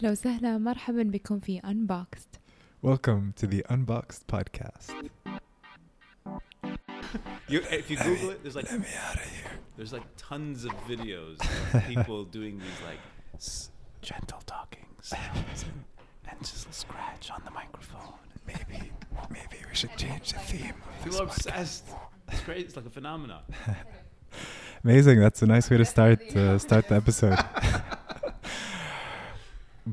أهلا 0.00 0.10
وسهلا 0.10 0.58
مرحبا 0.58 1.02
بكم 1.02 1.40
في 1.40 1.60
Unboxed 1.60 2.38
Welcome 2.82 3.32
to 3.40 3.46
the 3.46 3.64
Unboxed 3.70 4.26
podcast. 4.28 4.90
You, 7.48 7.60
if 7.70 7.90
you 7.90 7.96
Google 7.96 8.30
it, 8.30 8.42
there's 8.42 8.56
like 8.56 8.70
Let 8.70 8.80
me 8.80 8.86
out 9.08 9.14
of 9.16 9.22
here. 9.22 9.50
there's 9.76 9.92
like 9.92 10.02
tons 10.16 10.64
of 10.64 10.72
videos 10.92 11.36
of 11.74 11.84
people 11.86 12.24
doing 12.24 12.58
these 12.58 12.80
like 12.90 13.00
s- 13.34 13.70
gentle 14.02 14.42
talking 14.46 14.86
sounds 15.02 15.64
and, 15.68 15.84
and 16.30 16.38
just 16.40 16.72
scratch 16.74 17.30
on 17.30 17.40
the 17.44 17.50
microphone. 17.50 18.14
Maybe, 18.46 18.90
maybe 19.30 19.58
we 19.68 19.74
should 19.74 19.96
change 19.96 20.32
the 20.32 20.38
theme. 20.40 20.74
of 20.98 21.04
People 21.04 21.22
are 21.22 21.26
this 21.26 21.38
podcast. 21.38 21.52
obsessed. 21.52 21.84
It's 22.32 22.40
crazy. 22.40 22.64
It's 22.66 22.76
like 22.76 22.86
a 22.86 22.90
phenomenon. 22.90 23.42
Amazing. 24.84 25.20
That's 25.20 25.40
a 25.42 25.46
nice 25.46 25.70
way 25.70 25.78
to 25.78 25.84
start 25.84 26.20
uh, 26.36 26.58
start 26.58 26.88
the 26.88 26.96
episode. 26.96 27.38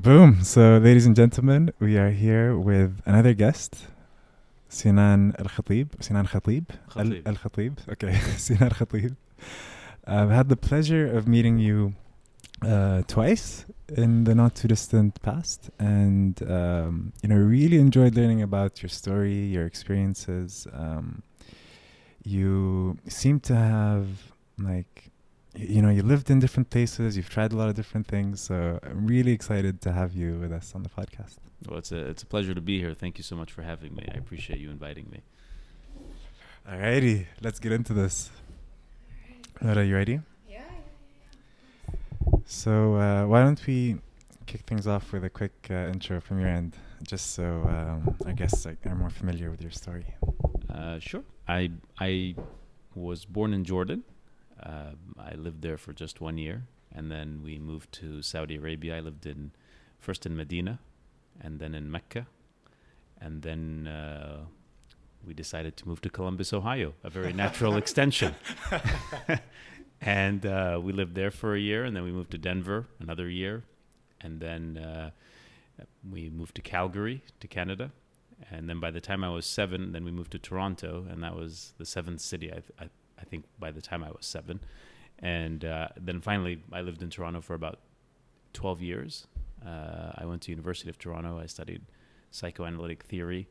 Boom. 0.08 0.42
So, 0.42 0.78
ladies 0.78 1.04
and 1.04 1.14
gentlemen, 1.14 1.70
we 1.80 1.98
are 1.98 2.08
here 2.08 2.56
with 2.56 3.02
another 3.04 3.34
guest, 3.34 3.88
Sinan 4.70 5.34
Al 5.38 5.44
Khatib. 5.44 6.02
Sinan 6.02 6.26
Khatib. 6.26 6.64
Al 6.96 7.04
Khatib. 7.04 7.26
Al 7.26 7.34
Khatib. 7.34 7.72
Okay, 7.92 8.14
Sinan 8.38 8.70
Khatib. 8.70 9.16
I've 10.06 10.30
had 10.30 10.48
the 10.48 10.56
pleasure 10.56 11.06
of 11.06 11.28
meeting 11.28 11.58
you 11.58 11.92
uh, 12.62 13.02
twice 13.06 13.66
in 13.98 14.24
the 14.24 14.34
not 14.34 14.54
too 14.54 14.68
distant 14.68 15.20
past, 15.20 15.68
and 15.78 16.42
um, 16.50 17.12
you 17.22 17.28
know, 17.28 17.36
really 17.36 17.76
enjoyed 17.76 18.14
learning 18.14 18.40
about 18.40 18.82
your 18.82 18.88
story, 18.88 19.34
your 19.34 19.66
experiences. 19.66 20.66
Um, 20.72 21.22
you 22.24 22.96
seem 23.08 23.40
to 23.40 23.54
have 23.54 24.06
like 24.58 25.10
you 25.58 25.82
know 25.82 25.90
you 25.90 26.02
lived 26.02 26.30
in 26.30 26.38
different 26.38 26.70
places 26.70 27.16
you've 27.16 27.28
tried 27.30 27.52
a 27.52 27.56
lot 27.56 27.68
of 27.68 27.74
different 27.74 28.06
things 28.06 28.40
so 28.40 28.78
i'm 28.84 29.06
really 29.06 29.32
excited 29.32 29.80
to 29.80 29.90
have 29.92 30.12
you 30.14 30.38
with 30.38 30.52
us 30.52 30.72
on 30.74 30.82
the 30.84 30.88
podcast 30.88 31.36
Well, 31.66 31.78
it's 31.78 31.90
a 31.92 31.98
it's 32.12 32.22
a 32.22 32.26
pleasure 32.26 32.54
to 32.54 32.60
be 32.60 32.78
here. 32.78 32.94
Thank 32.94 33.14
you 33.18 33.24
so 33.30 33.34
much 33.34 33.50
for 33.56 33.62
having 33.72 33.92
me. 33.98 34.04
I 34.14 34.16
appreciate 34.22 34.60
you 34.64 34.70
inviting 34.70 35.06
me. 35.14 35.20
alrighty 36.70 37.26
let's 37.44 37.58
get 37.64 37.72
into 37.72 37.92
this 37.92 38.30
Are 39.64 39.82
you 39.82 39.96
ready 40.02 40.20
Yeah, 40.48 40.62
so 42.46 42.94
uh, 42.96 43.26
why 43.30 43.42
don't 43.44 43.62
we 43.66 43.96
kick 44.46 44.62
things 44.70 44.86
off 44.86 45.12
with 45.12 45.24
a 45.24 45.30
quick 45.40 45.56
uh, 45.70 45.92
intro 45.94 46.20
from 46.20 46.36
your 46.40 46.48
end 46.48 46.72
just 47.12 47.26
so 47.38 47.44
um, 47.74 48.14
our 48.26 48.32
guests 48.32 48.64
like, 48.66 48.78
are 48.86 48.94
more 49.04 49.10
familiar 49.10 49.50
with 49.50 49.60
your 49.66 49.72
story 49.82 50.06
Uh, 50.78 50.98
sure. 51.00 51.24
I 51.48 51.70
I 51.98 52.34
was 52.94 53.24
born 53.36 53.50
in 53.58 53.62
Jordan. 53.64 54.00
Uh, 54.62 54.92
I 55.18 55.34
lived 55.34 55.62
there 55.62 55.76
for 55.76 55.92
just 55.92 56.20
one 56.20 56.38
year, 56.38 56.64
and 56.92 57.10
then 57.10 57.42
we 57.42 57.58
moved 57.58 57.92
to 57.92 58.22
Saudi 58.22 58.56
Arabia. 58.56 58.96
I 58.96 59.00
lived 59.00 59.26
in 59.26 59.52
first 59.98 60.26
in 60.26 60.36
Medina, 60.36 60.80
and 61.40 61.58
then 61.60 61.74
in 61.74 61.90
Mecca, 61.90 62.26
and 63.20 63.42
then 63.42 63.86
uh, 63.86 64.44
we 65.26 65.34
decided 65.34 65.76
to 65.76 65.88
move 65.88 66.00
to 66.02 66.10
Columbus, 66.10 66.52
Ohio, 66.52 66.94
a 67.02 67.10
very 67.10 67.32
natural 67.32 67.76
extension. 67.82 68.34
and 70.00 70.46
uh, 70.46 70.80
we 70.82 70.92
lived 70.92 71.14
there 71.14 71.30
for 71.30 71.54
a 71.54 71.60
year, 71.60 71.84
and 71.84 71.96
then 71.96 72.04
we 72.04 72.12
moved 72.12 72.30
to 72.32 72.38
Denver 72.38 72.86
another 73.00 73.28
year, 73.28 73.64
and 74.20 74.40
then 74.40 74.78
uh, 74.78 75.10
we 76.08 76.30
moved 76.30 76.54
to 76.56 76.62
Calgary, 76.62 77.22
to 77.40 77.48
Canada, 77.48 77.90
and 78.50 78.68
then 78.68 78.80
by 78.80 78.90
the 78.90 79.00
time 79.00 79.24
I 79.24 79.30
was 79.30 79.46
seven, 79.46 79.92
then 79.92 80.04
we 80.04 80.10
moved 80.10 80.32
to 80.32 80.38
Toronto, 80.38 81.06
and 81.10 81.22
that 81.22 81.34
was 81.34 81.72
the 81.78 81.84
seventh 81.84 82.20
city. 82.20 82.50
I, 82.50 82.54
th- 82.54 82.72
I, 82.80 82.88
I 83.20 83.24
think 83.24 83.44
by 83.58 83.70
the 83.70 83.80
time 83.80 84.02
I 84.04 84.10
was 84.10 84.26
seven, 84.26 84.60
and 85.18 85.64
uh, 85.64 85.88
then 85.96 86.20
finally 86.20 86.62
I 86.72 86.80
lived 86.80 87.02
in 87.02 87.10
Toronto 87.10 87.40
for 87.40 87.54
about 87.54 87.80
twelve 88.52 88.80
years. 88.82 89.26
Uh, 89.64 90.12
I 90.16 90.24
went 90.24 90.42
to 90.42 90.52
University 90.52 90.88
of 90.88 90.98
Toronto. 90.98 91.38
I 91.38 91.46
studied 91.46 91.82
psychoanalytic 92.30 93.02
theory, 93.04 93.48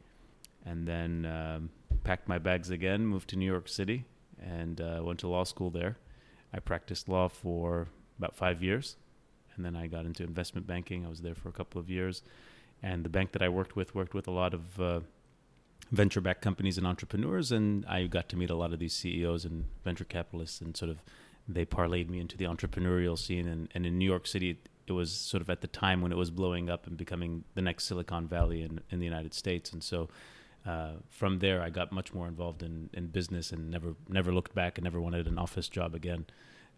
and 0.66 0.88
then 0.88 1.26
um, 1.26 1.70
packed 2.04 2.28
my 2.28 2.38
bags 2.38 2.70
again, 2.70 3.06
moved 3.06 3.30
to 3.30 3.36
New 3.36 3.46
York 3.46 3.68
City, 3.68 4.06
and 4.42 4.80
uh, 4.80 5.02
went 5.04 5.20
to 5.20 5.28
law 5.28 5.44
school 5.44 5.70
there. 5.70 5.98
I 6.54 6.60
practiced 6.60 7.10
law 7.10 7.28
for 7.28 7.90
about 8.18 8.36
five 8.36 8.64
years, 8.64 8.96
and 9.56 9.66
then 9.66 9.76
I 9.76 9.88
got 9.88 10.06
into 10.06 10.24
investment 10.24 10.66
banking. 10.66 11.06
I 11.06 11.10
was 11.10 11.22
there 11.22 11.36
for 11.36 11.50
a 11.50 11.52
couple 11.54 11.82
of 11.82 11.90
years 11.90 12.22
and 12.84 13.04
the 13.04 13.10
bank 13.10 13.32
that 13.32 13.42
I 13.42 13.50
worked 13.50 13.76
with 13.76 13.96
worked 13.96 14.14
with 14.14 14.28
a 14.28 14.32
lot 14.32 14.54
of 14.54 14.80
uh, 15.92 15.96
venture-backed 15.96 16.42
companies 16.42 16.78
and 16.78 16.88
entrepreneurs, 16.88 17.52
and 17.52 17.86
I 17.86 18.08
got 18.08 18.30
to 18.30 18.38
meet 18.38 18.50
a 18.50 18.56
lot 18.56 18.74
of 18.74 18.80
these 18.80 18.94
CEOs 18.94 19.46
and 19.46 19.66
venture 19.84 20.04
capitalists, 20.04 20.62
and 20.62 20.76
sort 20.76 20.92
of 20.92 21.02
they 21.48 21.66
parlayed 21.66 22.10
me 22.10 22.20
into 22.20 22.38
the 22.38 22.46
entrepreneurial 22.46 23.18
scene. 23.18 23.48
And, 23.48 23.70
and 23.74 23.86
in 23.86 23.98
New 23.98 24.06
York 24.06 24.28
City, 24.28 24.52
it, 24.52 24.70
it 24.88 24.92
was 24.92 25.12
sort 25.12 25.42
of 25.42 25.50
at 25.50 25.62
the 25.62 25.68
time 25.68 26.02
when 26.02 26.12
it 26.12 26.18
was 26.18 26.30
blowing 26.30 26.70
up 26.70 26.88
and 26.88 26.98
becoming 26.98 27.44
the 27.56 27.62
next 27.62 27.86
Silicon 27.86 28.28
Valley 28.28 28.64
in, 28.64 28.82
in 28.90 29.00
the 29.00 29.06
United 29.06 29.34
States, 29.34 29.72
and 29.72 29.84
so. 29.84 30.10
Uh, 30.66 30.96
from 31.08 31.40
there, 31.40 31.62
I 31.62 31.70
got 31.70 31.94
much 31.94 32.14
more 32.14 32.28
involved 32.28 32.62
in, 32.62 32.90
in 32.92 33.08
business 33.08 33.54
and 33.54 33.72
never 33.72 33.96
never 34.10 34.34
looked 34.34 34.54
back 34.54 34.78
and 34.78 34.84
never 34.84 35.00
wanted 35.00 35.26
an 35.26 35.38
office 35.38 35.70
job 35.70 35.96
again. 35.96 36.26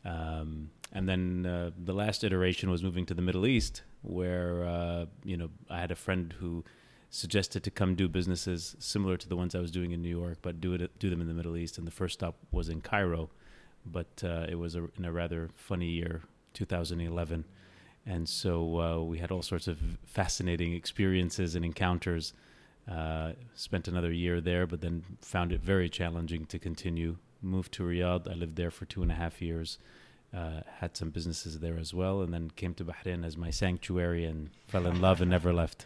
Um, 0.05 0.69
and 0.91 1.07
then 1.07 1.45
uh, 1.45 1.71
the 1.77 1.93
last 1.93 2.23
iteration 2.23 2.69
was 2.69 2.83
moving 2.83 3.05
to 3.07 3.13
the 3.13 3.21
Middle 3.21 3.47
East, 3.47 3.81
where 4.01 4.63
uh, 4.63 5.05
you 5.23 5.37
know 5.37 5.49
I 5.69 5.79
had 5.79 5.91
a 5.91 5.95
friend 5.95 6.33
who 6.39 6.63
suggested 7.09 7.63
to 7.63 7.71
come 7.71 7.95
do 7.95 8.07
businesses 8.07 8.75
similar 8.79 9.17
to 9.17 9.27
the 9.27 9.35
ones 9.35 9.55
I 9.55 9.59
was 9.59 9.71
doing 9.71 9.91
in 9.91 10.01
New 10.01 10.09
York, 10.09 10.37
but 10.41 10.61
do 10.61 10.73
it 10.73 10.99
do 10.99 11.09
them 11.09 11.21
in 11.21 11.27
the 11.27 11.33
Middle 11.33 11.57
East. 11.57 11.77
And 11.77 11.87
the 11.87 11.91
first 11.91 12.15
stop 12.15 12.35
was 12.51 12.69
in 12.69 12.81
Cairo, 12.81 13.29
but 13.85 14.23
uh, 14.23 14.45
it 14.47 14.55
was 14.55 14.75
a, 14.75 14.87
in 14.97 15.05
a 15.05 15.11
rather 15.11 15.49
funny 15.55 15.89
year, 15.89 16.21
2011, 16.53 17.45
and 18.05 18.29
so 18.29 18.79
uh, 18.79 19.03
we 19.03 19.17
had 19.17 19.31
all 19.31 19.41
sorts 19.41 19.67
of 19.67 19.79
fascinating 20.05 20.73
experiences 20.73 21.55
and 21.55 21.65
encounters. 21.65 22.33
Uh, 22.89 23.33
spent 23.53 23.87
another 23.87 24.11
year 24.11 24.41
there, 24.41 24.65
but 24.65 24.81
then 24.81 25.03
found 25.21 25.51
it 25.51 25.61
very 25.61 25.87
challenging 25.89 26.45
to 26.45 26.57
continue. 26.57 27.17
Moved 27.39 27.71
to 27.73 27.83
Riyadh. 27.83 28.27
I 28.27 28.33
lived 28.33 28.55
there 28.55 28.71
for 28.71 28.85
two 28.85 29.03
and 29.03 29.11
a 29.11 29.15
half 29.15 29.43
years. 29.43 29.77
Uh, 30.35 30.61
had 30.79 30.97
some 30.97 31.11
businesses 31.11 31.59
there 31.59 31.77
as 31.77 31.93
well, 31.93 32.21
and 32.21 32.33
then 32.33 32.51
came 32.55 32.73
to 32.75 32.83
Bahrain 32.83 33.23
as 33.23 33.37
my 33.37 33.51
sanctuary 33.51 34.25
and 34.25 34.49
fell 34.67 34.87
in 34.87 35.01
love 35.01 35.21
and 35.21 35.29
never 35.29 35.53
left. 35.53 35.85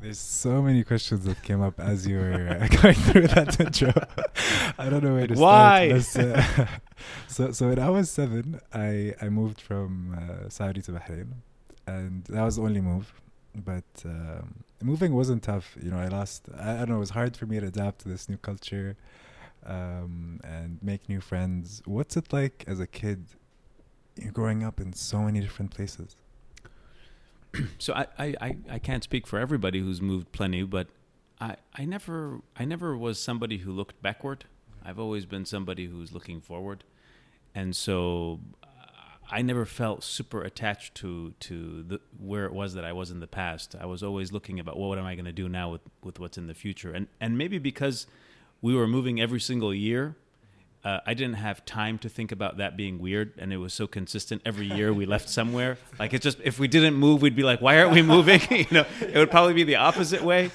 There's 0.00 0.18
so 0.18 0.62
many 0.62 0.84
questions 0.84 1.24
that 1.24 1.42
came 1.42 1.60
up 1.60 1.80
as 1.80 2.06
you 2.06 2.18
were 2.18 2.56
uh, 2.60 2.68
going 2.82 2.94
through 2.94 3.26
that 3.28 3.58
intro. 3.64 3.92
I 4.78 4.88
don't 4.88 5.02
know 5.02 5.14
where 5.14 5.26
to 5.26 5.34
Why? 5.34 5.98
start. 6.00 6.36
But, 6.36 6.60
uh, 6.60 6.66
so, 7.26 7.50
so 7.50 7.68
when 7.68 7.78
I 7.80 7.90
was 7.90 8.08
seven, 8.10 8.60
I 8.72 9.14
I 9.20 9.28
moved 9.28 9.60
from 9.60 10.16
uh, 10.16 10.48
Saudi 10.48 10.82
to 10.82 10.92
Bahrain, 10.92 11.32
and 11.86 12.24
that 12.26 12.42
was 12.42 12.56
the 12.56 12.62
only 12.62 12.80
move. 12.80 13.12
But 13.56 13.90
um, 14.04 14.62
moving 14.80 15.14
wasn't 15.14 15.42
tough. 15.42 15.76
You 15.82 15.90
know, 15.90 15.98
I 15.98 16.06
lost. 16.06 16.48
I, 16.56 16.74
I 16.74 16.76
don't 16.78 16.90
know. 16.90 16.96
It 16.96 17.00
was 17.00 17.10
hard 17.10 17.36
for 17.36 17.46
me 17.46 17.58
to 17.58 17.66
adapt 17.66 18.00
to 18.02 18.08
this 18.08 18.28
new 18.28 18.36
culture, 18.36 18.96
um, 19.66 20.40
and 20.44 20.78
make 20.80 21.08
new 21.08 21.20
friends. 21.20 21.82
What's 21.86 22.16
it 22.16 22.32
like 22.32 22.64
as 22.68 22.78
a 22.78 22.86
kid? 22.86 23.24
You're 24.14 24.32
growing 24.32 24.62
up 24.62 24.80
in 24.80 24.92
so 24.92 25.22
many 25.22 25.40
different 25.40 25.72
places. 25.72 26.14
so 27.78 27.94
I, 27.94 28.06
I, 28.18 28.56
I, 28.70 28.78
can't 28.78 29.02
speak 29.02 29.26
for 29.26 29.38
everybody 29.38 29.80
who's 29.80 30.00
moved 30.00 30.32
plenty, 30.32 30.62
but 30.62 30.88
I, 31.40 31.56
I 31.74 31.84
never 31.84 32.40
I 32.56 32.64
never 32.64 32.96
was 32.96 33.18
somebody 33.18 33.58
who 33.58 33.72
looked 33.72 34.00
backward. 34.02 34.44
I've 34.84 34.98
always 34.98 35.26
been 35.26 35.44
somebody 35.44 35.86
who's 35.86 36.12
looking 36.12 36.40
forward, 36.40 36.84
and 37.54 37.74
so 37.74 38.40
uh, 38.62 38.66
I 39.30 39.42
never 39.42 39.64
felt 39.64 40.02
super 40.04 40.42
attached 40.42 40.94
to 40.96 41.34
to 41.40 41.82
the, 41.84 42.00
where 42.18 42.44
it 42.44 42.52
was 42.52 42.74
that 42.74 42.84
I 42.84 42.92
was 42.92 43.10
in 43.10 43.20
the 43.20 43.26
past. 43.26 43.74
I 43.80 43.86
was 43.86 44.02
always 44.02 44.32
looking 44.32 44.58
about 44.60 44.78
well, 44.78 44.88
what 44.88 44.98
am 44.98 45.06
I 45.06 45.14
going 45.14 45.26
to 45.26 45.32
do 45.32 45.48
now 45.48 45.70
with, 45.70 45.82
with 46.02 46.20
what's 46.20 46.38
in 46.38 46.46
the 46.46 46.54
future, 46.54 46.92
and 46.92 47.08
and 47.20 47.38
maybe 47.38 47.58
because 47.58 48.06
we 48.60 48.74
were 48.74 48.86
moving 48.86 49.20
every 49.20 49.40
single 49.40 49.74
year. 49.74 50.16
Uh, 50.84 51.00
I 51.04 51.14
didn't 51.14 51.34
have 51.34 51.64
time 51.64 51.98
to 51.98 52.08
think 52.08 52.30
about 52.30 52.58
that 52.58 52.76
being 52.76 53.00
weird, 53.00 53.32
and 53.38 53.52
it 53.52 53.56
was 53.56 53.74
so 53.74 53.88
consistent. 53.88 54.42
Every 54.44 54.66
year 54.66 54.92
we 54.92 55.06
left 55.06 55.28
somewhere. 55.28 55.76
Like 55.98 56.14
it's 56.14 56.22
just 56.22 56.38
if 56.44 56.60
we 56.60 56.68
didn't 56.68 56.94
move, 56.94 57.20
we'd 57.20 57.34
be 57.34 57.42
like, 57.42 57.60
"Why 57.60 57.80
aren't 57.80 57.92
we 57.92 58.02
moving?" 58.02 58.40
you 58.50 58.66
know, 58.70 58.84
it 59.00 59.16
would 59.16 59.30
probably 59.30 59.54
be 59.54 59.64
the 59.64 59.76
opposite 59.76 60.22
way. 60.22 60.50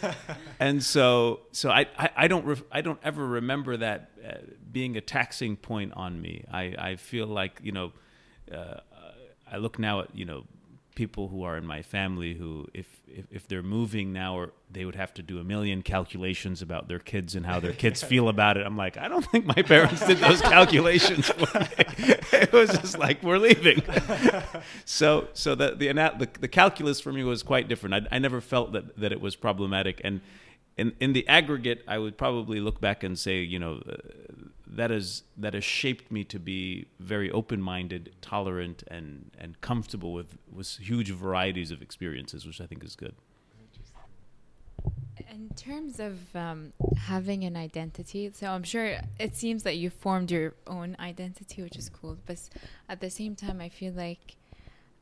And 0.59 0.81
so, 0.81 1.41
so 1.51 1.69
I, 1.69 1.87
I, 1.97 2.09
I 2.15 2.27
don't, 2.29 2.45
re- 2.45 2.63
I 2.71 2.79
don't 2.79 2.99
ever 3.03 3.25
remember 3.25 3.75
that 3.77 4.11
uh, 4.25 4.37
being 4.71 4.95
a 4.95 5.01
taxing 5.01 5.57
point 5.57 5.91
on 5.95 6.21
me. 6.21 6.45
I, 6.49 6.73
I 6.77 6.95
feel 6.95 7.27
like 7.27 7.59
you 7.61 7.73
know, 7.73 7.91
uh, 8.49 8.79
I 9.51 9.57
look 9.57 9.77
now 9.77 10.01
at 10.01 10.15
you 10.15 10.23
know 10.23 10.45
people 10.95 11.29
who 11.29 11.43
are 11.43 11.57
in 11.57 11.65
my 11.65 11.81
family 11.81 12.33
who 12.35 12.67
if, 12.73 13.01
if 13.07 13.25
if 13.31 13.47
they're 13.47 13.63
moving 13.63 14.13
now 14.13 14.35
or 14.35 14.51
they 14.69 14.85
would 14.85 14.95
have 14.95 15.13
to 15.13 15.21
do 15.21 15.39
a 15.39 15.43
million 15.43 15.81
calculations 15.81 16.61
about 16.61 16.87
their 16.87 16.99
kids 16.99 17.35
and 17.35 17.45
how 17.45 17.59
their 17.59 17.73
kids 17.73 18.03
feel 18.11 18.29
about 18.29 18.57
it 18.57 18.65
i'm 18.65 18.77
like 18.77 18.97
i 18.97 19.07
don't 19.07 19.25
think 19.25 19.45
my 19.45 19.61
parents 19.61 20.05
did 20.05 20.17
those 20.17 20.41
calculations 20.55 21.29
for 21.29 21.59
me. 21.59 21.67
It 22.33 22.51
was 22.51 22.71
just 22.71 22.97
like 22.97 23.23
we're 23.23 23.37
leaving. 23.37 23.81
So 24.85 25.27
so 25.33 25.55
the 25.55 25.75
the, 25.75 25.87
the 25.93 26.29
the 26.41 26.47
calculus 26.47 26.99
for 26.99 27.13
me 27.13 27.23
was 27.23 27.41
quite 27.43 27.67
different. 27.67 28.07
I, 28.11 28.15
I 28.15 28.19
never 28.19 28.41
felt 28.41 28.73
that 28.73 28.97
that 28.97 29.11
it 29.11 29.21
was 29.21 29.35
problematic. 29.35 30.01
And 30.03 30.21
in 30.77 30.93
in 30.99 31.13
the 31.13 31.27
aggregate 31.27 31.83
i 31.87 31.97
would 31.97 32.17
probably 32.17 32.59
look 32.59 32.81
back 32.81 33.03
and 33.03 33.17
say 33.17 33.41
you 33.41 33.59
know 33.59 33.81
uh, 33.87 33.95
that 34.75 34.91
is 34.91 35.23
that 35.37 35.53
has 35.53 35.63
shaped 35.63 36.11
me 36.11 36.23
to 36.25 36.39
be 36.39 36.87
very 36.99 37.29
open-minded, 37.31 38.15
tolerant, 38.21 38.83
and 38.87 39.31
and 39.37 39.59
comfortable 39.61 40.13
with 40.13 40.37
with 40.51 40.67
huge 40.79 41.11
varieties 41.11 41.71
of 41.71 41.81
experiences, 41.81 42.45
which 42.45 42.59
I 42.59 42.65
think 42.65 42.83
is 42.83 42.95
good. 42.95 43.15
In 45.29 45.49
terms 45.55 45.99
of 45.99 46.35
um, 46.35 46.73
having 46.97 47.43
an 47.43 47.55
identity, 47.55 48.31
so 48.33 48.47
I'm 48.47 48.63
sure 48.63 48.97
it 49.19 49.35
seems 49.35 49.63
that 49.63 49.77
you 49.77 49.89
formed 49.89 50.31
your 50.31 50.53
own 50.67 50.95
identity, 50.99 51.61
which 51.61 51.77
is 51.77 51.89
cool. 51.89 52.17
But 52.25 52.39
at 52.89 52.99
the 52.99 53.09
same 53.09 53.35
time, 53.35 53.61
I 53.61 53.69
feel 53.69 53.93
like 53.93 54.37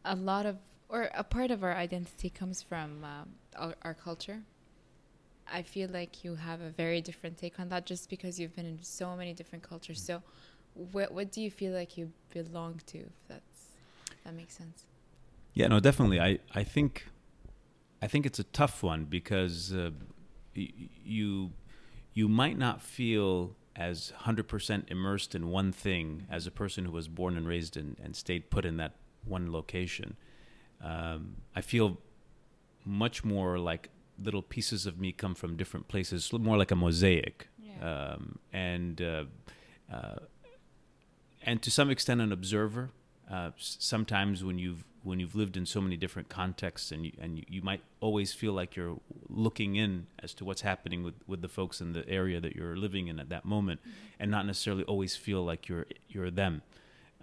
a 0.05 0.15
lot 0.15 0.45
of, 0.45 0.57
or 0.89 1.09
a 1.13 1.23
part 1.23 1.51
of 1.51 1.63
our 1.63 1.75
identity 1.75 2.29
comes 2.29 2.61
from 2.61 3.03
um, 3.03 3.29
our, 3.55 3.75
our 3.83 3.93
culture. 3.93 4.41
I 5.53 5.61
feel 5.63 5.89
like 5.89 6.23
you 6.23 6.35
have 6.35 6.61
a 6.61 6.69
very 6.69 7.01
different 7.01 7.37
take 7.37 7.59
on 7.59 7.69
that 7.69 7.85
just 7.85 8.09
because 8.09 8.39
you've 8.39 8.55
been 8.55 8.65
in 8.65 8.79
so 8.81 9.15
many 9.15 9.33
different 9.33 9.63
cultures. 9.63 10.01
So, 10.01 10.21
what, 10.73 11.11
what 11.11 11.31
do 11.31 11.41
you 11.41 11.51
feel 11.51 11.73
like 11.73 11.97
you 11.97 12.11
belong 12.33 12.79
to? 12.87 12.99
If 12.99 13.27
that's, 13.27 13.67
if 14.11 14.23
that 14.23 14.33
makes 14.33 14.57
sense. 14.57 14.85
Yeah, 15.53 15.67
no, 15.67 15.79
definitely. 15.79 16.19
I, 16.19 16.39
I 16.55 16.63
think 16.63 17.07
I 18.01 18.07
think 18.07 18.25
it's 18.25 18.39
a 18.39 18.43
tough 18.45 18.81
one 18.81 19.05
because 19.05 19.73
uh, 19.73 19.91
you 20.53 21.51
you 22.13 22.27
might 22.27 22.57
not 22.57 22.81
feel 22.81 23.55
as 23.75 24.11
100% 24.23 24.91
immersed 24.91 25.33
in 25.33 25.47
one 25.49 25.71
thing 25.71 26.27
as 26.29 26.45
a 26.45 26.51
person 26.51 26.85
who 26.85 26.91
was 26.91 27.07
born 27.07 27.37
and 27.37 27.47
raised 27.47 27.77
in, 27.77 27.95
and 28.03 28.15
stayed 28.15 28.49
put 28.49 28.65
in 28.65 28.77
that 28.77 28.95
one 29.23 29.51
location. 29.51 30.17
Um, 30.83 31.37
I 31.55 31.61
feel 31.61 31.99
much 32.83 33.23
more 33.23 33.57
like 33.59 33.89
little 34.23 34.41
pieces 34.41 34.85
of 34.85 34.99
me 34.99 35.11
come 35.11 35.35
from 35.35 35.55
different 35.57 35.87
places, 35.87 36.31
more 36.33 36.57
like 36.57 36.71
a 36.71 36.75
mosaic 36.75 37.47
Yeah. 37.63 38.13
um, 38.13 38.39
and 38.53 39.01
uh, 39.01 39.23
uh, 39.91 40.19
and 41.43 41.61
to 41.61 41.71
some 41.71 41.89
extent 41.89 42.21
an 42.21 42.31
observer. 42.31 42.89
Uh, 43.29 43.51
s- 43.57 43.77
sometimes 43.79 44.43
when 44.43 44.59
you've 44.59 44.83
when 45.03 45.19
you've 45.19 45.33
lived 45.35 45.57
in 45.57 45.65
so 45.65 45.81
many 45.81 45.97
different 45.97 46.29
contexts, 46.29 46.91
and 46.91 47.05
you, 47.07 47.11
and 47.19 47.37
you, 47.39 47.43
you 47.49 47.61
might 47.63 47.81
always 48.01 48.33
feel 48.33 48.53
like 48.53 48.75
you're 48.75 48.99
looking 49.29 49.75
in 49.75 50.05
as 50.19 50.31
to 50.35 50.45
what's 50.45 50.61
happening 50.61 51.01
with, 51.01 51.15
with 51.25 51.41
the 51.41 51.47
folks 51.47 51.81
in 51.81 51.93
the 51.93 52.07
area 52.07 52.39
that 52.39 52.55
you're 52.55 52.75
living 52.77 53.07
in 53.07 53.19
at 53.19 53.29
that 53.29 53.43
moment, 53.43 53.79
and 54.19 54.29
not 54.29 54.45
necessarily 54.45 54.83
always 54.83 55.15
feel 55.15 55.43
like 55.43 55.67
you're 55.67 55.87
you're 56.09 56.29
them. 56.29 56.61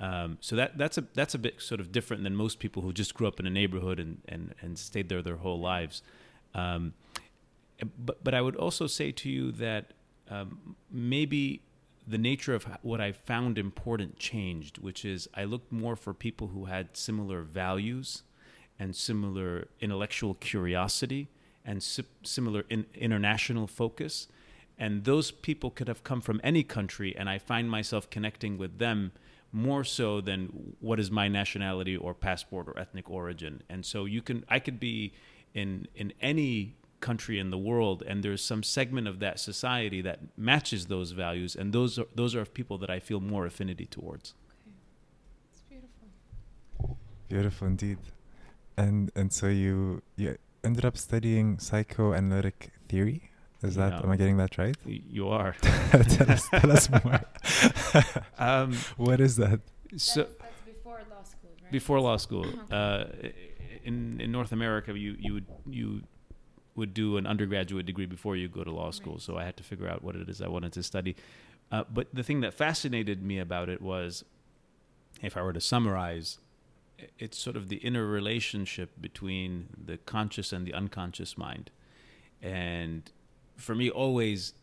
Um, 0.01 0.39
so 0.41 0.57
that 0.57 0.77
that's 0.79 0.99
a 0.99 1.05
that's 1.15 1.35
a 1.35 1.39
bit 1.39 1.61
sort 1.61 1.81
of 1.81 1.93
different 1.93 2.25
than 2.25 2.35
most 2.35 2.59
people 2.59 2.83
who 2.83 2.93
just 2.93 3.15
grew 3.15 3.29
up 3.29 3.39
in 3.39 3.47
a 3.47 3.51
neighborhood 3.51 4.01
and, 4.01 4.23
and, 4.29 4.55
and 4.61 4.79
stayed 4.79 5.09
there 5.09 5.23
their 5.23 5.37
whole 5.37 5.61
lives. 5.61 6.03
Um, 6.55 6.95
but 7.99 8.23
but 8.25 8.35
I 8.35 8.41
would 8.41 8.57
also 8.57 8.87
say 8.87 9.13
to 9.13 9.29
you 9.31 9.53
that 9.53 9.93
um, 10.29 10.77
maybe 10.91 11.63
the 12.07 12.19
nature 12.19 12.55
of 12.55 12.67
what 12.83 13.01
I 13.01 13.13
found 13.13 13.59
important 13.59 14.19
changed, 14.19 14.79
which 14.79 15.05
is 15.05 15.29
I 15.35 15.45
looked 15.45 15.71
more 15.71 15.95
for 15.95 16.15
people 16.15 16.49
who 16.49 16.65
had 16.65 16.97
similar 16.97 17.43
values 17.43 18.23
and 18.79 18.97
similar 18.97 19.69
intellectual 19.81 20.35
curiosity 20.35 21.29
and 21.65 21.83
si- 21.83 22.05
similar 22.23 22.65
in- 22.71 22.87
international 22.95 23.67
focus. 23.67 24.29
And 24.79 25.05
those 25.05 25.31
people 25.31 25.71
could 25.71 25.89
have 25.89 26.05
come 26.05 26.21
from 26.21 26.41
any 26.45 26.63
country, 26.63 27.15
and 27.17 27.29
I 27.29 27.39
find 27.39 27.69
myself 27.69 28.09
connecting 28.09 28.57
with 28.57 28.79
them 28.79 29.13
more 29.53 29.83
so 29.83 30.21
than 30.21 30.75
what 30.81 31.01
is 31.01 31.11
my 31.11 31.27
nationality 31.27 31.97
or 31.97 32.15
passport 32.15 32.69
or 32.69 32.79
ethnic 32.79 33.11
origin. 33.11 33.63
And 33.69 33.85
so 33.85 34.05
you 34.05 34.23
can, 34.23 34.45
I 34.49 34.61
could 34.61 34.79
be 34.79 35.13
in 35.55 35.87
in 35.95 36.13
any 36.21 36.75
country 37.01 37.39
in 37.39 37.51
the 37.51 37.59
world, 37.59 38.03
and 38.07 38.23
there's 38.25 38.43
some 38.45 38.63
segment 38.63 39.07
of 39.09 39.21
that 39.21 39.39
society 39.39 40.01
that 40.03 40.19
matches 40.37 40.87
those 40.87 41.13
values, 41.13 41.55
and 41.57 41.73
those 41.73 41.99
are 41.99 42.07
those 42.15 42.35
are 42.35 42.45
people 42.45 42.79
that 42.79 42.91
I 42.91 42.99
feel 43.01 43.21
more 43.21 43.47
affinity 43.47 43.87
towards. 43.87 44.35
Okay. 44.67 44.75
It's 45.53 45.63
beautiful. 45.69 46.99
Beautiful 47.29 47.67
indeed. 47.69 47.99
And 48.77 49.11
and 49.15 49.33
so 49.33 49.47
you 49.49 50.03
you 50.17 50.37
ended 50.65 50.85
up 50.85 50.97
studying 50.97 51.59
psychoanalytic 51.59 52.71
theory. 52.89 53.31
Is 53.63 53.75
that 53.75 53.93
Yeah. 53.93 54.03
am 54.05 54.11
I 54.11 54.17
getting 54.17 54.37
that 54.39 54.57
right? 54.59 54.77
You 54.87 55.29
are. 55.29 55.55
tell 55.63 56.31
us 56.31 56.49
tell 56.49 56.71
us 56.73 56.89
more. 56.91 57.21
Um, 58.39 58.73
what 58.97 59.21
is 59.21 59.37
that? 59.37 59.61
so 59.97 60.27
that's 60.39 60.61
before 60.67 61.01
law 61.11 61.23
school, 61.25 61.51
right? 61.63 61.73
before 61.73 62.01
law 62.01 62.17
school, 62.19 62.47
uh, 62.71 63.05
in 63.89 64.21
in 64.21 64.31
North 64.31 64.53
America, 64.53 64.91
you 64.97 65.17
you 65.19 65.33
would 65.35 65.47
you 65.67 66.03
would 66.77 66.95
do 66.95 67.17
an 67.17 67.27
undergraduate 67.27 67.87
degree 67.87 68.07
before 68.07 68.37
you 68.37 68.47
go 68.49 68.63
to 68.63 68.71
law 68.71 68.91
school. 68.93 69.15
Right. 69.15 69.23
So 69.23 69.37
I 69.37 69.45
had 69.45 69.57
to 69.57 69.65
figure 69.65 69.89
out 69.89 70.03
what 70.05 70.15
it 70.15 70.29
is 70.29 70.41
I 70.41 70.49
wanted 70.49 70.73
to 70.75 70.83
study. 70.83 71.17
Uh, 71.73 71.85
but 71.93 72.07
the 72.13 72.23
thing 72.23 72.41
that 72.41 72.55
fascinated 72.55 73.23
me 73.23 73.39
about 73.39 73.69
it 73.69 73.83
was, 73.83 74.25
if 75.23 75.37
I 75.37 75.43
were 75.43 75.53
to 75.53 75.61
summarize, 75.61 76.39
it's 77.19 77.37
sort 77.37 77.57
of 77.57 77.69
the 77.69 77.77
inner 77.77 78.07
relationship 78.07 78.91
between 79.01 79.69
the 79.87 79.97
conscious 79.99 80.53
and 80.53 80.67
the 80.67 80.75
unconscious 80.75 81.37
mind, 81.37 81.71
and 82.43 83.11
for 83.57 83.75
me, 83.75 83.91
always 83.91 84.55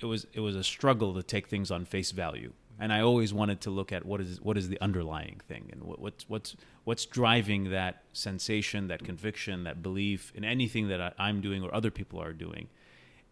it 0.00 0.06
was 0.06 0.26
it 0.32 0.40
was 0.40 0.56
a 0.56 0.64
struggle 0.64 1.14
to 1.14 1.22
take 1.22 1.48
things 1.48 1.70
on 1.70 1.84
face 1.84 2.10
value, 2.10 2.52
and 2.80 2.92
I 2.92 3.02
always 3.02 3.32
wanted 3.32 3.60
to 3.62 3.70
look 3.70 3.92
at 3.92 4.04
what 4.06 4.20
is 4.20 4.40
what 4.40 4.56
is 4.56 4.68
the 4.68 4.80
underlying 4.80 5.40
thing 5.46 5.68
and 5.70 5.84
what, 5.84 6.00
what's 6.00 6.28
what's 6.28 6.56
what's 6.84 7.04
driving 7.04 7.70
that 7.70 8.02
sensation, 8.12 8.88
that 8.88 9.04
conviction, 9.04 9.64
that 9.64 9.82
belief 9.82 10.32
in 10.34 10.44
anything 10.44 10.88
that 10.88 11.00
I, 11.00 11.12
I'm 11.18 11.40
doing 11.40 11.62
or 11.62 11.72
other 11.74 11.90
people 11.90 12.20
are 12.20 12.32
doing. 12.32 12.68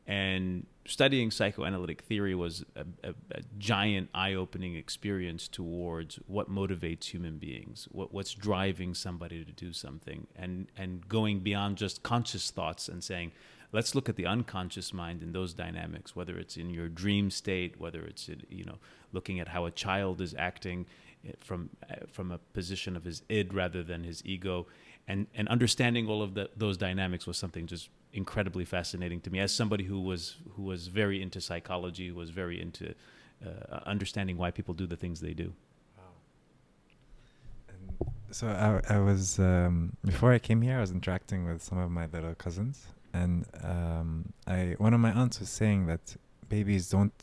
And 0.07 0.67
studying 0.87 1.31
psychoanalytic 1.31 2.01
theory 2.01 2.35
was 2.35 2.65
a, 2.77 2.85
a, 3.05 3.15
a 3.33 3.43
giant 3.59 4.09
eye-opening 4.15 4.75
experience 4.75 5.49
towards 5.49 6.19
what 6.27 6.51
motivates 6.51 7.05
human 7.05 7.37
beings, 7.37 7.89
what, 7.93 8.13
what's 8.15 8.33
driving 8.33 8.95
somebody 8.95 9.45
to 9.45 9.53
do 9.53 9.73
something, 9.73 10.27
and 10.37 10.69
and 10.77 11.09
going 11.09 11.41
beyond 11.41 11.77
just 11.77 12.03
conscious 12.03 12.51
thoughts 12.51 12.89
and 12.89 13.03
saying, 13.05 13.33
let's 13.73 13.95
look 13.95 14.09
at 14.09 14.17
the 14.17 14.27
unconscious 14.27 14.93
mind 14.93 15.23
and 15.23 15.35
those 15.35 15.55
dynamics, 15.55 16.17
whether 16.17 16.39
it's 16.39 16.57
in 16.57 16.71
your 16.71 16.89
dream 16.89 17.31
state, 17.31 17.79
whether 17.79 18.05
it's 18.05 18.29
in, 18.29 18.43
you 18.49 18.65
know 18.65 18.79
looking 19.13 19.41
at 19.41 19.49
how 19.49 19.65
a 19.65 19.71
child 19.71 20.21
is 20.21 20.35
acting 20.39 20.87
eh, 21.27 21.33
from 21.41 21.71
uh, 21.91 21.95
from 22.11 22.31
a 22.31 22.39
position 22.53 22.97
of 22.97 23.05
his 23.05 23.23
id 23.29 23.55
rather 23.55 23.83
than 23.83 24.05
his 24.05 24.23
ego, 24.25 24.67
and 25.07 25.27
and 25.35 25.49
understanding 25.49 26.07
all 26.09 26.23
of 26.23 26.35
the, 26.35 26.51
those 26.57 26.77
dynamics 26.77 27.27
was 27.27 27.37
something 27.37 27.67
just 27.67 27.91
incredibly 28.13 28.65
fascinating 28.65 29.21
to 29.21 29.31
me 29.31 29.39
as 29.39 29.55
somebody 29.55 29.85
who 29.85 30.01
was 30.01 30.37
who 30.57 30.63
was 30.63 30.89
very 30.89 31.23
into 31.23 31.41
psychology, 31.41 32.09
who 32.09 32.15
was 32.15 32.31
very 32.31 32.61
into 32.61 32.95
uh, 33.45 33.81
understanding 33.87 34.37
why 34.37 34.51
people 34.51 34.75
do 34.75 34.87
the 34.87 34.97
things 34.97 35.21
they 35.21 35.35
do. 35.35 35.53
And 38.27 38.37
so 38.37 38.47
I, 38.49 38.95
I 38.95 38.99
was 38.99 39.39
um, 39.39 39.97
before 40.05 40.33
I 40.33 40.39
came 40.39 40.63
here. 40.63 40.77
I 40.77 40.81
was 40.81 40.91
interacting 40.91 41.47
with 41.47 41.63
some 41.63 41.79
of 41.79 41.91
my 41.91 42.07
little 42.07 42.35
cousins, 42.35 42.87
and 43.21 43.33
um, 43.73 44.09
I 44.47 44.59
one 44.85 44.93
of 44.97 45.01
my 45.07 45.13
aunts 45.21 45.37
was 45.43 45.51
saying 45.61 45.81
that 45.93 46.05
babies 46.55 46.85
don't 46.97 47.19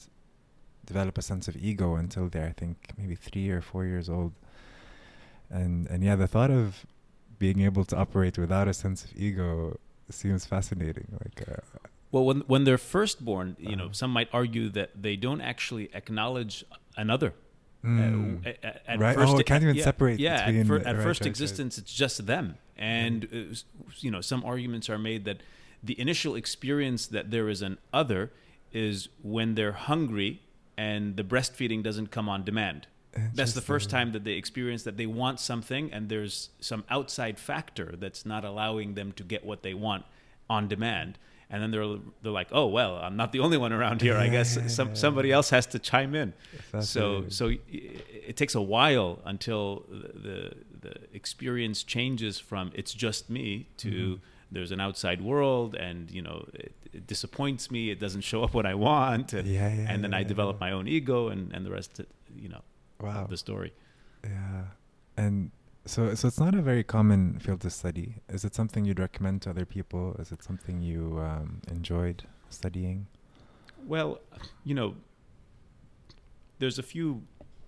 develop 0.91 1.15
a 1.17 1.21
sense 1.31 1.45
of 1.49 1.55
ego 1.69 1.87
until 2.03 2.25
they're 2.33 2.49
I 2.53 2.55
think 2.61 2.75
maybe 2.99 3.15
three 3.27 3.49
or 3.57 3.61
four 3.71 3.83
years 3.93 4.07
old. 4.17 4.33
And 5.49 5.87
and 5.91 6.03
yeah, 6.03 6.15
the 6.23 6.27
thought 6.27 6.51
of 6.51 6.85
being 7.39 7.59
able 7.69 7.85
to 7.85 7.95
operate 8.03 8.35
without 8.37 8.67
a 8.67 8.73
sense 8.73 9.03
of 9.05 9.09
ego 9.27 9.77
seems 10.09 10.45
fascinating. 10.45 11.07
Like 11.23 11.37
uh, 11.47 11.61
Well, 12.11 12.25
when 12.29 12.39
when 12.51 12.61
they're 12.65 12.83
first 12.97 13.17
born, 13.31 13.55
you 13.59 13.75
know, 13.75 13.85
Uh-huh. 13.85 14.01
some 14.01 14.11
might 14.17 14.29
argue 14.41 14.69
that 14.77 14.89
they 15.05 15.15
don't 15.27 15.41
actually 15.41 15.85
acknowledge 15.93 16.55
another. 16.97 17.31
mm, 17.83 18.45
Uh, 18.45 18.49
at, 18.49 18.81
at 18.91 18.99
right? 18.99 19.15
First, 19.19 19.33
oh, 19.35 19.39
it 19.39 19.45
can't 19.45 19.63
even 19.63 19.75
yeah, 19.75 19.83
separate 19.91 20.19
Yeah, 20.19 20.45
between 20.45 20.61
at, 20.61 20.67
fir- 20.67 20.77
at 20.89 20.95
right, 20.95 21.03
first 21.07 21.21
right, 21.21 21.25
right. 21.27 21.33
existence, 21.33 21.73
it's 21.81 21.93
just 22.03 22.25
them, 22.33 22.45
and 22.77 23.17
uh, 23.25 23.37
you 24.03 24.09
know, 24.13 24.21
some 24.31 24.41
arguments 24.53 24.89
are 24.89 24.97
made 25.09 25.21
that 25.29 25.37
the 25.85 25.99
initial 25.99 26.35
experience 26.35 27.07
that 27.07 27.31
there 27.31 27.47
is 27.49 27.61
an 27.61 27.77
other 27.93 28.31
is 28.71 29.07
when 29.23 29.55
they're 29.55 29.71
hungry 29.91 30.41
and 30.77 31.15
the 31.15 31.23
breastfeeding 31.23 31.81
doesn't 31.83 32.07
come 32.11 32.27
on 32.27 32.43
demand. 32.43 32.87
That's 33.33 33.53
the 33.53 33.61
first 33.61 33.89
time 33.89 34.11
that 34.11 34.23
they 34.25 34.33
experience 34.33 34.83
that 34.83 34.97
they 34.97 35.05
want 35.05 35.39
something, 35.39 35.83
and 35.93 36.09
there's 36.09 36.49
some 36.59 36.83
outside 36.89 37.39
factor 37.39 37.95
that's 37.97 38.25
not 38.25 38.43
allowing 38.43 38.95
them 38.95 39.13
to 39.13 39.23
get 39.23 39.45
what 39.45 39.63
they 39.63 39.73
want 39.73 40.03
on 40.49 40.67
demand. 40.67 41.17
And 41.49 41.61
then 41.63 41.71
they're 41.71 41.97
they're 42.21 42.31
like, 42.41 42.49
oh 42.51 42.65
well, 42.67 42.95
I'm 42.97 43.15
not 43.15 43.31
the 43.31 43.39
only 43.39 43.57
one 43.57 43.71
around 43.71 44.01
here. 44.01 44.17
I 44.17 44.27
guess 44.27 44.57
some 44.75 44.95
somebody 44.97 45.31
else 45.31 45.49
has 45.51 45.65
to 45.67 45.79
chime 45.79 46.13
in. 46.13 46.33
So 46.81 47.25
so 47.29 47.47
y- 47.47 47.59
it 48.31 48.35
takes 48.35 48.55
a 48.55 48.61
while 48.61 49.19
until 49.23 49.85
the 49.89 50.11
the, 50.27 50.51
the 50.89 50.95
experience 51.13 51.83
changes 51.83 52.37
from 52.39 52.71
it's 52.75 52.93
just 52.93 53.29
me 53.29 53.67
to 53.77 53.89
Mhm. 54.17 54.19
There's 54.51 54.71
an 54.71 54.79
outside 54.79 55.21
world 55.21 55.75
and 55.75 56.11
you 56.11 56.21
know 56.21 56.45
it, 56.53 56.73
it 56.93 57.07
disappoints 57.07 57.71
me 57.71 57.89
it 57.89 57.99
doesn't 57.99 58.21
show 58.21 58.43
up 58.43 58.53
what 58.53 58.65
I 58.65 58.75
want 58.75 59.33
and, 59.33 59.47
yeah, 59.47 59.73
yeah, 59.73 59.85
and 59.89 60.03
then 60.03 60.11
yeah, 60.11 60.19
I 60.19 60.23
develop 60.23 60.59
my 60.59 60.71
own 60.71 60.87
ego 60.87 61.29
and 61.29 61.51
and 61.53 61.65
the 61.65 61.71
rest 61.71 62.01
you 62.35 62.49
know 62.49 62.61
wow. 63.01 63.23
of 63.23 63.29
the 63.29 63.37
story. 63.37 63.73
Yeah, 64.23 64.63
and 65.17 65.51
so 65.85 66.15
so 66.15 66.27
it's 66.27 66.39
not 66.39 66.55
a 66.55 66.61
very 66.61 66.83
common 66.83 67.39
field 67.39 67.61
to 67.61 67.69
study. 67.69 68.15
Is 68.29 68.43
it 68.43 68.55
something 68.55 68.85
you'd 68.85 68.99
recommend 68.99 69.41
to 69.43 69.51
other 69.51 69.65
people? 69.65 70.15
Is 70.19 70.31
it 70.31 70.43
something 70.43 70.81
you 70.81 71.19
um, 71.19 71.61
enjoyed 71.67 72.23
studying? 72.49 73.07
Well, 73.85 74.19
you 74.63 74.73
know, 74.73 74.95
there's 76.59 76.79
a 76.79 76.83
few 76.83 77.23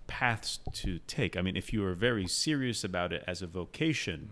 paths 0.08 0.60
to 0.74 1.00
take. 1.00 1.38
I 1.38 1.42
mean, 1.42 1.56
if 1.56 1.72
you 1.72 1.86
are 1.86 1.94
very 1.94 2.28
serious 2.28 2.84
about 2.84 3.14
it 3.14 3.24
as 3.28 3.42
a 3.42 3.48
vocation, 3.48 4.30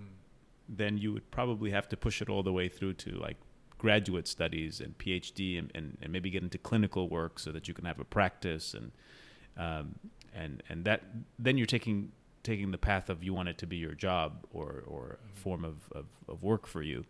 then 0.67 0.97
you 0.97 1.13
would 1.13 1.29
probably 1.31 1.71
have 1.71 1.87
to 1.89 1.97
push 1.97 2.21
it 2.21 2.29
all 2.29 2.43
the 2.43 2.53
way 2.53 2.67
through 2.67 2.93
to 2.93 3.11
like 3.11 3.37
graduate 3.77 4.27
studies 4.27 4.79
and 4.79 4.97
PhD 4.97 5.59
and, 5.59 5.71
and, 5.75 5.97
and 6.01 6.11
maybe 6.11 6.29
get 6.29 6.43
into 6.43 6.57
clinical 6.57 7.09
work 7.09 7.39
so 7.39 7.51
that 7.51 7.67
you 7.67 7.73
can 7.73 7.85
have 7.85 7.99
a 7.99 8.05
practice 8.05 8.73
and 8.73 8.91
um, 9.57 9.95
and 10.33 10.63
and 10.69 10.83
that 10.85 11.03
then 11.39 11.57
you're 11.57 11.65
taking 11.65 12.11
taking 12.43 12.71
the 12.71 12.77
path 12.77 13.09
of 13.09 13.23
you 13.23 13.33
want 13.33 13.49
it 13.49 13.57
to 13.57 13.67
be 13.67 13.77
your 13.77 13.93
job 13.93 14.45
or 14.53 14.83
or 14.87 15.17
a 15.31 15.39
form 15.39 15.63
of, 15.63 15.75
of, 15.91 16.05
of 16.27 16.43
work 16.43 16.67
for 16.67 16.81
you. 16.81 17.05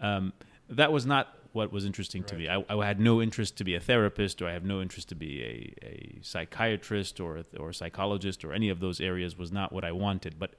Um, 0.00 0.32
that 0.68 0.92
was 0.92 1.06
not 1.06 1.34
what 1.52 1.72
was 1.72 1.84
interesting 1.84 2.22
to 2.24 2.36
me. 2.36 2.48
I, 2.48 2.62
I, 2.68 2.86
had 2.86 3.00
no 3.00 3.22
interest 3.22 3.56
to 3.56 3.64
be 3.64 3.74
a 3.74 3.80
therapist, 3.80 4.42
or 4.42 4.48
I 4.48 4.52
have 4.52 4.64
no 4.64 4.82
interest 4.82 5.08
to 5.08 5.14
be 5.14 5.42
a, 5.42 5.86
a 5.86 6.18
psychiatrist 6.22 7.20
or 7.20 7.42
or 7.58 7.70
a 7.70 7.74
psychologist, 7.74 8.44
or 8.44 8.52
any 8.52 8.68
of 8.68 8.80
those 8.80 9.00
areas 9.00 9.36
was 9.36 9.50
not 9.50 9.72
what 9.72 9.84
I 9.84 9.92
wanted. 9.92 10.38
But 10.38 10.54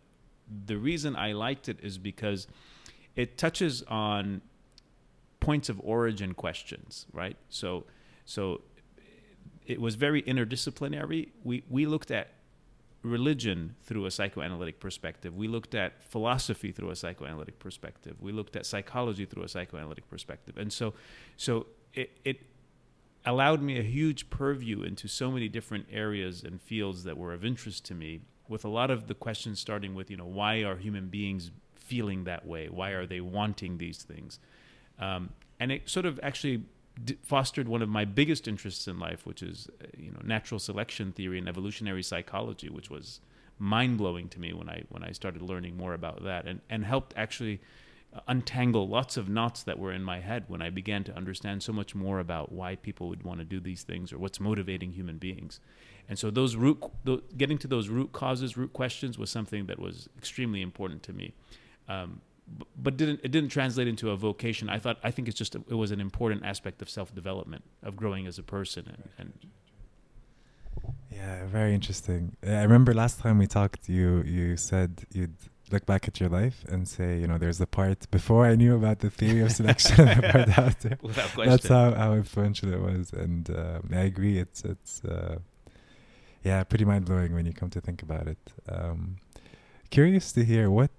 the 0.65 0.77
reason 0.77 1.15
I 1.15 1.33
liked 1.33 1.69
it 1.69 1.77
is 1.81 1.97
because 1.97 2.47
it 3.15 3.37
touches 3.37 3.83
on 3.83 4.41
points 5.39 5.69
of 5.69 5.79
origin 5.83 6.33
questions, 6.33 7.05
right? 7.13 7.37
So, 7.49 7.85
so 8.25 8.61
it 9.65 9.79
was 9.79 9.95
very 9.95 10.21
interdisciplinary. 10.23 11.29
We 11.43 11.63
we 11.69 11.85
looked 11.85 12.11
at 12.11 12.29
religion 13.01 13.75
through 13.83 14.05
a 14.05 14.11
psychoanalytic 14.11 14.79
perspective. 14.79 15.35
We 15.35 15.47
looked 15.47 15.73
at 15.73 16.03
philosophy 16.03 16.71
through 16.71 16.89
a 16.89 16.95
psychoanalytic 16.95 17.59
perspective. 17.59 18.17
We 18.19 18.31
looked 18.31 18.55
at 18.55 18.65
psychology 18.65 19.25
through 19.25 19.43
a 19.43 19.47
psychoanalytic 19.47 20.09
perspective. 20.09 20.57
And 20.57 20.71
so, 20.73 20.93
so 21.37 21.67
it, 21.93 22.11
it 22.25 22.41
allowed 23.25 23.61
me 23.61 23.79
a 23.79 23.83
huge 23.83 24.29
purview 24.29 24.81
into 24.81 25.07
so 25.07 25.31
many 25.31 25.47
different 25.47 25.87
areas 25.91 26.43
and 26.43 26.61
fields 26.61 27.03
that 27.05 27.17
were 27.17 27.33
of 27.33 27.45
interest 27.45 27.85
to 27.85 27.95
me. 27.95 28.21
With 28.49 28.65
a 28.65 28.69
lot 28.69 28.91
of 28.91 29.07
the 29.07 29.13
questions 29.13 29.59
starting 29.59 29.95
with, 29.95 30.11
you 30.11 30.17
know, 30.17 30.25
why 30.25 30.63
are 30.63 30.75
human 30.75 31.07
beings 31.07 31.51
feeling 31.75 32.25
that 32.25 32.45
way? 32.45 32.67
Why 32.67 32.89
are 32.91 33.05
they 33.05 33.21
wanting 33.21 33.77
these 33.77 34.03
things? 34.03 34.39
Um, 34.99 35.29
and 35.59 35.71
it 35.71 35.87
sort 35.89 36.05
of 36.05 36.19
actually 36.21 36.63
d- 37.03 37.17
fostered 37.23 37.67
one 37.67 37.81
of 37.81 37.89
my 37.89 38.05
biggest 38.05 38.47
interests 38.47 38.87
in 38.87 38.99
life, 38.99 39.25
which 39.25 39.41
is 39.41 39.69
uh, 39.81 39.85
you 39.97 40.11
know 40.11 40.19
natural 40.23 40.59
selection 40.59 41.11
theory 41.11 41.37
and 41.37 41.47
evolutionary 41.47 42.03
psychology, 42.03 42.69
which 42.69 42.89
was 42.89 43.21
mind 43.57 43.97
blowing 43.97 44.29
to 44.29 44.39
me 44.39 44.53
when 44.53 44.69
I 44.69 44.83
when 44.89 45.03
I 45.03 45.11
started 45.11 45.41
learning 45.41 45.77
more 45.77 45.93
about 45.93 46.23
that, 46.23 46.45
and 46.45 46.61
and 46.69 46.85
helped 46.85 47.13
actually 47.15 47.61
untangle 48.27 48.87
lots 48.87 49.17
of 49.17 49.29
knots 49.29 49.63
that 49.63 49.77
were 49.77 49.91
in 49.91 50.03
my 50.03 50.19
head 50.19 50.45
when 50.47 50.61
I 50.61 50.69
began 50.69 51.03
to 51.05 51.15
understand 51.15 51.61
so 51.61 51.71
much 51.71 51.93
more 51.93 52.19
about 52.19 52.51
why 52.51 52.75
people 52.75 53.07
would 53.09 53.23
want 53.23 53.39
to 53.39 53.45
do 53.45 53.59
these 53.59 53.83
things 53.83 54.11
or 54.11 54.17
what's 54.17 54.39
motivating 54.39 54.93
human 54.93 55.17
beings. 55.17 55.59
And 56.07 56.17
so 56.17 56.31
those 56.31 56.55
root, 56.55 56.83
getting 57.37 57.59
to 57.59 57.67
those 57.67 57.87
root 57.87 58.11
causes, 58.11 58.57
root 58.57 58.73
questions 58.73 59.19
was 59.19 59.29
something 59.29 59.67
that 59.67 59.77
was 59.77 60.09
extremely 60.17 60.61
important 60.61 61.03
to 61.03 61.13
me. 61.13 61.33
Um, 61.87 62.21
but 62.75 62.97
didn't 62.97 63.19
it 63.23 63.29
didn't 63.29 63.49
translate 63.49 63.87
into 63.87 64.09
a 64.09 64.15
vocation. 64.15 64.69
I 64.69 64.79
thought 64.79 64.97
I 65.03 65.11
think 65.11 65.27
it's 65.27 65.37
just 65.37 65.53
a, 65.53 65.59
it 65.69 65.75
was 65.75 65.91
an 65.91 66.01
important 66.01 66.43
aspect 66.43 66.81
of 66.81 66.89
self 66.89 67.13
development 67.13 67.63
of 67.83 67.95
growing 67.95 68.25
as 68.25 68.39
a 68.39 68.43
person 68.43 68.87
and, 68.87 69.03
and 69.19 69.33
yeah, 71.11 71.45
very 71.45 71.73
interesting. 71.73 72.35
I 72.43 72.63
remember 72.63 72.93
last 72.93 73.19
time 73.19 73.37
we 73.37 73.47
talked, 73.47 73.89
you 73.89 74.23
you 74.23 74.57
said 74.57 75.05
you'd 75.11 75.35
look 75.71 75.85
back 75.85 76.07
at 76.07 76.19
your 76.19 76.29
life 76.29 76.65
and 76.67 76.87
say, 76.87 77.19
you 77.19 77.27
know, 77.27 77.37
there's 77.37 77.61
a 77.61 77.67
part 77.67 78.09
before 78.11 78.45
I 78.45 78.55
knew 78.55 78.75
about 78.75 78.99
the 78.99 79.09
theory 79.09 79.41
of 79.41 79.51
selection 79.51 80.07
and 80.07 80.23
the 80.23 80.29
part 80.29 80.49
after. 80.57 80.97
Without 81.01 81.29
question. 81.33 81.49
That's 81.51 81.67
how, 81.67 81.93
how 81.93 82.13
influential 82.13 82.73
it 82.73 82.81
was, 82.81 83.11
and 83.13 83.49
um, 83.49 83.89
I 83.93 84.01
agree. 84.01 84.37
It's 84.37 84.63
it's 84.63 85.03
uh, 85.03 85.39
yeah, 86.43 86.63
pretty 86.63 86.85
mind 86.85 87.05
blowing 87.05 87.33
when 87.33 87.45
you 87.45 87.53
come 87.53 87.69
to 87.71 87.81
think 87.81 88.01
about 88.01 88.27
it. 88.27 88.53
Um, 88.67 89.17
curious 89.89 90.31
to 90.33 90.43
hear 90.43 90.69
what 90.69 90.91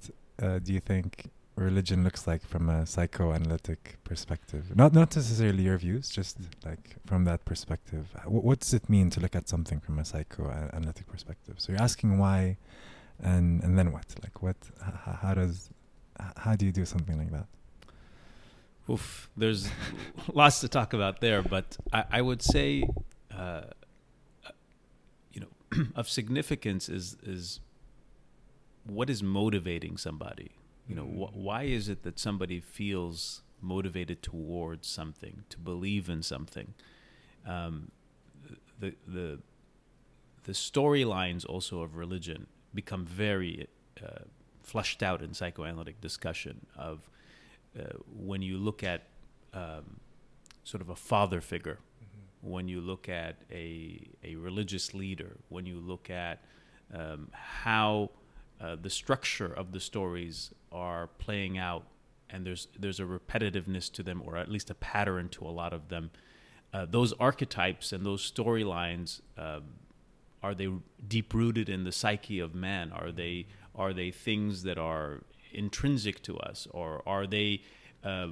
uh, 0.42 0.58
do 0.58 0.72
you 0.72 0.80
think 0.80 1.30
religion 1.60 2.02
looks 2.02 2.26
like 2.26 2.44
from 2.46 2.68
a 2.68 2.86
psychoanalytic 2.86 3.98
perspective. 4.04 4.74
Not 4.74 4.92
not 4.92 5.14
necessarily 5.14 5.62
your 5.64 5.78
views, 5.78 6.08
just 6.08 6.38
like 6.64 6.96
from 7.06 7.24
that 7.24 7.44
perspective. 7.44 8.08
W- 8.24 8.40
what 8.40 8.60
does 8.60 8.74
it 8.74 8.88
mean 8.88 9.10
to 9.10 9.20
look 9.20 9.36
at 9.36 9.48
something 9.48 9.80
from 9.80 9.98
a 9.98 10.04
psychoanalytic 10.04 11.06
perspective? 11.06 11.56
So 11.58 11.72
you're 11.72 11.82
asking 11.82 12.18
why, 12.18 12.56
and 13.22 13.62
and 13.62 13.78
then 13.78 13.92
what? 13.92 14.06
Like 14.22 14.42
what? 14.42 14.56
H- 14.86 15.16
how 15.20 15.34
does? 15.34 15.70
How 16.36 16.54
do 16.54 16.66
you 16.66 16.72
do 16.72 16.84
something 16.84 17.16
like 17.16 17.30
that? 17.32 17.46
Oof, 18.88 19.30
there's 19.36 19.70
lots 20.32 20.60
to 20.60 20.68
talk 20.68 20.92
about 20.92 21.20
there, 21.20 21.42
but 21.42 21.76
I, 21.92 22.04
I 22.12 22.22
would 22.22 22.42
say, 22.42 22.84
uh, 23.34 23.62
you 25.32 25.40
know, 25.40 25.84
of 25.94 26.08
significance 26.08 26.88
is 26.88 27.16
is 27.22 27.60
what 28.84 29.08
is 29.10 29.22
motivating 29.22 29.96
somebody 29.96 30.50
you 30.88 30.94
know 30.94 31.04
wh- 31.04 31.36
why 31.36 31.62
is 31.62 31.88
it 31.88 32.02
that 32.02 32.18
somebody 32.18 32.60
feels 32.60 33.42
motivated 33.60 34.22
towards 34.22 34.88
something 34.88 35.44
to 35.48 35.58
believe 35.58 36.08
in 36.08 36.22
something 36.22 36.74
um, 37.46 37.90
the 38.78 38.94
the 39.06 39.38
the 40.44 40.52
storylines 40.52 41.44
also 41.46 41.82
of 41.82 41.96
religion 41.96 42.46
become 42.74 43.04
very 43.04 43.68
uh, 44.02 44.24
flushed 44.62 45.02
out 45.02 45.22
in 45.22 45.34
psychoanalytic 45.34 46.00
discussion 46.00 46.66
of 46.76 47.08
uh, 47.78 47.84
when 48.14 48.42
you 48.42 48.58
look 48.58 48.82
at 48.82 49.02
um, 49.54 50.00
sort 50.64 50.80
of 50.80 50.88
a 50.88 50.96
father 50.96 51.40
figure 51.40 51.78
mm-hmm. 52.02 52.50
when 52.50 52.68
you 52.68 52.80
look 52.80 53.08
at 53.08 53.36
a 53.50 54.08
a 54.24 54.36
religious 54.36 54.94
leader 54.94 55.36
when 55.48 55.66
you 55.66 55.78
look 55.80 56.10
at 56.10 56.42
um, 56.94 57.28
how 57.32 58.10
uh, 58.60 58.76
the 58.80 58.90
structure 58.90 59.52
of 59.52 59.72
the 59.72 59.80
stories 59.80 60.50
are 60.70 61.06
playing 61.18 61.56
out, 61.56 61.84
and 62.28 62.44
there's 62.46 62.68
there's 62.78 63.00
a 63.00 63.04
repetitiveness 63.04 63.90
to 63.92 64.02
them, 64.02 64.22
or 64.24 64.36
at 64.36 64.50
least 64.50 64.70
a 64.70 64.74
pattern 64.74 65.28
to 65.30 65.46
a 65.46 65.50
lot 65.50 65.72
of 65.72 65.88
them. 65.88 66.10
Uh, 66.72 66.86
those 66.88 67.12
archetypes 67.14 67.92
and 67.92 68.04
those 68.04 68.30
storylines 68.30 69.22
uh, 69.38 69.60
are 70.42 70.54
they 70.54 70.68
deep 71.06 71.34
rooted 71.34 71.68
in 71.68 71.84
the 71.84 71.92
psyche 71.92 72.38
of 72.38 72.54
man? 72.54 72.92
Are 72.92 73.12
they 73.12 73.46
are 73.74 73.92
they 73.92 74.10
things 74.10 74.62
that 74.64 74.78
are 74.78 75.22
intrinsic 75.52 76.22
to 76.22 76.38
us, 76.38 76.66
or 76.70 77.02
are 77.06 77.26
they 77.26 77.62
uh, 78.04 78.28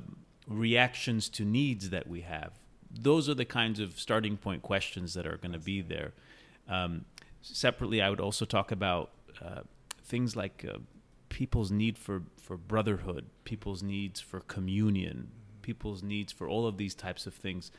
reactions 0.46 1.28
to 1.30 1.44
needs 1.44 1.90
that 1.90 2.06
we 2.06 2.22
have? 2.22 2.52
Those 2.90 3.28
are 3.28 3.34
the 3.34 3.44
kinds 3.44 3.80
of 3.80 3.98
starting 3.98 4.36
point 4.36 4.62
questions 4.62 5.14
that 5.14 5.26
are 5.26 5.36
going 5.36 5.52
to 5.52 5.58
be 5.58 5.80
there. 5.80 6.12
Um, 6.68 7.04
separately, 7.42 8.02
I 8.02 8.10
would 8.10 8.20
also 8.20 8.44
talk 8.44 8.72
about 8.72 9.10
uh, 9.44 9.60
things 10.02 10.36
like 10.36 10.66
uh, 10.68 10.78
people's 11.28 11.70
need 11.70 11.98
for, 11.98 12.22
for 12.36 12.56
brotherhood, 12.56 13.26
people's 13.44 13.82
needs 13.82 14.20
for 14.20 14.40
communion, 14.40 15.28
people's 15.62 16.02
needs 16.02 16.32
for 16.32 16.48
all 16.48 16.66
of 16.66 16.78
these 16.78 16.94
types 16.94 17.26
of 17.26 17.34
things. 17.34 17.70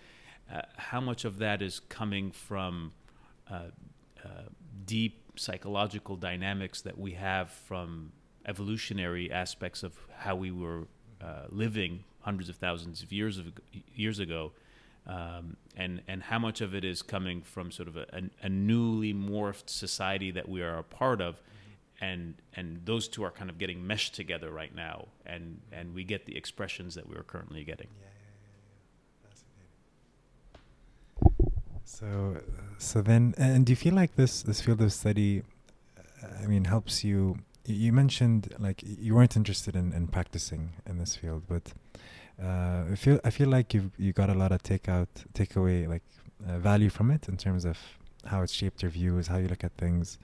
Uh, 0.52 0.62
how 0.78 1.02
much 1.02 1.26
of 1.26 1.40
that 1.40 1.62
is 1.62 1.80
coming 1.80 2.32
from 2.32 2.94
uh, 4.26 4.44
deep 4.86 5.24
psychological 5.36 6.16
dynamics 6.16 6.82
that 6.82 6.98
we 6.98 7.14
have 7.14 7.50
from 7.50 8.12
evolutionary 8.46 9.32
aspects 9.32 9.84
of 9.84 9.94
how 10.18 10.36
we 10.36 10.52
were 10.52 10.88
uh, 11.22 11.46
living 11.50 12.04
hundreds 12.22 12.50
of 12.50 12.56
thousands 12.58 13.02
of 13.02 13.12
years 13.12 13.38
of, 13.38 13.48
years 13.96 14.20
ago, 14.20 14.52
um, 15.08 15.56
and 15.76 16.02
and 16.08 16.24
how 16.24 16.40
much 16.40 16.62
of 16.62 16.76
it 16.76 16.84
is 16.84 17.02
coming 17.02 17.42
from 17.42 17.72
sort 17.72 17.88
of 17.88 17.98
a, 17.98 18.06
a, 18.14 18.22
a 18.44 18.50
newly 18.50 19.14
morphed 19.14 19.70
society 19.70 20.32
that 20.32 20.48
we 20.48 20.62
are 20.62 20.78
a 20.78 20.84
part 20.84 21.22
of, 21.22 21.42
and 22.02 22.36
and 22.56 22.82
those 22.86 23.08
two 23.08 23.24
are 23.24 23.32
kind 23.32 23.50
of 23.50 23.58
getting 23.58 23.86
meshed 23.86 24.16
together 24.16 24.52
right 24.52 24.76
now, 24.76 25.08
and 25.26 25.60
and 25.72 25.94
we 25.94 26.04
get 26.04 26.26
the 26.26 26.36
expressions 26.36 26.96
that 26.96 27.08
we 27.08 27.16
are 27.16 27.24
currently 27.24 27.64
getting. 27.64 27.88
Yeah, 28.00 28.08
yeah, 29.24 29.30
Fascinating. 29.30 29.70
So, 31.90 32.38
so 32.78 33.02
then, 33.02 33.34
and 33.38 33.66
do 33.66 33.72
you 33.72 33.76
feel 33.76 33.96
like 33.96 34.16
this 34.16 34.44
this 34.44 34.62
field 34.62 34.82
of 34.82 34.94
study, 34.94 35.44
I 36.42 36.46
mean, 36.46 36.66
helps 36.66 37.04
you? 37.04 37.40
You 37.66 37.92
mentioned 37.92 38.54
like 38.58 38.82
you 38.86 39.16
weren't 39.16 39.36
interested 39.36 39.76
in, 39.76 39.92
in 39.94 40.08
practicing 40.08 40.74
in 40.86 40.98
this 40.98 41.16
field, 41.16 41.44
but 41.48 41.74
uh, 42.42 42.84
I 42.94 42.96
feel 42.96 43.20
I 43.26 43.32
feel 43.32 43.50
like 43.50 43.74
you 43.74 43.92
you 43.98 44.14
got 44.14 44.30
a 44.30 44.34
lot 44.34 44.52
of 44.52 44.62
takeout 44.64 45.08
takeaway 45.34 45.90
like 45.90 46.04
uh, 46.48 46.60
value 46.60 46.90
from 46.90 47.12
it 47.12 47.28
in 47.28 47.38
terms 47.38 47.66
of 47.66 47.78
how 48.24 48.44
it 48.44 48.50
shaped 48.50 48.82
your 48.84 48.92
views, 48.92 49.28
how 49.28 49.38
you 49.38 49.48
look 49.48 49.64
at 49.64 49.74
things. 49.74 50.20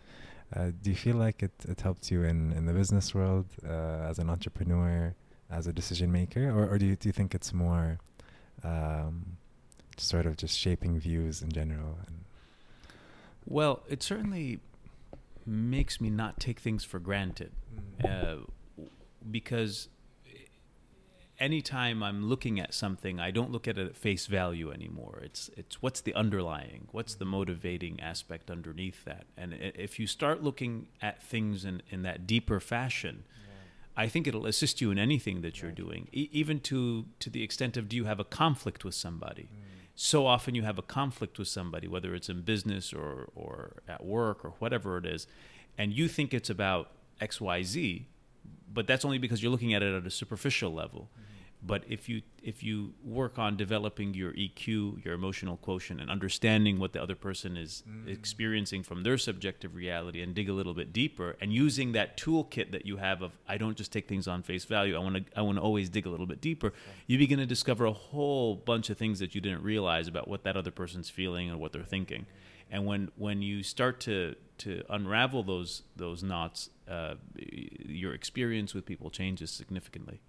Uh, 0.56 0.72
do 0.82 0.92
you 0.92 0.96
feel 0.96 1.18
like 1.18 1.42
it, 1.44 1.54
it 1.68 1.82
helped 1.82 2.12
you 2.12 2.24
in, 2.24 2.54
in 2.54 2.66
the 2.68 2.74
business 2.74 3.16
world 3.16 3.48
uh, 3.68 4.10
as 4.10 4.20
an 4.20 4.30
entrepreneur, 4.30 5.14
as 5.50 5.66
a 5.68 5.74
decision 5.74 6.12
maker, 6.12 6.50
or, 6.52 6.70
or 6.70 6.78
do, 6.78 6.86
you, 6.86 6.96
do 6.96 7.10
you 7.10 7.14
think 7.14 7.34
it's 7.34 7.52
more 7.52 7.98
um, 8.64 9.38
sort 10.00 10.26
of 10.26 10.38
just 10.38 10.58
shaping 10.58 11.00
views 11.00 11.42
in 11.42 11.52
general? 11.52 11.98
well, 13.46 13.84
it 13.88 14.02
certainly 14.02 14.60
makes 15.46 16.02
me 16.02 16.10
not 16.10 16.40
take 16.40 16.60
things 16.60 16.84
for 16.84 17.00
granted 17.00 17.52
mm. 18.02 18.40
uh, 18.40 18.84
because 19.30 19.90
anytime 21.40 22.02
I'm 22.02 22.28
looking 22.28 22.60
at 22.60 22.74
something, 22.74 23.20
I 23.20 23.32
don't 23.32 23.52
look 23.52 23.68
at 23.68 23.78
it 23.78 23.88
at 23.88 23.98
face 23.98 24.26
value 24.28 24.72
anymore. 24.72 25.20
It's 25.24 25.50
it's 25.56 25.82
what's 25.82 26.02
the 26.02 26.14
underlying, 26.14 26.88
what's 26.92 27.16
the 27.16 27.26
motivating 27.26 28.00
aspect 28.00 28.50
underneath 28.50 29.04
that. 29.06 29.26
And 29.38 29.54
if 29.54 30.00
you 30.00 30.08
start 30.08 30.44
looking 30.44 30.88
at 31.02 31.22
things 31.22 31.66
in, 31.66 31.82
in 31.90 32.04
that 32.04 32.26
deeper 32.26 32.60
fashion, 32.60 33.26
I 33.98 34.08
think 34.08 34.28
it'll 34.28 34.46
assist 34.46 34.82
you 34.82 34.92
in 34.92 34.98
anything 34.98 35.42
that 35.42 35.62
you're 35.62 35.72
doing, 35.72 36.08
e- 36.12 36.30
even 36.32 36.60
to 36.62 37.06
to 37.20 37.30
the 37.30 37.44
extent 37.44 37.78
of 37.78 37.88
do 37.90 37.96
you 37.96 38.06
have 38.06 38.20
a 38.20 38.26
conflict 38.26 38.84
with 38.84 38.96
somebody. 38.96 39.50
So 39.96 40.28
often 40.28 40.56
you 40.56 40.64
have 40.64 40.78
a 40.78 40.82
conflict 40.82 41.40
with 41.40 41.48
somebody, 41.48 41.88
whether 41.88 42.14
it's 42.14 42.30
in 42.30 42.42
business 42.42 42.94
or 42.94 43.30
or 43.36 43.82
at 43.88 44.06
work 44.06 44.44
or 44.44 44.52
whatever 44.60 44.98
it 44.98 45.06
is, 45.06 45.26
and 45.78 45.94
you 45.94 46.08
think 46.08 46.34
it's 46.34 46.50
about 46.50 46.92
X 47.22 47.40
Y 47.40 47.64
Z, 47.64 48.08
but 48.74 48.88
that's 48.88 49.06
only 49.06 49.18
because 49.18 49.42
you're 49.42 49.52
looking 49.52 49.74
at 49.74 49.82
it 49.82 49.96
at 49.96 50.06
a 50.06 50.12
superficial 50.12 50.74
level. 50.74 51.10
Mm-hmm. 51.14 51.35
But 51.64 51.84
if 51.88 52.08
you 52.08 52.22
if 52.44 52.62
you 52.62 52.94
work 53.04 53.40
on 53.40 53.58
developing 53.58 54.14
your 54.14 54.34
EQ, 54.34 55.04
your 55.04 55.16
emotional 55.16 55.58
quotient, 55.58 56.00
and 56.00 56.12
understanding 56.12 56.80
what 56.80 56.94
the 56.94 57.02
other 57.02 57.16
person 57.16 57.58
is 57.58 57.84
experiencing 58.06 58.84
from 58.84 59.02
their 59.02 59.18
subjective 59.18 59.74
reality, 59.74 60.22
and 60.22 60.36
dig 60.36 60.48
a 60.48 60.54
little 60.54 60.76
bit 60.76 60.94
deeper, 60.94 61.36
and 61.42 61.52
using 61.52 61.94
that 61.94 62.18
toolkit 62.18 62.72
that 62.72 62.86
you 62.86 62.98
have 62.98 63.24
of 63.24 63.32
I 63.48 63.58
don't 63.58 63.76
just 63.76 63.92
take 63.92 64.08
things 64.08 64.28
on 64.28 64.44
face 64.44 64.66
value. 64.66 64.96
I 64.96 65.00
want 65.00 65.16
to 65.16 65.24
I 65.36 65.42
want 65.42 65.58
to 65.58 65.62
always 65.62 65.90
dig 65.90 66.06
a 66.06 66.10
little 66.10 66.28
bit 66.28 66.40
deeper. 66.40 66.72
You 67.08 67.18
begin 67.18 67.40
to 67.40 67.48
discover 67.48 67.86
a 67.86 67.94
whole 67.94 68.56
bunch 68.56 68.90
of 68.92 68.98
things 68.98 69.20
that 69.20 69.34
you 69.34 69.42
didn't 69.42 69.64
realize 69.64 70.08
about 70.08 70.28
what 70.28 70.44
that 70.44 70.56
other 70.56 70.72
person's 70.72 71.10
feeling 71.10 71.50
and 71.50 71.60
what 71.60 71.74
they're 71.74 71.84
thinking. 71.84 72.28
And 72.70 72.86
when 72.86 73.12
when 73.16 73.42
you 73.42 73.64
start 73.64 74.00
to 74.02 74.36
to 74.60 74.84
unravel 74.90 75.44
those 75.44 75.84
those 75.96 76.22
knots, 76.22 76.70
uh, 76.88 77.16
your 77.86 78.14
experience 78.14 78.74
with 78.74 78.86
people 78.86 79.10
changes 79.10 79.52
significantly. 79.52 80.22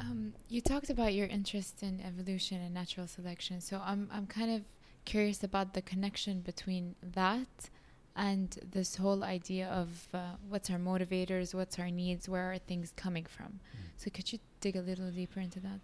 Um, 0.00 0.32
you 0.48 0.60
talked 0.60 0.90
about 0.90 1.14
your 1.14 1.26
interest 1.26 1.82
in 1.82 2.00
evolution 2.00 2.60
and 2.60 2.72
natural 2.72 3.06
selection, 3.06 3.60
so 3.60 3.80
I'm 3.84 4.08
I'm 4.12 4.26
kind 4.26 4.50
of 4.50 4.62
curious 5.04 5.44
about 5.44 5.74
the 5.74 5.82
connection 5.82 6.40
between 6.40 6.94
that 7.02 7.70
and 8.16 8.58
this 8.72 8.96
whole 8.96 9.22
idea 9.24 9.68
of 9.68 10.08
uh, 10.12 10.18
what's 10.48 10.70
our 10.70 10.78
motivators, 10.78 11.54
what's 11.54 11.78
our 11.78 11.90
needs, 11.90 12.28
where 12.28 12.52
are 12.52 12.58
things 12.58 12.92
coming 12.96 13.24
from. 13.24 13.60
So 13.96 14.10
could 14.10 14.32
you 14.32 14.38
dig 14.60 14.76
a 14.76 14.80
little 14.80 15.10
deeper 15.10 15.40
into 15.40 15.60
that? 15.60 15.80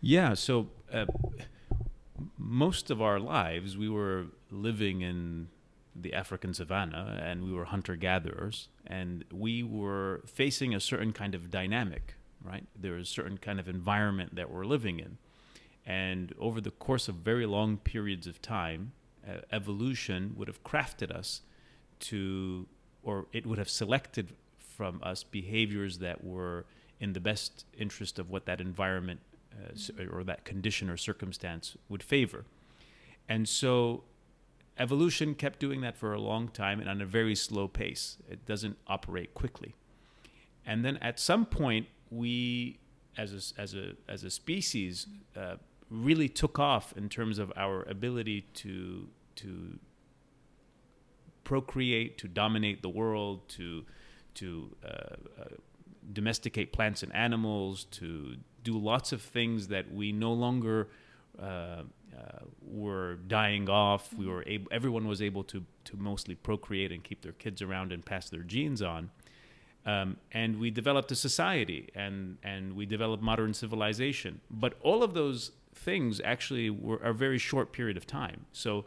Yeah. 0.00 0.34
So 0.34 0.68
uh, 0.92 1.06
most 2.38 2.90
of 2.90 3.00
our 3.02 3.18
lives, 3.18 3.76
we 3.76 3.88
were 3.88 4.26
living 4.50 5.00
in 5.02 5.48
the 5.94 6.14
African 6.14 6.54
savannah, 6.54 7.20
and 7.22 7.44
we 7.44 7.52
were 7.52 7.66
hunter 7.66 7.96
gatherers, 7.96 8.68
and 8.86 9.24
we 9.30 9.62
were 9.62 10.22
facing 10.26 10.74
a 10.74 10.80
certain 10.80 11.12
kind 11.12 11.34
of 11.34 11.50
dynamic. 11.50 12.14
Right, 12.44 12.66
there 12.74 12.96
is 12.96 13.08
a 13.08 13.10
certain 13.10 13.38
kind 13.38 13.60
of 13.60 13.68
environment 13.68 14.34
that 14.34 14.50
we're 14.50 14.64
living 14.64 14.98
in, 14.98 15.18
and 15.86 16.34
over 16.38 16.60
the 16.60 16.72
course 16.72 17.08
of 17.08 17.16
very 17.16 17.46
long 17.46 17.76
periods 17.76 18.26
of 18.26 18.42
time, 18.42 18.92
uh, 19.28 19.42
evolution 19.52 20.34
would 20.36 20.48
have 20.48 20.64
crafted 20.64 21.10
us 21.10 21.42
to, 22.00 22.66
or 23.02 23.26
it 23.32 23.46
would 23.46 23.58
have 23.58 23.70
selected 23.70 24.34
from 24.58 25.00
us 25.02 25.22
behaviors 25.22 25.98
that 25.98 26.24
were 26.24 26.64
in 26.98 27.12
the 27.12 27.20
best 27.20 27.64
interest 27.76 28.18
of 28.18 28.30
what 28.30 28.46
that 28.46 28.60
environment 28.60 29.20
uh, 29.54 30.04
or 30.10 30.24
that 30.24 30.44
condition 30.44 30.88
or 30.90 30.96
circumstance 30.96 31.76
would 31.88 32.02
favor. 32.02 32.44
And 33.28 33.48
so 33.48 34.04
evolution 34.78 35.34
kept 35.34 35.58
doing 35.58 35.80
that 35.82 35.96
for 35.96 36.12
a 36.12 36.20
long 36.20 36.48
time 36.48 36.80
and 36.80 36.88
on 36.88 37.00
a 37.00 37.06
very 37.06 37.34
slow 37.34 37.68
pace. 37.68 38.18
It 38.28 38.46
doesn't 38.46 38.76
operate 38.86 39.34
quickly. 39.34 39.74
And 40.64 40.84
then 40.84 40.96
at 40.98 41.20
some 41.20 41.44
point, 41.44 41.86
we, 42.12 42.78
as 43.16 43.32
a, 43.32 43.60
as 43.60 43.74
a, 43.74 43.92
as 44.08 44.24
a 44.24 44.30
species, 44.30 45.06
uh, 45.36 45.56
really 45.90 46.28
took 46.28 46.58
off 46.58 46.94
in 46.96 47.08
terms 47.08 47.38
of 47.38 47.52
our 47.56 47.82
ability 47.88 48.42
to, 48.54 49.08
to 49.36 49.78
procreate, 51.44 52.18
to 52.18 52.28
dominate 52.28 52.82
the 52.82 52.88
world, 52.88 53.48
to, 53.48 53.84
to 54.34 54.74
uh, 54.84 54.88
uh, 54.88 55.44
domesticate 56.12 56.72
plants 56.72 57.02
and 57.02 57.14
animals, 57.14 57.84
to 57.84 58.36
do 58.64 58.78
lots 58.78 59.12
of 59.12 59.20
things 59.20 59.68
that 59.68 59.92
we 59.92 60.12
no 60.12 60.32
longer 60.32 60.88
uh, 61.40 61.44
uh, 61.44 61.82
were 62.60 63.16
dying 63.26 63.68
off. 63.68 64.12
We 64.12 64.26
were 64.26 64.44
able, 64.46 64.68
everyone 64.70 65.08
was 65.08 65.22
able 65.22 65.44
to 65.44 65.64
to 65.84 65.96
mostly 65.96 66.34
procreate 66.34 66.92
and 66.92 67.02
keep 67.02 67.22
their 67.22 67.32
kids 67.32 67.62
around 67.62 67.92
and 67.92 68.04
pass 68.04 68.28
their 68.28 68.42
genes 68.42 68.82
on. 68.82 69.10
Um, 69.84 70.16
and 70.32 70.60
we 70.60 70.70
developed 70.70 71.10
a 71.10 71.16
society 71.16 71.88
and 71.94 72.38
and 72.42 72.74
we 72.76 72.86
developed 72.86 73.22
modern 73.22 73.52
civilization. 73.54 74.40
But 74.50 74.74
all 74.82 75.02
of 75.02 75.12
those 75.14 75.50
things 75.74 76.20
actually 76.24 76.70
were 76.70 76.98
a 76.98 77.12
very 77.12 77.38
short 77.38 77.72
period 77.72 77.96
of 77.96 78.06
time. 78.06 78.46
So. 78.52 78.84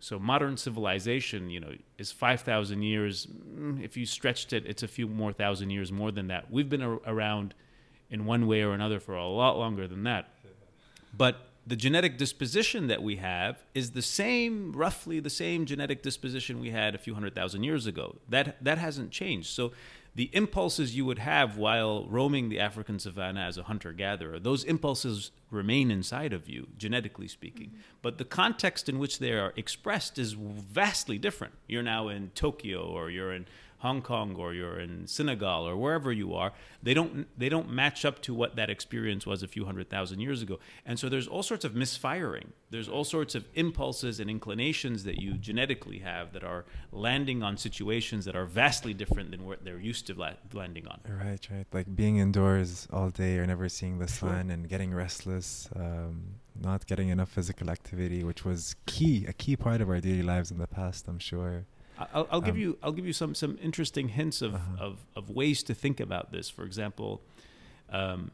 So 0.00 0.18
modern 0.18 0.56
civilization, 0.56 1.48
you 1.48 1.60
know, 1.60 1.74
is 1.96 2.10
five 2.10 2.40
thousand 2.40 2.82
years. 2.82 3.26
Mm, 3.26 3.84
If 3.84 3.96
you 3.96 4.04
stretched 4.04 4.52
it, 4.52 4.66
it's 4.66 4.82
a 4.82 4.88
few 4.88 5.06
more 5.06 5.32
thousand 5.32 5.70
years 5.70 5.92
more 5.92 6.10
than 6.10 6.26
that. 6.26 6.50
We've 6.50 6.68
been 6.68 6.82
ar- 6.82 7.00
around 7.06 7.54
in 8.10 8.26
one 8.26 8.48
way 8.48 8.62
or 8.62 8.72
another 8.72 8.98
for 8.98 9.14
a 9.14 9.28
lot 9.28 9.56
longer 9.56 9.86
than 9.86 10.02
that. 10.02 10.28
But 11.16 11.36
the 11.68 11.76
genetic 11.76 12.18
disposition 12.18 12.88
that 12.88 13.00
we 13.00 13.14
have 13.16 13.62
is 13.74 13.92
the 13.92 14.02
same, 14.02 14.72
roughly 14.72 15.20
the 15.20 15.30
same 15.30 15.66
genetic 15.66 16.02
disposition 16.02 16.58
we 16.58 16.70
had 16.70 16.96
a 16.96 16.98
few 16.98 17.14
hundred 17.14 17.36
thousand 17.36 17.62
years 17.62 17.86
ago. 17.86 18.16
That 18.28 18.56
that 18.64 18.78
hasn't 18.78 19.12
changed. 19.12 19.50
So 19.50 19.70
the 20.14 20.30
impulses 20.34 20.94
you 20.94 21.06
would 21.06 21.18
have 21.18 21.56
while 21.56 22.06
roaming 22.06 22.50
the 22.50 22.60
African 22.60 22.98
savannah 22.98 23.40
as 23.40 23.56
a 23.56 23.62
hunter 23.62 23.92
gatherer, 23.92 24.38
those 24.38 24.62
impulses 24.64 25.30
remain 25.50 25.90
inside 25.90 26.32
of 26.34 26.48
you, 26.48 26.68
genetically 26.76 27.28
speaking. 27.28 27.68
Mm-hmm. 27.68 27.80
But 28.02 28.18
the 28.18 28.24
context 28.24 28.88
in 28.88 28.98
which 28.98 29.18
they 29.18 29.32
are 29.32 29.54
expressed 29.56 30.18
is 30.18 30.32
vastly 30.34 31.16
different. 31.16 31.54
You're 31.66 31.82
now 31.82 32.08
in 32.08 32.30
Tokyo 32.34 32.82
or 32.82 33.10
you're 33.10 33.32
in 33.32 33.46
Hong 33.82 34.00
Kong 34.00 34.36
or 34.36 34.54
you're 34.54 34.78
in 34.78 35.06
Senegal 35.06 35.66
or 35.68 35.76
wherever 35.76 36.12
you 36.12 36.34
are, 36.34 36.52
they 36.82 36.94
don't 36.94 37.26
they 37.38 37.48
don't 37.48 37.68
match 37.70 38.04
up 38.04 38.22
to 38.22 38.32
what 38.32 38.54
that 38.56 38.70
experience 38.70 39.26
was 39.26 39.42
a 39.42 39.48
few 39.48 39.64
hundred 39.64 39.90
thousand 39.90 40.20
years 40.20 40.40
ago. 40.40 40.58
And 40.86 40.98
so 41.00 41.08
there's 41.08 41.26
all 41.28 41.42
sorts 41.42 41.64
of 41.64 41.74
misfiring. 41.74 42.52
There's 42.70 42.88
all 42.88 43.04
sorts 43.04 43.34
of 43.34 43.44
impulses 43.54 44.20
and 44.20 44.30
inclinations 44.30 45.02
that 45.04 45.16
you 45.20 45.32
genetically 45.34 45.98
have 45.98 46.32
that 46.32 46.44
are 46.44 46.64
landing 46.92 47.42
on 47.42 47.56
situations 47.56 48.24
that 48.24 48.36
are 48.36 48.46
vastly 48.46 48.94
different 48.94 49.30
than 49.32 49.44
what 49.44 49.64
they're 49.64 49.80
used 49.92 50.06
to 50.06 50.14
la- 50.14 50.38
landing 50.52 50.86
on. 50.86 51.00
Right, 51.08 51.46
right. 51.50 51.66
Like 51.72 51.94
being 51.94 52.16
indoors 52.18 52.86
all 52.92 53.10
day 53.10 53.36
or 53.38 53.46
never 53.46 53.68
seeing 53.68 53.98
the 53.98 54.06
Sure. 54.06 54.28
sun 54.30 54.50
and 54.50 54.68
getting 54.68 54.94
restless, 54.94 55.68
um, 55.76 56.36
not 56.60 56.86
getting 56.86 57.08
enough 57.08 57.30
physical 57.30 57.68
activity, 57.68 58.22
which 58.24 58.44
was 58.44 58.76
key, 58.86 59.26
a 59.26 59.32
key 59.32 59.56
part 59.56 59.80
of 59.80 59.88
our 59.90 60.00
daily 60.00 60.22
lives 60.22 60.50
in 60.50 60.58
the 60.58 60.66
past, 60.66 61.08
I'm 61.08 61.18
sure. 61.18 61.66
I'll, 61.98 62.26
I'll 62.30 62.40
give 62.40 62.54
Um, 62.54 62.60
you 62.60 62.78
I'll 62.82 62.92
give 62.92 63.06
you 63.06 63.12
some 63.12 63.34
some 63.34 63.58
interesting 63.62 64.08
hints 64.08 64.42
of, 64.42 64.54
Uh-huh. 64.54 64.84
of, 64.84 64.98
of 65.14 65.30
ways 65.30 65.62
to 65.64 65.74
think 65.74 66.00
about 66.00 66.32
this. 66.32 66.48
For 66.50 66.64
example, 66.64 67.22
um, 67.90 68.30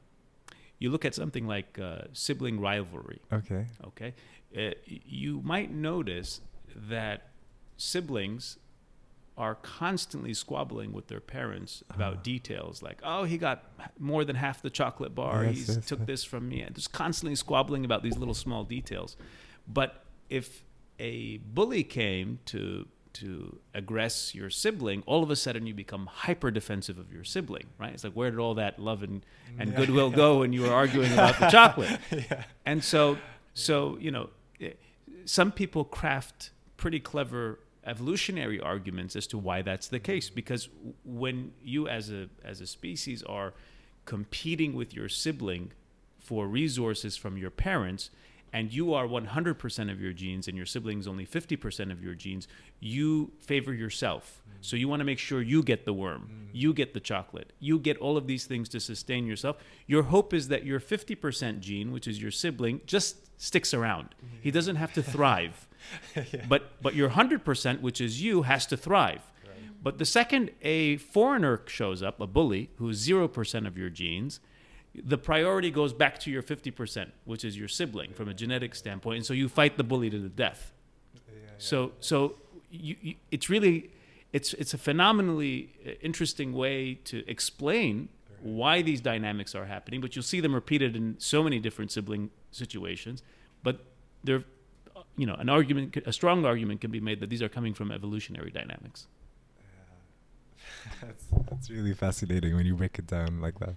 you 0.79 0.91
look 0.91 1.05
at 1.05 1.15
something 1.15 1.47
like 1.47 1.79
uh, 1.79 2.03
sibling 2.13 2.61
rivalry. 2.61 3.21
Okay. 3.33 3.67
Okay, 3.89 4.15
uh, 4.57 4.75
you 4.87 5.41
might 5.43 5.71
notice 5.73 6.41
that 6.75 7.29
siblings 7.77 8.59
are 9.37 9.55
constantly 9.57 10.35
squabbling 10.35 10.93
with 10.93 11.07
their 11.07 11.21
parents 11.21 11.85
about 11.91 12.15
Ah. 12.19 12.21
details 12.23 12.83
like, 12.83 12.99
oh, 13.05 13.23
he 13.25 13.39
got 13.39 13.65
more 13.99 14.25
than 14.25 14.35
half 14.35 14.63
the 14.63 14.71
chocolate 14.71 15.15
bar. 15.15 15.45
Yes, 15.45 15.55
He's 15.57 15.69
yes, 15.77 15.87
took 15.87 16.01
yes. 16.01 16.07
this 16.07 16.25
from 16.25 16.49
me. 16.49 16.61
And 16.63 16.75
just 16.75 16.93
constantly 16.93 17.37
squabbling 17.37 17.85
about 17.85 18.03
these 18.03 18.17
little 18.17 18.35
small 18.35 18.65
details. 18.65 19.17
But 19.69 20.05
if 20.29 20.65
a 20.99 21.37
bully 21.39 21.85
came 21.85 22.41
to 22.47 22.89
to 23.15 23.59
aggress 23.75 24.35
your 24.35 24.51
sibling, 24.51 25.03
all 25.07 25.23
of 25.23 25.31
a 25.31 25.37
sudden 25.37 25.67
you 25.67 25.75
become 25.75 26.07
hyper 26.07 26.51
defensive 26.51 26.99
of 26.99 27.13
your 27.13 27.25
sibling, 27.25 27.67
right? 27.79 27.93
It's 27.93 28.05
like 28.05 28.13
where 28.13 28.31
did 28.31 28.39
all 28.39 28.55
that 28.55 28.79
love 28.79 29.03
and, 29.03 29.25
and 29.59 29.71
Yeah. 29.71 29.77
goodwill 29.77 30.11
go 30.11 30.41
when 30.41 30.53
you 30.53 30.63
were 30.63 30.73
arguing 30.73 31.13
about 31.13 31.39
the 31.39 31.49
chocolate? 31.49 31.99
yeah. 32.13 32.45
And 32.67 32.83
so, 32.85 33.19
so 33.55 33.97
you 34.01 34.11
know, 34.11 34.31
eh, 34.61 34.73
some 35.25 35.53
people 35.53 35.85
craft 35.85 36.51
pretty 36.77 37.01
clever 37.01 37.59
evolutionary 37.85 38.61
arguments 38.61 39.17
as 39.17 39.27
to 39.29 39.39
why 39.39 39.63
that's 39.63 39.89
the 39.89 39.99
case. 39.99 40.29
Because 40.31 40.69
when 41.05 41.53
you, 41.63 41.89
as 41.89 42.11
a 42.11 42.29
as 42.45 42.61
a 42.61 42.67
species, 42.67 43.23
are 43.23 43.55
competing 44.05 44.75
with 44.75 44.95
your 44.95 45.09
sibling 45.09 45.73
for 46.19 46.47
resources 46.47 47.17
from 47.17 47.37
your 47.39 47.51
parents, 47.51 48.11
and 48.53 48.73
you 48.73 48.95
are 48.95 49.07
100% 49.07 49.91
of 49.91 50.01
your 50.01 50.13
genes, 50.13 50.49
and 50.49 50.57
your 50.57 50.67
sibling's 50.67 51.07
only 51.07 51.27
50% 51.27 51.93
of 51.93 52.03
your 52.03 52.15
genes, 52.15 52.49
you 52.81 53.33
favor 53.41 53.73
yourself. 53.73 54.43
Mm. 54.49 54.53
So 54.61 54.77
you 54.77 54.89
want 54.89 55.01
to 55.01 55.05
make 55.05 55.19
sure 55.19 55.43
you 55.43 55.63
get 55.63 55.85
the 55.85 55.93
worm, 55.93 56.29
mm. 56.31 56.49
you 56.53 56.73
get 56.73 56.95
the 56.95 57.01
chocolate, 57.01 57.53
you 57.61 57.79
get 57.79 57.97
all 57.99 58.17
of 58.17 58.27
these 58.27 58.47
things 58.47 58.69
to 58.71 58.81
sustain 58.81 59.27
yourself. 59.27 59.57
Your 59.87 60.05
hope 60.05 60.33
is 60.33 60.49
that 60.49 60.65
your 60.65 60.81
50% 60.81 61.61
gene, 61.61 61.93
which 61.93 62.09
is 62.09 62.21
your 62.21 62.31
sibling, 62.31 62.81
just 62.87 63.17
sticks 63.41 63.73
around. 63.73 64.15
Mm. 64.25 64.39
He 64.43 64.51
doesn't 64.51 64.77
have 64.77 64.93
to 64.95 65.03
thrive. 65.03 65.67
But 66.49 66.83
but 66.83 66.95
your 66.97 67.11
100%, 67.11 67.81
which 67.81 68.01
is 68.01 68.21
you, 68.21 68.43
has 68.43 68.67
to 68.67 68.77
thrive. 68.77 69.23
But 69.83 69.99
the 69.99 70.05
second 70.05 70.51
a 70.63 70.97
foreigner 70.97 71.63
shows 71.67 72.03
up, 72.03 72.21
a 72.21 72.27
bully, 72.27 72.71
who's 72.77 73.07
0% 73.07 73.67
of 73.67 73.79
your 73.79 73.91
genes, 73.91 74.41
the 75.05 75.19
priority 75.19 75.71
goes 75.71 75.93
back 75.93 76.19
to 76.21 76.31
your 76.31 76.43
50%, 76.43 77.11
which 77.25 77.45
is 77.45 77.57
your 77.57 77.69
sibling 77.69 78.13
from 78.13 78.29
a 78.29 78.35
genetic 78.35 78.75
standpoint. 78.75 79.17
And 79.19 79.27
so 79.27 79.35
you 79.35 79.49
fight 79.49 79.77
the 79.77 79.85
bully 79.85 80.11
to 80.11 80.19
the 80.19 80.29
death. 80.29 80.73
So, 81.59 81.93
so 82.01 82.37
you, 82.71 82.97
you, 83.01 83.15
it's 83.31 83.51
really, 83.51 83.91
it's, 84.33 84.55
it's 84.55 84.75
a 84.75 84.79
phenomenally 84.79 85.71
uh, 85.87 85.91
interesting 86.01 86.53
way 86.53 86.95
to 87.05 87.29
explain 87.29 88.09
why 88.41 88.83
these 88.83 89.01
dynamics 89.01 89.55
are 89.55 89.65
happening, 89.65 90.01
but 90.01 90.15
you'll 90.15 90.23
see 90.23 90.41
them 90.41 90.55
repeated 90.55 90.95
in 90.95 91.17
so 91.19 91.43
many 91.43 91.59
different 91.59 91.91
sibling 91.91 92.31
situations. 92.53 93.23
But 93.65 93.81
they're, 94.23 94.45
uh, 94.95 95.03
you 95.17 95.27
know, 95.27 95.35
an 95.35 95.49
argument, 95.49 95.97
a 96.07 96.13
strong 96.13 96.45
argument 96.45 96.81
can 96.81 96.93
be 96.93 97.01
made 97.01 97.21
that 97.21 97.31
these 97.31 97.43
are 97.43 97.49
coming 97.49 97.75
from 97.75 97.91
evolutionary 97.91 98.51
dynamics. 98.51 99.09
that's, 101.03 101.25
that's 101.51 101.71
really 101.71 101.95
fascinating 101.95 102.55
when 102.55 102.67
you 102.67 102.77
break 102.77 102.99
it 102.99 103.07
down 103.07 103.41
like 103.41 103.59
that. 103.59 103.75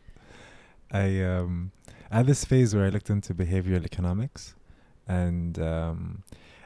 I 0.91 1.21
um, 1.23 1.71
had 2.11 2.27
this 2.27 2.43
phase 2.43 2.75
where 2.75 2.85
I 2.85 2.89
looked 2.89 3.09
into 3.09 3.33
behavioral 3.33 3.83
economics, 3.85 4.55
and 5.07 5.57
um, 5.59 6.23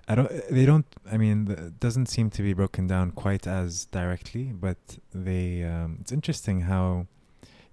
I 0.07 0.15
don't. 0.15 0.29
They 0.49 0.65
don't. 0.65 0.85
I 1.11 1.17
mean, 1.17 1.49
it 1.49 1.79
doesn't 1.79 2.07
seem 2.07 2.29
to 2.31 2.41
be 2.41 2.53
broken 2.53 2.87
down 2.87 3.11
quite 3.11 3.47
as 3.47 3.85
directly, 3.85 4.45
but 4.45 4.77
they. 5.13 5.63
Um, 5.63 5.99
it's 6.01 6.11
interesting 6.11 6.61
how, 6.61 7.07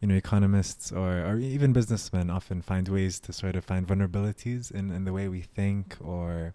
you 0.00 0.08
know, 0.08 0.14
economists 0.14 0.92
or 0.92 1.24
or 1.24 1.38
even 1.38 1.72
businessmen 1.72 2.30
often 2.30 2.60
find 2.60 2.88
ways 2.88 3.18
to 3.20 3.32
sort 3.32 3.56
of 3.56 3.64
find 3.64 3.86
vulnerabilities 3.86 4.70
in 4.70 4.90
in 4.90 5.04
the 5.04 5.12
way 5.12 5.28
we 5.28 5.40
think 5.40 5.96
or 6.00 6.52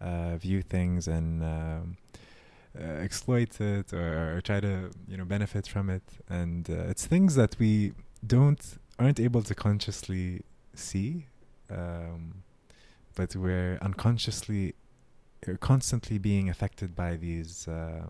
uh, 0.00 0.36
view 0.36 0.62
things 0.62 1.08
and. 1.08 1.42
Um, 1.42 1.96
uh, 2.74 2.84
exploit 2.84 3.60
it 3.60 3.92
or, 3.92 4.36
or, 4.36 4.40
try 4.40 4.58
to 4.58 4.90
you 5.06 5.14
know 5.14 5.26
benefit 5.26 5.66
from 5.66 5.90
it 5.90 6.02
and 6.30 6.70
uh, 6.70 6.84
it's 6.88 7.04
things 7.04 7.34
that 7.34 7.54
we 7.58 7.92
don't 8.26 8.78
aren't 8.98 9.20
able 9.20 9.42
to 9.42 9.54
consciously 9.54 10.42
see, 10.74 11.26
um, 11.70 12.42
but 13.14 13.34
we're 13.36 13.78
unconsciously, 13.82 14.74
are 15.46 15.56
constantly 15.56 16.18
being 16.18 16.48
affected 16.48 16.94
by 16.94 17.16
these 17.16 17.68
uh, 17.68 18.06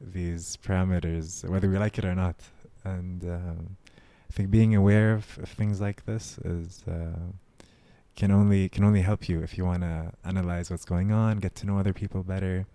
these 0.00 0.56
parameters, 0.58 1.48
whether 1.48 1.68
we 1.68 1.78
like 1.78 1.98
it 1.98 2.04
or 2.04 2.14
not. 2.14 2.36
And 2.84 3.24
um, 3.24 3.76
I 4.30 4.32
think 4.32 4.50
being 4.50 4.74
aware 4.74 5.14
of, 5.14 5.38
of 5.42 5.48
things 5.48 5.80
like 5.80 6.04
this 6.06 6.38
is 6.44 6.82
uh, 6.88 7.32
can 8.16 8.30
only 8.30 8.68
can 8.68 8.84
only 8.84 9.02
help 9.02 9.28
you 9.28 9.42
if 9.42 9.56
you 9.56 9.64
want 9.64 9.82
to 9.82 10.12
analyze 10.24 10.70
what's 10.70 10.84
going 10.84 11.12
on, 11.12 11.38
get 11.38 11.54
to 11.56 11.66
know 11.66 11.78
other 11.78 11.92
people 11.92 12.22
better, 12.22 12.66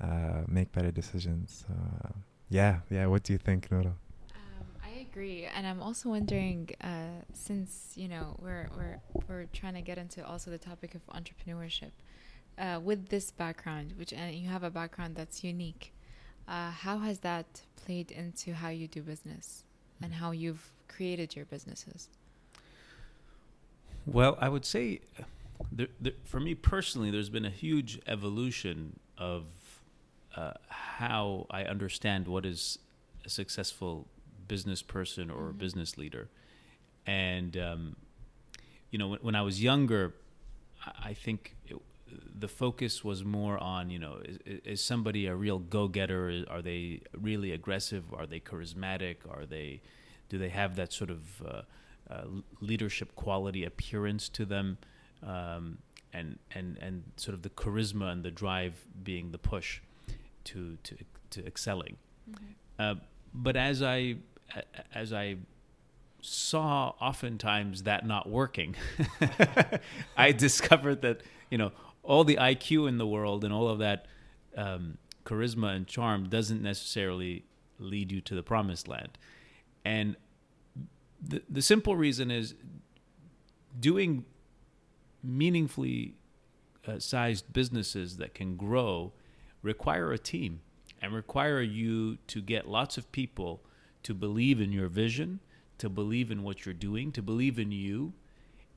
uh, 0.00 0.42
make 0.48 0.72
better 0.72 0.90
decisions. 0.90 1.64
Uh, 1.70 2.10
yeah, 2.48 2.80
yeah. 2.90 3.06
What 3.06 3.22
do 3.22 3.32
you 3.32 3.38
think, 3.38 3.70
Nora? 3.70 3.94
Agree, 5.16 5.46
and 5.46 5.66
I'm 5.66 5.80
also 5.80 6.10
wondering, 6.10 6.68
uh, 6.82 7.22
since 7.32 7.92
you 7.96 8.06
know 8.06 8.36
we're 8.38 8.68
we're 8.76 9.00
we're 9.28 9.46
trying 9.46 9.72
to 9.74 9.80
get 9.80 9.96
into 9.96 10.24
also 10.26 10.50
the 10.50 10.58
topic 10.58 10.94
of 10.94 11.00
entrepreneurship, 11.06 11.92
uh, 12.58 12.80
with 12.82 13.08
this 13.08 13.30
background, 13.30 13.94
which 13.96 14.12
and 14.12 14.34
you 14.34 14.48
have 14.48 14.62
a 14.62 14.70
background 14.70 15.16
that's 15.16 15.42
unique, 15.42 15.94
uh, 16.46 16.70
how 16.70 16.98
has 16.98 17.20
that 17.20 17.46
played 17.76 18.10
into 18.10 18.52
how 18.52 18.68
you 18.68 18.86
do 18.86 19.00
business 19.00 19.64
and 20.02 20.12
how 20.14 20.32
you've 20.32 20.70
created 20.86 21.34
your 21.34 21.46
businesses? 21.46 22.10
Well, 24.04 24.36
I 24.38 24.50
would 24.50 24.66
say, 24.66 25.00
there, 25.72 25.88
there, 25.98 26.12
for 26.24 26.40
me 26.40 26.54
personally, 26.54 27.10
there's 27.10 27.30
been 27.30 27.46
a 27.46 27.56
huge 27.64 27.98
evolution 28.06 29.00
of 29.16 29.44
uh, 30.36 30.52
how 30.68 31.46
I 31.50 31.64
understand 31.64 32.28
what 32.28 32.44
is 32.44 32.78
a 33.24 33.30
successful 33.30 34.06
business 34.48 34.82
person 34.82 35.30
or 35.30 35.48
mm-hmm. 35.48 35.58
business 35.58 35.98
leader. 35.98 36.28
And, 37.06 37.56
um, 37.56 37.96
you 38.90 38.98
know, 38.98 39.08
when, 39.08 39.20
when, 39.20 39.34
I 39.34 39.42
was 39.42 39.62
younger, 39.62 40.14
I, 40.84 41.10
I 41.10 41.14
think 41.14 41.56
it, 41.66 41.76
the 42.38 42.48
focus 42.48 43.04
was 43.04 43.24
more 43.24 43.58
on, 43.58 43.90
you 43.90 43.98
know, 43.98 44.20
is, 44.24 44.38
is 44.64 44.84
somebody 44.84 45.26
a 45.26 45.34
real 45.34 45.58
go 45.58 45.88
getter? 45.88 46.44
Are 46.48 46.62
they 46.62 47.00
really 47.16 47.52
aggressive? 47.52 48.04
Are 48.12 48.26
they 48.26 48.40
charismatic? 48.40 49.16
Are 49.28 49.46
they, 49.46 49.80
do 50.28 50.38
they 50.38 50.48
have 50.48 50.76
that 50.76 50.92
sort 50.92 51.10
of 51.10 51.42
uh, 51.42 51.62
uh, 52.10 52.24
leadership 52.60 53.14
quality 53.14 53.64
appearance 53.64 54.28
to 54.30 54.44
them? 54.44 54.78
Um, 55.22 55.78
and, 56.12 56.38
and, 56.52 56.78
and 56.78 57.02
sort 57.16 57.34
of 57.34 57.42
the 57.42 57.50
charisma 57.50 58.10
and 58.10 58.24
the 58.24 58.30
drive 58.30 58.74
being 59.02 59.32
the 59.32 59.38
push 59.38 59.80
to, 60.44 60.78
to, 60.82 60.96
to 61.30 61.46
excelling. 61.46 61.96
Mm-hmm. 62.30 62.44
Uh, 62.78 62.94
but 63.34 63.56
as 63.56 63.82
I 63.82 64.16
as 64.94 65.12
I 65.12 65.36
saw 66.20 66.94
oftentimes 67.00 67.84
that 67.84 68.06
not 68.06 68.28
working, 68.28 68.74
I 70.16 70.32
discovered 70.32 71.02
that 71.02 71.22
you 71.50 71.58
know 71.58 71.72
all 72.02 72.24
the 72.24 72.36
IQ 72.36 72.88
in 72.88 72.98
the 72.98 73.06
world 73.06 73.44
and 73.44 73.52
all 73.52 73.68
of 73.68 73.78
that 73.78 74.06
um, 74.56 74.98
charisma 75.24 75.74
and 75.74 75.86
charm 75.86 76.28
doesn't 76.28 76.62
necessarily 76.62 77.44
lead 77.78 78.10
you 78.10 78.20
to 78.22 78.34
the 78.34 78.42
promised 78.42 78.88
land, 78.88 79.18
and 79.84 80.16
the 81.22 81.42
the 81.48 81.62
simple 81.62 81.96
reason 81.96 82.30
is 82.30 82.54
doing 83.78 84.24
meaningfully 85.22 86.14
uh, 86.86 86.98
sized 86.98 87.52
businesses 87.52 88.16
that 88.16 88.34
can 88.34 88.56
grow 88.56 89.12
require 89.62 90.12
a 90.12 90.18
team 90.18 90.60
and 91.02 91.12
require 91.12 91.60
you 91.60 92.16
to 92.28 92.40
get 92.40 92.68
lots 92.68 92.96
of 92.96 93.10
people 93.12 93.60
to 94.06 94.14
believe 94.14 94.60
in 94.60 94.70
your 94.70 94.86
vision, 94.86 95.40
to 95.78 95.88
believe 95.88 96.30
in 96.30 96.44
what 96.44 96.64
you're 96.64 96.72
doing, 96.72 97.10
to 97.10 97.20
believe 97.20 97.58
in 97.58 97.72
you, 97.72 98.12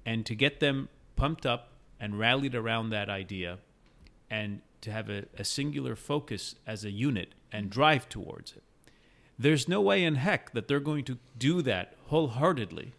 and 0.04 0.26
to 0.26 0.34
get 0.34 0.60
them 0.60 0.90
pumped 1.16 1.46
up 1.46 1.74
and 2.00 2.18
rallied 2.18 2.56
around 2.56 2.90
that 2.90 3.10
idea 3.10 3.60
and 4.32 4.62
to 4.82 4.92
have 4.92 5.08
a, 5.08 5.26
a 5.38 5.44
singular 5.44 5.96
focus 5.96 6.56
as 6.66 6.84
a 6.84 6.90
unit 6.90 7.36
and 7.52 7.70
drive 7.70 8.10
towards 8.10 8.54
it. 8.54 8.64
There's 9.38 9.68
no 9.68 9.82
way 9.82 10.04
in 10.04 10.16
heck 10.16 10.52
that 10.54 10.68
they're 10.68 10.80
going 10.80 11.06
to 11.06 11.20
do 11.38 11.62
that 11.62 11.94
wholeheartedly 12.08 12.94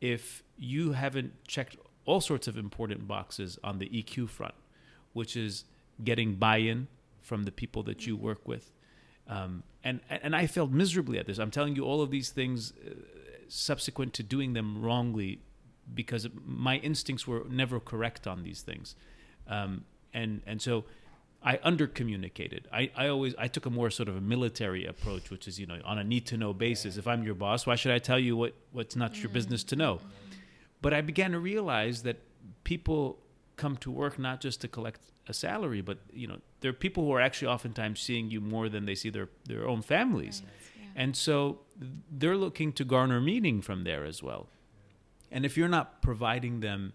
if 0.00 0.42
you 0.56 0.92
haven't 0.92 1.34
checked 1.46 1.76
all 2.06 2.22
sorts 2.22 2.48
of 2.48 2.56
important 2.56 3.06
boxes 3.06 3.58
on 3.62 3.80
the 3.80 3.88
EQ 3.90 4.30
front, 4.30 4.54
which 5.12 5.36
is 5.36 5.64
getting 6.02 6.36
buy 6.36 6.56
in 6.56 6.88
from 7.20 7.42
the 7.42 7.52
people 7.52 7.82
that 7.82 8.06
you 8.06 8.16
work 8.16 8.48
with, 8.48 8.72
um, 9.30 9.62
and 9.82 10.00
and 10.10 10.36
I 10.36 10.46
failed 10.46 10.74
miserably 10.74 11.18
at 11.18 11.26
this. 11.26 11.38
I'm 11.38 11.50
telling 11.50 11.76
you 11.76 11.84
all 11.84 12.02
of 12.02 12.10
these 12.10 12.30
things 12.30 12.72
uh, 12.72 12.90
subsequent 13.48 14.12
to 14.14 14.22
doing 14.22 14.52
them 14.52 14.82
wrongly 14.82 15.38
because 15.94 16.28
my 16.44 16.76
instincts 16.78 17.26
were 17.26 17.44
never 17.48 17.80
correct 17.80 18.26
on 18.26 18.42
these 18.42 18.60
things. 18.60 18.96
Um, 19.46 19.84
and 20.12 20.42
and 20.46 20.60
so 20.60 20.84
I 21.42 21.60
under 21.62 21.86
communicated. 21.86 22.68
I, 22.72 22.90
I 22.96 23.08
always 23.08 23.34
I 23.38 23.46
took 23.46 23.66
a 23.66 23.70
more 23.70 23.88
sort 23.88 24.08
of 24.08 24.16
a 24.16 24.20
military 24.20 24.84
approach, 24.84 25.30
which 25.30 25.46
is 25.46 25.58
you 25.60 25.66
know 25.66 25.78
on 25.84 25.96
a 25.98 26.04
need 26.04 26.26
to 26.26 26.36
know 26.36 26.52
basis. 26.52 26.96
If 26.96 27.06
I'm 27.06 27.22
your 27.22 27.36
boss, 27.36 27.66
why 27.66 27.76
should 27.76 27.92
I 27.92 27.98
tell 27.98 28.18
you 28.18 28.36
what 28.36 28.54
what's 28.72 28.96
not 28.96 29.22
your 29.22 29.30
business 29.30 29.62
to 29.64 29.76
know? 29.76 30.00
But 30.82 30.92
I 30.92 31.02
began 31.02 31.30
to 31.32 31.38
realize 31.38 32.02
that 32.02 32.16
people 32.64 33.18
come 33.62 33.76
to 33.76 33.90
work 34.02 34.18
not 34.18 34.40
just 34.40 34.60
to 34.62 34.68
collect 34.76 35.00
a 35.28 35.34
salary, 35.34 35.82
but 35.90 35.98
you 36.12 36.26
know 36.26 36.38
there 36.60 36.70
are 36.70 36.80
people 36.86 37.04
who 37.04 37.12
are 37.16 37.20
actually 37.28 37.50
oftentimes 37.56 38.00
seeing 38.00 38.30
you 38.34 38.40
more 38.40 38.68
than 38.74 38.82
they 38.88 38.96
see 39.02 39.10
their 39.16 39.28
their 39.52 39.64
own 39.72 39.82
families, 39.82 40.36
right, 40.42 40.52
yeah. 40.76 41.02
and 41.02 41.16
so 41.16 41.34
they're 42.18 42.40
looking 42.46 42.72
to 42.78 42.84
garner 42.84 43.20
meaning 43.20 43.62
from 43.68 43.84
there 43.84 44.04
as 44.12 44.22
well. 44.22 44.42
And 45.30 45.44
if 45.44 45.56
you're 45.56 45.74
not 45.78 46.02
providing 46.02 46.60
them 46.60 46.92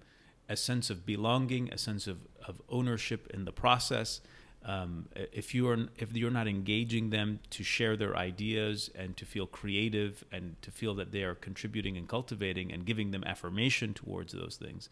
a 0.50 0.58
sense 0.58 0.90
of 0.94 1.06
belonging, 1.06 1.72
a 1.72 1.78
sense 1.78 2.06
of, 2.08 2.18
of 2.48 2.62
ownership 2.70 3.22
in 3.34 3.46
the 3.46 3.52
process, 3.52 4.22
um, 4.66 5.08
if 5.16 5.54
you 5.56 5.70
are 5.70 5.78
if 5.98 6.16
you're 6.16 6.38
not 6.42 6.48
engaging 6.48 7.12
them 7.12 7.40
to 7.52 7.64
share 7.64 7.96
their 7.96 8.16
ideas 8.18 8.90
and 8.96 9.16
to 9.18 9.26
feel 9.26 9.46
creative 9.46 10.24
and 10.32 10.60
to 10.64 10.72
feel 10.72 10.96
that 10.96 11.12
they 11.12 11.24
are 11.24 11.36
contributing 11.36 11.96
and 11.98 12.08
cultivating 12.08 12.72
and 12.74 12.86
giving 12.86 13.12
them 13.12 13.24
affirmation 13.24 13.94
towards 13.94 14.34
those 14.34 14.58
things, 14.58 14.90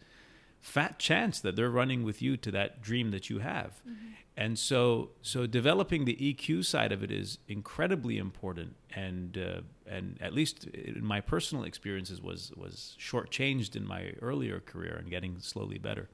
fat 0.64 0.98
chance 0.98 1.40
that 1.40 1.56
they're 1.56 1.70
running 1.70 2.02
with 2.02 2.22
you 2.22 2.38
to 2.38 2.50
that 2.50 2.80
dream 2.80 3.10
that 3.10 3.28
you 3.28 3.40
have. 3.40 3.82
Mm-hmm. 3.86 4.12
And 4.36 4.58
so, 4.58 5.10
so 5.20 5.46
developing 5.46 6.06
the 6.06 6.16
EQ 6.16 6.64
side 6.64 6.90
of 6.90 7.02
it 7.04 7.10
is 7.12 7.38
incredibly 7.46 8.16
important, 8.18 8.74
and 8.96 9.38
uh, 9.38 9.60
and 9.86 10.18
at 10.20 10.32
least 10.32 10.64
in 10.64 11.04
my 11.04 11.20
personal 11.20 11.64
experiences 11.64 12.20
was 12.20 12.50
was 12.56 12.96
shortchanged 12.98 13.76
in 13.76 13.86
my 13.86 14.14
earlier 14.22 14.58
career 14.58 14.96
and 14.96 15.08
getting 15.08 15.38
slowly 15.38 15.78
better. 15.78 16.08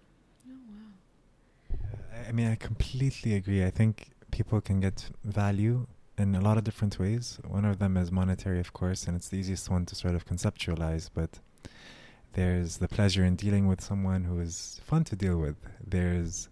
Oh 0.47 0.59
wow! 0.71 1.79
I 2.29 2.33
mean, 2.33 2.49
I 2.49 2.57
completely 2.57 3.35
agree. 3.37 3.65
I 3.65 3.71
think 3.71 4.11
people 4.33 4.61
can 4.61 4.81
get 4.81 5.09
value 5.25 5.87
in 6.19 6.35
a 6.35 6.41
lot 6.41 6.59
of 6.59 6.65
different 6.65 6.99
ways. 6.99 7.39
One 7.47 7.65
of 7.65 7.79
them 7.79 7.97
is 7.97 8.13
monetary, 8.13 8.61
of 8.61 8.73
course, 8.75 9.07
and 9.07 9.17
it's 9.17 9.29
the 9.29 9.39
easiest 9.39 9.71
one 9.71 9.87
to 9.87 9.95
sort 9.95 10.15
of 10.15 10.27
conceptualize, 10.27 11.09
but 11.15 11.39
there's 12.35 12.79
the 12.79 12.89
pleasure 12.89 13.25
in 13.25 13.37
dealing 13.37 13.67
with 13.67 13.81
someone 13.81 14.25
who 14.25 14.41
is 14.41 14.81
fun 14.85 15.05
to 15.05 15.17
deal 15.17 15.39
with. 15.39 15.57
There's 15.85 16.49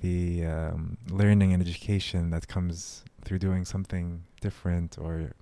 the 0.00 0.44
um, 0.44 0.98
learning 1.08 1.52
and 1.52 1.62
education 1.62 2.30
that 2.30 2.48
comes 2.48 3.04
through 3.24 3.38
doing 3.38 3.64
something 3.64 4.24
different 4.40 4.98
or 4.98 5.32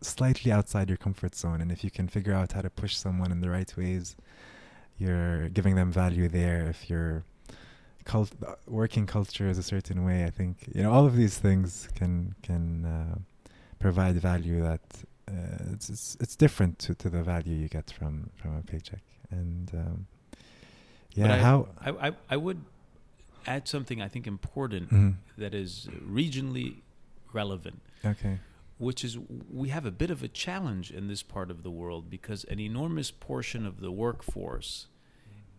slightly 0.00 0.52
outside 0.52 0.88
your 0.88 0.96
comfort 0.96 1.34
zone. 1.34 1.60
And 1.60 1.70
if 1.70 1.82
you 1.84 1.90
can 1.90 2.08
figure 2.08 2.34
out 2.34 2.52
how 2.52 2.62
to 2.62 2.70
push 2.70 2.96
someone 2.96 3.32
in 3.32 3.40
the 3.40 3.50
right 3.50 3.72
ways, 3.76 4.16
you're 4.98 5.48
giving 5.48 5.76
them 5.76 5.92
value 5.92 6.28
there. 6.28 6.66
If 6.68 6.90
your 6.90 7.24
cult- 8.04 8.34
working 8.66 9.06
culture 9.06 9.48
is 9.48 9.58
a 9.58 9.62
certain 9.62 10.04
way, 10.04 10.24
I 10.24 10.30
think 10.30 10.56
you 10.74 10.82
know 10.82 10.92
all 10.92 11.06
of 11.06 11.16
these 11.16 11.38
things 11.38 11.88
can 11.94 12.34
can 12.42 12.84
uh, 12.84 13.18
provide 13.78 14.16
value 14.16 14.60
that 14.62 14.80
uh, 15.28 15.72
it's, 15.74 15.88
it's 15.90 16.16
it's 16.20 16.36
different 16.36 16.78
to, 16.80 16.94
to 16.94 17.08
the 17.10 17.22
value 17.22 17.54
you 17.54 17.68
get 17.68 17.90
from 17.90 18.30
from 18.36 18.56
a 18.56 18.62
paycheck. 18.62 19.02
And 19.30 19.70
um, 19.74 20.06
yeah, 21.14 21.34
I, 21.34 21.38
how 21.38 21.68
I, 21.80 21.90
I 22.08 22.12
I 22.30 22.36
would 22.36 22.60
add 23.46 23.68
something 23.68 24.00
I 24.02 24.08
think 24.08 24.26
important 24.26 24.90
Mhm. 24.90 25.14
that 25.36 25.54
is 25.54 25.88
regionally 26.20 26.76
relevant. 27.32 27.80
okay. 28.04 28.38
which 28.78 29.02
is 29.04 29.18
we 29.62 29.68
have 29.70 29.84
a 29.86 29.90
bit 29.90 30.10
of 30.10 30.22
a 30.22 30.28
challenge 30.28 30.90
in 30.92 31.08
this 31.08 31.22
part 31.22 31.50
of 31.50 31.62
the 31.62 31.70
world 31.70 32.08
because 32.08 32.44
an 32.44 32.60
enormous 32.60 33.10
portion 33.10 33.66
of 33.66 33.80
the 33.80 33.90
workforce 33.90 34.86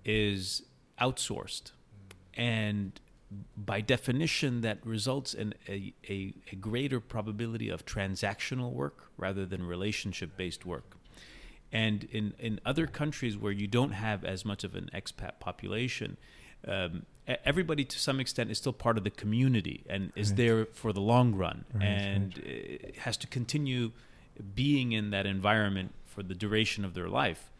is 0.05 0.63
outsourced. 1.01 1.71
And 2.35 2.99
by 3.55 3.81
definition, 3.81 4.61
that 4.61 4.85
results 4.85 5.33
in 5.33 5.53
a, 5.67 5.93
a, 6.09 6.33
a 6.51 6.55
greater 6.55 6.99
probability 6.99 7.69
of 7.69 7.85
transactional 7.85 8.71
work 8.71 9.11
rather 9.17 9.45
than 9.45 9.63
relationship 9.63 10.35
based 10.35 10.65
work. 10.65 10.97
And 11.71 12.05
in, 12.05 12.33
in 12.39 12.59
other 12.65 12.87
countries 12.87 13.37
where 13.37 13.51
you 13.51 13.67
don't 13.67 13.91
have 13.91 14.25
as 14.25 14.43
much 14.43 14.63
of 14.63 14.73
an 14.75 14.89
expat 14.93 15.39
population, 15.39 16.17
um, 16.67 17.05
everybody 17.45 17.85
to 17.85 17.99
some 17.99 18.19
extent 18.19 18.49
is 18.49 18.57
still 18.57 18.73
part 18.73 18.97
of 18.97 19.03
the 19.03 19.11
community 19.11 19.83
and 19.87 20.11
is 20.15 20.29
Right. 20.31 20.37
there 20.37 20.65
for 20.65 20.91
the 20.91 21.01
long 21.01 21.35
run 21.35 21.65
Right, 21.73 21.83
and 21.83 22.39
uh, 22.39 22.99
has 23.01 23.17
to 23.17 23.27
continue 23.27 23.91
being 24.55 24.91
in 24.93 25.11
that 25.11 25.25
environment 25.27 25.93
for 26.05 26.23
the 26.23 26.33
duration 26.33 26.83
of 26.83 26.95
their 26.95 27.07
life. 27.07 27.51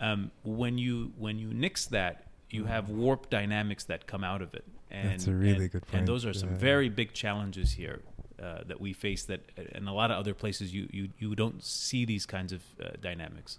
Um, 0.00 0.32
when 0.42 0.76
you 0.76 1.12
when 1.16 1.38
you 1.38 1.54
nix 1.54 1.86
that, 1.86 2.26
you 2.50 2.64
have 2.64 2.90
warp 2.90 3.30
dynamics 3.30 3.84
that 3.84 4.06
come 4.08 4.24
out 4.24 4.42
of 4.42 4.52
it. 4.54 4.64
And, 4.94 5.10
That's 5.10 5.26
a 5.26 5.36
really 5.46 5.64
and- 5.64 5.72
good 5.72 5.84
And 5.92 6.06
those 6.12 6.24
are 6.28 6.34
some 6.42 6.52
yeah. 6.52 6.70
very 6.72 6.88
big 7.00 7.10
challenges 7.22 7.68
here 7.80 7.98
uh, 8.46 8.60
that 8.70 8.78
we 8.84 8.90
face. 8.92 9.22
That 9.30 9.40
in 9.78 9.84
a 9.88 9.94
lot 10.00 10.08
of 10.12 10.16
other 10.22 10.34
places 10.42 10.66
you 10.76 10.84
you, 10.98 11.04
you 11.22 11.30
don't 11.42 11.60
see 11.62 12.02
these 12.12 12.26
kinds 12.36 12.52
of 12.56 12.62
uh, 12.80 12.90
dynamics. 13.08 13.52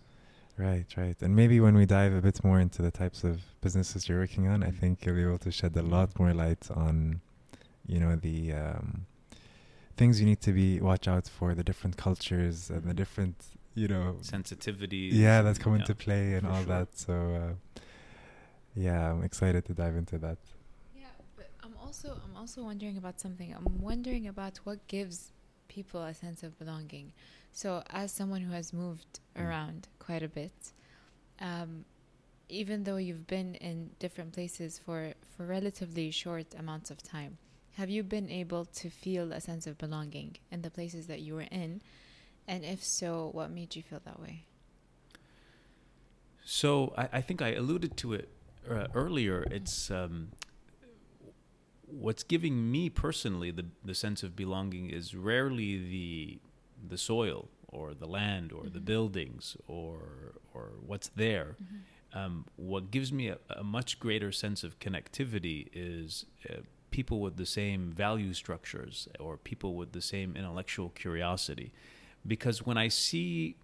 Right, 0.57 0.85
right. 1.03 1.17
And 1.21 1.35
maybe 1.35 1.59
when 1.65 1.75
we 1.75 1.85
dive 1.85 2.13
a 2.13 2.21
bit 2.21 2.37
more 2.47 2.59
into 2.65 2.81
the 2.87 2.91
types 2.91 3.19
of 3.29 3.35
businesses 3.65 4.07
you're 4.07 4.21
working 4.25 4.47
on, 4.47 4.63
I 4.63 4.71
think 4.79 5.05
you'll 5.05 5.15
be 5.15 5.23
able 5.29 5.39
to 5.39 5.51
shed 5.51 5.75
a 5.75 5.81
lot 5.81 6.17
more 6.17 6.33
light 6.33 6.65
on, 6.71 7.19
you 7.85 7.99
know, 7.99 8.15
the 8.15 8.53
um, 8.53 9.05
things 9.97 10.13
you 10.21 10.25
need 10.25 10.41
to 10.47 10.53
be 10.53 10.79
watch 10.79 11.05
out 11.09 11.27
for, 11.27 11.53
the 11.55 11.63
different 11.63 11.97
cultures 11.97 12.69
and 12.69 12.83
the 12.89 12.93
different, 12.93 13.35
you 13.81 13.89
know, 13.89 14.15
Sensitivity. 14.21 15.09
yeah, 15.25 15.41
that's 15.41 15.59
come 15.59 15.73
yeah, 15.73 15.79
into 15.79 15.93
play 15.93 16.35
and 16.35 16.47
all 16.47 16.63
sure. 16.63 16.73
that. 16.73 16.97
So, 16.97 17.13
uh, 17.13 17.81
yeah, 18.75 19.11
I'm 19.11 19.23
excited 19.23 19.65
to 19.65 19.73
dive 19.73 19.97
into 19.97 20.17
that. 20.19 20.37
Also 21.95 22.19
I'm 22.25 22.35
also 22.35 22.61
wondering 22.61 22.97
about 22.97 23.21
something. 23.21 23.53
I'm 23.55 23.79
wondering 23.79 24.27
about 24.27 24.57
what 24.65 24.85
gives 24.87 25.31
people 25.69 26.03
a 26.03 26.13
sense 26.13 26.43
of 26.43 26.59
belonging. 26.59 27.13
So, 27.53 27.83
as 27.89 28.11
someone 28.11 28.41
who 28.41 28.51
has 28.51 28.73
moved 28.73 29.21
Mm. 29.37 29.45
around 29.45 29.87
quite 29.97 30.21
a 30.21 30.27
bit, 30.27 30.73
um, 31.39 31.85
even 32.49 32.83
though 32.83 32.97
you've 32.97 33.27
been 33.27 33.55
in 33.55 33.91
different 33.99 34.33
places 34.33 34.77
for 34.77 35.13
for 35.37 35.45
relatively 35.45 36.11
short 36.11 36.47
amounts 36.59 36.91
of 36.91 37.01
time, 37.01 37.37
have 37.77 37.89
you 37.89 38.03
been 38.03 38.29
able 38.29 38.65
to 38.65 38.89
feel 38.89 39.31
a 39.31 39.39
sense 39.39 39.65
of 39.65 39.77
belonging 39.77 40.35
in 40.51 40.63
the 40.63 40.69
places 40.69 41.07
that 41.07 41.21
you 41.21 41.35
were 41.35 41.47
in? 41.63 41.81
And 42.45 42.65
if 42.65 42.83
so, 42.83 43.29
what 43.31 43.51
made 43.51 43.73
you 43.73 43.83
feel 43.83 44.01
that 44.03 44.19
way? 44.19 44.43
So 46.43 46.93
I, 46.97 47.07
I 47.13 47.21
think 47.21 47.41
I 47.41 47.53
alluded 47.53 47.95
to 47.97 48.13
it 48.13 48.27
uh, 48.69 48.87
earlier. 48.93 49.43
It's 49.49 49.89
um, 49.89 50.31
what's 51.99 52.23
giving 52.23 52.71
me 52.71 52.89
personally 52.89 53.51
the 53.51 53.65
the 53.83 53.95
sense 53.95 54.23
of 54.23 54.35
belonging 54.35 54.89
is 54.89 55.15
rarely 55.15 55.77
the 55.77 56.39
the 56.89 56.97
soil 56.97 57.47
or 57.67 57.93
the 57.93 58.07
land 58.07 58.51
or 58.51 58.63
the 58.69 58.79
Mhm. 58.79 58.85
buildings 58.85 59.57
or 59.67 59.99
or 60.53 60.71
what's 60.85 61.09
there. 61.09 61.57
Um, 62.13 62.45
what 62.55 62.91
gives 62.91 63.11
me 63.11 63.27
a, 63.27 63.37
a 63.49 63.63
much 63.63 63.99
greater 63.99 64.31
sense 64.31 64.63
of 64.63 64.79
connectivity 64.79 65.67
is 65.73 66.25
uh, 66.49 66.61
people 66.91 67.19
with 67.19 67.35
the 67.35 67.45
same 67.45 67.91
value 67.91 68.33
structures 68.33 69.09
or 69.19 69.35
people 69.37 69.75
with 69.75 69.91
the 69.91 70.01
same 70.01 70.35
intellectual 70.37 70.89
curiosity. 70.91 71.73
Because 72.25 72.65
when 72.65 72.77
I 72.77 72.87
see 72.87 73.55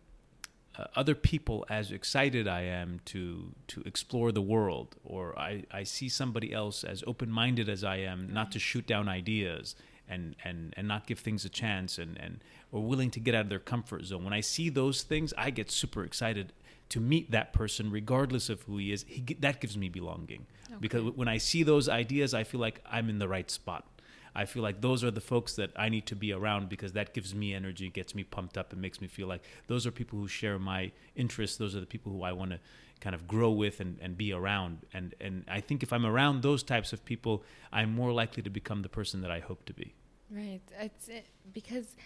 uh, 0.81 0.87
other 0.95 1.15
people 1.15 1.65
as 1.69 1.91
excited 1.91 2.47
I 2.47 2.61
am 2.61 3.01
to 3.05 3.53
to 3.67 3.81
explore 3.85 4.31
the 4.31 4.41
world, 4.41 4.95
or 5.03 5.37
I, 5.37 5.63
I 5.71 5.83
see 5.83 6.09
somebody 6.09 6.53
else 6.53 6.83
as 6.83 7.03
open 7.05 7.29
minded 7.29 7.69
as 7.69 7.83
I 7.83 7.97
am, 7.97 8.33
not 8.33 8.51
to 8.53 8.59
shoot 8.59 8.87
down 8.87 9.07
ideas 9.07 9.75
and, 10.09 10.35
and, 10.43 10.73
and 10.75 10.87
not 10.87 11.07
give 11.07 11.19
things 11.19 11.45
a 11.45 11.49
chance 11.49 11.97
and, 11.97 12.17
and 12.19 12.39
or 12.71 12.81
willing 12.83 13.11
to 13.11 13.19
get 13.19 13.35
out 13.35 13.41
of 13.41 13.49
their 13.49 13.59
comfort 13.59 14.05
zone. 14.05 14.23
When 14.23 14.33
I 14.33 14.41
see 14.41 14.69
those 14.69 15.03
things, 15.03 15.33
I 15.37 15.51
get 15.51 15.71
super 15.71 16.03
excited 16.03 16.53
to 16.89 16.99
meet 16.99 17.31
that 17.31 17.53
person, 17.53 17.91
regardless 17.91 18.49
of 18.49 18.63
who 18.63 18.77
he 18.77 18.91
is. 18.91 19.05
He, 19.07 19.21
that 19.39 19.61
gives 19.61 19.77
me 19.77 19.87
belonging 19.89 20.47
because 20.79 21.03
when 21.15 21.27
I 21.27 21.37
see 21.37 21.63
those 21.63 21.87
ideas, 21.87 22.33
I 22.33 22.43
feel 22.43 22.59
like 22.59 22.81
I'm 22.89 23.09
in 23.09 23.19
the 23.19 23.27
right 23.27 23.49
spot. 23.49 23.85
I 24.33 24.45
feel 24.45 24.63
like 24.63 24.81
those 24.81 25.03
are 25.03 25.11
the 25.11 25.21
folks 25.21 25.55
that 25.55 25.71
I 25.75 25.89
need 25.89 26.05
to 26.07 26.15
be 26.15 26.31
around 26.31 26.69
because 26.69 26.93
that 26.93 27.13
gives 27.13 27.35
me 27.35 27.53
energy, 27.53 27.89
gets 27.89 28.15
me 28.15 28.23
pumped 28.23 28.57
up, 28.57 28.71
and 28.71 28.81
makes 28.81 29.01
me 29.01 29.07
feel 29.07 29.27
like 29.27 29.43
those 29.67 29.85
are 29.85 29.91
people 29.91 30.19
who 30.19 30.27
share 30.27 30.57
my 30.57 30.91
interests. 31.15 31.57
Those 31.57 31.75
are 31.75 31.79
the 31.79 31.85
people 31.85 32.11
who 32.11 32.23
I 32.23 32.31
want 32.31 32.51
to 32.51 32.59
kind 33.01 33.15
of 33.15 33.27
grow 33.27 33.51
with 33.51 33.79
and, 33.79 33.97
and 34.01 34.15
be 34.15 34.31
around. 34.31 34.85
And 34.93 35.15
and 35.19 35.43
I 35.49 35.59
think 35.59 35.83
if 35.83 35.91
I'm 35.91 36.05
around 36.05 36.43
those 36.43 36.63
types 36.63 36.93
of 36.93 37.03
people, 37.03 37.43
I'm 37.73 37.93
more 37.93 38.13
likely 38.13 38.43
to 38.43 38.49
become 38.49 38.83
the 38.83 38.89
person 38.89 39.21
that 39.21 39.31
I 39.31 39.39
hope 39.39 39.65
to 39.65 39.73
be. 39.73 39.95
Right. 40.29 40.61
It's 40.79 41.09
it, 41.09 41.25
because, 41.51 41.97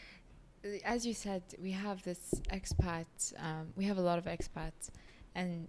uh, 0.64 0.70
as 0.84 1.06
you 1.06 1.14
said, 1.14 1.44
we 1.62 1.72
have 1.72 2.02
this 2.04 2.34
expat. 2.52 3.06
Um, 3.38 3.68
we 3.76 3.86
have 3.86 4.00
a 4.00 4.02
lot 4.02 4.18
of 4.18 4.26
expats, 4.26 4.90
and 5.36 5.68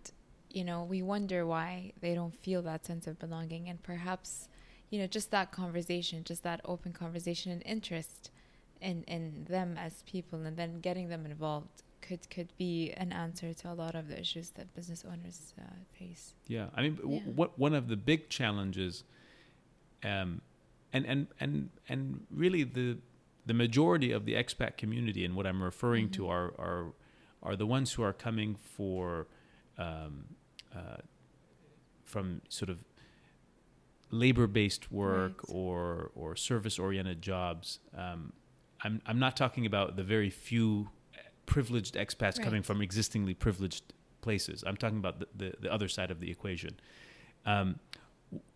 you 0.48 0.64
know 0.64 0.84
we 0.84 1.02
wonder 1.02 1.44
why 1.44 1.92
they 2.00 2.14
don't 2.14 2.34
feel 2.34 2.62
that 2.62 2.86
sense 2.86 3.06
of 3.06 3.18
belonging, 3.18 3.68
and 3.68 3.82
perhaps, 3.82 4.48
you 4.90 4.98
know, 4.98 5.06
just 5.06 5.30
that 5.30 5.52
conversation, 5.52 6.24
just 6.24 6.42
that 6.42 6.60
open 6.64 6.92
conversation 6.92 7.52
and 7.52 7.62
interest 7.64 8.30
in 8.80 9.02
in 9.04 9.46
them 9.48 9.76
as 9.78 10.02
people, 10.02 10.40
and 10.44 10.56
then 10.56 10.80
getting 10.80 11.08
them 11.08 11.26
involved 11.26 11.82
could 12.02 12.28
could 12.30 12.52
be 12.56 12.92
an 12.92 13.12
answer 13.12 13.52
to 13.52 13.72
a 13.72 13.74
lot 13.74 13.94
of 13.94 14.08
the 14.08 14.18
issues 14.18 14.50
that 14.50 14.72
business 14.74 15.04
owners 15.04 15.54
uh, 15.60 15.64
face. 15.98 16.34
Yeah, 16.46 16.66
I 16.74 16.82
mean, 16.82 16.98
Yeah. 17.04 17.20
what 17.24 17.58
one 17.58 17.74
of 17.74 17.88
the 17.88 17.96
big 17.96 18.28
challenges, 18.28 19.04
um, 20.04 20.40
and 20.92 21.04
and 21.06 21.26
and 21.40 21.70
and 21.88 22.26
really 22.30 22.62
the 22.64 22.98
the 23.44 23.54
majority 23.54 24.12
of 24.12 24.24
the 24.24 24.34
expat 24.34 24.76
community, 24.76 25.24
and 25.24 25.34
what 25.34 25.46
I'm 25.46 25.62
referring 25.62 26.10
to 26.10 26.22
Mhm. 26.22 26.30
are 26.30 26.54
are 26.58 26.92
are 27.42 27.56
the 27.56 27.66
ones 27.66 27.92
who 27.94 28.02
are 28.02 28.12
coming 28.12 28.54
for 28.56 29.26
um, 29.78 30.36
uh, 30.74 30.98
from 32.04 32.40
sort 32.48 32.70
of 32.70 32.78
labor-based 34.10 34.90
work 34.92 35.42
Right. 35.48 35.54
or 35.56 36.10
or 36.14 36.36
service-oriented 36.36 37.20
jobs. 37.22 37.80
Um, 37.96 38.32
I'm 38.82 39.00
I'm 39.06 39.18
not 39.18 39.36
talking 39.36 39.66
about 39.66 39.96
the 39.96 40.04
very 40.04 40.30
few 40.30 40.90
privileged 41.46 41.94
expats 41.94 42.40
coming 42.42 42.62
from 42.62 42.82
existingly 42.82 43.34
privileged 43.34 43.92
places. 44.20 44.64
I'm 44.66 44.76
talking 44.76 44.98
about 44.98 45.20
the, 45.20 45.28
the, 45.36 45.54
the 45.60 45.72
other 45.72 45.88
side 45.88 46.10
of 46.10 46.18
the 46.20 46.30
equation. 46.30 46.78
Um, 47.44 47.78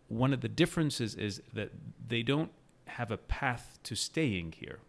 one 0.09 0.33
of 0.33 0.41
the 0.41 0.49
differences 0.49 1.15
is 1.15 1.41
that 1.53 1.71
they 2.07 2.21
don't 2.23 2.51
have 2.87 3.09
a 3.11 3.17
path 3.17 3.79
to 3.83 3.95
staying 3.95 4.55
here. 4.57 4.79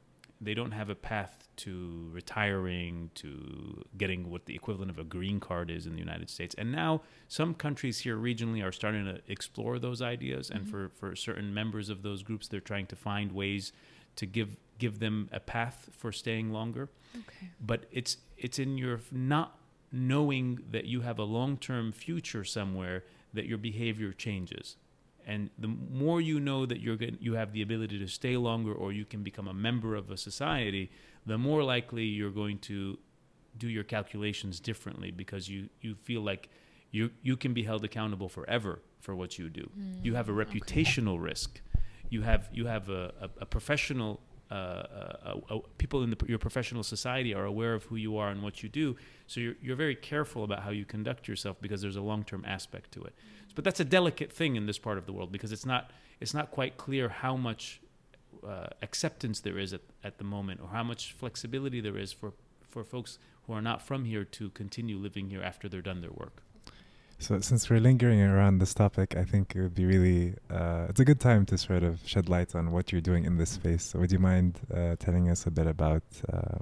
They 0.42 0.54
don't 0.54 0.72
have 0.72 0.90
a 0.90 0.94
path 0.94 1.38
to 1.58 2.08
retiring, 2.12 3.10
to 3.16 3.84
getting 3.96 4.30
what 4.30 4.46
the 4.46 4.54
equivalent 4.54 4.90
of 4.90 4.98
a 4.98 5.04
green 5.04 5.38
card 5.38 5.70
is 5.70 5.86
in 5.86 5.92
the 5.92 5.98
United 5.98 6.28
States. 6.30 6.54
And 6.58 6.72
now 6.72 7.02
some 7.28 7.54
countries 7.54 8.00
here 8.00 8.16
regionally 8.16 8.64
are 8.64 8.72
starting 8.72 9.04
to 9.04 9.20
explore 9.28 9.78
those 9.78 10.02
ideas. 10.02 10.50
And 10.50 10.64
Mhm. 10.66 10.70
for, 10.70 10.88
for 10.88 11.14
certain 11.16 11.52
members 11.54 11.88
of 11.88 12.02
those 12.02 12.22
groups, 12.22 12.48
they're 12.48 12.60
trying 12.72 12.86
to 12.86 12.96
find 12.96 13.32
ways 13.32 13.72
to 14.16 14.26
give 14.26 14.56
give 14.78 14.98
them 14.98 15.28
a 15.30 15.38
path 15.38 15.90
for 15.96 16.10
staying 16.10 16.50
longer 16.50 16.88
Okay. 17.16 17.50
but 17.60 17.86
it's 17.92 18.16
it's 18.36 18.58
in 18.58 18.76
your 18.76 18.98
not 19.12 19.56
knowing 19.92 20.58
that 20.70 20.86
you 20.86 21.02
have 21.02 21.20
a 21.20 21.24
long-term 21.24 21.92
future 21.92 22.42
somewhere 22.42 23.04
that 23.32 23.46
your 23.46 23.58
behavior 23.58 24.12
changes 24.12 24.76
and 25.26 25.50
the 25.58 25.68
more 25.68 26.20
you 26.20 26.38
know 26.40 26.66
that 26.66 26.80
you're 26.80 26.96
going 26.96 27.16
you 27.20 27.34
have 27.34 27.52
the 27.52 27.62
ability 27.62 27.98
to 27.98 28.06
stay 28.08 28.36
longer 28.36 28.72
or 28.72 28.92
you 28.92 29.04
can 29.04 29.22
become 29.22 29.46
a 29.48 29.54
member 29.54 29.94
of 29.94 30.10
a 30.10 30.16
society 30.16 30.90
the 31.26 31.38
more 31.38 31.62
likely 31.62 32.04
you're 32.04 32.30
going 32.30 32.58
to 32.58 32.98
do 33.58 33.68
your 33.68 33.84
calculations 33.84 34.60
differently 34.60 35.10
because 35.10 35.48
you 35.48 35.68
you 35.80 35.94
feel 35.94 36.22
like 36.22 36.48
you 36.90 37.10
you 37.22 37.36
can 37.36 37.52
be 37.54 37.62
held 37.64 37.84
accountable 37.84 38.28
forever 38.28 38.80
for 39.00 39.14
what 39.14 39.38
you 39.38 39.48
do 39.48 39.70
you 40.02 40.14
have 40.14 40.28
a 40.28 40.32
Mm, 40.32 40.40
okay. 40.40 40.58
reputational 40.60 41.22
risk 41.22 41.60
you 42.10 42.22
have 42.22 42.48
you 42.52 42.66
have 42.66 42.88
a, 42.88 43.12
a, 43.20 43.28
a 43.42 43.46
professional 43.46 44.20
uh, 44.52 44.54
uh, 45.24 45.54
uh, 45.54 45.58
people 45.78 46.02
in 46.02 46.10
the, 46.10 46.16
your 46.26 46.38
professional 46.38 46.82
society 46.82 47.34
are 47.34 47.46
aware 47.46 47.72
of 47.72 47.84
who 47.84 47.96
you 47.96 48.18
are 48.18 48.28
and 48.28 48.42
what 48.42 48.62
you 48.62 48.68
do. 48.68 48.96
So 49.26 49.40
you're, 49.40 49.54
you're 49.62 49.76
very 49.76 49.96
careful 49.96 50.44
about 50.44 50.62
how 50.62 50.70
you 50.70 50.84
conduct 50.84 51.26
yourself 51.26 51.56
because 51.62 51.80
there's 51.80 51.96
a 51.96 52.02
long 52.02 52.22
term 52.22 52.44
aspect 52.46 52.92
to 52.92 53.02
it. 53.02 53.14
But 53.54 53.64
that's 53.64 53.80
a 53.80 53.84
delicate 53.84 54.30
thing 54.30 54.56
in 54.56 54.66
this 54.66 54.78
part 54.78 54.98
of 54.98 55.06
the 55.06 55.12
world 55.12 55.32
because 55.32 55.52
it's 55.52 55.64
not 55.64 55.90
it's 56.20 56.34
not 56.34 56.50
quite 56.50 56.76
clear 56.76 57.08
how 57.08 57.34
much 57.34 57.80
uh, 58.46 58.66
acceptance 58.82 59.40
there 59.40 59.58
is 59.58 59.72
at, 59.72 59.80
at 60.04 60.18
the 60.18 60.24
moment 60.24 60.60
or 60.60 60.68
how 60.68 60.82
much 60.82 61.14
flexibility 61.14 61.80
there 61.80 61.96
is 61.96 62.12
for, 62.12 62.32
for 62.68 62.84
folks 62.84 63.18
who 63.46 63.54
are 63.54 63.62
not 63.62 63.80
from 63.82 64.04
here 64.04 64.24
to 64.24 64.50
continue 64.50 64.98
living 64.98 65.30
here 65.30 65.42
after 65.42 65.68
they're 65.68 65.80
done 65.80 66.00
their 66.00 66.12
work. 66.12 66.42
So, 67.22 67.38
since 67.38 67.70
we're 67.70 67.78
lingering 67.78 68.20
around 68.20 68.58
this 68.58 68.74
topic, 68.74 69.16
I 69.16 69.24
think 69.24 69.54
it 69.54 69.62
would 69.62 69.76
be 69.76 69.84
really 69.84 70.34
uh, 70.50 70.86
it's 70.88 70.98
a 70.98 71.04
good 71.04 71.20
time 71.20 71.46
to 71.46 71.56
sort 71.56 71.84
of 71.84 72.00
shed 72.04 72.28
light 72.28 72.56
on 72.56 72.72
what 72.72 72.90
you're 72.90 73.00
doing 73.00 73.24
in 73.24 73.36
this 73.36 73.50
space. 73.50 73.84
So, 73.84 74.00
would 74.00 74.10
you 74.10 74.18
mind 74.18 74.58
uh, 74.74 74.96
telling 74.98 75.30
us 75.30 75.46
a 75.46 75.52
bit 75.52 75.68
about 75.68 76.02
uh, 76.32 76.58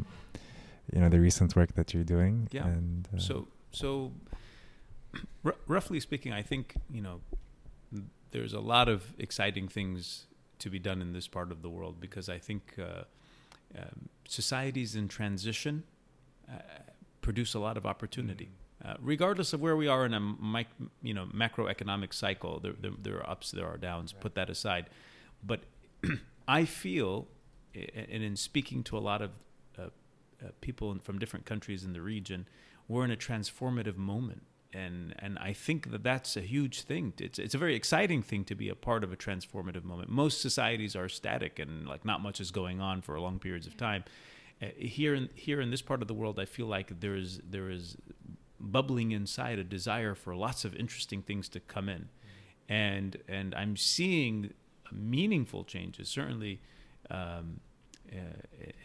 you 0.93 1.01
know 1.01 1.09
the 1.09 1.19
recent 1.19 1.57
work 1.57 1.75
that 1.77 1.95
you're 1.95 2.05
doing? 2.05 2.47
Yeah. 2.53 2.67
And 2.67 3.09
uh, 3.15 3.19
so, 3.19 3.49
so 3.73 4.13
r- 5.47 5.57
roughly 5.67 5.99
speaking, 5.99 6.35
I 6.35 6.43
think 6.43 6.75
you 6.91 7.01
know 7.01 7.23
there's 8.31 8.53
a 8.53 8.61
lot 8.61 8.91
of 8.91 9.15
exciting 9.19 9.67
things 9.67 10.27
to 10.59 10.69
be 10.69 10.79
done 10.79 11.01
in 11.01 11.15
this 11.15 11.27
part 11.27 11.51
of 11.53 11.63
the 11.63 11.71
world 11.71 12.01
because 12.01 12.29
I 12.29 12.37
think 12.37 12.75
uh, 12.79 13.05
um, 13.79 14.11
societies 14.29 14.95
in 14.95 15.09
transition 15.09 15.85
uh, 16.47 16.59
produce 17.23 17.55
a 17.55 17.59
lot 17.59 17.79
of 17.79 17.87
opportunity. 17.87 18.45
Mm-hmm 18.45 18.70
uh, 18.85 18.95
regardless 19.01 19.53
of 19.53 19.61
where 19.61 19.77
we 19.77 19.87
are 19.87 20.07
in 20.07 20.15
a 20.15 20.21
mic, 20.21 20.69
you 21.03 21.13
know 21.13 21.27
macroeconomic 21.27 22.15
cycle, 22.15 22.61
there, 22.61 22.73
there, 22.81 22.93
there, 23.01 23.17
are 23.19 23.31
ups, 23.31 23.51
there 23.51 23.67
are 23.67 23.77
downs. 23.77 24.15
Right. 24.15 24.23
Put 24.23 24.35
that 24.37 24.49
aside, 24.49 24.89
but 25.45 25.65
I 26.49 26.65
feel, 26.65 27.29
and 27.75 28.23
in 28.23 28.37
speaking 28.37 28.83
to 28.85 28.97
a 28.97 29.01
lot 29.01 29.21
of 29.21 29.31
uh, 29.79 29.83
uh, 29.83 30.49
people 30.61 30.97
from 31.03 31.19
different 31.19 31.45
countries 31.45 31.85
in 31.85 31.93
the 31.93 32.01
region, 32.01 32.49
we're 32.89 33.05
in 33.05 33.11
a 33.11 33.17
transformative 33.17 33.97
moment, 33.99 34.45
and 34.73 35.15
and 35.19 35.39
I 35.39 35.53
think 35.53 35.91
that 35.91 36.03
that's 36.03 36.37
a 36.39 36.41
huge 36.41 36.83
thing. 36.83 37.13
It's 37.19 37.39
it's 37.39 37.55
a 37.55 37.59
very 37.59 37.75
exciting 37.75 38.23
thing 38.23 38.45
to 38.45 38.55
be 38.55 38.71
a 38.71 38.75
part 38.75 39.05
of 39.05 39.13
a 39.13 39.17
transformative 39.17 39.85
moment. 39.85 40.09
Most 40.09 40.41
societies 40.41 40.97
are 40.97 41.09
static 41.09 41.59
and 41.59 41.87
like 41.87 42.07
not 42.07 42.23
much 42.23 42.41
is 42.41 42.51
going 42.51 42.81
on 42.81 43.03
for 43.03 43.21
long 43.21 43.39
periods 43.39 43.67
of 43.67 43.77
time. 43.77 44.05
Uh, 44.63 44.67
here 44.79 45.15
in 45.15 45.29
here 45.35 45.61
in 45.61 45.71
this 45.71 45.83
part 45.83 46.01
of 46.01 46.09
the 46.09 46.15
world, 46.15 46.41
I 46.41 46.47
feel 46.47 46.67
like 46.67 47.01
there 47.01 47.15
is 47.15 47.41
there 47.49 47.69
is 47.69 47.99
bubbling 48.61 49.13
inside 49.13 49.59
a 49.59 49.65
desire 49.65 50.15
for 50.15 50.35
lots 50.35 50.65
of 50.65 50.75
interesting 50.77 51.23
things 51.23 51.49
to 51.49 51.61
come 51.61 51.89
in, 51.89 52.09
and 52.69 53.17
and 53.29 53.55
I'm 53.55 53.77
seeing 53.77 54.53
meaningful 54.93 55.65
changes. 55.65 56.09
Certainly, 56.09 56.61
um, 57.11 57.61
uh, 58.13 58.17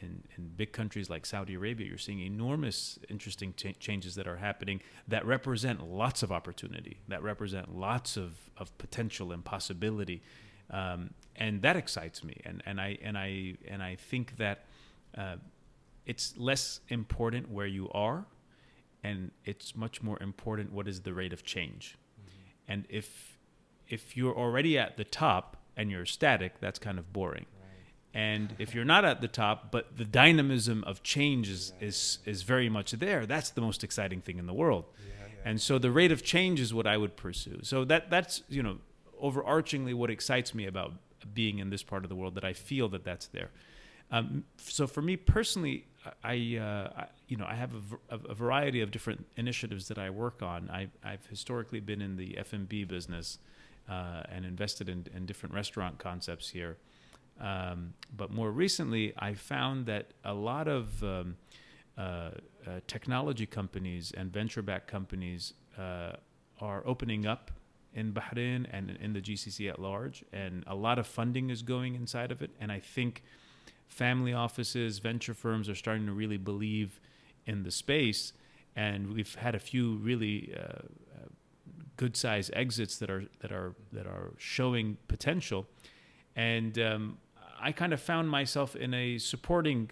in, 0.02 0.24
in 0.38 0.48
big 0.56 0.72
countries 0.72 1.10
like 1.10 1.26
Saudi 1.26 1.56
Arabia, 1.56 1.88
you're 1.88 1.98
seeing 1.98 2.20
enormous, 2.20 3.00
interesting 3.10 3.54
changes 3.80 4.16
that 4.16 4.28
are 4.28 4.38
happening 4.38 4.82
that 5.08 5.26
represent 5.26 5.84
lots 5.84 6.24
of 6.24 6.32
opportunity, 6.32 7.00
that 7.08 7.24
represent 7.24 7.76
lots 7.76 8.18
of, 8.18 8.38
of 8.58 8.78
potential 8.78 9.32
and 9.32 9.44
possibility, 9.44 10.22
um, 10.70 11.10
and 11.36 11.62
that 11.62 11.76
excites 11.76 12.24
me. 12.24 12.40
And 12.46 12.64
and 12.66 12.80
I 12.80 12.98
and 13.02 13.18
I 13.18 13.56
and 13.68 13.84
I 13.84 13.96
think 13.96 14.38
that. 14.38 14.66
Uh, 15.18 15.38
it's 16.06 16.38
less 16.38 16.82
important 16.90 17.50
where 17.50 17.66
you 17.66 17.90
are 17.92 18.26
and 19.06 19.32
it's 19.46 19.76
much 19.76 20.02
more 20.02 20.18
important 20.22 20.74
what 20.74 20.88
is 20.88 21.02
the 21.02 21.14
rate 21.14 21.32
of 21.32 21.44
change. 21.44 21.96
Mm-hmm. 22.20 22.72
And 22.72 22.86
if 22.90 23.38
if 23.88 24.18
you're 24.18 24.36
already 24.36 24.80
at 24.80 24.98
the 24.98 25.04
top 25.04 25.58
and 25.78 25.92
you're 25.92 26.08
static, 26.08 26.60
that's 26.60 26.80
kind 26.80 26.98
of 26.98 27.14
boring. 27.14 27.46
Right. 27.62 28.20
And 28.20 28.56
if 28.58 28.74
you're 28.76 28.86
not 28.96 29.06
at 29.06 29.22
the 29.22 29.28
top, 29.28 29.72
but 29.72 29.96
the 29.96 30.06
dynamism 30.06 30.84
of 30.86 31.04
change 31.04 31.50
is, 31.50 31.74
yeah, 31.80 31.88
is, 31.88 32.18
yeah. 32.26 32.32
is 32.32 32.42
very 32.42 32.68
much 32.68 32.94
there, 32.94 33.28
that's 33.28 33.52
the 33.52 33.62
most 33.62 33.84
exciting 33.84 34.22
thing 34.22 34.40
in 34.40 34.48
the 34.48 34.56
world. 34.56 34.86
Yeah, 34.98 35.52
and 35.52 35.62
so 35.62 35.78
the 35.78 35.92
rate 35.92 36.12
of 36.12 36.24
change 36.24 36.60
is 36.60 36.74
what 36.74 36.88
I 36.88 36.98
would 36.98 37.16
pursue. 37.16 37.60
So 37.62 37.86
that 37.86 38.10
that's 38.10 38.42
you 38.50 38.64
know 38.64 38.78
overarchingly 39.24 39.94
what 39.94 40.10
excites 40.10 40.56
me 40.56 40.66
about 40.66 40.94
being 41.32 41.60
in 41.60 41.70
this 41.70 41.84
part 41.84 42.04
of 42.04 42.10
the 42.10 42.16
world 42.16 42.34
that 42.36 42.44
I 42.44 42.54
feel 42.54 42.90
that 42.90 43.04
that's 43.04 43.28
there. 43.28 43.52
Um, 44.16 44.46
so 44.58 44.88
for 44.88 45.02
me 45.02 45.18
personally, 45.18 45.86
I, 46.24 46.58
uh, 46.58 47.02
I, 47.02 47.06
you 47.28 47.36
know, 47.36 47.46
I 47.46 47.56
have 47.56 47.72
a, 48.10 48.16
a, 48.30 48.34
variety 48.34 48.80
of 48.80 48.90
different 48.90 49.26
initiatives 49.36 49.90
that 49.90 49.98
I 49.98 50.10
work 50.10 50.42
on. 50.42 50.70
I, 50.72 50.88
have 51.04 51.26
historically 51.26 51.82
been 51.82 52.02
in 52.02 52.16
the 52.16 52.38
F&B 52.38 52.86
business 52.86 53.40
uh, 53.90 54.24
and 54.32 54.46
invested 54.46 54.88
in, 54.88 55.06
in, 55.14 55.26
different 55.26 55.54
restaurant 55.54 56.00
concepts 56.00 56.48
here. 56.48 56.78
Um, 57.42 57.94
but 58.16 58.32
more 58.32 58.52
recently, 58.52 59.14
I 59.18 59.34
found 59.34 59.86
that 59.88 60.12
a 60.24 60.34
lot 60.34 60.70
of 60.70 61.04
um, 61.04 61.36
uh, 61.98 62.02
uh 62.02 62.32
technology 62.88 63.46
companies 63.46 64.14
and 64.16 64.32
venture-backed 64.32 64.88
companies 64.88 65.54
uh, 65.78 66.14
are 66.62 66.84
opening 66.86 67.26
up 67.26 67.52
in 67.94 68.14
Bahrain 68.14 68.66
and 68.72 68.98
in 69.02 69.12
the 69.12 69.22
GCC 69.22 69.70
at 69.70 69.80
large, 69.80 70.24
and 70.32 70.64
a 70.68 70.76
lot 70.76 71.00
of 71.00 71.06
funding 71.06 71.50
is 71.50 71.62
going 71.62 71.96
inside 71.96 72.32
of 72.32 72.42
it. 72.42 72.52
And 72.62 72.72
I 72.72 72.80
think 72.80 73.22
family 73.88 74.34
offices, 74.34 75.00
venture 75.00 75.34
firms 75.34 75.70
are 75.70 75.76
starting 75.76 76.06
to 76.06 76.12
really 76.12 76.38
believe 76.38 77.00
in 77.46 77.64
the 77.64 77.72
space. 77.72 78.34
And 78.76 79.14
we've 79.14 79.36
had 79.36 79.56
a 79.56 79.60
few 79.60 79.96
really 79.96 80.54
uh, 80.56 80.62
uh, 80.62 81.28
good 81.98 82.18
size 82.18 82.52
exits 82.54 82.98
that 82.98 83.10
are 83.10 83.26
that 83.40 83.52
are 83.52 83.74
that 83.94 84.06
are 84.06 84.34
showing 84.38 84.98
potential. 85.08 85.66
And 86.36 86.78
um, 86.80 87.18
I 87.60 87.72
kind 87.72 87.94
of 87.94 88.02
found 88.02 88.30
myself 88.30 88.76
in 88.76 88.94
a 88.94 89.18
supporting 89.18 89.92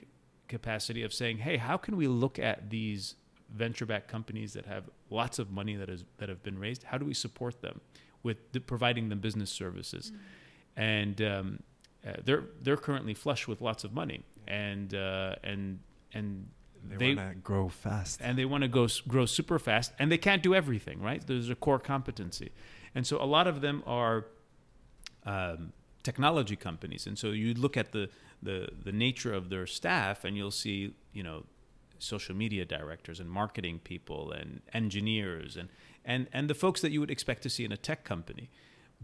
capacity 0.49 1.03
of 1.03 1.13
saying, 1.13 1.37
"Hey, 1.37 1.57
how 1.57 1.77
can 1.77 1.95
we 1.95 2.07
look 2.07 2.39
at 2.39 2.69
these 2.69 3.15
venture-backed 3.55 4.07
companies 4.07 4.53
that 4.53 4.65
have 4.65 4.89
lots 5.09 5.39
of 5.39 5.51
money 5.51 5.75
that 5.75 5.89
is 5.89 6.03
that 6.17 6.27
have 6.27 6.43
been 6.43 6.59
raised? 6.59 6.83
How 6.83 6.97
do 6.97 7.05
we 7.05 7.13
support 7.13 7.61
them 7.61 7.79
with 8.21 8.51
the, 8.51 8.59
providing 8.59 9.07
them 9.09 9.19
business 9.19 9.49
services?" 9.49 10.11
Mm-hmm. 10.11 10.81
And 10.81 11.21
um, 11.21 11.63
uh, 12.05 12.13
they're 12.23 12.43
they're 12.61 12.77
currently 12.77 13.13
flush 13.13 13.47
with 13.47 13.61
lots 13.61 13.83
of 13.83 13.93
money, 13.93 14.23
and 14.47 14.93
uh, 14.93 15.35
and 15.43 15.79
and 16.13 16.49
they, 16.83 16.97
they 16.97 17.15
want 17.15 17.29
to 17.31 17.35
grow 17.39 17.69
fast, 17.69 18.19
and 18.21 18.37
they 18.37 18.45
want 18.45 18.63
to 18.63 18.67
go 18.67 18.87
grow 19.07 19.25
super 19.25 19.59
fast, 19.59 19.93
and 19.99 20.11
they 20.11 20.17
can't 20.17 20.43
do 20.43 20.53
everything, 20.53 21.01
right? 21.01 21.25
There's 21.25 21.49
a 21.49 21.55
core 21.55 21.79
competency, 21.79 22.51
and 22.93 23.07
so 23.07 23.21
a 23.21 23.25
lot 23.25 23.47
of 23.47 23.61
them 23.61 23.83
are 23.85 24.25
um, 25.25 25.71
technology 26.03 26.55
companies, 26.55 27.07
and 27.07 27.17
so 27.17 27.27
you 27.27 27.53
look 27.53 27.77
at 27.77 27.91
the 27.91 28.09
the 28.41 28.69
the 28.83 28.91
nature 28.91 29.33
of 29.33 29.49
their 29.49 29.65
staff, 29.65 30.25
and 30.25 30.35
you'll 30.35 30.51
see, 30.51 30.93
you 31.13 31.23
know, 31.23 31.43
social 31.99 32.35
media 32.35 32.65
directors 32.65 33.19
and 33.19 33.29
marketing 33.29 33.79
people 33.83 34.31
and 34.31 34.61
engineers 34.73 35.55
and 35.55 35.69
and 36.03 36.27
and 36.33 36.49
the 36.49 36.53
folks 36.53 36.81
that 36.81 36.91
you 36.91 36.99
would 36.99 37.11
expect 37.11 37.41
to 37.43 37.49
see 37.49 37.63
in 37.63 37.71
a 37.71 37.77
tech 37.77 38.03
company 38.03 38.49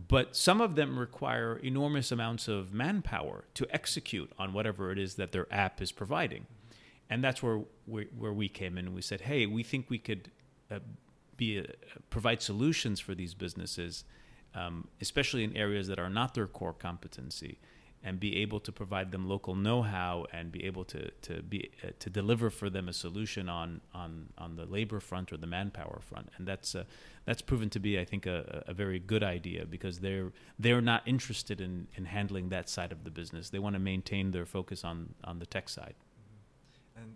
but 0.07 0.35
some 0.35 0.61
of 0.61 0.75
them 0.75 0.97
require 0.97 1.57
enormous 1.57 2.11
amounts 2.11 2.47
of 2.47 2.73
manpower 2.73 3.45
to 3.55 3.67
execute 3.71 4.31
on 4.39 4.53
whatever 4.53 4.91
it 4.91 4.99
is 4.99 5.15
that 5.15 5.31
their 5.31 5.51
app 5.53 5.81
is 5.81 5.91
providing. 5.91 6.45
And 7.09 7.23
that's 7.23 7.41
where 7.43 7.61
we, 7.87 8.07
where 8.17 8.33
we 8.33 8.47
came 8.47 8.77
in 8.77 8.85
and 8.85 8.95
we 8.95 9.01
said, 9.01 9.21
hey, 9.21 9.45
we 9.45 9.63
think 9.63 9.89
we 9.89 9.97
could 9.97 10.31
uh, 10.71 10.79
be 11.35 11.57
a, 11.57 11.65
provide 12.09 12.41
solutions 12.41 12.99
for 12.99 13.15
these 13.15 13.33
businesses, 13.33 14.03
um, 14.55 14.87
especially 15.01 15.43
in 15.43 15.57
areas 15.57 15.87
that 15.87 15.99
are 15.99 16.09
not 16.09 16.33
their 16.33 16.47
core 16.47 16.73
competency 16.73 17.57
and 18.03 18.19
be 18.19 18.37
able 18.37 18.59
to 18.61 18.71
provide 18.71 19.11
them 19.11 19.27
local 19.27 19.55
know-how 19.55 20.25
and 20.31 20.51
be 20.51 20.65
able 20.65 20.85
to 20.85 21.11
to 21.21 21.41
be 21.43 21.69
uh, 21.83 21.89
to 21.99 22.09
deliver 22.09 22.49
for 22.49 22.69
them 22.69 22.87
a 22.87 22.93
solution 22.93 23.49
on 23.49 23.81
on 23.93 24.29
on 24.37 24.55
the 24.55 24.65
labor 24.65 24.99
front 24.99 25.33
or 25.33 25.37
the 25.37 25.47
manpower 25.47 25.99
front. 26.01 26.29
And 26.37 26.47
that's 26.47 26.75
uh, 26.75 26.85
that's 27.25 27.41
proven 27.41 27.69
to 27.71 27.79
be 27.79 27.99
I 27.99 28.05
think 28.05 28.25
a, 28.25 28.63
a 28.67 28.73
very 28.73 28.99
good 28.99 29.23
idea 29.23 29.65
because 29.65 29.99
they're 29.99 30.31
they're 30.57 30.81
not 30.81 31.01
interested 31.05 31.59
in 31.59 31.87
in 31.95 32.05
handling 32.05 32.49
that 32.49 32.69
side 32.69 32.91
of 32.91 33.03
the 33.03 33.11
business. 33.11 33.49
They 33.49 33.59
want 33.59 33.75
to 33.75 33.79
maintain 33.79 34.31
their 34.31 34.45
focus 34.45 34.83
on 34.83 35.15
on 35.23 35.39
the 35.39 35.45
tech 35.45 35.67
side. 35.67 35.95
And 36.95 37.15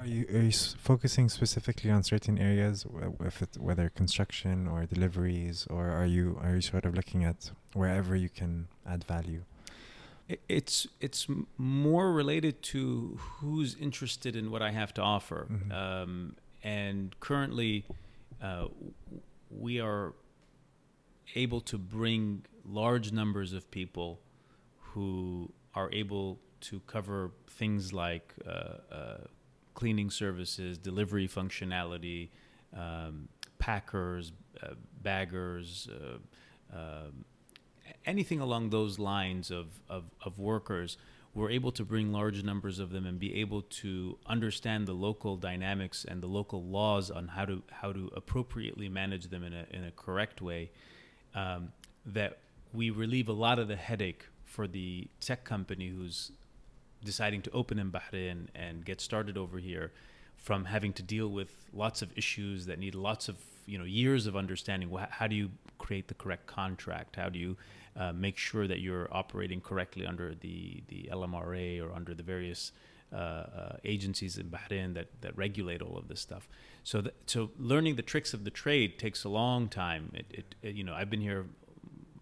are 0.00 0.06
you 0.06 0.26
are 0.34 0.42
you 0.42 0.48
s- 0.48 0.74
focusing 0.78 1.28
specifically 1.28 1.90
on 1.90 2.02
certain 2.02 2.38
areas 2.38 2.84
if 3.20 3.40
it, 3.40 3.56
whether 3.58 3.88
construction 3.88 4.66
or 4.66 4.84
deliveries 4.84 5.66
or 5.70 5.90
are 5.90 6.06
you 6.06 6.38
are 6.42 6.56
you 6.56 6.60
sort 6.60 6.84
of 6.86 6.94
looking 6.94 7.24
at 7.24 7.52
wherever 7.72 8.16
you 8.16 8.28
can 8.28 8.66
add 8.84 9.04
value 9.04 9.44
it's 10.48 10.86
it's 11.00 11.26
more 11.58 12.12
related 12.12 12.62
to 12.62 13.18
who's 13.20 13.74
interested 13.76 14.36
in 14.36 14.50
what 14.50 14.62
I 14.62 14.70
have 14.70 14.94
to 14.94 15.02
offer. 15.02 15.48
Mm-hmm. 15.50 15.72
Um, 15.72 16.36
and 16.62 17.14
currently, 17.20 17.84
uh, 18.42 18.66
we 19.50 19.80
are 19.80 20.14
able 21.34 21.60
to 21.60 21.78
bring 21.78 22.44
large 22.64 23.12
numbers 23.12 23.52
of 23.52 23.70
people 23.70 24.20
who 24.78 25.52
are 25.74 25.90
able 25.92 26.38
to 26.60 26.80
cover 26.86 27.32
things 27.46 27.92
like 27.92 28.32
uh, 28.46 28.50
uh, 28.90 29.16
cleaning 29.74 30.08
services, 30.08 30.78
delivery 30.78 31.28
functionality, 31.28 32.30
um, 32.74 33.28
packers, 33.58 34.32
uh, 34.62 34.74
baggers 35.02 35.88
uh, 35.90 36.76
um, 36.76 37.24
anything 38.06 38.40
along 38.40 38.70
those 38.70 38.98
lines 38.98 39.50
of, 39.50 39.66
of, 39.88 40.04
of 40.24 40.38
workers 40.38 40.96
we're 41.34 41.50
able 41.50 41.72
to 41.72 41.84
bring 41.84 42.12
large 42.12 42.44
numbers 42.44 42.78
of 42.78 42.90
them 42.90 43.04
and 43.06 43.18
be 43.18 43.40
able 43.40 43.62
to 43.62 44.16
understand 44.26 44.86
the 44.86 44.92
local 44.92 45.36
dynamics 45.36 46.06
and 46.08 46.22
the 46.22 46.28
local 46.28 46.62
laws 46.62 47.10
on 47.10 47.28
how 47.28 47.44
to 47.44 47.62
how 47.70 47.92
to 47.92 48.10
appropriately 48.14 48.88
manage 48.88 49.28
them 49.28 49.42
in 49.42 49.52
a 49.52 49.66
in 49.70 49.84
a 49.84 49.90
correct 49.90 50.40
way. 50.40 50.70
Um, 51.34 51.72
that 52.06 52.38
we 52.72 52.90
relieve 52.90 53.28
a 53.28 53.32
lot 53.32 53.58
of 53.58 53.66
the 53.66 53.76
headache 53.76 54.26
for 54.44 54.68
the 54.68 55.08
tech 55.20 55.44
company 55.44 55.88
who's 55.88 56.30
deciding 57.02 57.42
to 57.42 57.50
open 57.50 57.78
in 57.78 57.90
Bahrain 57.90 58.46
and 58.54 58.84
get 58.84 59.00
started 59.00 59.36
over 59.36 59.58
here 59.58 59.90
from 60.36 60.66
having 60.66 60.92
to 60.92 61.02
deal 61.02 61.28
with 61.28 61.48
lots 61.72 62.02
of 62.02 62.16
issues 62.16 62.66
that 62.66 62.78
need 62.78 62.94
lots 62.94 63.28
of 63.28 63.36
you 63.66 63.78
know 63.78 63.84
years 63.84 64.26
of 64.26 64.36
understanding 64.36 64.90
how 65.10 65.26
do 65.26 65.34
you 65.34 65.50
create 65.78 66.08
the 66.08 66.14
correct 66.14 66.46
contract 66.46 67.16
how 67.16 67.28
do 67.28 67.38
you 67.38 67.56
uh, 67.96 68.12
make 68.12 68.36
sure 68.36 68.66
that 68.66 68.80
you're 68.80 69.08
operating 69.12 69.60
correctly 69.60 70.06
under 70.06 70.34
the 70.34 70.82
the 70.88 71.08
LMRA 71.12 71.80
or 71.82 71.94
under 71.94 72.14
the 72.14 72.22
various 72.22 72.72
uh, 73.14 73.16
uh, 73.16 73.76
agencies 73.84 74.38
in 74.38 74.50
Bahrain 74.50 74.94
that, 74.94 75.06
that 75.20 75.36
regulate 75.36 75.80
all 75.80 75.96
of 75.96 76.08
this 76.08 76.20
stuff. 76.20 76.48
So, 76.82 77.04
so 77.26 77.50
learning 77.56 77.94
the 77.94 78.02
tricks 78.02 78.34
of 78.34 78.42
the 78.42 78.50
trade 78.50 78.98
takes 78.98 79.22
a 79.22 79.28
long 79.28 79.68
time. 79.68 80.10
It, 80.14 80.26
it, 80.30 80.54
it, 80.62 80.74
you 80.74 80.82
know, 80.82 80.94
I've 80.94 81.10
been 81.10 81.20
here 81.20 81.46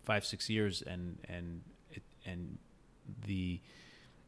five, 0.03 0.27
six 0.27 0.51
years, 0.51 0.83
and 0.83 1.17
and 1.29 1.63
it, 1.91 2.03
and 2.27 2.59
the 3.27 3.61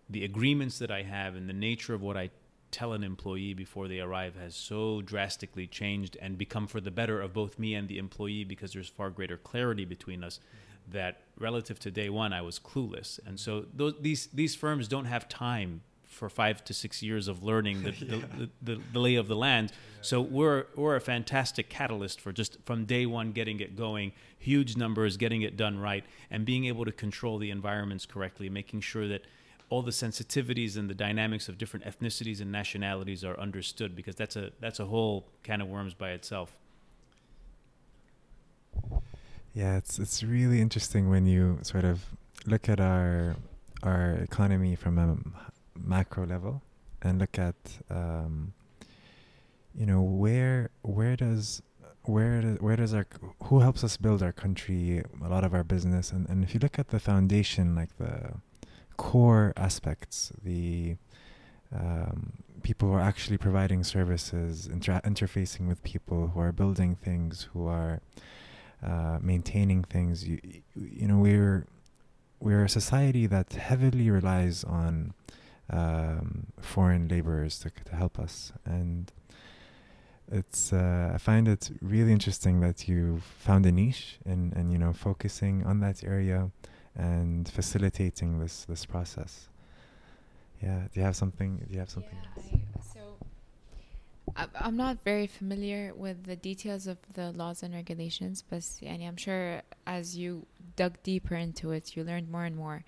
the 0.08 0.24
agreements 0.24 0.78
that 0.78 0.90
I 0.90 1.02
have 1.02 1.34
and 1.34 1.50
the 1.50 1.54
nature 1.54 1.92
of 1.92 2.00
what 2.00 2.16
I 2.16 2.30
tell 2.74 2.92
an 2.92 3.04
employee 3.04 3.54
before 3.54 3.86
they 3.86 4.00
arrive 4.00 4.34
has 4.34 4.56
so 4.56 5.00
drastically 5.00 5.66
changed 5.66 6.16
and 6.20 6.36
become 6.36 6.66
for 6.66 6.80
the 6.80 6.90
better 6.90 7.20
of 7.20 7.32
both 7.32 7.56
me 7.56 7.74
and 7.74 7.86
the 7.86 7.98
employee 7.98 8.42
because 8.42 8.72
there's 8.72 8.88
far 8.88 9.10
greater 9.10 9.36
clarity 9.36 9.84
between 9.84 10.24
us 10.24 10.40
that 10.90 11.20
relative 11.38 11.78
to 11.78 11.90
day 11.90 12.10
one 12.10 12.32
I 12.32 12.42
was 12.42 12.58
clueless 12.58 13.20
and 13.24 13.38
so 13.38 13.66
those, 13.72 13.94
these 14.00 14.26
these 14.26 14.56
firms 14.56 14.88
don't 14.88 15.04
have 15.04 15.28
time 15.28 15.82
for 16.08 16.28
five 16.28 16.64
to 16.64 16.74
six 16.74 17.02
years 17.02 17.28
of 17.28 17.42
learning 17.42 17.82
the, 17.82 17.90
yeah. 17.98 18.20
the, 18.36 18.50
the, 18.62 18.80
the, 18.92 18.98
lay 18.98 19.16
of 19.16 19.26
the 19.26 19.34
land. 19.34 19.70
Yeah. 19.70 19.76
So 20.02 20.20
we're 20.20 20.66
we're 20.76 20.96
a 20.96 21.00
fantastic 21.00 21.68
catalyst 21.68 22.20
for 22.20 22.32
just 22.32 22.56
from 22.64 22.84
day 22.84 23.04
one 23.04 23.32
getting 23.32 23.58
it 23.58 23.76
going, 23.76 24.12
huge 24.38 24.76
numbers, 24.76 25.16
getting 25.16 25.42
it 25.42 25.56
done 25.56 25.78
right, 25.78 26.04
and 26.30 26.44
being 26.44 26.66
able 26.66 26.84
to 26.84 26.92
control 26.92 27.38
the 27.38 27.50
environments 27.50 28.06
correctly, 28.06 28.48
making 28.48 28.80
sure 28.80 29.08
that 29.08 29.22
all 29.70 29.82
the 29.82 29.90
sensitivities 29.90 30.76
and 30.76 30.88
the 30.88 30.94
dynamics 30.94 31.48
of 31.48 31.58
different 31.58 31.84
ethnicities 31.84 32.40
and 32.40 32.52
nationalities 32.52 33.24
are 33.24 33.38
understood 33.38 33.96
because 33.96 34.14
that's 34.14 34.36
a 34.36 34.50
that's 34.60 34.80
a 34.80 34.86
whole 34.86 35.26
can 35.42 35.60
of 35.60 35.68
worms 35.68 35.94
by 35.94 36.10
itself. 36.10 36.56
Yeah, 39.54 39.76
it's 39.76 39.98
it's 39.98 40.22
really 40.22 40.60
interesting 40.60 41.08
when 41.08 41.26
you 41.26 41.58
sort 41.62 41.84
of 41.84 42.04
look 42.46 42.68
at 42.68 42.80
our 42.80 43.36
our 43.82 44.12
economy 44.12 44.74
from 44.74 44.98
a 44.98 45.16
macro 45.78 46.26
level 46.26 46.62
and 47.02 47.18
look 47.18 47.38
at 47.38 47.54
um, 47.90 48.52
you 49.74 49.86
know 49.86 50.02
where 50.02 50.70
where 50.82 51.16
does 51.16 51.62
where 52.04 52.40
does, 52.40 52.58
where 52.60 52.76
does 52.76 52.94
our 52.94 53.06
who 53.44 53.60
helps 53.60 53.84
us 53.84 53.96
build 53.96 54.22
our 54.22 54.32
country 54.32 55.02
a 55.24 55.28
lot 55.28 55.44
of 55.44 55.54
our 55.54 55.64
business 55.64 56.10
and, 56.10 56.28
and 56.28 56.44
if 56.44 56.54
you 56.54 56.60
look 56.60 56.78
at 56.78 56.88
the 56.88 57.00
foundation 57.00 57.74
like 57.74 57.96
the 57.98 58.34
core 58.96 59.52
aspects, 59.56 60.32
the 60.42 60.96
um, 61.74 62.32
people 62.62 62.88
who 62.88 62.94
are 62.94 63.00
actually 63.00 63.38
providing 63.38 63.84
services, 63.84 64.66
inter- 64.66 65.00
interfacing 65.04 65.68
with 65.68 65.82
people 65.82 66.28
who 66.28 66.40
are 66.40 66.52
building 66.52 66.94
things, 66.94 67.48
who 67.52 67.66
are 67.66 68.00
uh, 68.84 69.18
maintaining 69.20 69.84
things. 69.84 70.26
You, 70.26 70.38
you 70.74 71.08
know, 71.08 71.18
we're 71.18 71.66
we're 72.40 72.64
a 72.64 72.68
society 72.68 73.26
that 73.26 73.54
heavily 73.54 74.10
relies 74.10 74.64
on 74.64 75.14
um, 75.70 76.48
foreign 76.60 77.08
laborers 77.08 77.58
to, 77.60 77.70
to 77.70 77.96
help 77.96 78.18
us, 78.18 78.52
and 78.64 79.10
it's 80.30 80.72
uh, 80.72 81.12
I 81.14 81.18
find 81.18 81.48
it 81.48 81.70
really 81.80 82.12
interesting 82.12 82.60
that 82.60 82.88
you 82.88 83.20
found 83.38 83.66
a 83.66 83.72
niche 83.72 84.18
and 84.24 84.52
and 84.52 84.72
you 84.72 84.78
know 84.78 84.92
focusing 84.92 85.64
on 85.64 85.80
that 85.80 86.02
area 86.04 86.50
and 86.96 87.48
facilitating 87.48 88.38
this 88.38 88.64
this 88.64 88.84
process. 88.84 89.48
Yeah, 90.62 90.82
do 90.92 91.00
you 91.00 91.04
have 91.04 91.16
something? 91.16 91.58
Do 91.68 91.74
you 91.74 91.80
have 91.80 91.90
something? 91.90 92.18
Yeah, 92.36 92.58
I, 92.76 92.78
uh, 92.78 92.82
so 92.94 93.00
I, 94.36 94.46
I'm 94.60 94.76
not 94.76 95.02
very 95.04 95.26
familiar 95.26 95.92
with 95.94 96.24
the 96.24 96.36
details 96.36 96.86
of 96.86 96.98
the 97.14 97.32
laws 97.32 97.62
and 97.62 97.74
regulations, 97.74 98.42
but 98.48 98.64
I'm 98.86 99.16
sure 99.16 99.62
as 99.86 100.16
you 100.16 100.46
dug 100.76 101.02
deeper 101.02 101.34
into 101.34 101.72
it, 101.72 101.96
you 101.96 102.04
learned 102.04 102.30
more 102.30 102.44
and 102.44 102.56
more. 102.56 102.84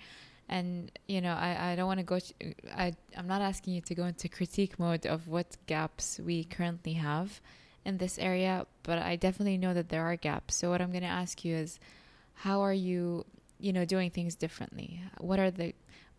And 0.48 0.92
you 1.08 1.20
know, 1.20 1.34
I, 1.34 1.72
I 1.72 1.76
don't 1.76 1.86
want 1.86 1.98
to 1.98 2.04
go. 2.04 2.16
Uh, 2.16 2.52
I 2.74 2.92
I'm 3.16 3.26
not 3.26 3.42
asking 3.42 3.74
you 3.74 3.80
to 3.82 3.94
go 3.94 4.04
into 4.04 4.28
critique 4.28 4.78
mode 4.78 5.04
of 5.04 5.26
what 5.26 5.56
gaps 5.66 6.20
we 6.24 6.44
currently 6.44 6.94
have 6.94 7.40
in 7.84 7.98
this 7.98 8.18
area, 8.18 8.66
but 8.82 8.98
I 8.98 9.16
definitely 9.16 9.58
know 9.58 9.74
that 9.74 9.88
there 9.88 10.04
are 10.04 10.16
gaps. 10.16 10.56
So 10.56 10.70
what 10.70 10.80
I'm 10.80 10.90
going 10.90 11.02
to 11.02 11.08
ask 11.08 11.44
you 11.44 11.54
is, 11.56 11.78
how 12.34 12.60
are 12.60 12.72
you 12.72 13.24
you 13.58 13.72
know, 13.72 13.84
doing 13.84 14.10
things 14.10 14.34
differently? 14.34 15.02
What 15.18 15.38
are 15.38 15.50
the 15.50 15.74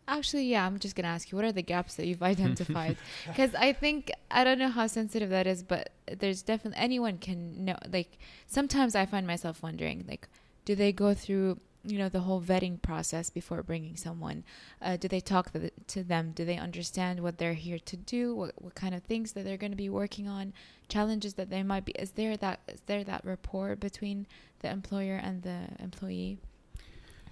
Actually, 0.09 0.45
yeah, 0.45 0.65
I'm 0.65 0.79
just 0.79 0.95
gonna 0.95 1.09
ask 1.09 1.31
you, 1.31 1.35
what 1.35 1.43
are 1.43 1.51
the 1.51 1.61
gaps 1.61 1.95
that 1.95 2.07
you've 2.07 2.23
identified? 2.33 2.97
Because 3.27 3.53
I 3.55 3.73
think 3.73 4.11
I 4.31 4.43
don't 4.43 4.59
know 4.59 4.69
how 4.69 4.87
sensitive 4.87 5.29
that 5.31 5.47
is, 5.47 5.63
but 5.63 5.89
there's 6.17 6.41
definitely 6.41 6.81
anyone 6.81 7.17
can 7.17 7.65
know. 7.65 7.77
Like 7.91 8.17
sometimes 8.47 8.95
I 8.95 9.05
find 9.05 9.27
myself 9.27 9.61
wondering, 9.61 10.05
like, 10.07 10.29
do 10.63 10.75
they 10.75 10.93
go 10.93 11.13
through, 11.13 11.59
you 11.83 11.97
know, 11.97 12.07
the 12.07 12.21
whole 12.21 12.41
vetting 12.41 12.81
process 12.81 13.29
before 13.29 13.61
bringing 13.63 13.97
someone? 13.97 14.45
Uh, 14.81 14.95
do 14.95 15.09
they 15.09 15.19
talk 15.19 15.51
to, 15.51 15.69
to 15.69 16.03
them? 16.03 16.31
Do 16.33 16.45
they 16.45 16.57
understand 16.57 17.19
what 17.19 17.37
they're 17.37 17.53
here 17.53 17.79
to 17.79 17.97
do? 17.97 18.33
What 18.33 18.53
what 18.61 18.75
kind 18.75 18.95
of 18.95 19.03
things 19.03 19.33
that 19.33 19.43
they're 19.43 19.57
going 19.57 19.73
to 19.73 19.77
be 19.77 19.89
working 19.89 20.29
on? 20.29 20.53
Challenges 20.87 21.33
that 21.33 21.49
they 21.49 21.63
might 21.63 21.83
be. 21.83 21.91
Is 21.99 22.11
there 22.11 22.37
that 22.37 22.61
is 22.69 22.81
there 22.85 23.03
that 23.03 23.25
rapport 23.25 23.75
between 23.75 24.25
the 24.61 24.69
employer 24.69 25.19
and 25.21 25.43
the 25.43 25.67
employee? 25.79 26.39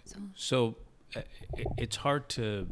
So, 0.06 0.18
so 0.36 0.76
uh, 1.16 1.22
it's 1.78 1.97
hard 1.97 2.30
to 2.30 2.68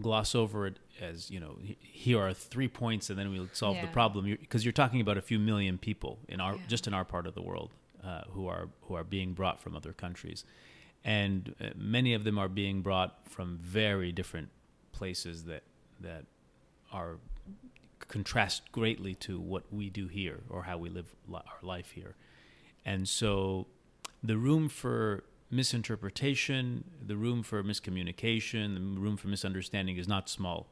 gloss 0.00 0.34
over 0.34 0.66
it 0.66 0.78
as 1.00 1.30
you 1.30 1.40
know 1.40 1.56
here 1.80 2.20
are 2.20 2.32
three 2.32 2.68
points 2.68 3.10
and 3.10 3.18
then 3.18 3.30
we'll 3.30 3.48
solve 3.52 3.76
yeah. 3.76 3.82
the 3.82 3.88
problem 3.88 4.24
because 4.40 4.64
you're, 4.64 4.68
you're, 4.68 4.72
talking 4.72 5.00
about 5.00 5.16
a 5.16 5.22
few 5.22 5.38
million 5.38 5.78
people 5.78 6.18
in 6.28 6.40
our 6.40 6.54
yeah. 6.54 6.60
just 6.68 6.86
in 6.86 6.94
our 6.94 7.04
part 7.04 7.26
of 7.26 7.34
the 7.34 7.42
world 7.42 7.70
uh, 8.04 8.22
who 8.30 8.46
are 8.46 8.68
who 8.82 8.94
are 8.94 9.04
being 9.04 9.32
brought 9.32 9.60
from 9.60 9.74
other 9.74 9.92
countries 9.92 10.44
and 11.04 11.54
uh, 11.60 11.68
many 11.76 12.14
of 12.14 12.24
them 12.24 12.38
are 12.38 12.48
being 12.48 12.82
brought 12.82 13.18
from 13.28 13.58
very 13.58 14.12
different 14.12 14.48
places 14.92 15.44
that 15.44 15.62
that 16.00 16.24
are 16.92 17.16
contrast 18.06 18.70
greatly 18.72 19.14
to 19.14 19.40
what 19.40 19.64
we 19.72 19.90
do 19.90 20.06
here 20.06 20.40
or 20.48 20.62
how 20.62 20.78
we 20.78 20.88
live 20.88 21.14
our 21.32 21.42
life 21.62 21.90
here 21.92 22.14
and 22.84 23.08
so 23.08 23.66
the 24.22 24.36
room 24.36 24.68
for 24.68 25.24
misinterpretation, 25.50 26.84
the 27.04 27.16
room 27.16 27.42
for 27.42 27.62
miscommunication, 27.62 28.74
the 28.94 29.00
room 29.00 29.16
for 29.16 29.28
misunderstanding 29.28 29.96
is 29.96 30.06
not 30.06 30.28
small. 30.28 30.68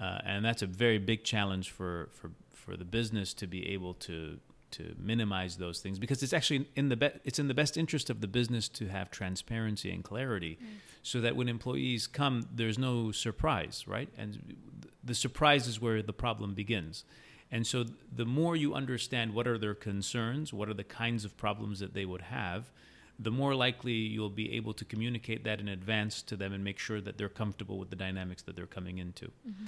Uh, 0.00 0.18
and 0.24 0.44
that's 0.44 0.62
a 0.62 0.66
very 0.66 0.98
big 0.98 1.24
challenge 1.24 1.70
for, 1.70 2.08
for, 2.12 2.30
for 2.52 2.76
the 2.76 2.84
business 2.84 3.34
to 3.34 3.46
be 3.46 3.68
able 3.68 3.94
to 3.94 4.38
to 4.70 4.94
minimize 4.98 5.56
those 5.56 5.80
things 5.80 5.98
because 5.98 6.22
it's 6.22 6.32
actually 6.32 6.68
in 6.76 6.88
the 6.88 6.96
be- 6.96 7.10
it's 7.24 7.38
in 7.38 7.48
the 7.48 7.54
best 7.54 7.76
interest 7.76 8.10
of 8.10 8.20
the 8.20 8.26
business 8.26 8.68
to 8.68 8.86
have 8.86 9.10
transparency 9.10 9.90
and 9.90 10.04
clarity 10.04 10.58
so 11.02 11.20
that 11.20 11.34
when 11.36 11.48
employees 11.48 12.06
come 12.06 12.46
there's 12.54 12.78
no 12.78 13.10
surprise 13.10 13.84
right? 13.86 14.08
And 14.18 14.56
the 15.02 15.14
surprise 15.14 15.66
is 15.66 15.80
where 15.80 16.02
the 16.02 16.12
problem 16.12 16.54
begins. 16.54 17.04
And 17.50 17.66
so 17.66 17.86
the 18.14 18.26
more 18.26 18.56
you 18.56 18.74
understand 18.74 19.32
what 19.32 19.48
are 19.48 19.56
their 19.56 19.74
concerns 19.74 20.52
what 20.52 20.68
are 20.68 20.74
the 20.74 20.84
kinds 20.84 21.24
of 21.24 21.36
problems 21.36 21.80
that 21.80 21.94
they 21.94 22.04
would 22.04 22.22
have 22.22 22.70
the 23.18 23.30
more 23.30 23.54
likely 23.54 23.92
you'll 23.92 24.30
be 24.30 24.52
able 24.52 24.72
to 24.74 24.84
communicate 24.84 25.44
that 25.44 25.60
in 25.60 25.68
advance 25.68 26.22
to 26.22 26.36
them 26.36 26.52
and 26.52 26.62
make 26.62 26.78
sure 26.78 27.00
that 27.00 27.18
they're 27.18 27.28
comfortable 27.28 27.78
with 27.78 27.90
the 27.90 27.96
dynamics 27.96 28.42
that 28.42 28.54
they're 28.54 28.66
coming 28.66 28.98
into. 28.98 29.26
Mm-hmm. 29.26 29.66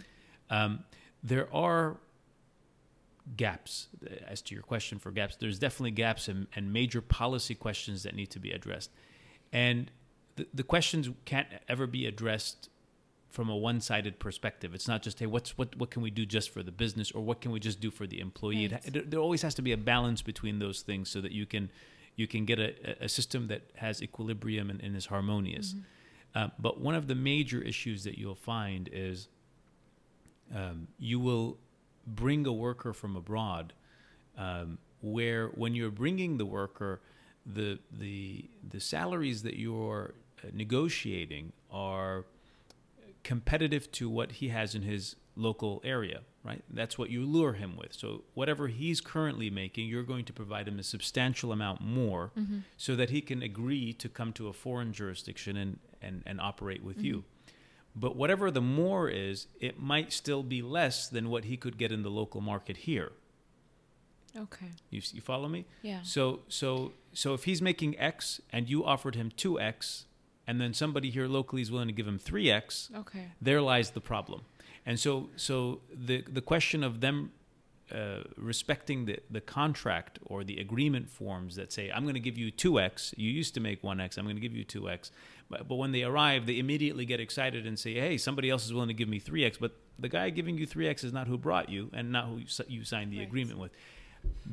Um, 0.50 0.84
there 1.22 1.52
are 1.54 1.96
gaps 3.36 3.88
as 4.26 4.40
to 4.42 4.54
your 4.54 4.62
question 4.62 4.98
for 4.98 5.10
gaps 5.10 5.36
there's 5.36 5.58
definitely 5.58 5.90
gaps 5.90 6.26
and, 6.26 6.46
and 6.56 6.72
major 6.72 7.00
policy 7.00 7.54
questions 7.54 8.02
that 8.02 8.14
need 8.14 8.30
to 8.30 8.40
be 8.40 8.50
addressed 8.50 8.90
and 9.52 9.90
the, 10.36 10.46
the 10.54 10.62
questions 10.62 11.08
can't 11.26 11.46
ever 11.68 11.86
be 11.86 12.06
addressed 12.06 12.70
from 13.28 13.48
a 13.48 13.56
one-sided 13.56 14.18
perspective 14.18 14.74
it's 14.74 14.88
not 14.88 15.02
just 15.02 15.18
hey 15.18 15.26
what's 15.26 15.56
what 15.56 15.76
what 15.76 15.90
can 15.90 16.02
we 16.02 16.10
do 16.10 16.26
just 16.26 16.50
for 16.50 16.62
the 16.62 16.72
business 16.72 17.12
or 17.12 17.22
what 17.22 17.40
can 17.40 17.52
we 17.52 17.60
just 17.60 17.80
do 17.80 17.90
for 17.90 18.06
the 18.06 18.18
employee 18.20 18.66
right. 18.66 18.96
it, 18.96 19.10
there 19.10 19.20
always 19.20 19.42
has 19.42 19.54
to 19.54 19.62
be 19.62 19.70
a 19.70 19.76
balance 19.76 20.22
between 20.22 20.58
those 20.58 20.80
things 20.80 21.08
so 21.08 21.20
that 21.20 21.30
you 21.30 21.46
can 21.46 21.70
you 22.20 22.26
can 22.26 22.44
get 22.44 22.58
a, 22.58 22.70
a 23.06 23.08
system 23.08 23.48
that 23.48 23.62
has 23.76 24.02
equilibrium 24.02 24.68
and, 24.70 24.80
and 24.84 24.94
is 24.94 25.06
harmonious. 25.06 25.68
Mm-hmm. 25.72 25.80
Uh, 26.38 26.48
but 26.58 26.74
one 26.80 26.94
of 26.94 27.06
the 27.06 27.14
major 27.14 27.60
issues 27.72 28.04
that 28.04 28.16
you'll 28.18 28.42
find 28.56 28.88
is 28.92 29.28
um, 30.54 30.86
you 30.98 31.18
will 31.18 31.56
bring 32.06 32.46
a 32.46 32.52
worker 32.52 32.92
from 32.92 33.16
abroad, 33.16 33.72
um, 34.36 34.78
where 35.00 35.48
when 35.62 35.74
you're 35.74 35.96
bringing 36.04 36.38
the 36.38 36.46
worker, 36.60 37.00
the 37.46 37.78
the 37.90 38.44
the 38.72 38.80
salaries 38.80 39.42
that 39.42 39.56
you're 39.56 40.14
uh, 40.44 40.48
negotiating 40.52 41.52
are 41.70 42.24
competitive 43.24 43.90
to 43.92 44.08
what 44.08 44.32
he 44.32 44.48
has 44.48 44.74
in 44.74 44.82
his 44.82 45.16
local 45.36 45.80
area, 45.84 46.20
right? 46.44 46.62
That's 46.70 46.98
what 46.98 47.10
you 47.10 47.24
lure 47.24 47.54
him 47.54 47.76
with. 47.76 47.94
So 47.94 48.24
whatever 48.34 48.68
he's 48.68 49.00
currently 49.00 49.50
making, 49.50 49.88
you're 49.88 50.02
going 50.02 50.24
to 50.26 50.32
provide 50.32 50.68
him 50.68 50.78
a 50.78 50.82
substantial 50.82 51.52
amount 51.52 51.80
more 51.80 52.32
Mm-hmm. 52.38 52.58
so 52.76 52.96
that 52.96 53.10
he 53.10 53.20
can 53.20 53.42
agree 53.42 53.92
to 53.94 54.08
come 54.08 54.32
to 54.34 54.48
a 54.48 54.52
foreign 54.52 54.92
jurisdiction 54.92 55.56
and, 55.56 55.78
and, 56.02 56.22
and 56.26 56.40
operate 56.40 56.82
with 56.82 57.02
you. 57.02 57.24
But 57.96 58.16
whatever 58.16 58.50
the 58.50 58.60
more 58.60 59.08
is, 59.08 59.48
it 59.60 59.80
might 59.80 60.12
still 60.12 60.42
be 60.42 60.62
less 60.62 61.08
than 61.08 61.28
what 61.28 61.44
he 61.44 61.56
could 61.56 61.76
get 61.76 61.90
in 61.92 62.02
the 62.02 62.10
local 62.10 62.40
market 62.40 62.78
here. 62.78 63.12
Okay. 64.36 64.66
You, 64.90 65.02
you 65.12 65.20
follow 65.20 65.48
me? 65.48 65.64
Yeah. 65.82 66.02
So 66.02 66.40
so 66.48 66.92
so 67.12 67.34
if 67.34 67.44
he's 67.44 67.60
making 67.60 67.98
X 67.98 68.40
and 68.52 68.68
you 68.70 68.84
offered 68.84 69.16
him 69.16 69.30
2X 69.36 70.04
and 70.50 70.60
then 70.60 70.72
somebody 70.74 71.08
here 71.16 71.28
locally 71.38 71.62
is 71.62 71.70
willing 71.70 71.90
to 71.92 71.96
give 72.00 72.08
him 72.12 72.18
3X, 72.18 72.66
Okay. 73.02 73.26
there 73.48 73.62
lies 73.72 73.88
the 73.98 74.04
problem. 74.12 74.40
And 74.88 74.96
so 75.04 75.12
so 75.36 75.54
the 76.08 76.16
the 76.38 76.44
question 76.52 76.80
of 76.90 76.92
them 77.06 77.16
uh, 78.00 78.22
respecting 78.52 78.98
the, 79.08 79.16
the 79.36 79.40
contract 79.58 80.12
or 80.30 80.38
the 80.50 80.58
agreement 80.66 81.06
forms 81.18 81.52
that 81.56 81.68
say 81.76 81.84
I'm 81.94 82.04
going 82.08 82.20
to 82.22 82.26
give 82.28 82.38
you 82.42 82.48
2x 82.64 83.14
you 83.22 83.30
used 83.40 83.52
to 83.54 83.60
make 83.68 83.78
1x 83.82 84.10
I'm 84.18 84.24
going 84.30 84.40
to 84.42 84.46
give 84.48 84.56
you 84.60 84.64
2x 84.64 85.10
but, 85.50 85.60
but 85.68 85.74
when 85.82 85.90
they 85.96 86.04
arrive 86.10 86.40
they 86.46 86.58
immediately 86.64 87.04
get 87.12 87.18
excited 87.26 87.62
and 87.66 87.76
say 87.84 87.92
hey 88.04 88.16
somebody 88.16 88.48
else 88.52 88.64
is 88.64 88.72
willing 88.72 88.92
to 88.94 88.98
give 89.02 89.08
me 89.16 89.18
3x 89.28 89.52
but 89.64 89.72
the 90.04 90.08
guy 90.08 90.26
giving 90.30 90.56
you 90.60 90.66
3x 90.74 91.02
is 91.08 91.12
not 91.18 91.26
who 91.30 91.36
brought 91.48 91.68
you 91.68 91.90
and 91.92 92.04
not 92.16 92.24
who 92.28 92.36
you, 92.44 92.46
you 92.74 92.84
signed 92.84 93.10
the 93.12 93.18
Right. 93.18 93.26
agreement 93.30 93.58
with 93.64 93.72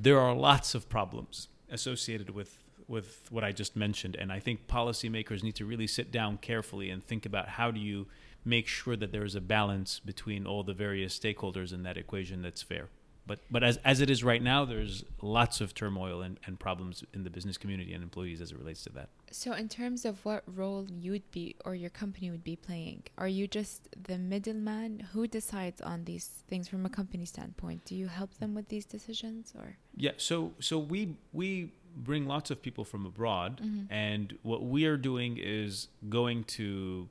there 0.07 0.19
are 0.19 0.33
lots 0.49 0.69
of 0.77 0.81
problems 0.97 1.47
associated 1.69 2.29
with 2.39 2.49
with 2.87 3.27
what 3.29 3.43
I 3.43 3.51
just 3.51 3.75
mentioned, 3.75 4.15
and 4.15 4.31
I 4.31 4.39
think 4.39 4.67
policymakers 4.67 5.43
need 5.43 5.55
to 5.55 5.65
really 5.65 5.87
sit 5.87 6.11
down 6.11 6.37
carefully 6.37 6.89
and 6.89 7.03
think 7.03 7.25
about 7.25 7.49
how 7.49 7.71
do 7.71 7.79
you 7.79 8.07
make 8.45 8.67
sure 8.67 8.95
that 8.95 9.11
there 9.11 9.25
is 9.25 9.35
a 9.35 9.41
balance 9.41 9.99
between 9.99 10.47
all 10.47 10.63
the 10.63 10.73
various 10.73 11.17
stakeholders 11.17 11.73
in 11.73 11.83
that 11.83 11.97
equation 11.97 12.41
that's 12.41 12.61
fair. 12.61 12.89
But 13.27 13.39
but 13.51 13.61
as 13.61 13.77
as 13.83 13.99
it 13.99 14.09
is 14.09 14.23
right 14.23 14.41
now, 14.41 14.63
there's 14.63 15.03
lots 15.21 15.59
of 15.59 15.75
turmoil 15.75 16.21
and, 16.21 16.39
and 16.45 16.57
problems 16.57 17.03
in 17.13 17.25
the 17.25 17.29
business 17.29 17.57
community 17.57 17.93
and 17.93 18.01
employees 18.01 18.39
as 18.39 18.51
it 18.51 18.57
relates 18.57 18.83
to 18.83 18.89
that. 18.91 19.09
So, 19.31 19.51
in 19.51 19.67
terms 19.67 20.05
of 20.05 20.23
what 20.23 20.43
role 20.47 20.87
you'd 20.89 21.29
be 21.31 21.57
or 21.65 21.75
your 21.75 21.89
company 21.89 22.31
would 22.31 22.45
be 22.45 22.55
playing, 22.55 23.03
are 23.17 23.27
you 23.27 23.45
just 23.45 23.89
the 24.01 24.17
middleman? 24.17 25.09
Who 25.11 25.27
decides 25.27 25.81
on 25.81 26.05
these 26.05 26.25
things 26.47 26.69
from 26.69 26.85
a 26.85 26.89
company 26.89 27.25
standpoint? 27.25 27.83
Do 27.83 27.95
you 27.95 28.07
help 28.07 28.33
them 28.35 28.55
with 28.55 28.69
these 28.69 28.85
decisions, 28.85 29.53
or? 29.57 29.77
Yeah, 29.97 30.11
so 30.15 30.53
so 30.61 30.79
we 30.79 31.17
we 31.33 31.73
bring 32.03 32.25
lots 32.27 32.51
of 32.51 32.61
people 32.61 32.83
from 32.85 33.05
abroad, 33.05 33.59
Mhm. 33.63 33.87
and 33.89 34.37
what 34.43 34.63
we 34.63 34.85
are 34.85 34.97
doing 34.97 35.37
is 35.37 35.87
going 36.09 36.43
to 36.45 37.09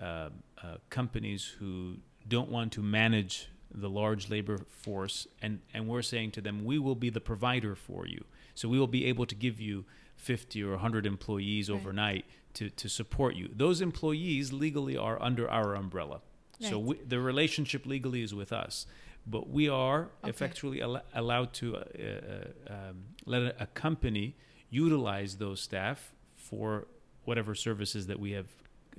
uh, 0.00 0.30
uh, 0.62 0.76
companies 0.90 1.44
who 1.60 1.98
don't 2.26 2.50
want 2.50 2.72
to 2.72 2.82
manage 2.82 3.48
the 3.70 3.88
large 3.88 4.28
labor 4.28 4.58
force, 4.68 5.26
and 5.40 5.60
and 5.72 5.86
we're 5.88 6.02
saying 6.02 6.32
to 6.32 6.40
them, 6.40 6.64
we 6.64 6.78
will 6.78 6.96
be 6.96 7.10
the 7.10 7.20
provider 7.20 7.74
for 7.76 8.06
you. 8.06 8.24
So 8.54 8.68
we 8.68 8.78
will 8.78 8.88
be 8.88 9.04
able 9.06 9.26
to 9.26 9.34
give 9.36 9.60
you 9.60 9.84
50 10.16 10.62
or 10.64 10.72
100 10.74 11.06
employees 11.06 11.68
Right. 11.70 11.76
overnight 11.80 12.24
to 12.54 12.70
to 12.70 12.88
support 12.88 13.36
you. 13.36 13.48
Those 13.54 13.80
employees 13.80 14.52
legally 14.52 14.96
are 14.96 15.20
under 15.22 15.48
our 15.48 15.74
umbrella. 15.76 16.20
So 16.60 16.78
we, 16.78 16.94
the 16.96 17.20
relationship 17.20 17.84
legally 17.84 18.22
is 18.22 18.32
with 18.34 18.52
us, 18.52 18.86
but 19.26 19.48
we 19.48 19.68
are 19.68 20.10
Okay. 20.22 20.30
effectually 20.30 20.82
al- 20.82 21.02
allowed 21.14 21.52
to 21.54 21.76
uh, 21.76 21.80
uh, 21.80 22.72
um, 22.74 23.04
let 23.26 23.56
a, 23.60 23.66
company 23.66 24.36
utilize 24.70 25.36
those 25.38 25.60
staff 25.60 26.14
for 26.36 26.86
whatever 27.24 27.54
services 27.54 28.06
that 28.06 28.18
we 28.20 28.32
have 28.32 28.46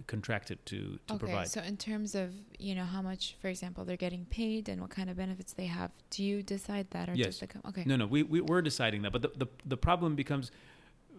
contracted 0.08 0.64
to, 0.66 1.00
to 1.08 1.14
okay, 1.14 1.20
provide. 1.20 1.48
so 1.48 1.62
in 1.62 1.78
terms 1.78 2.16
of 2.16 2.32
you 2.60 2.76
know 2.76 2.84
how 2.84 3.02
much, 3.02 3.36
for 3.42 3.48
example, 3.48 3.86
they're 3.86 3.96
getting 3.96 4.26
paid 4.26 4.68
and 4.68 4.82
what 4.82 4.90
kind 4.90 5.10
of 5.10 5.16
benefits 5.16 5.54
they 5.54 5.68
have, 5.68 5.92
do 6.10 6.24
you 6.24 6.44
decide 6.44 6.88
that, 6.92 7.08
or 7.10 7.14
Yes. 7.14 7.28
does 7.28 7.40
the 7.42 7.48
com- 7.48 7.62
okay? 7.70 7.84
No, 7.86 7.96
no, 7.96 8.06
we, 8.06 8.24
we 8.24 8.42
we're 8.42 8.62
deciding 8.62 9.04
that, 9.04 9.12
but 9.14 9.22
the, 9.22 9.32
the 9.38 9.48
the 9.66 9.78
problem 9.78 10.16
becomes, 10.16 10.52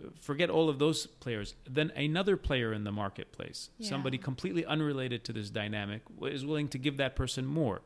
uh, 0.04 0.09
forget 0.20 0.50
all 0.50 0.68
of 0.68 0.78
those 0.78 1.07
players. 1.07 1.54
Then 1.64 1.90
another 1.96 2.36
player 2.36 2.72
in 2.74 2.84
the 2.84 2.92
marketplace, 2.92 3.70
somebody 3.80 4.18
completely 4.18 4.64
unrelated 4.66 5.24
to 5.24 5.32
this 5.32 5.48
dynamic, 5.48 6.02
is 6.22 6.44
willing 6.44 6.68
to 6.68 6.78
give 6.78 6.96
that 6.98 7.16
person 7.16 7.46
more. 7.46 7.80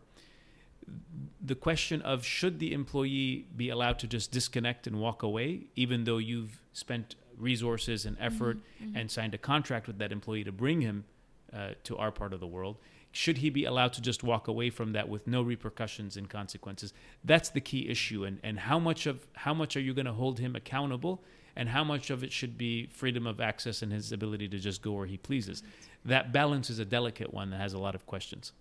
The 1.43 1.55
question 1.55 2.03
of 2.03 2.25
should 2.25 2.59
the 2.59 2.73
employee 2.73 3.47
be 3.57 3.71
allowed 3.71 3.99
to 4.01 4.07
just 4.07 4.31
disconnect 4.31 4.87
and 4.87 5.01
walk 5.01 5.23
away, 5.23 5.67
even 5.77 6.05
though 6.05 6.19
you've 6.19 6.61
spent 6.73 7.15
resources 7.37 8.05
and 8.05 8.17
effort 8.21 8.59
Mhm, 8.59 8.93
mhm. 8.93 9.01
and 9.01 9.11
signed 9.11 9.35
a 9.35 9.39
contract 9.39 9.87
with 9.87 9.99
that 9.99 10.13
employee 10.13 10.45
to 10.45 10.53
bring 10.53 10.83
him 10.83 11.05
uh, 11.53 11.71
to 11.85 11.97
our 11.97 12.13
part 12.13 12.33
of 12.33 12.41
the 12.41 12.47
world. 12.47 12.77
Should 13.13 13.39
he 13.39 13.51
be 13.51 13.65
allowed 13.65 13.93
to 13.95 14.01
just 14.01 14.23
walk 14.23 14.47
away 14.47 14.71
from 14.71 14.93
that 14.93 15.09
with 15.09 15.27
no 15.27 15.43
repercussions 15.43 16.17
and 16.17 16.29
consequences? 16.31 16.93
That's 17.25 17.49
the 17.49 17.61
key 17.61 17.89
issue, 17.89 18.25
and, 18.25 18.39
and 18.45 18.61
how 18.61 18.79
much 18.79 19.07
of 19.07 19.27
how 19.35 19.53
much 19.55 19.77
are 19.77 19.81
you 19.81 19.93
going 19.95 20.07
to 20.07 20.13
hold 20.13 20.39
him 20.39 20.55
accountable, 20.55 21.25
and 21.57 21.69
how 21.71 21.83
much 21.83 22.11
of 22.11 22.23
it 22.23 22.33
should 22.33 22.57
be 22.57 22.87
freedom 22.87 23.27
of 23.27 23.41
access 23.41 23.83
and 23.83 23.91
his 23.93 24.13
ability 24.13 24.47
to 24.49 24.59
just 24.61 24.81
go 24.83 24.93
where 24.93 25.07
he 25.07 25.17
pleases? 25.17 25.63
That 26.05 26.31
balance 26.33 26.71
is 26.71 26.79
a 26.79 26.85
delicate 26.85 27.35
one 27.35 27.51
that 27.51 27.61
has 27.61 27.73
a 27.73 27.79
lot 27.79 27.95
of 27.97 28.07
questions. 28.07 28.53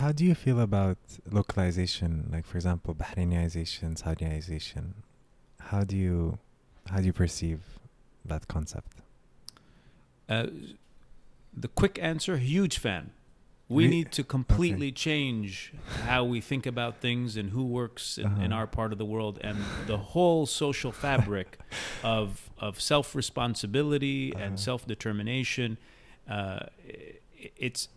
How 0.00 0.12
do 0.12 0.24
you 0.24 0.34
feel 0.34 0.60
about 0.60 0.98
localization? 1.30 2.28
Like, 2.32 2.44
for 2.46 2.56
example, 2.56 2.94
Bahrainization, 2.94 4.00
Saudiization. 4.02 4.94
How 5.60 5.84
do 5.84 5.96
you 5.96 6.38
how 6.90 6.98
do 6.98 7.06
you 7.06 7.12
perceive 7.12 7.60
that 8.24 8.48
concept? 8.48 8.92
Uh, 10.28 10.46
the 11.56 11.68
quick 11.68 11.98
answer: 12.02 12.36
huge 12.38 12.78
fan. 12.78 13.10
We 13.70 13.84
Re- 13.84 13.90
need 13.90 14.12
to 14.12 14.24
completely 14.24 14.90
change 14.92 15.74
how 16.06 16.24
we 16.24 16.40
think 16.40 16.64
about 16.64 17.00
things 17.02 17.36
and 17.36 17.50
who 17.50 17.64
works 17.66 18.16
in, 18.16 18.24
in 18.24 18.30
Uh-huh. 18.52 18.54
our 18.54 18.66
part 18.66 18.92
of 18.92 18.98
the 18.98 19.04
world 19.04 19.38
and 19.42 19.58
the 19.86 19.98
whole 19.98 20.46
social 20.46 20.90
fabric 20.92 21.58
of 22.02 22.50
of 22.58 22.80
self 22.80 23.14
responsibility 23.14 24.32
Uh-huh. 24.34 24.44
and 24.44 24.58
self 24.60 24.86
determination. 24.86 25.76
Uh, 26.28 26.60
it's 27.56 27.88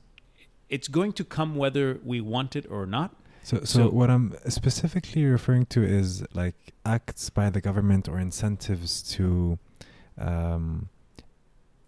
it's 0.72 0.88
going 0.88 1.13
to 1.13 1.24
come 1.24 1.55
whether 1.55 1.99
we 2.03 2.19
want 2.22 2.55
it 2.55 2.65
or 2.72 2.86
not. 2.88 3.09
So, 3.43 3.57
so, 3.59 3.65
So- 3.65 3.89
what 3.89 4.09
I'm 4.09 4.34
specifically 4.47 5.26
referring 5.26 5.65
to 5.67 5.84
is 5.84 6.24
like 6.34 6.74
acts 6.86 7.30
by 7.30 7.49
the 7.49 7.61
government 7.61 8.07
or 8.07 8.17
incentives 8.19 9.01
to 9.15 9.59
um, 10.17 10.89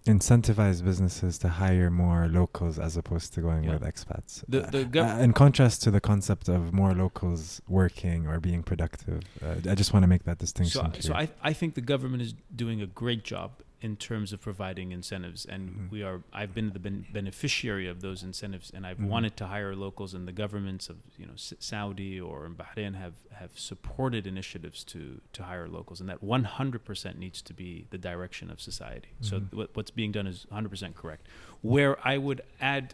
incentivize 0.05 0.83
businesses 0.83 1.37
to 1.37 1.47
hire 1.47 1.89
more 1.89 2.27
locals 2.27 2.77
as 2.77 2.97
opposed 2.97 3.33
to 3.35 3.41
going 3.41 3.63
Yeah. 3.63 3.73
with 3.73 3.83
expats. 3.83 4.43
The- 4.49 4.61
the 4.75 4.81
Uh, 4.81 4.83
gov- 4.95 5.19
uh, 5.19 5.23
in 5.23 5.31
contrast 5.33 5.81
to 5.83 5.91
the 5.91 6.01
concept 6.01 6.49
of 6.49 6.73
more 6.73 6.93
locals 6.93 7.61
working 7.69 8.27
or 8.27 8.39
being 8.41 8.63
productive, 8.63 9.21
uh, 9.41 9.55
I 9.69 9.75
just 9.75 9.93
want 9.93 10.03
to 10.03 10.07
make 10.07 10.23
that 10.25 10.39
distinction. 10.39 10.93
So, 10.95 10.99
so 10.99 11.13
I, 11.13 11.29
I 11.41 11.53
think 11.53 11.75
the 11.75 11.81
government 11.93 12.21
is 12.21 12.33
doing 12.53 12.81
a 12.81 12.87
great 12.87 13.23
job 13.23 13.51
in 13.83 13.97
terms 13.97 14.31
of 14.31 14.39
providing 14.39 14.93
incentives, 14.93 15.43
and 15.45 15.69
Mhm. 15.69 15.89
we 15.91 16.01
are. 16.01 16.23
I've 16.31 16.55
been 16.55 16.71
the 16.71 16.79
ben- 16.79 17.05
beneficiary 17.11 17.85
of 17.85 17.99
those 17.99 18.23
incentives, 18.23 18.71
and 18.73 18.87
I've 18.87 18.97
Mhm. 18.97 19.07
wanted 19.09 19.35
to 19.37 19.47
hire 19.47 19.75
locals, 19.75 20.13
and 20.13 20.25
the 20.25 20.31
governments 20.31 20.89
of 20.89 20.97
you 21.17 21.25
know 21.25 21.33
S- 21.33 21.53
Saudi 21.59 22.17
or 22.19 22.45
in 22.45 22.55
Bahrain 22.55 22.95
have 22.95 23.15
have 23.33 23.59
supported 23.59 24.25
initiatives 24.25 24.85
to 24.85 25.19
to 25.33 25.43
hire 25.43 25.67
locals, 25.67 25.99
and 25.99 26.07
that 26.09 26.23
100 26.23 26.85
percent 26.85 27.19
needs 27.19 27.41
to 27.41 27.53
be 27.53 27.85
the 27.89 27.97
direction 27.97 28.49
of 28.49 28.61
society. 28.61 29.09
So 29.19 29.41
Mhm. 29.41 29.53
what, 29.53 29.75
what's 29.75 29.91
being 29.91 30.13
done 30.13 30.27
is 30.27 30.45
100 30.49 30.69
percent 30.69 30.95
correct. 30.95 31.27
Where 31.61 31.99
I 32.07 32.17
would 32.17 32.39
add 32.61 32.93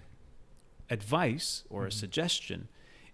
advice 0.89 1.63
or 1.69 1.85
a 1.85 1.89
Mhm. 1.89 1.93
suggestion 1.93 2.67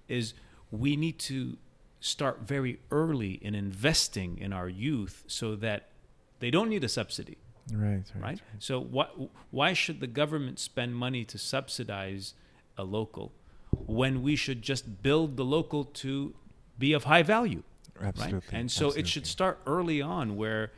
is 0.07 0.33
we 0.71 0.95
need 0.95 1.19
to 1.19 1.57
start 1.99 2.39
very 2.47 2.79
early 2.89 3.33
in 3.43 3.53
investing 3.53 4.37
in 4.37 4.53
our 4.53 4.69
youth 4.69 5.25
so 5.27 5.55
that 5.57 5.89
they 6.39 6.51
don't 6.51 6.69
need 6.69 6.83
a 6.83 6.89
subsidy, 6.89 7.37
right, 7.73 8.03
right, 8.15 8.21
right? 8.21 8.39
So 8.59 8.79
why 8.79 9.07
why 9.51 9.73
should 9.73 9.99
the 9.99 10.07
government 10.07 10.59
spend 10.59 10.95
money 10.95 11.23
to 11.25 11.37
subsidize 11.37 12.33
a 12.77 12.83
local 12.83 13.31
when 13.87 14.21
we 14.21 14.35
should 14.35 14.61
just 14.61 15.01
build 15.03 15.37
the 15.37 15.45
local 15.45 15.83
to 15.85 16.33
be 16.77 16.93
of 16.93 17.05
high 17.05 17.23
value, 17.23 17.63
Absolutely. 18.01 18.35
right? 18.35 18.59
And 18.59 18.71
so 18.71 18.91
it 18.91 19.07
should 19.07 19.25
start 19.27 19.59
early 19.65 20.01
on 20.01 20.35
where 20.37 20.71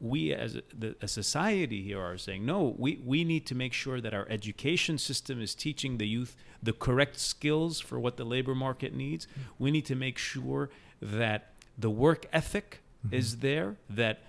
we 0.00 0.32
as 0.32 0.54
a, 0.56 0.62
the, 0.78 0.94
a 1.02 1.08
society 1.08 1.82
here 1.82 2.00
are 2.00 2.16
saying 2.16 2.46
no 2.46 2.76
we, 2.78 3.00
we 3.04 3.24
need 3.24 3.44
to 3.44 3.56
make 3.56 3.72
sure 3.72 4.00
that 4.00 4.14
our 4.14 4.24
education 4.30 4.96
system 4.98 5.42
is 5.42 5.52
teaching 5.52 5.98
the 5.98 6.06
youth 6.06 6.36
the 6.62 6.72
correct 6.72 7.18
skills 7.18 7.80
for 7.80 7.98
what 7.98 8.16
the 8.16 8.22
labor 8.24 8.54
market 8.54 8.94
needs 8.94 9.26
we 9.58 9.72
need 9.72 9.84
to 9.84 9.96
make 9.96 10.16
sure 10.16 10.70
that 11.02 11.52
the 11.76 11.90
work 11.90 12.26
ethic 12.32 12.80
Mhm. 13.04 13.12
is 13.14 13.38
there 13.38 13.74
that 13.90 14.20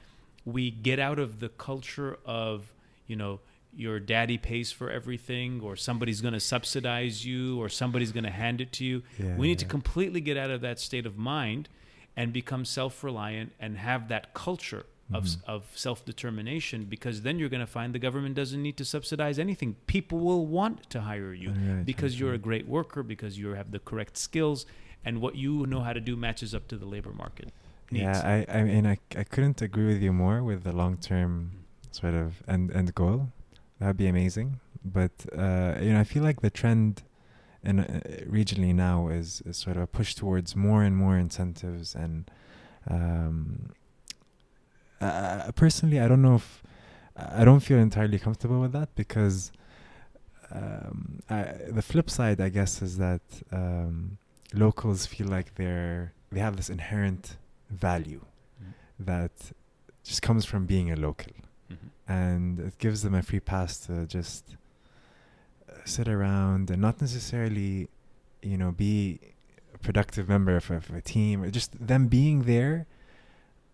we 0.45 0.69
get 0.71 0.99
out 0.99 1.19
of 1.19 1.39
the 1.39 1.49
culture 1.49 2.17
of 2.25 2.71
you 3.07 3.15
know 3.15 3.39
your 3.75 3.99
daddy 3.99 4.37
pays 4.37 4.71
for 4.71 4.89
everything 4.89 5.59
or 5.61 5.75
somebody's 5.75 6.21
going 6.21 6.33
to 6.33 6.39
subsidize 6.39 7.25
you 7.25 7.59
or 7.61 7.67
somebody's 7.67 8.11
going 8.13 8.23
to 8.23 8.29
hand 8.31 8.61
it 8.61 8.71
to 8.71 8.85
you 8.85 9.03
Yeah, 9.19 9.35
we 9.35 9.47
need 9.47 9.59
to 9.59 9.65
completely 9.65 10.21
get 10.21 10.37
out 10.37 10.49
of 10.49 10.61
that 10.61 10.79
state 10.79 11.05
of 11.05 11.17
mind 11.17 11.67
and 12.15 12.31
become 12.31 12.63
self-reliant 12.63 13.51
and 13.59 13.77
have 13.77 14.07
that 14.07 14.33
culture 14.33 14.85
of, 15.13 15.25
Mhm. 15.25 15.43
of 15.45 15.65
self 15.75 16.03
determination 16.05 16.85
because 16.85 17.21
then 17.23 17.37
you're 17.37 17.49
going 17.49 17.59
to 17.59 17.67
find 17.67 17.93
the 17.93 17.99
government 17.99 18.33
doesn't 18.35 18.61
need 18.63 18.77
to 18.77 18.85
subsidize 18.85 19.37
anything. 19.37 19.75
People 19.87 20.19
will 20.19 20.45
want 20.47 20.89
to 20.89 21.01
hire 21.01 21.33
you 21.33 21.49
Right, 21.51 21.85
because 21.85 22.13
right, 22.13 22.19
you're 22.21 22.33
a 22.33 22.39
great 22.39 22.67
worker, 22.67 23.03
because 23.03 23.37
you 23.37 23.49
have 23.49 23.69
the 23.71 23.79
correct 23.79 24.17
skills, 24.17 24.65
and 25.03 25.21
what 25.21 25.35
you 25.35 25.65
know 25.67 25.81
how 25.81 25.93
to 25.93 25.99
do 25.99 26.15
matches 26.15 26.55
up 26.55 26.67
to 26.69 26.77
the 26.77 26.85
labor 26.87 27.11
market. 27.11 27.51
Needs. 27.91 28.03
Yeah, 28.03 28.45
I, 28.49 28.59
I 28.59 28.63
mean, 28.63 28.85
I, 28.85 28.97
I 29.15 29.23
couldn't 29.23 29.61
agree 29.61 29.87
with 29.87 30.01
you 30.01 30.13
more 30.13 30.43
with 30.43 30.63
the 30.63 30.71
long 30.71 30.97
term 30.97 31.65
sort 31.91 32.13
of 32.13 32.43
end 32.47 32.71
end 32.71 32.93
goal. 32.95 33.29
That'd 33.79 33.97
be 33.97 34.07
amazing. 34.07 34.59
But 34.83 35.25
uh, 35.35 35.75
you 35.81 35.93
know, 35.93 35.99
I 35.99 36.03
feel 36.03 36.23
like 36.23 36.41
the 36.41 36.49
trend 36.49 37.03
in 37.63 37.79
uh, 37.79 38.01
regionally 38.29 38.75
now 38.75 39.07
is, 39.07 39.41
is 39.45 39.57
sort 39.57 39.75
of 39.75 39.83
a 39.83 39.87
push 39.87 40.13
towards 40.13 40.55
more 40.55 40.83
and 40.83 40.95
more 40.95 41.17
incentives 41.17 41.95
and 41.95 42.29
um, 42.87 43.71
uh, 45.01 45.51
personally, 45.55 45.99
I 45.99 46.07
don't 46.07 46.21
know 46.21 46.35
if 46.35 46.63
I 47.15 47.45
don't 47.45 47.59
feel 47.59 47.77
entirely 47.77 48.19
comfortable 48.19 48.59
with 48.59 48.73
that 48.73 48.93
because 48.95 49.51
um, 50.51 51.19
I, 51.29 51.53
the 51.67 51.81
flip 51.81 52.09
side, 52.09 52.39
I 52.41 52.49
guess, 52.49 52.81
is 52.81 52.97
that 52.97 53.21
um, 53.51 54.17
locals 54.53 55.05
feel 55.05 55.27
like 55.27 55.55
they're 55.55 56.13
they 56.31 56.39
have 56.39 56.57
this 56.57 56.69
inherent 56.69 57.37
value 57.69 58.21
Mm. 58.61 58.73
that 58.99 59.31
just 60.03 60.21
comes 60.21 60.45
from 60.45 60.65
being 60.65 60.91
a 60.91 60.95
local, 60.95 61.33
Mhm. 61.69 61.77
and 62.07 62.59
it 62.59 62.77
gives 62.77 63.01
them 63.01 63.13
a 63.13 63.21
free 63.21 63.39
pass 63.41 63.77
to 63.87 64.05
just 64.05 64.55
uh, 65.69 65.73
sit 65.85 66.07
around 66.07 66.69
and 66.71 66.81
not 66.81 67.01
necessarily, 67.01 67.89
you 68.41 68.57
know, 68.57 68.71
be 68.71 69.19
a 69.73 69.77
productive 69.79 70.29
member 70.29 70.55
of, 70.55 70.69
of 70.71 70.89
a 70.91 71.01
team. 71.01 71.41
Or 71.43 71.49
just 71.51 71.71
them 71.87 72.07
being 72.07 72.43
there 72.43 72.85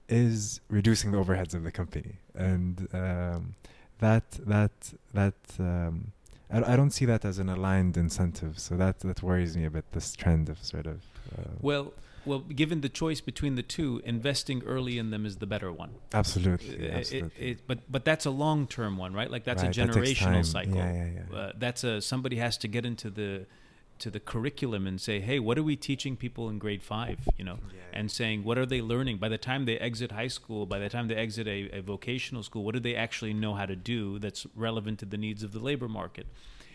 is 0.10 0.62
reducing 0.70 1.12
the 1.12 1.18
overheads 1.18 1.54
of 1.54 1.64
the 1.64 1.72
company, 1.72 2.16
and 2.36 2.88
um, 2.94 3.56
that 4.00 4.30
that 4.46 4.94
that 5.14 5.36
um, 5.60 6.12
I, 6.50 6.74
I 6.74 6.76
don't 6.76 6.92
see 6.92 7.06
that 7.06 7.24
as 7.26 7.40
an 7.40 7.50
aligned 7.50 7.96
incentive. 7.98 8.58
So 8.60 8.76
that 8.78 9.00
that 9.02 9.22
worries 9.22 9.56
me 9.56 9.66
a 9.66 9.70
bit. 9.70 9.86
This 9.92 10.14
trend 10.16 10.50
of 10.50 10.64
sort 10.64 10.88
of 10.88 11.02
uh, 11.38 11.52
Well, 11.62 11.94
well, 12.26 12.40
given 12.40 12.82
the 12.82 12.90
choice 12.90 13.22
between 13.22 13.56
the 13.56 13.64
two, 13.64 14.02
investing 14.06 14.62
early 14.66 14.98
in 14.98 15.10
them 15.12 15.26
is 15.26 15.38
the 15.38 15.46
better 15.48 15.72
one. 15.72 15.92
absolutely, 16.14 16.76
Uh, 16.76 16.82
it- 16.84 16.94
absolutely. 16.94 17.46
it- 17.52 17.68
but 17.68 17.80
but 17.92 18.06
that's 18.06 18.26
a 18.26 18.32
long 18.32 18.68
term 18.68 18.98
one, 18.98 19.14
right? 19.14 19.30
Like 19.32 19.44
that's 19.44 19.64
Right, 19.64 19.76
a 19.78 19.80
generational 19.82 20.34
time. 20.34 20.44
cycle. 20.44 20.76
Yeah, 20.76 20.94
yeah, 20.94 21.10
yeah. 21.32 21.36
Uh, 21.38 21.52
that's 21.58 21.84
a 21.84 22.02
somebody 22.02 22.38
has 22.38 22.58
to 22.60 22.68
get 22.68 22.86
into 22.86 23.10
the 23.10 23.46
to 24.00 24.10
the 24.10 24.20
curriculum 24.20 24.88
and 24.88 25.00
say, 25.00 25.20
hey, 25.20 25.38
what 25.38 25.60
are 25.60 25.64
we 25.64 25.76
teaching 25.76 26.16
people 26.18 26.50
in 26.50 26.58
grade 26.58 26.82
five? 26.82 27.20
You 27.38 27.46
know, 27.46 27.60
and 27.94 28.10
saying 28.10 28.44
what 28.44 28.58
are 28.58 28.66
they 28.66 28.82
learning 28.82 29.18
by 29.18 29.30
the 29.30 29.38
time 29.38 29.66
they 29.66 29.78
exit 29.78 30.12
high 30.12 30.30
school, 30.30 30.66
by 30.66 30.80
the 30.80 30.90
time 30.90 31.08
they 31.08 31.16
exit 31.16 31.48
a, 31.48 31.70
a 31.78 31.82
vocational 31.82 32.42
school, 32.42 32.64
what 32.64 32.74
do 32.74 32.80
they 32.80 32.96
actually 32.96 33.34
know 33.34 33.54
how 33.54 33.68
to 33.68 33.76
do 33.76 34.18
that's 34.18 34.48
relevant 34.56 34.98
to 35.00 35.06
the 35.06 35.18
needs 35.18 35.44
of 35.44 35.52
the 35.52 35.60
labor 35.60 35.88
market? 35.88 36.26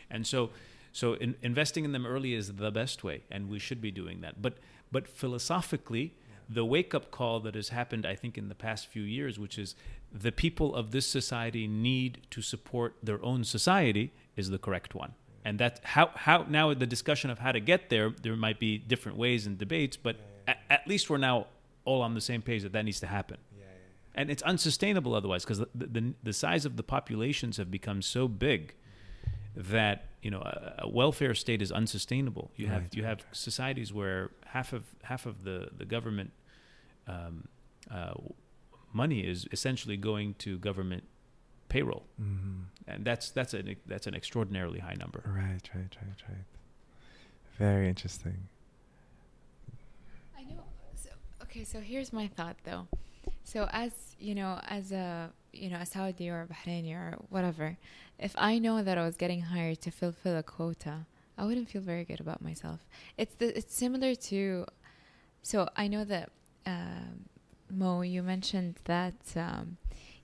And 0.09 0.25
so, 0.25 0.51
so 0.93 1.15
in, 1.15 1.35
investing 1.43 1.85
in 1.85 1.91
them 1.91 2.07
early 2.07 2.33
is 2.33 2.53
the 2.55 2.71
best 2.71 3.03
way, 3.03 3.25
and 3.29 3.49
we 3.51 3.59
should 3.59 3.81
be 3.81 3.91
doing 3.91 4.21
that. 4.21 4.41
But 4.41 4.59
but 4.93 5.09
philosophically, 5.09 6.15
the 6.49 6.65
wake 6.65 6.95
up 6.95 7.11
call 7.11 7.41
that 7.41 7.55
has 7.55 7.71
happened, 7.71 8.07
I 8.07 8.15
think, 8.15 8.39
in 8.39 8.49
the 8.49 8.55
past 8.55 8.87
few 8.87 9.03
years, 9.03 9.39
which 9.39 9.59
is 9.59 9.75
the 10.13 10.33
people 10.33 10.75
of 10.75 10.93
this 10.93 11.07
society 11.07 11.67
need 11.67 12.21
to 12.31 12.43
support 12.43 12.95
their 13.03 13.23
own 13.25 13.45
society, 13.45 14.13
is 14.37 14.51
the 14.51 14.59
correct 14.59 14.95
one. 14.95 15.15
And 15.45 15.59
that's 15.59 15.81
how, 15.85 16.11
how 16.15 16.45
now 16.49 16.73
the 16.75 16.87
discussion 16.87 17.31
of 17.31 17.39
how 17.39 17.53
to 17.53 17.61
get 17.61 17.89
there, 17.89 18.11
there 18.23 18.37
might 18.37 18.59
be 18.59 18.79
different 18.79 19.19
ways 19.19 19.47
and 19.47 19.59
debates, 19.59 19.97
but 19.97 20.17
at, 20.47 20.59
at 20.71 20.87
least 20.87 21.11
we're 21.11 21.19
now 21.19 21.47
all 21.85 22.03
on 22.03 22.15
the 22.15 22.21
same 22.21 22.43
page 22.43 22.63
that 22.63 22.73
that 22.73 22.85
needs 22.85 23.01
to 23.01 23.07
happen. 23.07 23.39
And 24.17 24.31
it's 24.31 24.43
unsustainable 24.43 25.15
otherwise 25.15 25.45
because 25.45 25.59
the, 25.59 25.69
the, 25.75 26.15
the 26.23 26.33
size 26.33 26.65
of 26.65 26.77
the 26.77 26.83
populations 26.83 27.59
have 27.59 27.71
become 27.71 28.01
so 28.01 28.27
big 28.29 28.75
that 29.55 30.07
you 30.27 30.31
know 30.35 30.43
a, 30.53 30.55
a 30.87 30.89
welfare 31.01 31.35
state 31.45 31.61
is 31.67 31.71
unsustainable. 31.81 32.47
You 32.61 32.67
have 32.75 32.83
Right, 32.83 32.95
you 32.97 33.03
right, 33.05 33.11
have 33.11 33.21
societies 33.33 33.91
where 33.99 34.21
half 34.57 34.69
of 34.79 34.83
half 35.11 35.23
of 35.31 35.37
the 35.49 35.59
the 35.81 35.87
government 35.97 36.31
um, 37.15 37.35
uh, 37.99 38.15
money 38.93 39.21
is 39.33 39.39
essentially 39.57 39.97
going 40.11 40.35
to 40.45 40.51
government 40.69 41.05
payroll, 41.69 42.05
Mhm. 42.21 42.59
and 42.93 42.99
that's 43.09 43.27
that's 43.39 43.55
an 43.55 43.67
that's 43.93 44.07
an 44.11 44.15
extraordinarily 44.21 44.81
high 44.89 44.99
number. 45.05 45.21
Right, 45.43 45.65
right, 45.75 45.95
right, 46.03 46.21
right. 46.31 46.47
Very 47.59 47.87
interesting. 47.95 48.39
I 50.39 50.43
know. 50.45 50.65
So, 50.95 51.11
okay, 51.45 51.65
so 51.65 51.81
here's 51.81 52.13
my 52.13 52.27
thought 52.37 52.57
though. 52.65 52.87
So 53.45 53.69
as 53.85 53.93
you 54.19 54.35
know, 54.35 54.53
as 54.69 54.93
a 54.93 55.31
you 55.53 55.69
know 55.71 55.79
a 55.79 55.87
Saudi 55.87 56.29
or 56.31 56.43
a 56.43 56.47
Bahraini 56.53 56.93
or 56.95 57.09
whatever, 57.31 57.77
if 58.19 58.35
I 58.37 58.59
know 58.59 58.83
that 58.83 58.99
I 58.99 59.05
was 59.05 59.17
getting 59.17 59.43
hired 59.43 59.81
to 59.83 59.91
fulfill 59.91 60.37
a 60.37 60.43
quota, 60.43 61.07
I 61.39 61.45
wouldn't 61.45 61.69
feel 61.69 61.83
very 61.83 62.05
good 62.05 62.21
about 62.21 62.43
myself. 62.43 62.81
It's 63.17 63.35
the 63.35 63.57
it's 63.57 63.75
similar 63.75 64.15
to. 64.15 64.67
So 65.43 65.69
I 65.77 65.87
know 65.89 66.05
that 66.05 66.31
um, 66.65 67.27
Mo, 67.71 68.03
you 68.03 68.23
mentioned 68.23 68.77
that. 68.85 69.15
Um, 69.37 69.77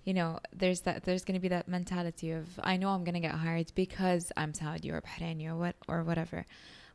you 0.04 0.14
know, 0.14 0.40
there's 0.52 0.80
that. 0.80 1.04
There's 1.04 1.24
going 1.24 1.34
to 1.34 1.40
be 1.40 1.48
that 1.48 1.68
mentality 1.68 2.32
of 2.32 2.46
I 2.62 2.76
know 2.76 2.88
I'm 2.88 3.04
going 3.04 3.14
to 3.14 3.20
get 3.20 3.34
hired 3.34 3.72
because 3.74 4.32
I'm 4.36 4.52
Saudi 4.54 4.90
or 4.90 5.00
Bahraini 5.00 5.46
or 5.48 5.56
what 5.56 5.76
or 5.86 6.02
whatever. 6.02 6.44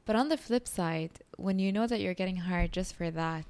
But 0.05 0.15
on 0.15 0.29
the 0.29 0.37
flip 0.37 0.67
side, 0.67 1.11
when 1.37 1.59
you 1.59 1.71
know 1.71 1.85
that 1.87 1.99
you're 1.99 2.13
getting 2.13 2.37
hired 2.37 2.71
just 2.71 2.95
for 2.95 3.11
that, 3.11 3.45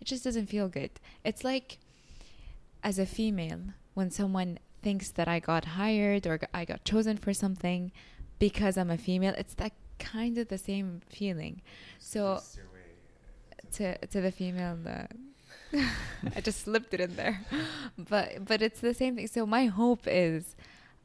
it 0.00 0.04
just 0.04 0.24
doesn't 0.24 0.46
feel 0.46 0.68
good. 0.68 0.90
It's 1.24 1.44
like 1.44 1.78
as 2.82 2.98
a 2.98 3.06
female, 3.06 3.60
when 3.94 4.10
someone 4.10 4.58
thinks 4.86 5.10
that 5.10 5.26
I 5.26 5.40
got 5.40 5.64
hired 5.80 6.28
or 6.28 6.38
I 6.54 6.64
got 6.64 6.84
chosen 6.84 7.16
for 7.16 7.32
something 7.34 7.90
because 8.38 8.78
I'm 8.78 8.88
a 8.88 8.96
female, 8.96 9.34
it's 9.36 9.54
that 9.54 9.72
kind 9.98 10.38
of 10.38 10.46
the 10.46 10.58
same 10.58 11.00
feeling. 11.08 11.60
So 11.98 12.40
to 13.76 13.98
to 14.12 14.20
the 14.20 14.30
female, 14.30 14.78
uh, 14.86 15.08
I 16.36 16.40
just 16.40 16.60
slipped 16.66 16.94
it 16.94 17.00
in 17.00 17.16
there, 17.16 17.36
but 17.98 18.44
but 18.44 18.62
it's 18.62 18.80
the 18.80 18.94
same 18.94 19.16
thing. 19.16 19.26
So 19.26 19.44
my 19.44 19.64
hope 19.66 20.04
is, 20.06 20.54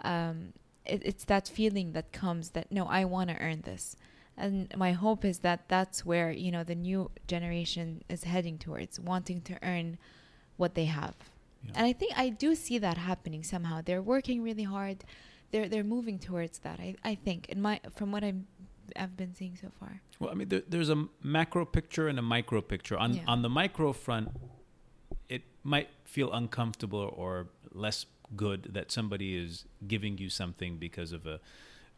um, 0.03 0.53
it, 0.85 1.01
it's 1.03 1.25
that 1.25 1.47
feeling 1.47 1.93
that 1.93 2.11
comes 2.11 2.51
that 2.51 2.71
no, 2.71 2.85
I 2.85 3.03
want 3.05 3.31
to 3.31 3.37
earn 3.47 3.61
this, 3.61 3.95
and 4.37 4.71
my 4.77 4.91
hope 4.91 5.25
is 5.25 5.39
that 5.39 5.59
that's 5.73 6.05
where 6.05 6.29
you 6.29 6.51
know 6.51 6.63
the 6.63 6.75
new 6.75 7.09
generation 7.27 8.03
is 8.09 8.25
heading 8.25 8.59
towards, 8.59 8.99
wanting 8.99 9.41
to 9.49 9.57
earn 9.63 9.97
what 10.57 10.75
they 10.75 10.85
have. 10.85 11.15
Yeah. 11.63 11.71
And 11.75 11.85
I 11.85 11.93
think 11.93 12.13
I 12.17 12.29
do 12.29 12.55
see 12.55 12.77
that 12.79 12.97
happening 12.97 13.43
somehow. 13.43 13.81
They're 13.83 14.01
working 14.01 14.41
really 14.43 14.63
hard. 14.63 15.03
They're 15.51 15.67
they're 15.69 15.83
moving 15.83 16.17
towards 16.19 16.59
that. 16.59 16.79
I, 16.79 16.95
I 17.03 17.15
think 17.15 17.49
in 17.49 17.61
my 17.61 17.79
from 17.95 18.11
what 18.11 18.23
I'm 18.23 18.47
I've 18.95 19.15
been 19.15 19.33
seeing 19.35 19.55
so 19.55 19.69
far. 19.79 20.01
Well, 20.19 20.31
I 20.31 20.33
mean, 20.33 20.49
there, 20.49 20.63
there's 20.67 20.89
a 20.89 21.05
macro 21.23 21.65
picture 21.65 22.07
and 22.07 22.17
a 22.19 22.21
micro 22.21 22.61
picture. 22.61 22.97
On 22.97 23.13
Yeah. 23.13 23.23
on 23.27 23.41
the 23.41 23.49
micro 23.49 23.93
front, 23.93 24.29
it 25.29 25.43
might 25.63 25.89
feel 26.03 26.31
uncomfortable 26.33 27.13
or 27.15 27.47
less 27.73 28.05
good 28.35 28.69
that 28.73 28.91
somebody 28.91 29.35
is 29.37 29.65
giving 29.87 30.17
you 30.17 30.29
something 30.29 30.77
because 30.77 31.11
of 31.11 31.25
a, 31.25 31.39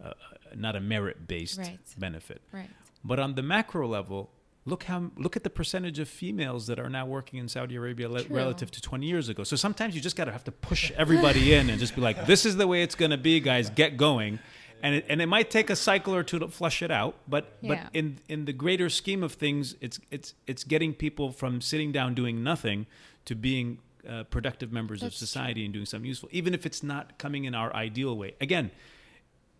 uh, 0.03 0.13
not 0.55 0.75
a 0.75 0.79
merit 0.79 1.27
based 1.27 1.59
Right. 1.59 1.79
benefit. 1.97 2.41
Right. 2.51 2.69
But 3.03 3.19
on 3.19 3.35
the 3.35 3.43
macro 3.43 3.87
level, 3.87 4.31
look 4.65 4.83
how 4.83 5.11
look 5.17 5.35
at 5.35 5.43
the 5.43 5.49
percentage 5.49 5.99
of 5.99 6.07
females 6.07 6.67
that 6.67 6.79
are 6.79 6.89
now 6.89 7.05
working 7.05 7.39
in 7.39 7.47
Saudi 7.49 7.75
Arabia 7.75 8.07
le- 8.09 8.23
relative 8.29 8.71
to 8.71 8.81
20 8.81 9.05
years 9.05 9.29
ago. 9.29 9.43
So 9.43 9.55
sometimes 9.55 9.93
you 9.95 10.01
just 10.01 10.15
got 10.15 10.25
to 10.25 10.31
have 10.31 10.43
to 10.45 10.51
push 10.51 10.91
everybody 10.97 11.53
in 11.57 11.69
and 11.69 11.79
just 11.79 11.95
be 11.95 12.01
like, 12.01 12.25
"This 12.25 12.45
is 12.45 12.55
the 12.57 12.67
way 12.67 12.81
it's 12.83 12.95
going 12.95 13.11
to 13.11 13.17
be, 13.17 13.39
guys. 13.39 13.69
Get 13.69 13.97
going." 13.97 14.39
And 14.81 14.95
it, 14.95 15.05
and 15.07 15.21
it 15.21 15.27
might 15.27 15.49
take 15.49 15.69
a 15.69 15.77
cycle 15.77 16.13
or 16.13 16.23
two 16.23 16.39
to 16.39 16.49
flush 16.49 16.81
it 16.81 16.91
out, 16.91 17.15
but 17.27 17.57
Yeah. 17.61 17.69
but 17.69 17.95
in 17.95 18.19
in 18.27 18.45
the 18.45 18.53
greater 18.53 18.89
scheme 18.89 19.23
of 19.23 19.33
things, 19.33 19.75
it's 19.81 19.99
it's 20.11 20.33
it's 20.47 20.63
getting 20.63 20.93
people 20.93 21.31
from 21.31 21.61
sitting 21.61 21.91
down 21.91 22.13
doing 22.13 22.43
nothing 22.43 22.85
to 23.25 23.35
being 23.35 23.77
uh, 24.07 24.23
productive 24.23 24.73
members 24.73 25.01
of 25.01 25.07
That's 25.11 25.17
society 25.17 25.63
and 25.63 25.73
doing 25.73 25.85
something 25.85 26.07
useful, 26.09 26.27
even 26.33 26.53
if 26.53 26.65
it's 26.65 26.83
not 26.83 27.17
coming 27.17 27.45
in 27.45 27.55
our 27.55 27.73
ideal 27.73 28.17
way. 28.17 28.35
Again, 28.41 28.71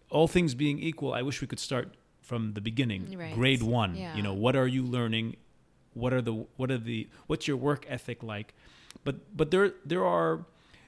all 0.10 0.28
things 0.28 0.54
being 0.54 0.80
equal, 0.80 1.14
I 1.14 1.22
wish 1.22 1.39
we 1.41 1.47
could 1.47 1.60
start 1.60 1.93
from 2.24 2.54
the 2.54 2.62
beginning, 2.62 3.18
Right. 3.18 3.36
grade 3.36 3.62
one. 3.62 3.96
Yeah. 3.96 4.16
You 4.16 4.24
know, 4.24 4.34
what 4.34 4.56
are 4.56 4.68
you 4.68 4.84
learning? 4.84 5.36
What 5.94 6.14
are 6.14 6.22
the 6.22 6.34
what 6.56 6.72
are 6.72 6.78
the 6.78 7.08
what's 7.28 7.48
your 7.48 7.58
work 7.58 7.86
ethic 7.88 8.24
like? 8.24 8.54
But 9.04 9.36
but 9.38 9.52
there 9.52 9.74
there 9.86 10.06
are 10.06 10.46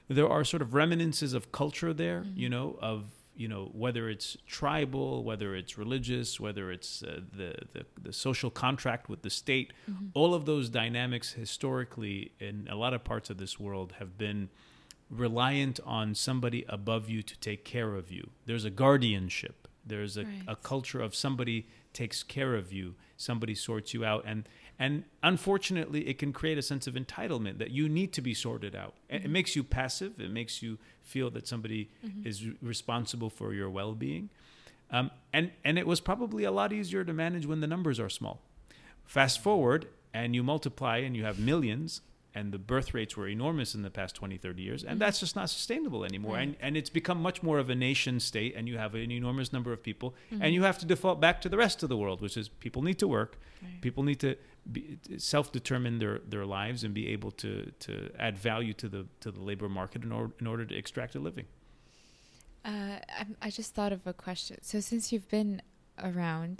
there 0.08 0.28
are 0.28 0.44
sort 0.44 0.62
of 0.62 0.74
reminiscences 0.74 1.32
of 1.34 1.52
culture 1.52 1.92
there. 1.92 2.20
Mm-hmm. 2.20 2.38
You 2.38 2.48
know, 2.48 2.78
of 2.80 3.04
you 3.36 3.48
know 3.48 3.70
whether 3.72 4.08
it's 4.08 4.36
tribal, 4.46 5.22
whether 5.22 5.54
it's 5.54 5.76
religious, 5.78 6.40
whether 6.40 6.72
it's 6.72 7.02
uh, 7.02 7.20
the, 7.32 7.54
the 7.72 7.86
the 8.00 8.12
social 8.12 8.50
contract 8.50 9.08
with 9.08 9.22
the 9.22 9.30
state. 9.30 9.72
Mm-hmm. 9.90 10.06
All 10.14 10.34
of 10.34 10.46
those 10.46 10.68
dynamics 10.68 11.32
historically 11.32 12.32
in 12.40 12.66
a 12.70 12.74
lot 12.74 12.94
of 12.94 13.04
parts 13.04 13.30
of 13.30 13.36
this 13.38 13.60
world 13.60 13.94
have 13.98 14.16
been 14.18 14.48
reliant 15.10 15.78
on 15.84 16.14
somebody 16.14 16.64
above 16.68 17.08
you 17.08 17.22
to 17.22 17.38
take 17.38 17.64
care 17.64 17.94
of 17.94 18.10
you. 18.10 18.30
There's 18.46 18.64
a 18.64 18.70
guardianship. 18.70 19.65
There's 19.86 20.16
a, 20.16 20.26
a 20.48 20.56
culture 20.56 21.00
of 21.00 21.14
somebody 21.14 21.66
takes 21.92 22.22
care 22.22 22.54
of 22.54 22.72
you, 22.72 22.94
somebody 23.16 23.54
sorts 23.54 23.94
you 23.94 24.04
out, 24.04 24.24
and 24.26 24.48
and 24.78 25.04
unfortunately, 25.22 26.06
it 26.06 26.18
can 26.18 26.32
create 26.34 26.58
a 26.58 26.62
sense 26.62 26.86
of 26.86 26.94
entitlement 26.94 27.56
that 27.58 27.70
you 27.70 27.88
need 27.88 28.12
to 28.12 28.20
be 28.20 28.34
sorted 28.34 28.74
out. 28.76 28.92
And 29.08 29.24
It 29.24 29.28
makes 29.30 29.56
you 29.56 29.64
passive. 29.64 30.20
It 30.20 30.30
makes 30.30 30.60
you 30.62 30.76
feel 31.02 31.30
that 31.30 31.48
somebody 31.48 31.88
Mhm. 32.04 32.26
is 32.26 32.44
re- 32.46 32.56
responsible 32.60 33.30
for 33.30 33.54
your 33.54 33.70
well-being. 33.70 34.28
Um, 34.90 35.10
and 35.32 35.50
and 35.64 35.78
it 35.78 35.86
was 35.86 36.00
probably 36.00 36.44
a 36.44 36.50
lot 36.50 36.72
easier 36.72 37.04
to 37.04 37.12
manage 37.14 37.46
when 37.46 37.60
the 37.60 37.66
numbers 37.66 37.98
are 37.98 38.10
small. 38.10 38.42
Fast 39.06 39.40
forward, 39.42 39.86
and 40.12 40.34
you 40.34 40.42
multiply, 40.42 40.98
and 40.98 41.16
you 41.16 41.24
have 41.24 41.38
millions, 41.38 42.02
and 42.36 42.52
the 42.52 42.58
birth 42.72 42.92
rates 42.94 43.16
were 43.16 43.28
enormous 43.28 43.74
in 43.74 43.82
the 43.82 43.90
past 43.90 44.14
20, 44.14 44.36
30 44.36 44.62
years, 44.62 44.84
and 44.84 44.96
Mhm. 44.96 45.00
that's 45.04 45.18
just 45.24 45.34
not 45.40 45.48
sustainable 45.50 46.04
anymore. 46.04 46.34
Right. 46.36 46.42
And 46.48 46.56
and 46.60 46.76
it's 46.76 46.90
become 47.00 47.18
much 47.28 47.38
more 47.42 47.58
of 47.58 47.68
a 47.70 47.74
nation 47.74 48.20
state, 48.20 48.52
and 48.56 48.68
you 48.68 48.76
have 48.84 48.94
an 48.94 49.10
enormous 49.10 49.52
number 49.56 49.72
of 49.72 49.80
people, 49.82 50.08
Mhm. 50.30 50.40
and 50.42 50.48
you 50.54 50.62
have 50.62 50.78
to 50.82 50.86
default 50.86 51.18
back 51.26 51.36
to 51.44 51.48
the 51.48 51.56
rest 51.56 51.82
of 51.82 51.88
the 51.88 51.96
world, 51.96 52.18
which 52.20 52.36
is 52.36 52.46
people 52.66 52.82
need 52.88 52.98
to 53.04 53.08
work, 53.18 53.32
Right. 53.62 53.80
people 53.86 54.02
need 54.10 54.20
to 54.20 54.32
be, 54.74 54.98
self-determine 55.18 55.98
their, 56.02 56.18
their 56.32 56.44
lives 56.44 56.84
and 56.84 56.92
be 56.92 57.06
able 57.16 57.30
to, 57.42 57.52
to 57.86 57.92
add 58.26 58.34
value 58.50 58.74
to 58.82 58.88
the 58.94 59.02
to 59.24 59.28
the 59.36 59.40
labor 59.50 59.68
market 59.80 60.02
in 60.06 60.12
order 60.12 60.32
in 60.40 60.46
order 60.52 60.64
to 60.70 60.74
extract 60.82 61.14
a 61.14 61.20
living. 61.28 61.46
Uh, 62.64 62.98
I'm- 63.20 63.36
I 63.40 63.48
just 63.50 63.74
thought 63.76 63.92
of 63.92 64.06
a 64.06 64.12
question. 64.12 64.56
So 64.62 64.80
since 64.80 65.12
you've 65.12 65.28
been 65.38 65.62
around, 65.98 66.56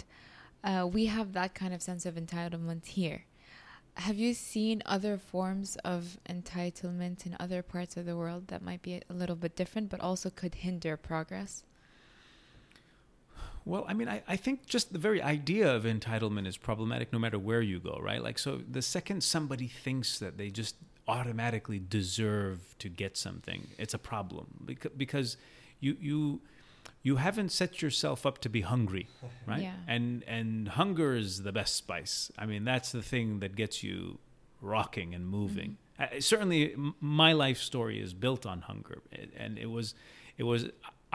uh, 0.63 0.87
we 0.97 1.05
have 1.07 1.33
that 1.33 1.53
kind 1.53 1.73
of 1.73 1.81
sense 1.81 2.05
of 2.09 2.15
entitlement 2.15 2.85
here. 2.99 3.19
Have 3.97 4.17
you 4.17 4.35
seen 4.35 4.83
other 4.85 5.17
forms 5.17 5.75
of 5.83 6.17
entitlement 6.29 7.25
in 7.25 7.35
other 7.39 7.63
parts 7.63 7.97
of 7.97 8.05
the 8.05 8.15
world 8.15 8.47
that 8.49 8.61
might 8.61 8.83
be 8.83 9.01
a 9.09 9.13
little 9.13 9.35
bit 9.35 9.55
different, 9.55 9.89
but 9.89 9.99
also 9.99 10.29
could 10.29 10.55
hinder 10.55 10.95
progress? 10.95 11.63
Well, 13.65 13.85
I 13.87 13.93
mean, 13.93 14.07
I, 14.07 14.21
I 14.27 14.37
think 14.37 14.65
just 14.67 14.93
the 14.93 14.99
very 14.99 15.21
idea 15.21 15.75
of 15.75 15.83
entitlement 15.83 16.47
is 16.47 16.55
problematic 16.55 17.11
no 17.11 17.19
matter 17.19 17.37
where 17.39 17.61
you 17.61 17.79
go, 17.79 17.99
right? 18.01 18.23
Like, 18.23 18.39
so 18.39 18.61
the 18.69 18.81
second 18.81 19.23
somebody 19.23 19.67
thinks 19.67 20.19
that 20.19 20.37
they 20.37 20.49
just 20.49 20.75
automatically 21.07 21.79
deserve 21.79 22.75
to 22.79 22.89
get 22.89 23.17
something, 23.17 23.67
it's 23.77 23.93
a 23.93 23.97
problem 23.97 24.47
because, 24.65 24.91
because 24.95 25.37
you, 25.79 25.97
you, 25.99 26.41
you 27.07 27.15
haven't 27.27 27.51
set 27.61 27.71
yourself 27.83 28.19
up 28.29 28.37
to 28.45 28.49
be 28.57 28.61
hungry, 28.73 29.05
right? 29.51 29.61
Yeah. 29.67 29.73
And, 29.95 30.23
and 30.37 30.67
hunger 30.81 31.09
is 31.23 31.31
the 31.47 31.53
best 31.59 31.73
spice. 31.83 32.15
I 32.41 32.45
mean, 32.51 32.63
that's 32.71 32.91
the 32.91 33.01
thing 33.11 33.39
that 33.43 33.53
gets 33.55 33.77
you 33.87 34.19
rocking 34.61 35.09
and 35.15 35.23
moving. 35.39 35.77
Uh, 35.99 36.05
certainly, 36.19 36.61
m- 36.73 36.95
my 36.99 37.31
life 37.45 37.59
story 37.71 37.97
is 38.05 38.11
built 38.25 38.43
on 38.45 38.61
hunger, 38.71 38.97
It- 39.11 39.33
and 39.43 39.57
it 39.65 39.69
was, 39.77 39.87
it 40.37 40.43
was. 40.51 40.61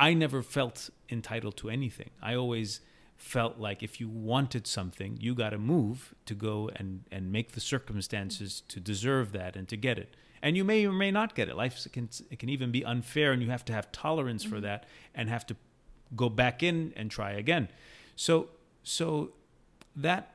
I 0.08 0.14
never 0.14 0.42
felt 0.42 0.78
entitled 1.16 1.56
to 1.62 1.66
anything. 1.78 2.10
I 2.30 2.32
always 2.42 2.80
felt 3.16 3.54
like 3.68 3.82
if 3.88 4.00
you 4.00 4.08
wanted 4.34 4.64
something, 4.66 5.10
you 5.20 5.32
got 5.44 5.50
to 5.50 5.58
move 5.58 5.98
to 6.30 6.34
go 6.34 6.70
and 6.78 6.88
and 7.14 7.22
make 7.36 7.48
the 7.52 7.60
circumstances 7.60 8.62
to 8.72 8.80
deserve 8.80 9.26
that 9.32 9.56
and 9.58 9.68
to 9.68 9.76
get 9.76 9.98
it. 9.98 10.10
And 10.44 10.56
you 10.56 10.64
may 10.64 10.86
or 10.86 10.92
may 10.92 11.10
not 11.10 11.34
get 11.38 11.48
it. 11.50 11.56
Life 11.64 11.76
can 11.92 12.08
it 12.32 12.38
can 12.40 12.48
even 12.48 12.70
be 12.72 12.82
unfair, 12.94 13.28
and 13.32 13.40
you 13.42 13.50
have 13.50 13.64
to 13.66 13.72
have 13.72 13.86
tolerance 13.92 14.42
for 14.50 14.56
Mhm. 14.58 14.62
that 14.68 14.80
and 15.14 15.28
have 15.28 15.44
to 15.46 15.54
go 16.16 16.28
back 16.28 16.62
in 16.62 16.92
and 16.96 17.10
try 17.10 17.32
again. 17.32 17.68
So 18.16 18.48
so 18.82 19.32
that 19.96 20.34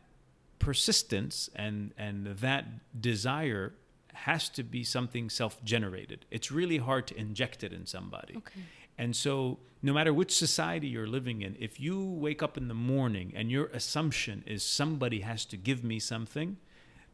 persistence 0.59 1.49
and 1.55 1.93
and 1.97 2.27
that 2.27 2.65
desire 2.99 3.73
has 4.13 4.49
to 4.49 4.63
be 4.63 4.83
something 4.83 5.29
self-generated. 5.29 6.25
It's 6.31 6.51
really 6.51 6.77
hard 6.77 7.05
to 7.07 7.17
inject 7.17 7.63
it 7.63 7.71
in 7.71 7.85
somebody. 7.85 8.37
Okay. 8.37 8.61
And 8.97 9.15
so, 9.15 9.59
no 9.83 9.93
matter 9.93 10.13
which 10.13 10.35
society 10.35 10.87
you're 10.87 11.07
living 11.07 11.43
in, 11.43 11.55
if 11.59 11.79
you 11.79 12.03
wake 12.03 12.41
up 12.41 12.57
in 12.57 12.67
the 12.67 12.73
morning 12.73 13.31
and 13.35 13.51
your 13.51 13.67
assumption 13.67 14.43
is 14.47 14.63
somebody 14.63 15.19
has 15.19 15.45
to 15.45 15.57
give 15.57 15.83
me 15.83 15.99
something, 15.99 16.57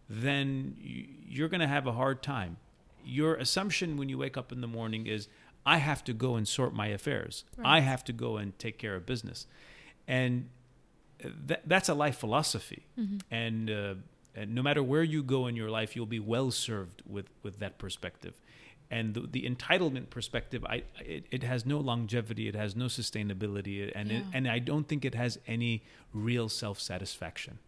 then 0.09 0.77
you're 0.79 1.49
going 1.49 1.61
to 1.61 1.67
have 1.67 1.87
a 1.87 1.91
hard 1.91 2.23
time. 2.23 2.57
Your 3.03 3.35
assumption 3.35 3.97
when 3.97 4.07
you 4.07 4.17
wake 4.17 4.37
up 4.37 4.53
in 4.53 4.61
the 4.61 4.67
morning 4.67 5.07
is, 5.07 5.27
I 5.65 5.77
have 5.77 6.03
to 6.05 6.13
go 6.13 6.35
and 6.35 6.47
sort 6.47 6.73
my 6.73 6.87
affairs. 6.87 7.45
I 7.63 7.79
have 7.81 8.03
to 8.05 8.13
go 8.13 8.37
and 8.37 8.57
take 8.59 8.77
care 8.77 8.95
of 8.95 9.05
business. 9.05 9.47
And 10.07 10.49
that, 11.47 11.61
that's 11.65 11.89
a 11.89 11.93
life 11.93 12.17
philosophy 12.17 12.83
Mhm. 12.99 13.21
and, 13.31 13.69
uh, 13.69 13.95
and 14.35 14.53
no 14.55 14.61
matter 14.61 14.81
where 14.83 15.03
you 15.03 15.23
go 15.23 15.47
in 15.47 15.55
your 15.55 15.69
life, 15.69 15.95
you'll 15.95 16.05
be 16.05 16.19
well 16.19 16.51
served 16.51 17.01
with, 17.07 17.27
with 17.43 17.59
that 17.59 17.77
perspective. 17.77 18.33
And 18.91 19.13
the, 19.13 19.21
the 19.21 19.43
entitlement 19.49 20.09
perspective, 20.09 20.65
I, 20.65 20.83
it, 20.99 21.25
it 21.31 21.43
has 21.43 21.65
no 21.65 21.79
longevity, 21.79 22.47
it 22.47 22.55
has 22.55 22.75
no 22.75 22.85
sustainability, 22.85 23.91
and 23.95 24.11
it, 24.11 24.23
and 24.33 24.47
I 24.47 24.59
don't 24.59 24.87
think 24.87 25.05
it 25.05 25.15
has 25.15 25.39
any 25.47 25.83
real 26.13 26.49
self 26.49 26.79
satisfaction. 26.81 27.59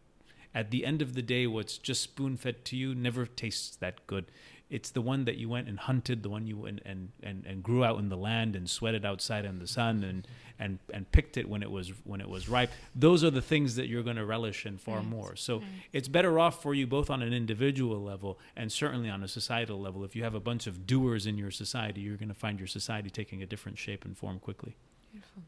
At 0.54 0.72
the 0.72 0.86
end 0.86 1.02
of 1.02 1.14
the 1.14 1.22
day, 1.22 1.48
what's 1.48 1.78
just 1.78 2.02
spoon 2.02 2.36
fed 2.38 2.64
to 2.66 2.76
you 2.78 2.94
never 2.96 3.26
tastes 3.26 3.76
that 3.78 4.06
good. 4.08 4.26
It's 4.70 4.90
the 4.90 5.02
one 5.02 5.26
that 5.26 5.38
you 5.38 5.48
went 5.48 5.68
and 5.68 5.78
hunted, 5.78 6.24
the 6.24 6.30
one 6.30 6.48
you 6.48 6.58
went 6.58 6.82
and, 6.86 7.10
and, 7.22 7.46
and 7.46 7.62
grew 7.62 7.84
out 7.84 8.00
in 8.00 8.10
the 8.10 8.18
land 8.18 8.56
and 8.56 8.68
sweated 8.68 9.06
outside 9.06 9.46
in 9.46 9.60
the 9.60 9.68
sun 9.68 10.04
and, 10.04 10.28
and, 10.58 10.80
and 10.92 11.12
picked 11.12 11.38
it 11.38 11.48
when 11.48 11.62
it 11.62 11.70
was 11.70 11.94
when 12.04 12.20
it 12.20 12.28
was 12.28 12.50
ripe. 12.50 12.72
Those 12.96 13.24
are 13.24 13.30
the 13.30 13.42
things 13.42 13.76
that 13.76 13.88
you're 13.88 14.02
going 14.02 14.16
to 14.16 14.26
relish 14.26 14.66
in 14.66 14.78
far 14.78 14.98
Right, 14.98 15.06
more. 15.06 15.36
So 15.36 15.60
right. 15.60 15.68
it's 15.94 16.08
better 16.08 16.40
off 16.40 16.62
for 16.64 16.74
you 16.74 16.88
both 16.88 17.10
on 17.10 17.22
an 17.22 17.32
individual 17.32 18.02
level 18.02 18.40
and 18.56 18.72
certainly 18.72 19.10
on 19.10 19.24
a 19.24 19.28
societal 19.28 19.80
level. 19.80 20.04
If 20.04 20.16
you 20.16 20.24
have 20.24 20.36
a 20.36 20.40
bunch 20.40 20.66
of 20.66 20.88
doers 20.88 21.28
in 21.28 21.38
your 21.38 21.52
society, 21.52 22.02
you're 22.02 22.18
going 22.18 22.30
to 22.30 22.34
find 22.34 22.60
your 22.60 22.68
society 22.68 23.10
taking 23.10 23.44
a 23.44 23.46
different 23.46 23.78
shape 23.78 24.04
and 24.04 24.18
form 24.18 24.40
quickly. 24.40 24.76
Beautiful. 25.12 25.44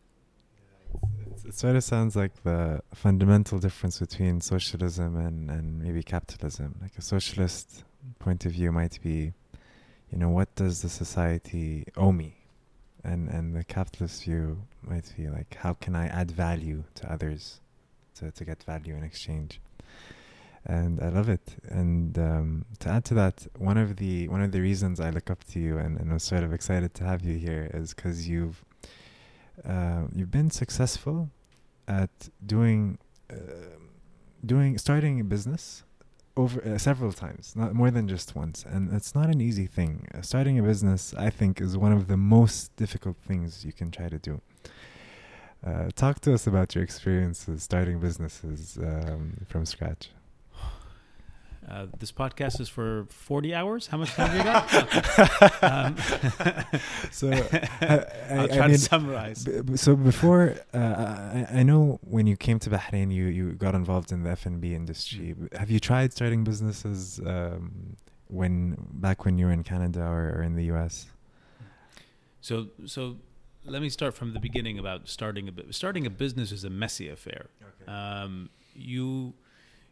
It 1.46 1.54
sort 1.54 1.76
of 1.76 1.84
sounds 1.84 2.16
like 2.16 2.44
the 2.44 2.82
fundamental 2.94 3.60
difference 3.60 4.00
between 4.00 4.42
socialism 4.42 5.16
and, 5.18 5.50
and 5.50 5.80
maybe 5.80 6.04
capitalism. 6.04 6.78
Like 6.82 6.98
a 6.98 7.02
socialist 7.02 7.84
point 8.20 8.46
of 8.46 8.52
view 8.52 8.72
might 8.72 9.00
be, 9.02 9.34
you 10.12 10.18
know, 10.18 10.30
what 10.30 10.54
does 10.56 10.82
the 10.82 10.90
society 10.90 11.86
owe 11.96 12.12
me? 12.12 12.36
And 13.04 13.30
and 13.30 13.56
the 13.56 13.64
capitalist 13.64 14.24
view 14.24 14.64
might 14.82 15.12
be 15.16 15.28
like, 15.28 15.56
how 15.56 15.74
can 15.74 15.96
I 15.96 16.08
add 16.08 16.32
value 16.32 16.84
to 16.96 17.12
others, 17.12 17.62
to 18.16 18.32
to 18.32 18.46
get 18.46 18.64
value 18.64 18.96
in 18.96 19.04
exchange? 19.04 19.62
And 20.66 21.00
I 21.02 21.08
love 21.10 21.30
it. 21.30 21.56
And 21.70 22.18
um, 22.20 22.66
to 22.80 22.90
add 22.90 23.06
to 23.06 23.14
that, 23.14 23.48
one 23.58 23.78
of 23.78 23.96
the 23.96 24.28
one 24.28 24.42
of 24.42 24.52
the 24.52 24.60
reasons 24.62 25.00
I 25.00 25.12
look 25.12 25.30
up 25.30 25.44
to 25.52 25.60
you 25.60 25.78
and, 25.78 25.98
and 26.00 26.12
was 26.12 26.24
sort 26.24 26.44
of 26.44 26.52
excited 26.52 26.94
to 26.96 27.04
have 27.06 27.24
you 27.24 27.38
here 27.38 27.72
is 27.74 27.94
because 27.94 28.28
you've 28.28 28.66
uh, 29.66 30.04
you've 30.14 30.32
been 30.32 30.52
successful 30.52 31.30
at 31.88 32.10
doing 32.46 32.98
uh, 33.32 33.36
doing 34.46 34.78
starting 34.78 35.20
a 35.20 35.24
business 35.24 35.84
over 36.38 36.62
uh, 36.64 36.78
several 36.78 37.12
times 37.12 37.54
not 37.56 37.74
more 37.74 37.92
than 37.92 38.08
just 38.08 38.36
once 38.36 38.64
and 38.66 38.94
it's 38.94 39.14
not 39.14 39.28
an 39.30 39.42
easy 39.42 39.68
thing. 39.68 40.08
Uh, 40.14 40.22
starting 40.22 40.58
a 40.60 40.64
business 40.64 41.14
i 41.18 41.30
think 41.30 41.60
is 41.60 41.78
one 41.78 41.92
of 41.92 42.08
the 42.08 42.18
most 42.18 42.76
difficult 42.76 43.18
things 43.18 43.66
you 43.66 43.74
can 43.74 43.90
try 43.92 44.08
to 44.08 44.20
do. 44.20 44.42
Uh, 45.66 45.90
talk 45.96 46.20
to 46.20 46.34
us 46.34 46.46
about 46.46 46.76
your 46.76 46.84
experiences 46.84 47.64
starting 47.64 48.00
businesses 48.00 48.78
um, 48.78 49.34
from 49.50 49.66
scratch 49.66 50.10
Uh, 51.70 51.88
this 52.00 52.14
podcast 52.14 52.62
is 52.62 52.70
for 52.70 53.06
40 53.10 53.54
hours. 53.54 53.88
How 53.88 53.98
much 53.98 54.12
time 54.14 54.30
have 54.30 54.38
you 54.38 54.44
got? 54.44 55.64
um, 55.64 55.98
so 57.12 57.30
I, 57.82 58.06
I'll 58.36 58.48
try 58.48 58.58
I 58.60 58.68
mean, 58.68 58.70
to 58.70 58.78
summarize. 58.78 59.44
B- 59.44 59.76
so 59.76 59.96
before 59.96 60.56
uh, 60.74 60.78
I, 60.78 61.48
I 61.60 61.64
know 61.64 62.00
when 62.04 62.26
you 62.26 62.38
came 62.38 62.58
to 62.60 62.70
Bahrain 62.70 63.12
you, 63.14 63.26
you 63.26 63.52
got 63.52 63.76
involved 63.76 64.12
in 64.14 64.24
the 64.24 64.30
F&B 64.32 64.74
industry 64.74 65.36
Mm. 65.38 65.54
have 65.58 65.70
you 65.70 65.80
tried 65.80 66.14
starting 66.14 66.44
businesses 66.46 67.20
um, 67.26 67.98
when 68.28 68.78
back 68.94 69.26
when 69.26 69.38
you 69.38 69.46
were 69.48 69.52
in 69.52 69.64
Canada 69.64 70.04
or, 70.04 70.36
or 70.38 70.44
in 70.44 70.56
the 70.56 70.66
US 70.74 71.08
So, 72.42 72.68
so 72.86 73.18
let 73.66 73.82
me 73.82 73.90
start 73.90 74.14
from 74.14 74.34
the 74.34 74.40
beginning 74.40 74.80
about 74.80 75.10
starting 75.10 75.50
a 75.50 75.52
bu- 75.52 75.72
starting 75.72 76.06
a 76.06 76.10
business 76.10 76.52
is 76.54 76.64
a 76.64 76.70
messy 76.70 77.10
affair. 77.10 77.48
Um, 77.88 78.50
you 78.74 79.34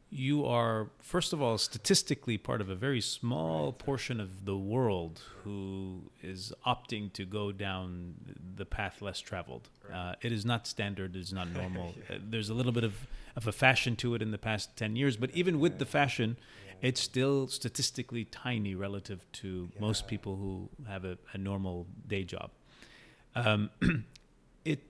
you 0.10 0.46
are 0.46 0.88
first 1.00 1.34
of 1.34 1.42
all 1.42 1.58
statistically 1.58 2.38
part 2.38 2.62
of 2.62 2.70
a 2.70 2.76
very 2.76 3.02
small 3.02 3.74
portion 3.74 4.20
of 4.20 4.46
the 4.46 4.56
world 4.56 5.22
who 5.44 6.02
is 6.22 6.54
opting 6.66 7.12
to 7.14 7.26
go 7.26 7.52
down 7.52 8.14
the 8.56 8.66
path 8.66 9.02
less 9.02 9.20
traveled. 9.20 9.70
Uh, 9.94 10.14
it 10.22 10.32
is 10.32 10.46
not 10.46 10.68
standard. 10.68 11.16
It 11.16 11.20
is 11.20 11.34
not 11.34 11.50
normal. 11.62 11.96
Uh, 12.10 12.16
there's 12.30 12.50
a 12.50 12.54
little 12.54 12.72
bit 12.72 12.84
of, 12.84 13.08
of 13.36 13.48
a 13.48 13.52
fashion 13.52 13.96
to 13.98 14.16
it 14.16 14.22
in 14.22 14.32
the 14.32 14.38
past 14.38 14.76
10 14.78 14.96
years, 14.96 15.18
but 15.18 15.32
even 15.32 15.60
with 15.60 15.80
the 15.80 15.86
fashion, 15.86 16.38
it's 16.82 17.02
still 17.02 17.48
statistically 17.48 18.26
tiny 18.26 18.76
relative 18.76 19.26
to 19.34 19.70
most 19.80 20.08
people 20.08 20.36
who 20.36 20.70
have 20.88 21.04
a, 21.04 21.18
a 21.34 21.38
normal 21.38 21.88
day 22.08 22.24
job. 22.24 22.52
Um, 23.36 23.70
it 24.66 24.82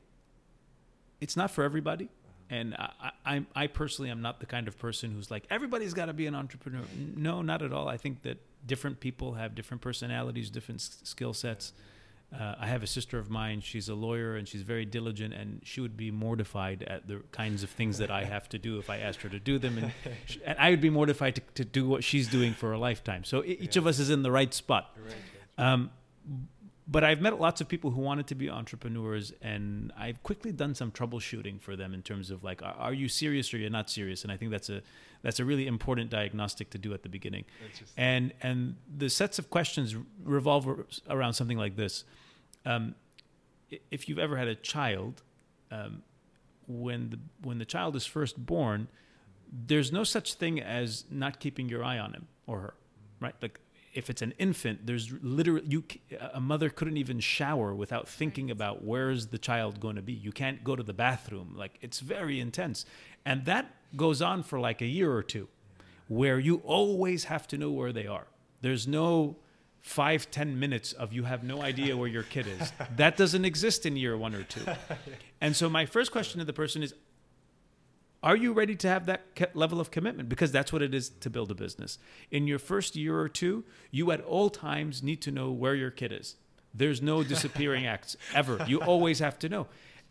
it's 1.21 1.37
not 1.37 1.49
for 1.49 1.63
everybody, 1.63 2.09
and 2.49 2.75
I, 2.75 3.11
I, 3.25 3.45
I- 3.55 3.67
personally 3.67 4.11
am 4.11 4.21
not 4.21 4.39
the 4.39 4.45
kind 4.45 4.67
of 4.67 4.77
person 4.77 5.11
who's 5.11 5.29
like 5.31 5.45
everybody's 5.49 5.93
got 5.93 6.05
to 6.05 6.13
be 6.13 6.27
an 6.27 6.35
entrepreneur. 6.35 6.83
No, 7.15 7.41
not 7.41 7.61
at 7.61 7.73
all. 7.73 7.87
I 7.87 7.97
think 7.97 8.21
that 8.23 8.37
different 8.65 8.99
people 8.99 9.33
have 9.33 9.55
different 9.55 9.81
personalities, 9.81 10.49
different 10.49 10.81
s- 10.81 10.97
skill 11.03 11.33
sets. 11.33 11.73
Uh, 12.33 12.55
I 12.59 12.65
have 12.67 12.81
a 12.83 12.87
sister 12.87 13.17
of 13.19 13.29
mine. 13.29 13.61
She's 13.61 13.87
a 13.87 13.93
lawyer 13.95 14.35
and 14.35 14.47
she's 14.47 14.63
very 14.63 14.83
diligent, 14.83 15.33
and 15.33 15.61
she 15.63 15.79
would 15.79 15.95
be 15.95 16.09
mortified 16.11 16.83
at 16.83 17.07
the 17.07 17.21
kinds 17.31 17.61
of 17.63 17.69
things 17.69 17.99
that 17.99 18.09
I 18.11 18.23
have 18.35 18.49
to 18.49 18.57
do 18.59 18.77
if 18.79 18.89
I 18.89 18.97
asked 18.97 19.21
her 19.21 19.29
to 19.29 19.39
do 19.39 19.57
them, 19.59 19.77
and, 19.77 19.91
sh 20.25 20.37
and 20.45 20.57
I 20.59 20.71
would 20.71 20.81
be 20.81 20.89
mortified 20.89 21.35
to, 21.35 21.41
to 21.55 21.63
do 21.65 21.87
what 21.87 22.03
she's 22.03 22.27
doing 22.27 22.53
for 22.53 22.73
a 22.73 22.79
lifetime. 22.79 23.23
So 23.23 23.43
each 23.45 23.75
Yeah. 23.75 23.81
of 23.83 23.87
us 23.87 23.99
is 23.99 24.09
in 24.09 24.23
the 24.23 24.31
right 24.31 24.53
spot. 24.53 24.97
Um, 25.57 25.91
but 26.87 27.03
I've 27.03 27.19
met 27.19 27.39
lots 27.39 27.61
of 27.61 27.67
people 27.67 27.91
who 27.91 28.01
wanted 28.01 28.27
to 28.27 28.35
be 28.35 28.49
entrepreneurs, 28.49 29.33
and 29.41 29.91
I've 29.97 30.21
quickly 30.21 30.51
done 30.51 30.75
some 30.75 30.91
troubleshooting 30.91 31.59
for 31.59 31.75
them 31.75 31.93
in 31.93 32.03
terms 32.03 32.29
of 32.29 32.43
like, 32.43 32.61
are, 32.61 32.75
are 32.77 32.93
you 32.93 33.07
serious 33.07 33.51
or 33.53 33.57
you're 33.57 33.71
not 33.71 33.89
serious? 33.89 34.23
And 34.23 34.31
I 34.31 34.37
think 34.37 34.51
that's 34.51 34.69
a 34.69 34.81
that's 35.23 35.39
a 35.39 35.45
really 35.45 35.65
important 35.65 36.11
diagnostic 36.11 36.69
to 36.71 36.77
do 36.77 36.93
at 36.93 37.01
the 37.01 37.09
beginning. 37.09 37.45
And 37.97 38.33
and 38.41 38.75
the 38.95 39.09
sets 39.09 39.39
of 39.39 39.49
questions 39.49 39.95
revolve 40.23 40.67
around 41.09 41.33
something 41.33 41.57
like 41.57 41.75
this: 41.75 42.03
um, 42.65 42.93
if 43.89 44.07
you've 44.07 44.19
ever 44.19 44.37
had 44.37 44.47
a 44.47 44.55
child, 44.55 45.23
um, 45.71 46.03
when 46.67 47.09
the 47.09 47.19
when 47.41 47.57
the 47.57 47.65
child 47.65 47.95
is 47.95 48.05
first 48.05 48.45
born, 48.45 48.89
there's 49.51 49.91
no 49.91 50.03
such 50.03 50.35
thing 50.35 50.61
as 50.61 51.05
not 51.09 51.39
keeping 51.39 51.67
your 51.67 51.83
eye 51.83 51.97
on 51.97 52.13
him 52.13 52.27
or 52.45 52.59
her, 52.59 52.73
right? 53.19 53.35
Like 53.41 53.59
if 53.95 54.09
it's 54.09 54.21
an 54.21 54.33
infant, 54.37 54.85
there's 54.85 55.11
literally 55.21 55.65
you 55.67 55.83
a 56.33 56.41
mother 56.41 56.69
couldn't 56.69 56.97
even 56.97 57.19
shower 57.19 57.73
without 57.73 58.07
thinking 58.07 58.51
about 58.51 58.83
where's 58.83 59.27
the 59.27 59.37
child 59.37 59.79
going 59.79 59.95
to 59.95 60.01
be. 60.01 60.13
You 60.13 60.31
can't 60.31 60.63
go 60.63 60.75
to 60.75 60.83
the 60.83 60.93
bathroom. 60.93 61.55
Like 61.55 61.77
it's 61.81 62.01
very 62.01 62.39
intense, 62.39 62.85
and 63.25 63.45
that 63.45 63.73
goes 63.95 64.21
on 64.21 64.43
for 64.43 64.59
like 64.59 64.81
a 64.81 64.85
year 64.85 65.11
or 65.11 65.23
two, 65.23 65.47
where 66.07 66.37
you 66.37 66.57
always 66.65 67.23
have 67.25 67.47
to 67.47 67.57
know 67.57 67.71
where 67.71 67.93
they 67.93 68.05
are. 68.05 68.27
There's 68.61 68.85
no 68.85 69.37
five 69.81 70.29
ten 70.29 70.59
minutes 70.59 70.91
of 70.91 71.13
you 71.13 71.23
have 71.23 71.43
no 71.43 71.61
idea 71.61 71.95
where 71.95 72.09
your 72.09 72.23
kid 72.23 72.47
is. 72.47 72.73
That 72.97 73.17
doesn't 73.17 73.45
exist 73.45 73.85
in 73.85 73.95
year 73.95 74.17
one 74.17 74.35
or 74.35 74.43
two. 74.43 74.65
And 75.41 75.55
so 75.55 75.69
my 75.69 75.85
first 75.85 76.11
question 76.11 76.39
to 76.39 76.45
the 76.45 76.53
person 76.53 76.81
is, 76.81 76.93
are 78.25 78.35
you 78.35 78.53
ready 78.53 78.75
to 78.75 78.87
have 78.87 79.05
that 79.05 79.55
level 79.55 79.79
of 79.79 79.91
commitment? 79.91 80.27
Because 80.27 80.51
that's 80.51 80.73
what 80.73 80.81
it 80.81 80.95
is 80.95 81.09
to 81.21 81.29
build 81.29 81.51
a 81.51 81.55
business. 81.55 81.99
In 82.31 82.47
your 82.47 82.57
first 82.57 82.95
year 82.95 83.19
or 83.19 83.29
two, 83.29 83.63
you 83.91 84.11
at 84.11 84.19
all 84.21 84.49
times 84.49 85.03
need 85.03 85.21
to 85.21 85.31
know 85.31 85.51
where 85.51 85.75
your 85.75 85.91
kid 85.91 86.11
is. 86.11 86.35
There's 86.73 87.03
no 87.03 87.23
disappearing 87.33 87.85
acts 87.85 88.17
ever. 88.33 88.65
You 88.67 88.81
always 88.81 89.19
have 89.19 89.37
to 89.39 89.49
know. 89.49 89.67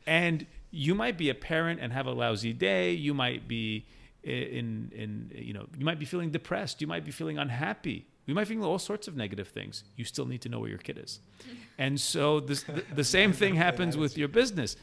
And 0.06 0.46
you 0.70 0.94
might 0.94 1.18
be 1.18 1.28
a 1.28 1.34
parent 1.34 1.80
and 1.80 1.92
have 1.92 2.06
a 2.06 2.12
lousy 2.12 2.52
day. 2.52 2.92
You 2.92 3.14
might 3.14 3.48
be 3.48 3.84
in, 4.22 4.92
in 4.94 5.32
you 5.34 5.52
know, 5.52 5.66
you 5.76 5.84
might 5.84 5.98
be 5.98 6.04
feeling 6.04 6.30
depressed. 6.30 6.80
You 6.80 6.86
might 6.86 7.04
be 7.04 7.10
feeling 7.10 7.38
unhappy. 7.38 8.06
You 8.26 8.34
might 8.34 8.42
be 8.42 8.54
feeling 8.54 8.64
all 8.64 8.78
sorts 8.78 9.08
of 9.08 9.16
negative 9.16 9.48
things. 9.48 9.82
You 9.96 10.04
still 10.04 10.24
need 10.24 10.40
to 10.42 10.48
know 10.48 10.60
where 10.60 10.70
your 10.70 10.78
kid 10.78 10.98
is. 11.02 11.18
And 11.78 12.00
so 12.00 12.40
this, 12.40 12.62
the, 12.62 12.84
the 12.94 13.04
same 13.04 13.32
thing 13.40 13.56
happens 13.56 13.96
with 13.96 14.16
your 14.16 14.28
business. 14.28 14.76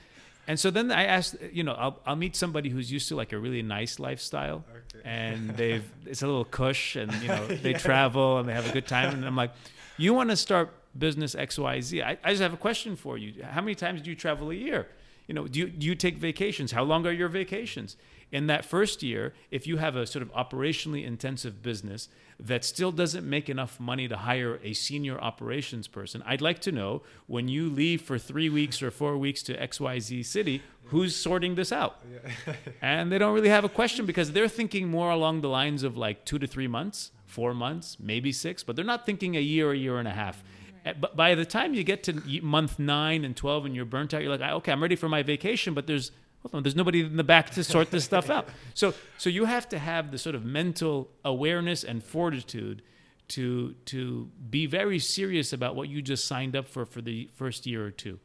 And 0.48 0.60
so 0.60 0.72
then 0.72 0.92
I 0.92 1.06
asked, 1.06 1.36
you 1.52 1.64
know, 1.64 1.74
I'll, 1.74 2.00
I'll 2.06 2.16
meet 2.16 2.36
somebody 2.36 2.70
who's 2.70 2.92
used 2.92 3.08
to 3.10 3.16
like 3.16 3.32
a 3.32 3.38
really 3.38 3.62
nice 3.62 4.00
lifestyle, 4.00 4.66
and 5.06 5.52
they've 5.52 5.84
it's 6.06 6.24
a 6.24 6.28
little 6.28 6.46
cush, 6.46 6.96
and 6.96 7.14
you 7.22 7.28
know 7.28 7.48
they 7.48 7.74
travel 7.88 8.38
and 8.38 8.50
they 8.50 8.54
have 8.54 8.70
a 8.70 8.74
good 8.74 8.88
time, 8.88 9.14
and 9.14 9.26
I'm 9.26 9.36
like, 9.36 9.52
you 9.98 10.14
want 10.14 10.30
to 10.30 10.36
start 10.36 10.74
business 10.98 11.36
X 11.36 11.60
Y 11.60 11.82
Z? 11.82 12.02
I, 12.02 12.18
I 12.24 12.32
just 12.32 12.42
have 12.42 12.54
a 12.54 12.58
question 12.58 12.96
for 12.96 13.18
you. 13.18 13.44
How 13.44 13.62
many 13.62 13.76
times 13.76 14.02
do 14.02 14.10
you 14.10 14.16
travel 14.16 14.52
a 14.52 14.56
year? 14.56 14.88
You 15.28 15.36
know, 15.36 15.48
do 15.48 15.60
you, 15.60 15.68
do 15.68 15.86
you 15.86 15.96
take 15.96 16.18
vacations? 16.18 16.72
How 16.72 16.84
long 16.84 17.06
are 17.06 17.12
your 17.12 17.30
vacations? 17.30 17.96
In 18.32 18.48
that 18.48 18.66
first 18.66 19.04
year, 19.04 19.34
if 19.52 19.68
you 19.68 19.78
have 19.78 19.96
a 19.96 20.06
sort 20.08 20.24
of 20.24 20.34
operationally 20.34 21.06
intensive 21.06 21.62
business 21.62 22.10
that 22.42 22.66
still 22.66 22.92
doesn't 22.92 23.30
make 23.30 23.50
enough 23.50 23.80
money 23.80 24.08
to 24.08 24.18
hire 24.18 24.60
a 24.64 24.74
senior 24.74 25.20
operations 25.20 25.88
person, 25.88 26.24
I'd 26.26 26.42
like 26.42 26.60
to 26.62 26.72
know 26.72 27.04
when 27.28 27.48
you 27.48 27.70
leave 27.70 28.02
for 28.02 28.18
three 28.18 28.50
weeks 28.50 28.82
or 28.82 28.89
four 28.89 29.18
weeks 29.18 29.44
to 29.44 29.56
XYZ 29.56 30.26
city, 30.26 30.62
who's 30.86 31.16
sorting 31.16 31.56
this 31.56 31.72
out? 31.72 31.98
and 32.82 33.12
they 33.12 33.18
don't 33.18 33.34
really 33.34 33.50
have 33.50 33.64
a 33.64 33.70
question 33.70 34.06
because 34.06 34.32
they're 34.32 34.48
thinking 34.48 34.88
more 34.89 35.12
along 35.12 35.42
the 35.42 35.50
lines 35.50 35.84
of 35.84 35.96
like 35.98 36.26
two 36.26 36.39
to 36.39 36.48
three 36.48 36.68
months, 36.68 37.12
four 37.26 37.54
months, 37.54 37.98
maybe 38.00 38.32
six, 38.32 38.64
but 38.64 38.76
they're 38.76 38.84
not 38.86 39.06
thinking 39.06 39.36
a 39.38 39.39
year, 39.39 39.72
a 39.72 39.78
year 39.78 40.00
and 40.00 40.08
a 40.08 40.12
half. 40.12 40.44
Uh, 40.86 40.94
But 41.00 41.16
by 41.16 41.36
the 41.36 41.46
time 41.46 41.76
you 41.76 41.84
get 41.84 42.02
to 42.04 42.42
month 42.42 42.80
nine 42.80 43.24
and 43.24 43.36
12 43.38 43.66
and 43.68 43.76
you're 43.76 43.86
burnt 43.86 44.14
out, 44.16 44.22
you're 44.24 44.32
like, 44.32 44.42
"Ah, 44.44 44.56
okay, 44.56 44.72
I'm 44.72 44.82
ready 44.82 44.96
for 44.96 45.08
my 45.08 45.22
vacation, 45.22 45.74
but 45.76 45.86
there's, 45.86 46.12
hold 46.42 46.56
on, 46.56 46.64
there's 46.64 46.76
nobody 46.76 47.02
in 47.02 47.18
the 47.18 47.24
back 47.24 47.52
to 47.52 47.64
sort 47.64 47.92
this 47.92 48.04
stuff 48.04 48.30
out. 48.30 48.50
So, 48.74 48.94
so 49.18 49.30
you 49.30 49.46
have 49.46 49.70
to 49.70 49.80
have 49.80 50.12
the 50.12 50.18
sort 50.18 50.36
of 50.36 50.44
mental 50.44 51.10
awareness 51.24 51.84
and 51.84 52.04
fortitude 52.04 52.82
to, 53.30 53.74
to 53.86 54.30
be 54.50 54.66
very 54.66 55.00
serious 55.00 55.54
about 55.54 55.76
what 55.76 55.88
you 55.88 56.02
just 56.02 56.26
signed 56.26 56.56
up 56.56 56.68
for 56.68 56.86
for 56.86 57.02
the 57.02 57.30
first 57.36 57.66
year 57.66 57.86
or 57.86 57.92
two. 57.92 58.20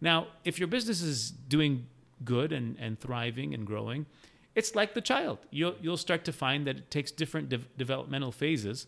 Now, 0.00 0.26
if 0.44 0.58
your 0.58 0.68
business 0.68 1.00
is 1.00 1.30
doing 1.30 1.86
good 2.24 2.52
and, 2.52 2.76
and 2.78 2.98
thriving 2.98 3.54
and 3.54 3.66
growing, 3.66 4.06
it's 4.54 4.74
like 4.74 4.94
the 4.94 5.00
child. 5.00 5.38
You'll, 5.50 5.76
you'll 5.80 5.96
start 5.96 6.24
to 6.26 6.32
find 6.32 6.66
that 6.66 6.76
it 6.76 6.90
takes 6.90 7.10
different 7.10 7.48
de- 7.48 7.58
developmental 7.78 8.32
phases 8.32 8.86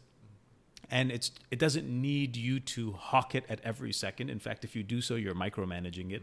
and 0.90 1.10
it's 1.10 1.30
it 1.50 1.58
doesn't 1.58 1.88
need 1.88 2.36
you 2.36 2.60
to 2.60 2.92
hawk 2.92 3.34
it 3.34 3.44
at 3.48 3.60
every 3.64 3.92
second. 3.92 4.30
In 4.30 4.38
fact, 4.38 4.64
if 4.64 4.76
you 4.76 4.82
do 4.82 5.00
so, 5.00 5.14
you're 5.14 5.34
micromanaging 5.34 6.12
it. 6.12 6.22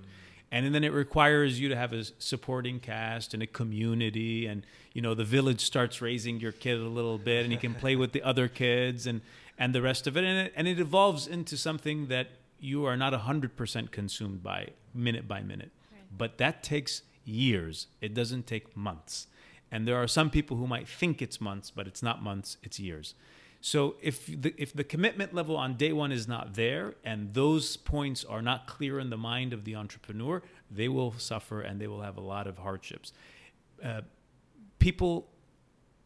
And 0.52 0.76
then 0.76 0.84
it 0.84 0.92
requires 0.92 1.60
you 1.60 1.70
to 1.70 1.76
have 1.78 1.94
a 1.94 2.04
supporting 2.20 2.80
cast 2.80 3.34
and 3.34 3.42
a 3.42 3.48
community, 3.48 4.48
and 4.48 4.66
you 4.94 5.02
know 5.02 5.14
the 5.14 5.24
village 5.24 5.62
starts 5.62 6.02
raising 6.02 6.42
your 6.42 6.52
kid 6.52 6.78
a 6.78 6.90
little 6.90 7.18
bit, 7.18 7.44
and 7.44 7.52
he 7.54 7.58
can 7.58 7.74
play 7.74 7.96
with 7.96 8.12
the 8.12 8.22
other 8.22 8.48
kids 8.50 9.08
and 9.08 9.22
and 9.58 9.74
the 9.74 9.82
rest 9.82 10.08
of 10.08 10.18
it, 10.18 10.24
and 10.24 10.48
it, 10.48 10.54
and 10.56 10.68
it 10.68 10.80
evolves 10.80 11.26
into 11.28 11.56
something 11.56 12.08
that 12.08 12.28
you 12.60 12.86
are 12.86 12.98
not 12.98 13.14
hundred 13.14 13.56
percent 13.56 13.92
consumed 13.92 14.44
by 14.44 14.70
minute 14.94 15.28
by 15.28 15.42
minute. 15.42 15.72
But 16.16 16.38
that 16.40 16.64
takes 16.64 17.04
years. 17.24 17.88
It 18.02 18.14
doesn't 18.14 18.48
take 18.48 18.76
months. 18.76 19.28
And 19.72 19.88
there 19.88 19.96
are 19.96 20.08
some 20.08 20.30
people 20.30 20.58
who 20.58 20.68
might 20.68 20.88
think 20.88 21.22
it's 21.22 21.40
months, 21.40 21.72
but 21.72 21.88
it's 21.88 22.04
not 22.04 22.22
months, 22.22 22.58
it's 22.62 22.80
years. 22.80 23.16
So 23.64 23.96
if 24.02 24.26
the, 24.26 24.56
if 24.58 24.74
the 24.74 24.84
commitment 24.84 25.36
level 25.36 25.56
on 25.56 25.76
day 25.76 25.94
one 25.94 26.12
is 26.12 26.28
not 26.28 26.56
there 26.56 26.96
and 27.06 27.34
those 27.36 27.78
points 27.78 28.26
are 28.26 28.42
not 28.42 28.66
clear 28.66 29.00
in 29.00 29.12
the 29.12 29.18
mind 29.18 29.54
of 29.54 29.66
the 29.66 29.76
entrepreneur, 29.76 30.42
they 30.72 30.88
will 30.88 31.14
suffer 31.18 31.62
and 31.62 31.80
they 31.80 31.88
will 31.88 32.02
have 32.02 32.18
a 32.18 32.22
lot 32.22 32.48
of 32.48 32.58
hardships. 32.58 33.14
Uh, 33.84 34.02
people 34.80 35.28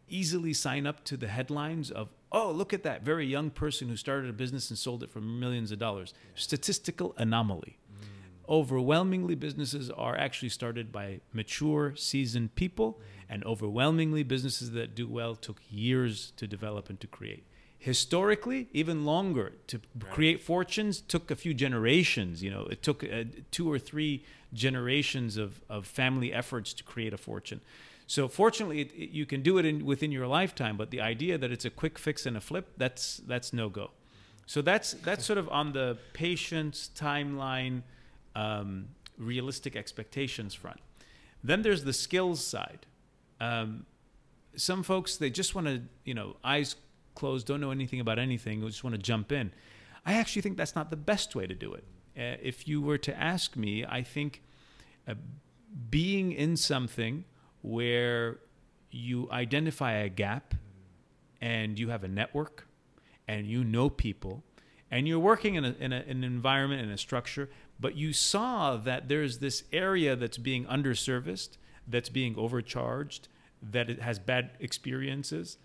easily 0.10 0.51
sign 0.53 0.86
up 0.86 1.06
to 1.06 1.16
the 1.16 1.30
headlines 1.30 1.89
of, 1.89 2.10
oh, 2.30 2.51
look 2.51 2.74
at 2.74 2.84
that 2.84 3.03
very 3.03 3.26
young 3.26 3.49
person 3.49 3.88
who 3.88 3.95
started 3.95 4.30
a 4.30 4.34
business 4.34 4.70
and 4.70 4.78
sold 4.78 5.01
it 5.01 5.10
for 5.10 5.22
millions 5.22 5.72
of 5.72 5.80
dollars. 5.80 6.14
Statistical 6.36 7.16
anomaly. 7.18 7.78
Overwhelmingly, 8.47 9.34
businesses 9.34 9.89
are 9.89 10.16
actually 10.16 10.49
started 10.49 10.91
by 10.91 11.22
mature, 11.34 11.95
seasoned 11.95 12.53
people, 12.56 12.99
and 13.30 13.44
overwhelmingly, 13.46 14.24
businesses 14.24 14.72
that 14.72 14.96
do 14.96 15.08
well 15.08 15.36
took 15.36 15.60
years 15.70 16.32
to 16.38 16.48
develop 16.48 16.90
and 16.90 17.00
to 17.00 17.08
create. 17.08 17.44
Historically, 17.78 18.68
even 18.74 19.06
longer 19.06 19.54
to 19.68 19.80
create 20.10 20.42
fortunes 20.42 21.02
took 21.02 21.30
a 21.30 21.36
few 21.36 21.54
generations. 21.54 22.42
You 22.42 22.50
know, 22.52 22.68
it 22.72 22.82
took 22.82 23.04
uh, 23.04 23.26
two 23.52 23.72
or 23.72 23.78
three 23.78 24.24
generations 24.54 25.38
of, 25.38 25.62
of 25.70 25.86
family 25.86 26.34
efforts 26.34 26.74
to 26.74 26.84
create 26.84 27.14
a 27.14 27.18
fortune. 27.18 27.62
So 28.08 28.28
fortunately, 28.28 28.82
it, 28.82 28.92
it- 28.96 29.10
you 29.12 29.26
can 29.26 29.42
do 29.42 29.58
it 29.60 29.66
in, 29.66 29.86
within 29.86 30.12
your 30.12 30.28
lifetime. 30.28 30.78
But 30.78 30.90
the 30.92 31.02
idea 31.02 31.38
that 31.38 31.52
it's 31.52 31.66
a 31.66 31.70
quick 31.70 32.00
fix 32.00 32.26
and 32.26 32.36
a 32.38 32.42
flip, 32.42 32.70
that's 32.78 33.18
that's 33.28 33.54
no 33.54 33.70
go. 33.70 33.92
So 34.48 34.62
that's 34.62 34.94
that's 34.94 35.26
sort 35.26 35.38
of 35.40 35.48
on 35.50 35.74
the 35.74 35.98
patience 36.14 36.90
timeline, 36.96 37.82
um, 38.36 38.88
realistic 39.18 39.76
expectations 39.76 40.54
front. 40.54 40.80
Then 41.44 41.62
there's 41.62 41.84
the 41.84 41.94
skills 41.94 42.44
side. 42.44 42.86
Um, 43.40 43.86
some 44.56 44.84
folks 44.84 45.18
they 45.18 45.30
just 45.30 45.54
want 45.56 45.68
to 45.68 45.82
you 46.04 46.14
know 46.14 46.38
eyes 46.44 46.76
closed, 47.16 47.48
don't 47.48 47.62
know 47.62 47.72
anything 47.72 48.00
about 48.00 48.20
anything, 48.20 48.62
just 48.68 48.84
want 48.84 48.96
to 48.96 49.02
jump 49.02 49.32
in. 49.32 49.52
I 50.06 50.14
actually 50.14 50.42
think 50.44 50.58
that's 50.58 50.76
not 50.76 50.90
the 50.90 50.98
best 50.98 51.36
way 51.36 51.48
to 51.48 51.56
do 51.56 51.74
it. 51.74 51.84
Uh, 52.18 52.38
if 52.42 52.68
you 52.68 52.82
were 52.82 52.98
to 53.00 53.18
ask 53.18 53.56
me, 53.56 53.86
I 53.86 54.04
think 54.04 54.44
uh, 55.08 55.16
being 55.90 56.32
in 56.32 56.58
something 56.58 57.26
where 57.62 58.40
you 58.92 59.30
identify 59.32 59.94
a 59.94 60.10
gap 60.10 60.54
and 61.42 61.78
you 61.80 61.90
have 61.90 62.04
a 62.04 62.08
network 62.08 62.68
and 63.28 63.48
you 63.48 63.64
know 63.64 63.90
people 63.90 64.44
and 64.92 65.08
you're 65.08 65.20
working 65.20 65.56
in, 65.56 65.66
a, 65.66 65.76
in, 65.80 65.92
a, 65.92 66.02
in 66.02 66.18
an 66.18 66.24
environment 66.24 66.82
and 66.82 66.92
a 66.92 66.98
structure, 66.98 67.50
but 67.80 67.96
you 67.96 68.14
saw 68.14 68.78
that 68.78 69.10
there's 69.10 69.40
this 69.40 69.64
area 69.74 70.16
that's 70.16 70.38
being 70.38 70.66
underserviced, 70.66 71.58
that's 71.88 72.10
being 72.10 72.36
overcharged, 72.38 73.28
that 73.62 73.90
it 73.90 74.02
has 74.02 74.20
bad 74.20 74.52
experiences, 74.60 75.58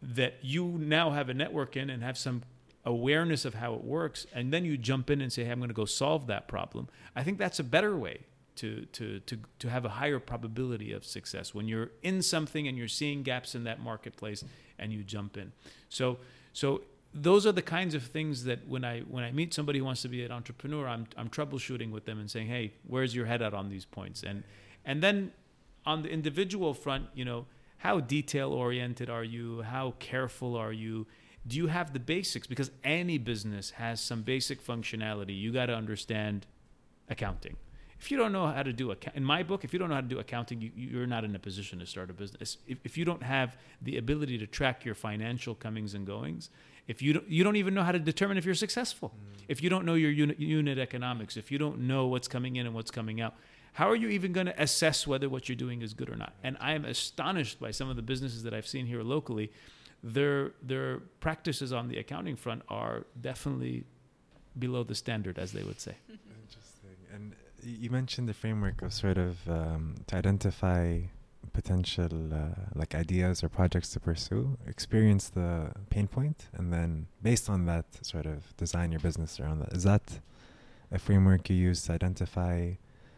that 0.00 0.34
you 0.42 0.66
now 0.66 1.10
have 1.10 1.28
a 1.28 1.34
network 1.34 1.76
in 1.76 1.90
and 1.90 2.02
have 2.02 2.18
some 2.18 2.42
awareness 2.84 3.44
of 3.44 3.54
how 3.54 3.74
it 3.74 3.84
works, 3.84 4.26
and 4.34 4.52
then 4.52 4.64
you 4.64 4.76
jump 4.76 5.10
in 5.10 5.20
and 5.20 5.32
say, 5.32 5.44
hey, 5.44 5.50
I'm 5.50 5.58
going 5.58 5.70
to 5.70 5.74
go 5.74 5.84
solve 5.84 6.26
that 6.26 6.48
problem. 6.48 6.88
I 7.14 7.22
think 7.22 7.38
that's 7.38 7.60
a 7.60 7.64
better 7.64 7.96
way 7.96 8.20
to, 8.56 8.84
to, 8.86 9.20
to, 9.20 9.38
to 9.60 9.70
have 9.70 9.84
a 9.84 9.88
higher 9.88 10.18
probability 10.18 10.92
of 10.92 11.04
success 11.04 11.54
when 11.54 11.68
you're 11.68 11.90
in 12.02 12.22
something 12.22 12.66
and 12.66 12.76
you're 12.76 12.88
seeing 12.88 13.22
gaps 13.22 13.54
in 13.54 13.64
that 13.64 13.80
marketplace 13.80 14.44
and 14.78 14.92
you 14.92 15.04
jump 15.04 15.36
in. 15.36 15.52
So, 15.88 16.18
so 16.52 16.82
those 17.14 17.46
are 17.46 17.52
the 17.52 17.62
kinds 17.62 17.94
of 17.94 18.02
things 18.02 18.44
that 18.44 18.66
when 18.66 18.84
I 18.84 19.00
when 19.00 19.22
I 19.22 19.32
meet 19.32 19.52
somebody 19.54 19.78
who 19.78 19.84
wants 19.84 20.02
to 20.02 20.08
be 20.08 20.24
an 20.24 20.32
entrepreneur, 20.32 20.88
I'm 20.88 21.06
I'm 21.16 21.28
troubleshooting 21.28 21.90
with 21.90 22.04
them 22.04 22.18
and 22.18 22.30
saying, 22.30 22.48
hey, 22.48 22.72
where's 22.86 23.14
your 23.14 23.26
head 23.26 23.42
at 23.42 23.54
on 23.54 23.68
these 23.68 23.84
points? 23.84 24.22
And 24.22 24.42
and 24.84 25.02
then 25.02 25.32
on 25.84 26.02
the 26.02 26.08
individual 26.08 26.74
front, 26.74 27.06
you 27.14 27.24
know, 27.24 27.46
how 27.78 28.00
detail 28.00 28.52
oriented 28.52 29.10
are 29.10 29.24
you? 29.24 29.62
How 29.62 29.94
careful 29.98 30.56
are 30.56 30.72
you? 30.72 31.06
Do 31.46 31.56
you 31.56 31.66
have 31.66 31.92
the 31.92 31.98
basics? 31.98 32.46
Because 32.46 32.70
any 32.84 33.18
business 33.18 33.70
has 33.72 34.00
some 34.00 34.22
basic 34.22 34.64
functionality. 34.64 35.36
You 35.38 35.52
got 35.52 35.66
to 35.66 35.74
understand 35.74 36.46
accounting. 37.08 37.56
If 37.98 38.10
you 38.10 38.16
don't 38.16 38.32
know 38.32 38.46
how 38.48 38.64
to 38.64 38.72
do 38.72 38.90
account, 38.90 39.16
in 39.16 39.24
my 39.24 39.44
book, 39.44 39.64
if 39.64 39.72
you 39.72 39.78
don't 39.78 39.88
know 39.88 39.94
how 39.94 40.00
to 40.00 40.06
do 40.06 40.18
accounting, 40.18 40.60
you, 40.60 40.72
you're 40.74 41.06
not 41.06 41.24
in 41.24 41.36
a 41.36 41.38
position 41.38 41.78
to 41.78 41.86
start 41.86 42.10
a 42.10 42.12
business. 42.12 42.58
If, 42.66 42.78
if 42.84 42.98
you 42.98 43.04
don't 43.04 43.22
have 43.22 43.56
the 43.80 43.96
ability 43.96 44.38
to 44.38 44.46
track 44.46 44.84
your 44.84 44.96
financial 44.96 45.54
comings 45.54 45.94
and 45.94 46.04
goings, 46.04 46.50
if 46.88 47.00
you 47.00 47.12
don't, 47.12 47.28
you 47.28 47.44
don't 47.44 47.54
even 47.54 47.74
know 47.74 47.84
how 47.84 47.92
to 47.92 48.00
determine 48.00 48.38
if 48.38 48.44
you're 48.44 48.56
successful. 48.56 49.12
Mm. 49.14 49.44
If 49.48 49.62
you 49.62 49.70
don't 49.70 49.84
know 49.84 49.94
your 49.94 50.10
unit, 50.10 50.40
unit 50.40 50.78
economics, 50.78 51.36
if 51.36 51.52
you 51.52 51.58
don't 51.58 51.80
know 51.80 52.08
what's 52.08 52.26
coming 52.26 52.56
in 52.56 52.66
and 52.66 52.74
what's 52.74 52.90
coming 52.90 53.20
out, 53.20 53.36
how 53.72 53.88
are 53.88 53.96
you 53.96 54.08
even 54.08 54.32
going 54.32 54.46
to 54.46 54.62
assess 54.62 55.06
whether 55.06 55.28
what 55.28 55.48
you're 55.48 55.56
doing 55.56 55.82
is 55.82 55.94
good 55.94 56.10
or 56.10 56.16
not? 56.16 56.34
And 56.44 56.56
I 56.60 56.72
am 56.72 56.84
astonished 56.84 57.58
by 57.58 57.70
some 57.70 57.88
of 57.88 57.96
the 57.96 58.02
businesses 58.02 58.42
that 58.42 58.52
I've 58.52 58.66
seen 58.66 58.86
here 58.86 59.02
locally. 59.02 59.50
Their 60.02 60.52
their 60.62 60.98
practices 61.20 61.72
on 61.72 61.88
the 61.88 61.98
accounting 61.98 62.36
front 62.36 62.62
are 62.68 63.06
definitely 63.20 63.84
below 64.58 64.82
the 64.82 64.94
standard, 64.94 65.38
as 65.38 65.52
they 65.52 65.62
would 65.62 65.80
say. 65.80 65.94
Interesting. 66.08 66.96
And 67.14 67.34
you 67.62 67.88
mentioned 67.90 68.28
the 68.28 68.34
framework 68.34 68.82
of 68.82 68.92
sort 68.92 69.16
of 69.16 69.36
um, 69.48 69.94
to 70.08 70.16
identify 70.16 71.00
potential 71.52 72.32
uh, 72.32 72.38
like 72.74 72.94
ideas 72.94 73.42
or 73.44 73.48
projects 73.48 73.90
to 73.90 74.00
pursue, 74.00 74.58
experience 74.66 75.28
the 75.28 75.72
pain 75.90 76.08
point, 76.08 76.48
and 76.54 76.72
then 76.72 77.06
based 77.22 77.48
on 77.48 77.66
that, 77.66 77.84
sort 78.02 78.26
of 78.26 78.56
design 78.56 78.90
your 78.92 79.00
business 79.00 79.40
around 79.40 79.60
that. 79.60 79.72
Is 79.72 79.84
that 79.84 80.20
a 80.90 80.98
framework 80.98 81.48
you 81.48 81.56
use 81.56 81.82
to 81.84 81.92
identify 81.92 82.72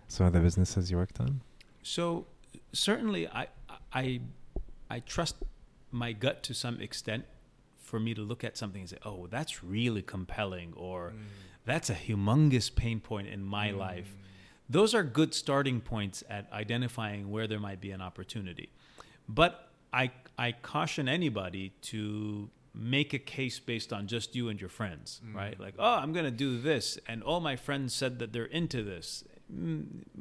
some 0.09 0.27
of 0.27 0.33
the 0.33 0.41
businesses 0.41 0.91
you 0.91 0.97
worked 0.97 1.21
on? 1.21 1.41
So 1.83 2.27
certainly, 2.73 3.29
I 3.29 3.49
I 3.93 4.21
I 4.91 5.01
trust 5.01 5.37
my 5.91 6.13
gut 6.13 6.43
to 6.45 6.55
some 6.55 6.81
extent 6.81 7.25
for 7.79 8.01
me 8.01 8.15
to 8.15 8.23
look 8.23 8.43
at 8.45 8.57
something 8.57 8.83
and 8.83 8.91
say, 8.91 8.99
"Oh, 9.05 9.27
that's 9.29 9.63
really 9.63 10.03
compelling," 10.03 10.73
or 10.75 11.11
mm. 11.11 11.23
"That's 11.65 11.91
a 11.91 11.95
humongous 11.95 12.75
pain 12.75 13.01
point 13.01 13.29
in 13.29 13.45
my 13.45 13.71
mm. 13.71 13.79
life." 13.79 14.15
Those 14.69 14.95
are 14.95 15.05
good 15.05 15.35
starting 15.35 15.81
points 15.81 16.25
at 16.29 16.51
identifying 16.53 17.31
where 17.31 17.47
there 17.47 17.61
might 17.61 17.81
be 17.81 17.91
an 17.91 18.01
opportunity. 18.01 18.71
But 19.29 19.71
I 19.93 20.11
I 20.39 20.53
caution 20.53 21.09
anybody 21.09 21.73
to 21.83 22.51
make 22.77 23.15
a 23.15 23.19
case 23.19 23.61
based 23.61 23.93
on 23.93 24.09
just 24.09 24.35
you 24.35 24.49
and 24.49 24.61
your 24.61 24.71
friends, 24.71 25.21
mm. 25.25 25.35
right? 25.35 25.59
Like, 25.61 25.75
"Oh, 25.79 25.95
I'm 25.95 26.13
going 26.13 26.25
to 26.25 26.31
do 26.31 26.61
this," 26.61 26.99
and 27.07 27.23
all 27.23 27.41
my 27.41 27.57
friends 27.57 27.95
said 27.95 28.19
that 28.19 28.33
they're 28.33 28.45
into 28.45 28.83
this 28.83 29.25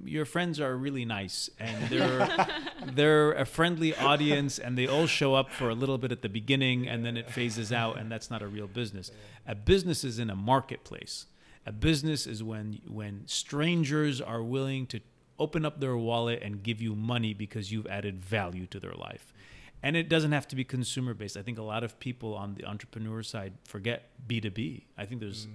your 0.06 0.26
friends 0.26 0.60
are 0.60 0.76
really 0.76 1.06
nice 1.06 1.50
and 1.60 1.90
they're 1.90 2.48
they're 2.94 3.32
a 3.34 3.46
friendly 3.46 3.96
audience 3.96 4.60
and 4.60 4.78
they 4.78 4.88
all 4.88 5.08
show 5.08 5.34
up 5.34 5.52
for 5.52 5.70
a 5.70 5.74
little 5.74 5.98
bit 5.98 6.12
at 6.12 6.22
the 6.22 6.30
beginning 6.30 6.88
and 6.88 7.06
then 7.06 7.16
it 7.16 7.30
phases 7.30 7.72
out 7.72 7.98
and 7.98 8.12
that's 8.12 8.30
not 8.30 8.42
a 8.42 8.48
real 8.48 8.68
business. 8.68 9.12
A 9.48 9.56
business 9.56 10.04
is 10.04 10.20
in 10.20 10.30
a 10.30 10.36
marketplace. 10.36 11.28
A 11.66 11.72
business 11.72 12.28
is 12.28 12.44
when 12.44 12.82
when 12.88 13.24
strangers 13.26 14.20
are 14.20 14.44
willing 14.44 14.86
to 14.88 15.00
open 15.40 15.66
up 15.66 15.80
their 15.80 15.98
wallet 15.98 16.42
and 16.44 16.62
give 16.62 16.82
you 16.82 16.96
money 16.96 17.34
because 17.34 17.72
you've 17.72 17.88
added 17.88 18.24
value 18.24 18.68
to 18.68 18.80
their 18.80 18.94
life. 18.94 19.34
And 19.82 19.98
it 19.98 20.08
doesn't 20.08 20.32
have 20.32 20.48
to 20.50 20.56
be 20.56 20.64
consumer 20.64 21.14
based. 21.14 21.36
I 21.36 21.42
think 21.42 21.58
a 21.58 21.64
lot 21.64 21.84
of 21.84 22.00
people 22.00 22.36
on 22.36 22.56
the 22.56 22.66
entrepreneur 22.66 23.24
side 23.24 23.54
forget 23.66 24.10
B2B. 24.28 24.84
I 24.98 25.06
think 25.06 25.22
there's 25.22 25.48
mm. 25.48 25.52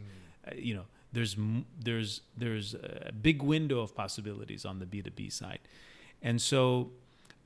uh, 0.46 0.54
you 0.56 0.74
know 0.74 0.84
there's 1.12 1.36
there's 1.80 2.20
there's 2.36 2.74
a 2.74 3.12
big 3.12 3.42
window 3.42 3.80
of 3.80 3.94
possibilities 3.94 4.64
on 4.64 4.78
the 4.78 4.86
B2B 4.86 5.32
side. 5.32 5.60
And 6.22 6.40
so 6.40 6.90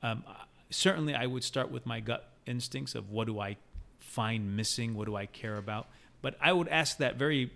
um, 0.01 0.23
certainly 0.69 1.15
I 1.15 1.25
would 1.25 1.43
start 1.43 1.71
with 1.71 1.85
my 1.85 1.99
gut 1.99 2.29
instincts 2.45 2.95
of 2.95 3.09
what 3.09 3.27
do 3.27 3.39
I 3.39 3.57
find 3.99 4.55
missing, 4.55 4.95
what 4.95 5.05
do 5.05 5.15
I 5.15 5.25
care 5.25 5.57
about? 5.57 5.87
But 6.21 6.35
I 6.41 6.53
would 6.53 6.67
ask 6.67 6.97
that 6.97 7.15
very 7.15 7.51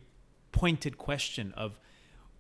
pointed 0.51 0.97
question 0.97 1.53
of 1.58 1.80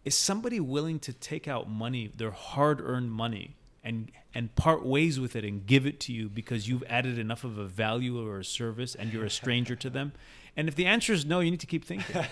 is 0.05 0.17
somebody 0.17 0.59
willing 0.59 0.99
to 0.99 1.11
take 1.11 1.47
out 1.47 1.69
money, 1.69 2.11
their 2.15 2.31
hard-earned 2.31 3.11
money 3.11 3.55
and 3.83 4.11
and 4.33 4.53
part 4.55 4.85
ways 4.85 5.19
with 5.19 5.35
it 5.35 5.43
and 5.43 5.65
give 5.65 5.85
it 5.85 5.99
to 5.99 6.13
you 6.13 6.29
because 6.29 6.67
you've 6.67 6.83
added 6.87 7.17
enough 7.17 7.43
of 7.43 7.57
a 7.57 7.65
value 7.65 8.23
or 8.23 8.39
a 8.39 8.45
service 8.45 8.93
and 8.93 9.11
you're 9.11 9.25
a 9.25 9.29
stranger 9.29 9.75
to 9.75 9.89
them? 9.89 10.11
And 10.55 10.67
if 10.67 10.75
the 10.75 10.85
answer 10.85 11.11
is 11.11 11.25
no, 11.25 11.39
you 11.39 11.49
need 11.51 11.59
to 11.61 11.67
keep 11.67 11.83
thinking. 11.83 12.15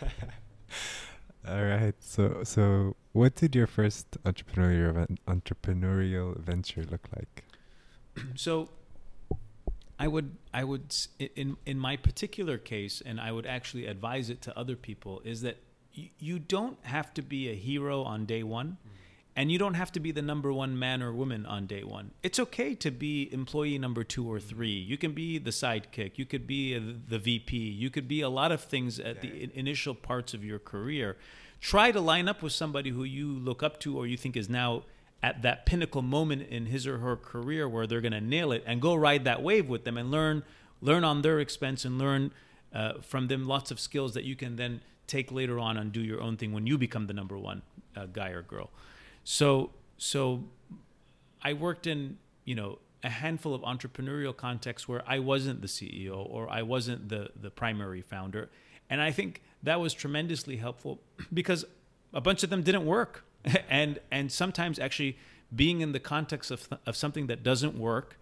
All 1.48 1.64
right. 1.64 1.94
So 2.00 2.42
so 2.44 2.96
what 3.12 3.36
did 3.36 3.54
your 3.54 3.66
first 3.66 4.22
entrepreneurial 4.24 5.06
entrepreneurial 5.26 6.38
venture 6.38 6.84
look 6.84 7.08
like? 7.14 7.44
so 8.34 8.68
I 9.98 10.08
would 10.08 10.36
I 10.52 10.64
would 10.64 10.94
in 11.18 11.56
in 11.64 11.78
my 11.78 11.96
particular 11.96 12.58
case 12.58 13.02
and 13.04 13.20
I 13.20 13.32
would 13.32 13.46
actually 13.46 13.86
advise 13.86 14.28
it 14.30 14.42
to 14.42 14.58
other 14.58 14.76
people 14.76 15.22
is 15.24 15.40
that 15.42 15.58
y- 15.96 16.10
you 16.18 16.38
don't 16.38 16.78
have 16.84 17.14
to 17.14 17.22
be 17.22 17.48
a 17.48 17.54
hero 17.54 18.02
on 18.02 18.26
day 18.26 18.42
1 18.42 18.76
and 19.36 19.52
you 19.52 19.58
don't 19.58 19.74
have 19.74 19.92
to 19.92 20.00
be 20.00 20.10
the 20.12 20.22
number 20.22 20.50
one 20.50 20.78
man 20.78 21.02
or 21.02 21.12
woman 21.12 21.44
on 21.44 21.66
day 21.66 21.84
one. 21.84 22.12
It's 22.22 22.40
okay 22.40 22.74
to 22.76 22.90
be 22.90 23.28
employee 23.32 23.78
number 23.78 24.02
two 24.02 24.30
or 24.30 24.40
three. 24.40 24.70
You 24.70 24.96
can 24.96 25.12
be 25.12 25.36
the 25.38 25.50
sidekick. 25.50 26.12
You 26.16 26.24
could 26.24 26.46
be 26.46 26.74
a, 26.74 26.80
the 26.80 27.18
VP. 27.18 27.54
You 27.54 27.90
could 27.90 28.08
be 28.08 28.22
a 28.22 28.30
lot 28.30 28.50
of 28.50 28.62
things 28.62 28.98
at 28.98 29.20
the 29.20 29.50
initial 29.54 29.94
parts 29.94 30.32
of 30.32 30.42
your 30.42 30.58
career. 30.58 31.18
Try 31.60 31.92
to 31.92 32.00
line 32.00 32.28
up 32.28 32.42
with 32.42 32.54
somebody 32.54 32.90
who 32.90 33.04
you 33.04 33.28
look 33.28 33.62
up 33.62 33.78
to 33.80 33.98
or 33.98 34.06
you 34.06 34.16
think 34.16 34.36
is 34.36 34.48
now 34.48 34.84
at 35.22 35.42
that 35.42 35.66
pinnacle 35.66 36.02
moment 36.02 36.48
in 36.48 36.66
his 36.66 36.86
or 36.86 36.98
her 36.98 37.16
career 37.16 37.68
where 37.68 37.86
they're 37.86 38.00
going 38.00 38.12
to 38.12 38.20
nail 38.20 38.52
it 38.52 38.64
and 38.66 38.80
go 38.80 38.94
ride 38.94 39.24
that 39.24 39.42
wave 39.42 39.68
with 39.68 39.84
them 39.84 39.98
and 39.98 40.10
learn 40.10 40.42
learn 40.82 41.04
on 41.04 41.22
their 41.22 41.40
expense 41.40 41.84
and 41.84 41.98
learn 41.98 42.30
uh, 42.74 43.00
from 43.00 43.28
them 43.28 43.46
lots 43.46 43.70
of 43.70 43.80
skills 43.80 44.12
that 44.12 44.24
you 44.24 44.36
can 44.36 44.56
then 44.56 44.80
take 45.06 45.32
later 45.32 45.58
on 45.58 45.76
and 45.76 45.92
do 45.92 46.00
your 46.00 46.20
own 46.20 46.36
thing 46.36 46.52
when 46.52 46.66
you 46.66 46.76
become 46.76 47.06
the 47.06 47.14
number 47.14 47.38
one 47.38 47.62
uh, 47.96 48.06
guy 48.06 48.28
or 48.28 48.42
girl. 48.42 48.70
So 49.26 49.70
so 49.98 50.44
I 51.42 51.52
worked 51.52 51.88
in, 51.88 52.18
you 52.44 52.54
know, 52.54 52.78
a 53.02 53.10
handful 53.10 53.54
of 53.54 53.62
entrepreneurial 53.62 54.34
contexts 54.34 54.88
where 54.88 55.02
I 55.06 55.18
wasn't 55.18 55.62
the 55.62 55.66
CEO 55.66 56.24
or 56.30 56.48
I 56.48 56.62
wasn't 56.62 57.08
the 57.08 57.30
the 57.38 57.50
primary 57.50 58.02
founder. 58.02 58.48
And 58.88 59.02
I 59.02 59.10
think 59.10 59.42
that 59.64 59.80
was 59.80 59.92
tremendously 59.94 60.56
helpful 60.58 61.00
because 61.34 61.64
a 62.14 62.20
bunch 62.20 62.44
of 62.44 62.50
them 62.50 62.62
didn't 62.62 62.86
work. 62.86 63.24
and 63.68 63.98
and 64.12 64.30
sometimes 64.30 64.78
actually 64.78 65.18
being 65.54 65.80
in 65.80 65.90
the 65.90 66.00
context 66.00 66.52
of, 66.52 66.68
of 66.86 66.96
something 66.96 67.26
that 67.26 67.42
doesn't 67.42 67.76
work 67.76 68.18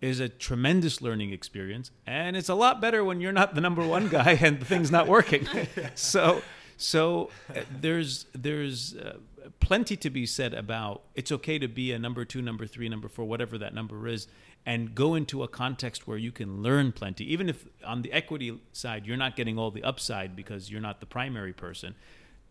is 0.00 0.20
a 0.20 0.28
tremendous 0.28 1.00
learning 1.00 1.32
experience 1.32 1.90
and 2.04 2.36
it's 2.36 2.48
a 2.48 2.54
lot 2.54 2.80
better 2.80 3.04
when 3.04 3.20
you're 3.20 3.32
not 3.32 3.54
the 3.54 3.60
number 3.60 3.86
one 3.86 4.08
guy 4.08 4.32
and 4.40 4.58
the 4.58 4.64
thing's 4.64 4.90
not 4.90 5.06
working 5.06 5.46
so 5.94 6.42
so 6.76 7.30
uh, 7.54 7.60
there's 7.80 8.26
there's 8.34 8.96
uh, 8.96 9.16
plenty 9.60 9.96
to 9.96 10.10
be 10.10 10.26
said 10.26 10.54
about 10.54 11.02
it's 11.14 11.32
okay 11.32 11.58
to 11.58 11.68
be 11.68 11.92
a 11.92 11.98
number 11.98 12.24
two, 12.24 12.42
number 12.42 12.66
three, 12.66 12.88
number 12.88 13.08
four, 13.08 13.24
whatever 13.24 13.58
that 13.58 13.74
number 13.74 14.06
is, 14.08 14.26
and 14.66 14.94
go 14.94 15.14
into 15.14 15.42
a 15.42 15.48
context 15.48 16.06
where 16.06 16.18
you 16.18 16.32
can 16.32 16.62
learn 16.62 16.92
plenty. 16.92 17.30
Even 17.32 17.48
if 17.48 17.66
on 17.84 18.02
the 18.02 18.12
equity 18.12 18.58
side 18.72 19.06
you're 19.06 19.16
not 19.16 19.36
getting 19.36 19.58
all 19.58 19.70
the 19.70 19.82
upside 19.82 20.34
because 20.34 20.70
you're 20.70 20.80
not 20.80 21.00
the 21.00 21.06
primary 21.06 21.52
person, 21.52 21.94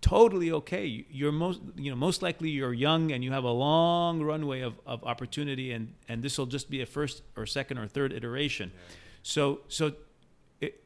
totally 0.01 0.51
okay. 0.51 1.05
You're 1.09 1.31
most 1.31 1.61
you 1.75 1.89
know 1.89 1.97
most 1.97 2.21
likely 2.21 2.49
you're 2.49 2.73
young 2.73 3.11
and 3.11 3.23
you 3.23 3.31
have 3.31 3.43
a 3.43 3.51
long 3.51 4.21
runway 4.21 4.61
of, 4.61 4.73
of 4.85 5.03
opportunity, 5.03 5.71
and 5.71 5.93
and 6.07 6.21
this 6.21 6.37
will 6.37 6.45
just 6.45 6.69
be 6.69 6.81
a 6.81 6.85
first 6.85 7.23
or 7.35 7.45
second 7.45 7.77
or 7.77 7.87
third 7.87 8.13
iteration. 8.13 8.71
Yeah. 8.73 8.95
So 9.23 9.61
so 9.67 9.93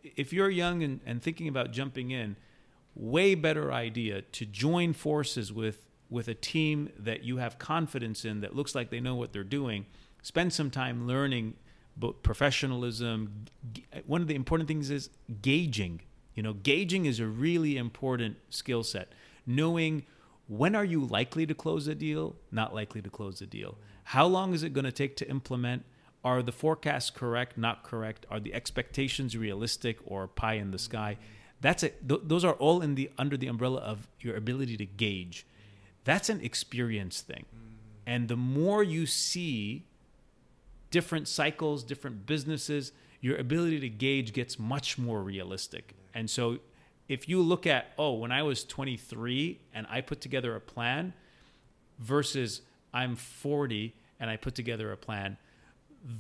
if 0.03 0.33
you're 0.33 0.49
young 0.49 0.83
and, 0.83 0.99
and 1.05 1.21
thinking 1.21 1.47
about 1.47 1.71
jumping 1.71 2.11
in 2.11 2.35
way 2.95 3.35
better 3.35 3.71
idea 3.71 4.21
to 4.23 4.45
join 4.45 4.93
forces 4.93 5.53
with 5.53 5.86
with 6.09 6.27
a 6.27 6.33
team 6.33 6.89
that 6.97 7.23
you 7.23 7.37
have 7.37 7.59
confidence 7.59 8.23
in 8.23 8.41
that 8.41 8.55
looks 8.55 8.73
like 8.75 8.89
they 8.89 8.99
know 8.99 9.15
what 9.15 9.33
they're 9.33 9.43
doing 9.43 9.85
spend 10.21 10.51
some 10.53 10.69
time 10.69 11.07
learning 11.07 11.53
but 11.99 12.21
professionalism 12.23 13.45
one 14.05 14.21
of 14.21 14.27
the 14.27 14.35
important 14.35 14.67
things 14.67 14.89
is 14.89 15.09
gauging. 15.41 16.01
You 16.35 16.43
know 16.43 16.53
gauging 16.53 17.05
is 17.05 17.19
a 17.19 17.25
really 17.25 17.77
important 17.77 18.37
skill 18.49 18.83
set. 18.83 19.11
Knowing 19.45 20.05
when 20.47 20.75
are 20.75 20.85
you 20.85 21.03
likely 21.03 21.45
to 21.45 21.53
close 21.53 21.87
a 21.87 21.95
deal 21.95 22.35
not 22.51 22.73
likely 22.73 23.01
to 23.01 23.09
close 23.09 23.41
a 23.41 23.45
deal. 23.45 23.77
How 24.03 24.25
long 24.25 24.53
is 24.53 24.63
it 24.63 24.73
going 24.73 24.85
to 24.85 24.91
take 24.91 25.17
to 25.17 25.29
implement? 25.29 25.83
Are 26.23 26.41
the 26.41 26.51
forecasts 26.51 27.09
correct 27.09 27.57
not 27.57 27.83
correct? 27.83 28.25
Are 28.29 28.39
the 28.39 28.53
expectations 28.53 29.37
realistic 29.37 29.99
or 30.05 30.27
pie 30.27 30.55
in 30.55 30.71
the 30.71 30.79
sky? 30.79 31.17
That's 31.61 31.83
it. 31.83 32.07
Th- 32.07 32.21
those 32.23 32.45
are 32.45 32.53
all 32.53 32.81
in 32.81 32.95
the 32.95 33.09
under 33.17 33.37
the 33.37 33.47
umbrella 33.47 33.79
of 33.79 34.07
your 34.19 34.35
ability 34.35 34.77
to 34.77 34.85
gauge. 34.85 35.45
That's 36.07 36.29
an 36.29 36.39
experience 36.39 37.19
thing. 37.19 37.43
And 38.05 38.29
the 38.29 38.37
more 38.37 38.81
you 38.81 39.05
see 39.05 39.83
different 40.89 41.27
cycles, 41.27 41.83
different 41.83 42.25
businesses, 42.25 42.93
your 43.19 43.35
ability 43.35 43.81
to 43.81 43.89
gauge 43.89 44.31
gets 44.31 44.57
much 44.57 44.97
more 44.97 45.21
realistic. 45.21 45.95
And 46.13 46.29
so 46.29 46.59
if 47.09 47.27
you 47.27 47.41
look 47.41 47.67
at, 47.67 47.91
oh, 47.97 48.13
when 48.13 48.31
I 48.31 48.41
was 48.43 48.63
23 48.63 49.59
and 49.73 49.85
I 49.89 49.99
put 49.99 50.21
together 50.21 50.55
a 50.55 50.61
plan 50.61 51.11
versus 51.99 52.61
I'm 52.93 53.17
40 53.17 53.93
and 54.17 54.29
I 54.29 54.37
put 54.37 54.55
together 54.55 54.93
a 54.93 54.97
plan, 54.97 55.35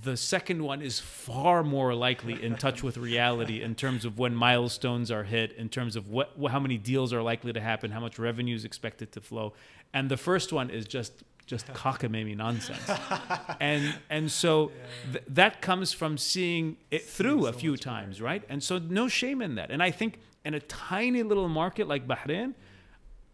the 0.03 0.17
second 0.17 0.63
one 0.63 0.81
is 0.81 0.99
far 0.99 1.63
more 1.63 1.93
likely 1.93 2.43
in 2.43 2.55
touch 2.55 2.83
with 2.83 2.97
reality 2.97 3.61
in 3.61 3.75
terms 3.75 4.05
of 4.05 4.19
when 4.19 4.35
milestones 4.35 5.11
are 5.11 5.23
hit, 5.23 5.53
in 5.53 5.69
terms 5.69 5.95
of 5.95 6.09
what 6.09 6.33
how 6.49 6.59
many 6.59 6.77
deals 6.77 7.13
are 7.13 7.21
likely 7.21 7.53
to 7.53 7.61
happen, 7.61 7.91
how 7.91 7.99
much 7.99 8.19
revenue 8.19 8.55
is 8.55 8.65
expected 8.65 9.11
to 9.13 9.21
flow, 9.21 9.53
and 9.93 10.09
the 10.09 10.17
first 10.17 10.53
one 10.53 10.69
is 10.69 10.85
just 10.85 11.23
just 11.45 11.67
cockamamie 11.73 12.35
nonsense, 12.35 12.89
and 13.59 13.97
and 14.09 14.31
so 14.31 14.71
th- 15.11 15.23
that 15.27 15.61
comes 15.61 15.93
from 15.93 16.17
seeing 16.17 16.77
it 16.91 17.03
through 17.05 17.47
a 17.47 17.53
few 17.53 17.77
times, 17.77 18.21
right? 18.21 18.43
And 18.49 18.61
so 18.61 18.77
no 18.77 19.07
shame 19.07 19.41
in 19.41 19.55
that, 19.55 19.71
and 19.71 19.81
I 19.81 19.91
think 19.91 20.19
in 20.45 20.53
a 20.53 20.59
tiny 20.61 21.23
little 21.23 21.49
market 21.49 21.87
like 21.87 22.07
Bahrain. 22.07 22.53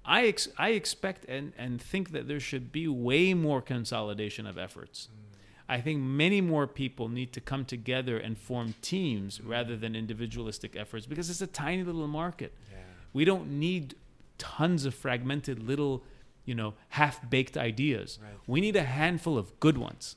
I, 0.06 0.28
ex- 0.28 0.50
I 0.58 0.72
expect 0.72 1.24
and, 1.30 1.54
and 1.58 1.82
think 1.82 2.12
that 2.12 2.28
there 2.28 2.42
should 2.42 2.74
be 2.74 2.90
way 2.90 3.34
more 3.34 3.62
consolidation 3.62 4.46
of 4.46 4.58
efforts. 4.58 5.08
I 5.70 5.80
think 5.80 6.02
many 6.02 6.42
more 6.42 6.68
people 6.68 7.08
need 7.08 7.32
to 7.34 7.42
come 7.42 7.64
together 7.66 8.18
and 8.18 8.38
form 8.38 8.76
teams 8.82 9.40
rather 9.42 9.78
than 9.78 9.96
individualistic 9.96 10.76
efforts 10.76 11.06
because 11.06 11.30
it's 11.30 11.42
a 11.42 11.48
tiny 11.48 11.84
little 11.84 12.08
market. 12.08 12.54
Yeah. 12.70 12.80
We 13.14 13.24
don't 13.24 13.60
need 13.60 13.96
tons 14.38 14.86
of 14.86 14.94
fragmented 14.94 15.64
little, 15.64 16.04
you 16.46 16.56
know, 16.56 16.74
half-baked 16.90 17.58
ideas. 17.58 18.20
Right. 18.22 18.34
We 18.48 18.62
need 18.62 18.76
a 18.76 18.84
handful 18.84 19.38
of 19.38 19.60
good 19.60 19.78
ones. 19.78 20.16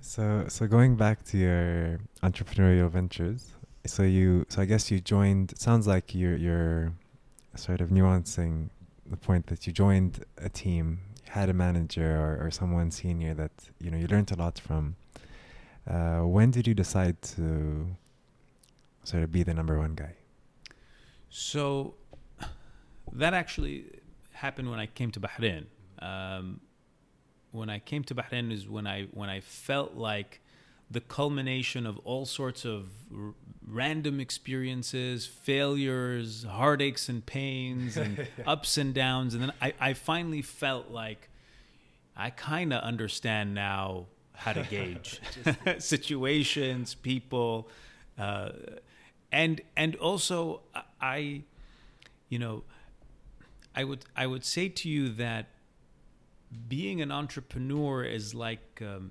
So, 0.00 0.44
so 0.48 0.66
going 0.66 0.96
back 0.96 1.24
to 1.24 1.38
your 1.38 1.98
entrepreneurial 2.22 2.90
ventures, 2.90 3.52
so 3.86 4.02
you, 4.02 4.44
so 4.48 4.60
I 4.62 4.66
guess 4.66 4.90
you 4.90 5.00
joined. 5.00 5.52
It 5.52 5.60
sounds 5.60 5.86
like 5.86 6.14
you're 6.14 6.36
you're 6.36 6.92
sort 7.56 7.80
of 7.80 7.88
nuancing 7.88 8.68
the 9.06 9.16
point 9.16 9.46
that 9.46 9.66
you 9.66 9.72
joined 9.72 10.24
a 10.38 10.48
team, 10.48 11.00
had 11.28 11.48
a 11.48 11.54
manager 11.54 12.16
or, 12.16 12.46
or 12.46 12.50
someone 12.50 12.90
senior 12.90 13.34
that 13.34 13.52
you 13.80 13.90
know 13.90 13.96
you 13.96 14.06
learned 14.06 14.30
a 14.30 14.36
lot 14.36 14.58
from. 14.58 14.96
Uh, 15.88 16.20
when 16.20 16.50
did 16.50 16.66
you 16.66 16.74
decide 16.74 17.20
to 17.22 17.86
sort 19.04 19.22
of 19.22 19.32
be 19.32 19.42
the 19.42 19.52
number 19.52 19.78
one 19.78 19.94
guy? 19.94 20.14
So 21.28 21.94
that 23.12 23.34
actually 23.34 23.84
happened 24.32 24.70
when 24.70 24.78
I 24.80 24.86
came 24.86 25.10
to 25.12 25.20
Bahrain. 25.20 25.66
Um, 26.00 26.60
when 27.52 27.70
I 27.70 27.78
came 27.78 28.02
to 28.04 28.14
Bahrain 28.14 28.52
is 28.52 28.68
when 28.68 28.86
I 28.86 29.04
when 29.12 29.28
I 29.28 29.40
felt 29.40 29.94
like 29.94 30.40
the 30.90 31.00
culmination 31.00 31.86
of 31.86 31.98
all 32.04 32.26
sorts 32.26 32.64
of 32.64 32.88
r- 33.16 33.34
random 33.66 34.20
experiences, 34.20 35.26
failures, 35.26 36.44
heartaches 36.44 37.08
and 37.08 37.24
pains, 37.24 37.96
and 37.96 38.26
ups 38.46 38.76
and 38.76 38.92
downs, 38.94 39.34
and 39.34 39.42
then 39.44 39.52
I, 39.62 39.72
I 39.80 39.92
finally 39.94 40.42
felt 40.42 40.90
like 40.90 41.30
I 42.16 42.30
kind 42.30 42.72
of 42.72 42.82
understand 42.82 43.54
now 43.54 44.06
how 44.34 44.52
to 44.52 44.62
gauge 44.64 45.20
situations, 45.78 46.94
people, 46.94 47.68
uh, 48.18 48.50
and 49.32 49.60
and 49.76 49.94
also 49.96 50.60
I- 50.74 50.82
I, 51.00 51.42
you 52.28 52.38
know, 52.38 52.64
I 53.74 53.84
would 53.84 54.04
I 54.16 54.26
would 54.26 54.44
say 54.44 54.68
to 54.68 54.88
you 54.88 55.08
that 55.10 55.46
being 56.68 57.00
an 57.00 57.10
entrepreneur 57.10 58.04
is 58.04 58.34
like 58.34 58.80
um, 58.82 59.10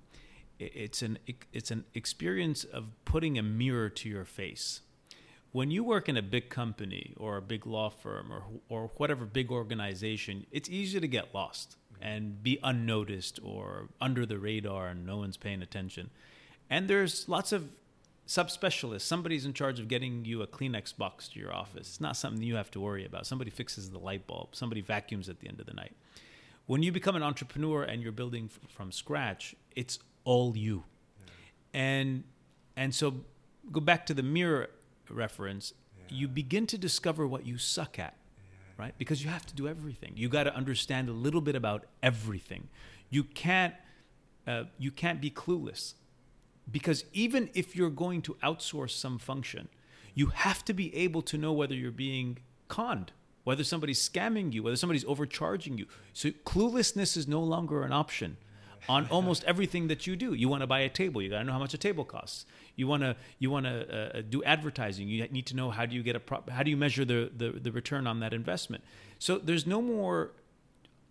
it's 0.59 1.01
an 1.01 1.19
it's 1.51 1.71
an 1.71 1.85
experience 1.93 2.63
of 2.63 2.85
putting 3.05 3.37
a 3.37 3.43
mirror 3.43 3.89
to 3.89 4.09
your 4.09 4.25
face. 4.25 4.81
When 5.51 5.69
you 5.69 5.83
work 5.83 6.09
in 6.09 6.17
a 6.17 6.21
big 6.21 6.49
company 6.49 7.13
or 7.17 7.37
a 7.37 7.41
big 7.41 7.67
law 7.67 7.89
firm 7.89 8.31
or 8.31 8.43
or 8.69 8.91
whatever 8.97 9.25
big 9.25 9.51
organization, 9.51 10.45
it's 10.51 10.69
easy 10.69 10.99
to 10.99 11.07
get 11.07 11.33
lost 11.33 11.77
and 12.01 12.41
be 12.43 12.59
unnoticed 12.63 13.39
or 13.43 13.89
under 14.01 14.25
the 14.25 14.37
radar 14.37 14.87
and 14.87 15.05
no 15.05 15.17
one's 15.17 15.37
paying 15.37 15.61
attention. 15.61 16.09
And 16.69 16.87
there's 16.87 17.29
lots 17.29 17.51
of 17.51 17.69
subspecialists. 18.27 19.01
Somebody's 19.01 19.45
in 19.45 19.53
charge 19.53 19.79
of 19.79 19.87
getting 19.87 20.25
you 20.25 20.41
a 20.41 20.47
Kleenex 20.47 20.95
box 20.95 21.27
to 21.29 21.39
your 21.39 21.53
office. 21.53 21.87
It's 21.87 22.01
not 22.01 22.15
something 22.15 22.41
you 22.41 22.55
have 22.55 22.71
to 22.71 22.79
worry 22.79 23.05
about. 23.05 23.25
Somebody 23.25 23.51
fixes 23.51 23.89
the 23.89 23.99
light 23.99 24.25
bulb. 24.27 24.55
Somebody 24.55 24.81
vacuums 24.81 25.29
at 25.29 25.39
the 25.39 25.47
end 25.47 25.59
of 25.59 25.65
the 25.65 25.73
night. 25.73 25.93
When 26.65 26.81
you 26.81 26.91
become 26.91 27.15
an 27.15 27.23
entrepreneur 27.23 27.83
and 27.83 28.01
you're 28.01 28.13
building 28.13 28.49
f- 28.51 28.71
from 28.71 28.91
scratch, 28.91 29.55
it's 29.75 29.99
all 30.23 30.55
you. 30.55 30.83
And 31.73 32.23
and 32.77 32.95
so 32.95 33.15
go 33.71 33.81
back 33.81 34.05
to 34.05 34.13
the 34.13 34.23
mirror 34.23 34.69
reference. 35.09 35.73
You 36.09 36.27
begin 36.27 36.65
to 36.67 36.77
discover 36.77 37.27
what 37.27 37.45
you 37.45 37.57
suck 37.57 37.99
at, 37.99 38.15
right? 38.77 38.93
Because 38.97 39.23
you 39.23 39.29
have 39.29 39.45
to 39.47 39.55
do 39.55 39.67
everything. 39.67 40.13
You 40.15 40.29
got 40.29 40.43
to 40.43 40.55
understand 40.55 41.09
a 41.09 41.13
little 41.13 41.41
bit 41.41 41.55
about 41.55 41.85
everything. 42.01 42.69
You 43.09 43.23
can't 43.25 43.73
uh, 44.47 44.63
you 44.77 44.91
can't 44.91 45.19
be 45.19 45.29
clueless 45.29 45.95
because 46.71 47.05
even 47.13 47.49
if 47.53 47.75
you're 47.75 47.89
going 47.89 48.21
to 48.23 48.35
outsource 48.43 48.91
some 48.91 49.19
function, 49.19 49.67
you 50.13 50.27
have 50.27 50.63
to 50.65 50.73
be 50.73 50.95
able 50.95 51.21
to 51.23 51.37
know 51.37 51.53
whether 51.53 51.73
you're 51.73 51.91
being 51.91 52.39
conned, 52.67 53.11
whether 53.43 53.63
somebody's 53.63 54.07
scamming 54.07 54.53
you, 54.53 54.63
whether 54.63 54.75
somebody's 54.75 55.05
overcharging 55.05 55.77
you. 55.77 55.85
So 56.13 56.29
cluelessness 56.29 57.17
is 57.17 57.27
no 57.27 57.41
longer 57.41 57.83
an 57.83 57.91
option 57.91 58.37
on 58.87 59.07
almost 59.11 59.43
everything 59.45 59.87
that 59.87 60.07
you 60.07 60.15
do. 60.15 60.33
You 60.33 60.49
want 60.49 60.61
to 60.61 60.67
buy 60.67 60.79
a 60.81 60.89
table, 60.89 61.21
you 61.21 61.29
got 61.29 61.39
to 61.39 61.43
know 61.43 61.53
how 61.53 61.59
much 61.59 61.73
a 61.73 61.77
table 61.77 62.05
costs. 62.05 62.45
You 62.75 62.87
want 62.87 63.03
to 63.03 63.15
you 63.39 63.51
want 63.51 63.65
to 63.65 64.17
uh, 64.17 64.21
do 64.27 64.43
advertising, 64.43 65.07
you 65.07 65.27
need 65.27 65.45
to 65.47 65.55
know 65.55 65.69
how 65.69 65.85
do 65.85 65.95
you 65.95 66.03
get 66.03 66.15
a 66.15 66.19
prop, 66.19 66.49
how 66.49 66.63
do 66.63 66.71
you 66.71 66.77
measure 66.77 67.05
the, 67.05 67.31
the 67.35 67.51
the 67.51 67.71
return 67.71 68.07
on 68.07 68.19
that 68.21 68.33
investment. 68.33 68.83
So 69.19 69.37
there's 69.37 69.67
no 69.67 69.81
more 69.81 70.31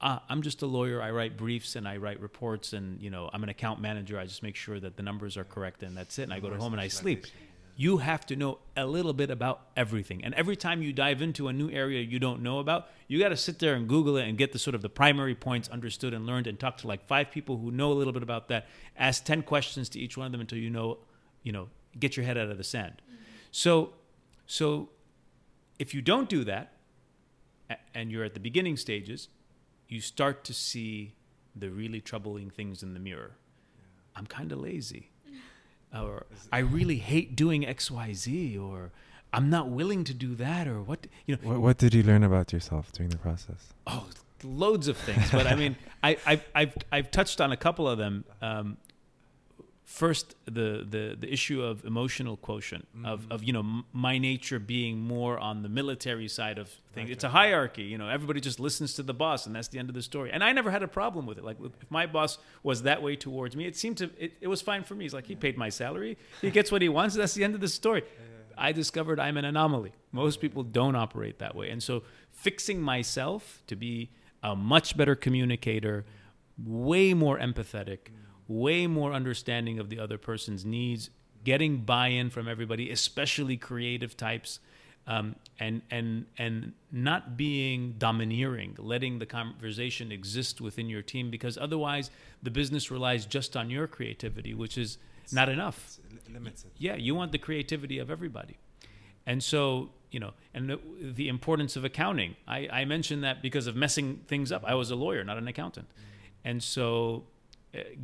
ah, 0.02 0.22
I'm 0.28 0.42
just 0.42 0.62
a 0.62 0.66
lawyer. 0.66 1.00
I 1.00 1.10
write 1.10 1.36
briefs 1.36 1.76
and 1.76 1.86
I 1.86 1.96
write 1.96 2.20
reports, 2.20 2.72
and 2.72 3.00
you 3.00 3.10
know, 3.10 3.30
I'm 3.32 3.42
an 3.42 3.48
account 3.48 3.80
manager. 3.80 4.18
I 4.18 4.24
just 4.24 4.42
make 4.42 4.56
sure 4.56 4.78
that 4.80 4.96
the 4.96 5.02
numbers 5.02 5.36
are 5.36 5.44
correct, 5.44 5.82
and 5.82 5.96
that's 5.96 6.18
it. 6.18 6.24
And 6.24 6.32
I 6.32 6.40
go 6.40 6.50
to 6.50 6.56
home 6.56 6.72
and 6.72 6.80
I 6.80 6.88
sleep. 6.88 7.26
You 7.74 7.96
have 7.98 8.26
to 8.26 8.36
know 8.36 8.58
a 8.76 8.84
little 8.84 9.14
bit 9.14 9.30
about 9.30 9.62
everything, 9.76 10.24
and 10.24 10.34
every 10.34 10.56
time 10.56 10.82
you 10.82 10.92
dive 10.92 11.22
into 11.22 11.48
a 11.48 11.52
new 11.52 11.70
area 11.70 12.02
you 12.02 12.18
don't 12.18 12.42
know 12.42 12.58
about, 12.58 12.88
you 13.08 13.18
got 13.18 13.30
to 13.30 13.36
sit 13.36 13.58
there 13.60 13.74
and 13.74 13.88
Google 13.88 14.18
it 14.18 14.28
and 14.28 14.36
get 14.36 14.52
the 14.52 14.58
sort 14.58 14.74
of 14.74 14.82
the 14.82 14.90
primary 14.90 15.34
points 15.34 15.68
understood 15.70 16.12
and 16.12 16.26
learned, 16.26 16.46
and 16.46 16.60
talk 16.60 16.76
to 16.78 16.86
like 16.86 17.06
five 17.06 17.30
people 17.30 17.56
who 17.56 17.70
know 17.70 17.90
a 17.90 17.94
little 17.94 18.12
bit 18.12 18.22
about 18.22 18.48
that. 18.48 18.66
Ask 18.98 19.24
ten 19.24 19.42
questions 19.42 19.88
to 19.90 19.98
each 19.98 20.18
one 20.18 20.26
of 20.26 20.32
them 20.32 20.40
until 20.42 20.58
you 20.58 20.68
know, 20.68 20.98
you 21.42 21.52
know, 21.52 21.68
get 21.98 22.16
your 22.16 22.26
head 22.26 22.36
out 22.36 22.50
of 22.50 22.58
the 22.58 22.64
sand. 22.64 23.00
So, 23.50 23.94
so 24.46 24.90
if 25.78 25.94
you 25.94 26.02
don't 26.02 26.28
do 26.28 26.44
that, 26.44 26.72
and 27.94 28.12
you're 28.12 28.24
at 28.24 28.34
the 28.34 28.40
beginning 28.40 28.76
stages, 28.76 29.28
you 29.92 30.00
start 30.00 30.42
to 30.44 30.54
see 30.54 31.14
the 31.54 31.68
really 31.70 32.00
troubling 32.00 32.48
things 32.58 32.82
in 32.82 32.94
the 32.94 33.00
mirror. 33.00 33.32
I'm 34.16 34.26
kind 34.26 34.50
of 34.52 34.58
lazy. 34.58 35.10
Or 35.94 36.24
I 36.50 36.60
really 36.78 36.96
hate 36.96 37.36
doing 37.36 37.62
XYZ 37.62 38.58
or 38.68 38.90
I'm 39.34 39.50
not 39.50 39.68
willing 39.68 40.04
to 40.04 40.14
do 40.14 40.34
that 40.36 40.66
or 40.66 40.78
what 40.82 41.06
you 41.26 41.36
know 41.36 41.42
What, 41.50 41.60
what 41.60 41.76
did 41.78 41.92
you 41.92 42.02
learn 42.02 42.24
about 42.24 42.52
yourself 42.54 42.90
during 42.92 43.10
the 43.10 43.18
process? 43.18 43.62
oh 43.86 44.06
loads 44.44 44.88
of 44.88 44.96
things 44.96 45.30
but 45.30 45.46
i 45.46 45.54
mean 45.54 45.76
I, 46.02 46.10
I've, 46.26 46.44
I've, 46.60 46.74
I've 46.90 47.10
touched 47.12 47.38
on 47.40 47.52
a 47.52 47.56
couple 47.56 47.86
of 47.92 47.96
them 47.96 48.24
um, 48.48 48.76
first 49.92 50.34
the, 50.46 50.86
the, 50.88 51.16
the 51.20 51.30
issue 51.30 51.62
of 51.62 51.84
emotional 51.84 52.38
quotient 52.38 52.88
mm-hmm. 52.96 53.04
of, 53.04 53.30
of 53.30 53.44
you 53.44 53.52
know 53.52 53.60
m- 53.60 53.84
my 53.92 54.16
nature 54.16 54.58
being 54.58 54.98
more 54.98 55.38
on 55.38 55.62
the 55.62 55.68
military 55.68 56.28
side 56.28 56.56
of 56.56 56.70
things. 56.94 57.10
It's 57.10 57.24
a 57.24 57.28
hierarchy 57.28 57.82
you 57.82 57.98
know 57.98 58.08
everybody 58.08 58.40
just 58.40 58.58
listens 58.58 58.94
to 58.94 59.02
the 59.02 59.12
boss 59.12 59.44
and 59.44 59.54
that's 59.54 59.68
the 59.68 59.78
end 59.78 59.90
of 59.90 59.94
the 59.94 60.00
story. 60.00 60.30
And 60.32 60.42
i 60.42 60.50
never 60.52 60.70
had 60.70 60.82
a 60.82 60.88
problem 60.88 61.26
with 61.26 61.36
it. 61.36 61.44
Like 61.44 61.58
if 61.62 61.90
my 61.90 62.06
boss 62.06 62.38
was 62.62 62.84
that 62.84 63.02
way 63.02 63.16
towards 63.16 63.54
me 63.54 63.66
it 63.66 63.76
seemed 63.76 63.98
to 63.98 64.10
it, 64.18 64.32
it 64.40 64.48
was 64.48 64.62
fine 64.62 64.82
for 64.82 64.94
me. 64.94 65.04
He's 65.04 65.12
like 65.12 65.26
he 65.26 65.36
paid 65.36 65.58
my 65.58 65.68
salary. 65.68 66.16
He 66.40 66.50
gets 66.50 66.72
what 66.72 66.80
he 66.80 66.88
wants. 66.88 67.14
That's 67.14 67.34
the 67.34 67.44
end 67.44 67.54
of 67.54 67.60
the 67.60 67.68
story. 67.68 68.02
I 68.56 68.72
discovered 68.72 69.20
I'm 69.20 69.36
an 69.36 69.44
anomaly. 69.44 69.92
Most 70.10 70.40
people 70.40 70.62
don't 70.62 70.96
operate 70.96 71.38
that 71.40 71.54
way. 71.54 71.68
And 71.68 71.82
so 71.82 72.02
fixing 72.30 72.80
myself 72.80 73.62
to 73.66 73.76
be 73.76 74.10
a 74.42 74.56
much 74.56 74.96
better 74.96 75.14
communicator, 75.14 76.06
way 76.58 77.12
more 77.12 77.38
empathetic, 77.38 77.98
mm. 78.08 78.22
Way 78.48 78.86
more 78.86 79.12
understanding 79.12 79.78
of 79.78 79.88
the 79.88 79.98
other 79.98 80.18
person's 80.18 80.64
needs, 80.64 81.10
getting 81.44 81.78
buy-in 81.78 82.30
from 82.30 82.48
everybody, 82.48 82.90
especially 82.90 83.56
creative 83.56 84.16
types, 84.16 84.60
um, 85.06 85.34
and 85.58 85.82
and 85.90 86.26
and 86.38 86.72
not 86.92 87.36
being 87.36 87.94
domineering, 87.98 88.76
letting 88.78 89.18
the 89.18 89.26
conversation 89.26 90.12
exist 90.12 90.60
within 90.60 90.88
your 90.88 91.02
team, 91.02 91.30
because 91.30 91.58
otherwise 91.58 92.10
the 92.42 92.50
business 92.50 92.90
relies 92.90 93.26
just 93.26 93.56
on 93.56 93.70
your 93.70 93.86
creativity, 93.88 94.54
which 94.54 94.78
is 94.78 94.98
not 95.32 95.48
enough. 95.48 95.98
yeah 96.78 96.94
you 96.96 97.14
want 97.14 97.32
the 97.32 97.38
creativity 97.38 97.98
of 97.98 98.10
everybody. 98.10 98.58
And 99.26 99.42
so 99.42 99.90
you 100.10 100.20
know 100.20 100.32
and 100.54 100.68
the, 100.68 100.78
the 101.00 101.28
importance 101.28 101.76
of 101.76 101.84
accounting. 101.84 102.36
I, 102.46 102.68
I 102.72 102.84
mentioned 102.84 103.24
that 103.24 103.42
because 103.42 103.66
of 103.66 103.74
messing 103.74 104.20
things 104.28 104.52
up. 104.52 104.62
I 104.64 104.74
was 104.74 104.90
a 104.90 104.96
lawyer 104.96 105.24
not 105.24 105.38
an 105.38 105.48
accountant. 105.48 105.88
And 106.44 106.62
so 106.62 107.24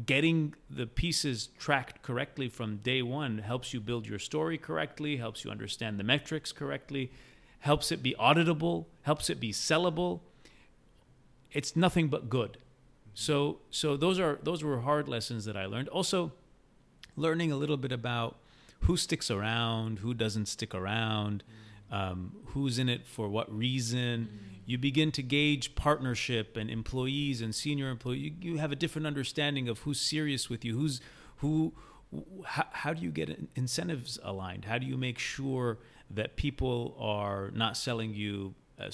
getting 0.07 0.55
the 0.71 0.87
pieces 0.87 1.49
tracked 1.59 2.03
correctly 2.03 2.49
from 2.49 2.79
day 2.79 3.03
one 3.03 3.39
helps 3.39 3.75
you 3.75 3.81
build 3.81 4.07
your 4.07 4.19
story 4.19 4.57
correctly, 4.57 5.17
helps 5.17 5.45
you 5.45 5.51
understand 5.51 5.99
the 5.99 6.05
metrics 6.05 6.53
correctly, 6.53 7.11
helps 7.61 7.93
it 7.93 8.03
be 8.03 8.15
auditable, 8.19 8.87
helps 9.03 9.29
it 9.29 9.39
be 9.41 9.53
sellable. 9.53 10.21
It's 11.53 11.77
nothing 11.77 12.09
but 12.09 12.31
good. 12.31 12.59
So 13.15 13.59
so 13.71 13.97
those 13.97 14.19
are 14.19 14.39
those 14.43 14.63
were 14.65 14.81
hard 14.81 15.09
lessons 15.09 15.45
that 15.45 15.57
I 15.57 15.67
learned. 15.67 15.89
Also, 15.89 16.33
learning 17.17 17.53
a 17.53 17.57
little 17.57 17.77
bit 17.77 17.93
about 17.93 18.37
who 18.83 18.97
sticks 18.97 19.31
around, 19.31 19.99
who 19.99 20.15
doesn't 20.15 20.47
stick 20.47 20.75
around, 20.75 21.43
um, 21.91 22.37
who's 22.47 22.79
in 22.79 22.89
it 22.89 23.07
for 23.07 23.29
what 23.29 23.55
reason. 23.55 24.29
You 24.69 24.77
begin 24.77 25.13
to 25.13 25.23
gauge 25.23 25.75
partnership 25.77 26.55
and 26.55 26.69
employees 26.69 27.41
and 27.41 27.55
senior 27.55 27.89
employees. 27.89 28.33
You, 28.43 28.53
you 28.53 28.59
have 28.59 28.71
a 28.71 28.77
different 28.77 29.07
understanding 29.07 29.67
of 29.67 29.79
who's 29.79 29.99
serious 29.99 30.51
with 30.51 30.63
you, 30.63 30.77
who's 30.77 31.01
who. 31.39 31.73
How, 32.45 32.67
how 32.71 32.93
do 32.93 33.03
you 33.03 33.11
get 33.11 33.49
incentives 33.55 34.19
aligned? 34.23 34.67
How 34.67 34.77
do 34.77 34.85
you 34.85 34.99
make 34.99 35.19
sure 35.19 35.79
that 36.11 36.37
people 36.37 36.95
are 36.99 37.51
not 37.55 37.79
selling 37.79 38.13
you 38.13 38.55
a, 38.79 38.93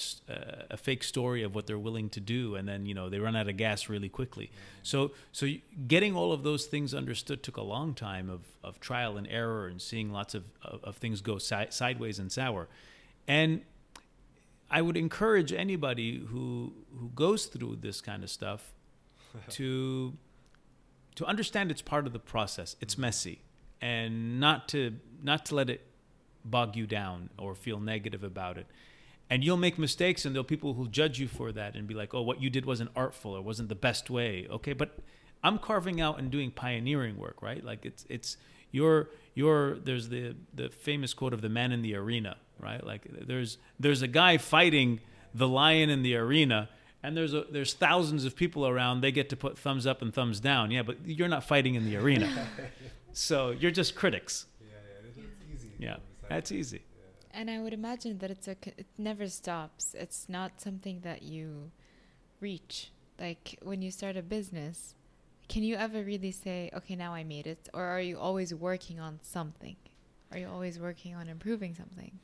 a, 0.71 0.77
fake 0.77 1.03
story 1.03 1.43
of 1.43 1.53
what 1.53 1.67
they're 1.67 1.77
willing 1.77 2.09
to 2.11 2.21
do, 2.21 2.55
and 2.55 2.65
then 2.65 2.85
you 2.85 2.93
know 2.93 3.09
they 3.09 3.19
run 3.19 3.35
out 3.35 3.49
of 3.49 3.57
gas 3.57 3.89
really 3.89 4.09
quickly. 4.09 4.51
So 4.81 5.11
so 5.33 5.47
getting 5.89 6.15
all 6.15 6.31
of 6.31 6.43
those 6.43 6.67
things 6.67 6.93
understood 6.93 7.43
took 7.43 7.57
a 7.57 7.61
long 7.61 7.93
time 7.93 8.29
of, 8.29 8.43
of 8.63 8.79
trial 8.79 9.17
and 9.17 9.27
error 9.27 9.67
and 9.67 9.81
seeing 9.81 10.09
lots 10.09 10.35
of, 10.35 10.45
of, 10.63 10.81
of 10.85 10.95
things 10.95 11.19
go 11.19 11.37
si- 11.37 11.67
sideways 11.69 12.17
and 12.17 12.31
sour. 12.31 12.69
And 13.27 13.63
I 14.69 14.81
would 14.81 14.97
encourage 14.97 15.53
anybody 15.53 16.25
who 16.29 16.73
who 16.99 17.09
goes 17.15 17.45
through 17.45 17.77
this 17.81 18.01
kind 18.01 18.23
of 18.23 18.29
stuff 18.29 18.73
to 19.49 20.17
to 21.15 21.25
understand 21.25 21.71
it's 21.71 21.81
part 21.81 22.07
of 22.07 22.13
the 22.13 22.19
process. 22.19 22.75
It's 22.81 22.95
mm-hmm. 22.95 23.01
messy, 23.01 23.41
and 23.81 24.39
not 24.39 24.67
to 24.69 24.95
not 25.21 25.45
to 25.47 25.55
let 25.55 25.69
it 25.69 25.81
bog 26.43 26.75
you 26.75 26.85
down 26.85 27.29
or 27.37 27.55
feel 27.55 27.79
negative 27.79 28.23
about 28.23 28.57
it. 28.57 28.67
And 29.27 29.43
you'll 29.43 29.57
make 29.57 29.79
mistakes 29.79 30.23
and 30.23 30.35
there'll 30.35 30.43
people 30.43 30.75
who'll 30.75 30.85
judge 30.85 31.19
you 31.19 31.27
for 31.27 31.51
that 31.51 31.75
and 31.75 31.87
be 31.87 31.95
like 31.95 32.13
oh 32.13 32.21
what 32.21 32.41
you 32.41 32.51
did 32.51 32.65
wasn't 32.65 32.91
artful 32.95 33.35
or 33.35 33.41
wasn't 33.41 33.69
the 33.69 33.75
best 33.75 34.09
way. 34.09 34.47
Okay 34.49 34.73
but 34.73 34.99
i'm 35.43 35.57
carving 35.59 35.99
out 35.99 36.17
and 36.19 36.31
doing 36.31 36.51
pioneering 36.51 37.17
work 37.17 37.41
right? 37.41 37.63
Like 37.63 37.85
it's 37.85 38.05
it's 38.09 38.37
your 38.75 39.09
your 39.33 39.75
there's 39.87 40.09
the 40.09 40.35
the 40.53 40.69
famous 40.69 41.13
quote 41.13 41.33
of 41.33 41.41
the 41.41 41.49
man 41.49 41.71
in 41.71 41.81
the 41.81 41.95
arena 41.95 42.35
right? 42.59 42.85
Like 42.85 43.07
there's 43.27 43.57
there's 43.79 44.01
a 44.01 44.07
guy 44.07 44.37
fighting 44.37 44.99
the 45.33 45.47
lion 45.47 45.89
in 45.89 46.03
the 46.03 46.15
arena 46.15 46.69
and 47.03 47.15
there's 47.15 47.33
a 47.33 47.45
there's 47.51 47.73
thousands 47.73 48.25
of 48.25 48.35
people 48.35 48.67
around. 48.67 49.01
They 49.01 49.11
get 49.11 49.29
to 49.29 49.35
put 49.35 49.57
thumbs 49.57 49.85
up 49.85 50.01
and 50.01 50.13
thumbs 50.13 50.39
down. 50.39 50.71
Yeah 50.71 50.83
but 50.83 50.97
you're 51.05 51.27
not 51.27 51.43
fighting 51.43 51.75
in 51.75 51.85
the 51.85 51.97
arena. 51.97 52.47
So 53.17 53.51
you're 53.51 53.71
just 53.71 53.95
critics. 53.95 54.45
Yeah 54.59 54.67
yeah, 54.67 55.07
it's 55.07 55.53
easy. 55.53 55.71
yeah 55.79 55.95
that's 56.27 56.51
easy. 56.51 56.81
And 57.31 57.49
I 57.49 57.59
would 57.59 57.71
imagine 57.71 58.17
that 58.19 58.29
it's 58.29 58.47
a 58.49 58.57
it 58.77 58.87
never 58.97 59.27
stops. 59.29 59.95
It's 59.97 60.27
not 60.27 60.59
something 60.59 60.99
that 61.03 61.23
you 61.23 61.71
reach. 62.41 62.91
Like 63.17 63.57
when 63.63 63.81
you 63.81 63.91
start 63.91 64.17
a 64.17 64.21
business, 64.21 64.95
can 65.47 65.63
you 65.63 65.75
ever 65.75 66.03
really 66.03 66.31
say, 66.31 66.69
"Okay, 66.73 66.95
now 66.95 67.13
I 67.13 67.23
made 67.23 67.47
it," 67.47 67.69
or 67.73 67.83
are 67.83 68.01
you 68.01 68.17
always 68.17 68.53
working 68.53 68.99
on 68.99 69.19
something? 69.21 69.75
Are 70.31 70.37
you 70.37 70.47
always 70.47 70.79
working 70.79 71.15
on 71.15 71.27
improving 71.29 71.75
something? 71.75 72.19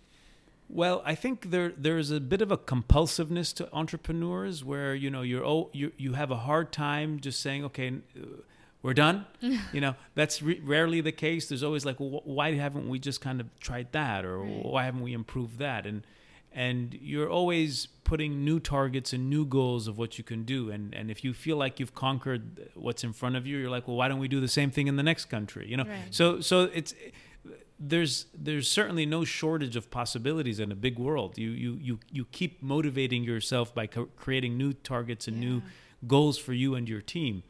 Well, 0.69 1.01
I 1.05 1.15
think 1.15 1.51
there 1.51 1.73
there's 1.77 2.11
a 2.11 2.19
bit 2.19 2.41
of 2.41 2.51
a 2.51 2.57
compulsiveness 2.57 3.53
to 3.55 3.73
entrepreneurs 3.73 4.63
where 4.63 4.95
you 4.95 5.09
know 5.09 5.21
you're 5.21 5.45
oh 5.45 5.69
you 5.73 5.91
you 5.97 6.13
have 6.13 6.31
a 6.31 6.37
hard 6.37 6.71
time 6.71 7.19
just 7.19 7.41
saying 7.41 7.65
okay 7.65 7.89
uh, 8.15 8.25
we're 8.81 8.93
done. 8.93 9.25
you 9.73 9.81
know, 9.81 9.95
that's 10.15 10.41
re- 10.41 10.59
rarely 10.63 11.01
the 11.01 11.11
case. 11.11 11.49
There's 11.49 11.63
always 11.63 11.85
like, 11.85 11.99
well, 11.99 12.21
why 12.25 12.53
haven't 12.55 12.89
we 12.89 12.99
just 12.99 13.21
kind 13.21 13.39
of 13.39 13.47
tried 13.59 13.91
that, 13.91 14.25
or 14.25 14.39
right. 14.39 14.65
why 14.65 14.85
haven't 14.85 15.01
we 15.01 15.13
improved 15.13 15.59
that? 15.59 15.85
And 15.85 16.05
and 16.53 16.93
you're 16.93 17.29
always 17.29 17.87
putting 18.03 18.43
new 18.43 18.59
targets 18.59 19.13
and 19.13 19.29
new 19.29 19.45
goals 19.45 19.87
of 19.87 19.97
what 19.97 20.17
you 20.17 20.23
can 20.23 20.43
do. 20.43 20.69
And 20.69 20.93
and 20.93 21.09
if 21.09 21.23
you 21.23 21.33
feel 21.33 21.57
like 21.57 21.79
you've 21.79 21.95
conquered 21.95 22.69
what's 22.75 23.03
in 23.03 23.13
front 23.13 23.35
of 23.35 23.47
you, 23.47 23.57
you're 23.57 23.69
like, 23.69 23.87
well, 23.87 23.97
why 23.97 24.07
don't 24.07 24.19
we 24.19 24.27
do 24.27 24.39
the 24.39 24.47
same 24.47 24.71
thing 24.71 24.87
in 24.87 24.95
the 24.95 25.03
next 25.03 25.25
country? 25.25 25.67
You 25.67 25.77
know, 25.77 25.85
right. 25.85 26.07
so 26.09 26.41
so 26.41 26.63
it's 26.73 26.93
there's 27.79 28.27
there's 28.33 28.69
certainly 28.69 29.05
no 29.05 29.23
shortage 29.23 29.75
of 29.75 29.89
possibilities 29.89 30.59
in 30.59 30.71
a 30.71 30.75
big 30.75 30.99
world. 30.99 31.37
You 31.37 31.51
you 31.51 31.77
you 31.81 31.99
you 32.11 32.25
keep 32.25 32.61
motivating 32.61 33.23
yourself 33.23 33.73
by 33.73 33.87
co- 33.87 34.09
creating 34.15 34.57
new 34.57 34.73
targets 34.73 35.27
and 35.27 35.37
yeah. 35.37 35.49
new 35.49 35.61
goals 36.05 36.37
for 36.37 36.53
you 36.53 36.75
and 36.75 36.87
your 36.87 37.01
team. 37.01 37.43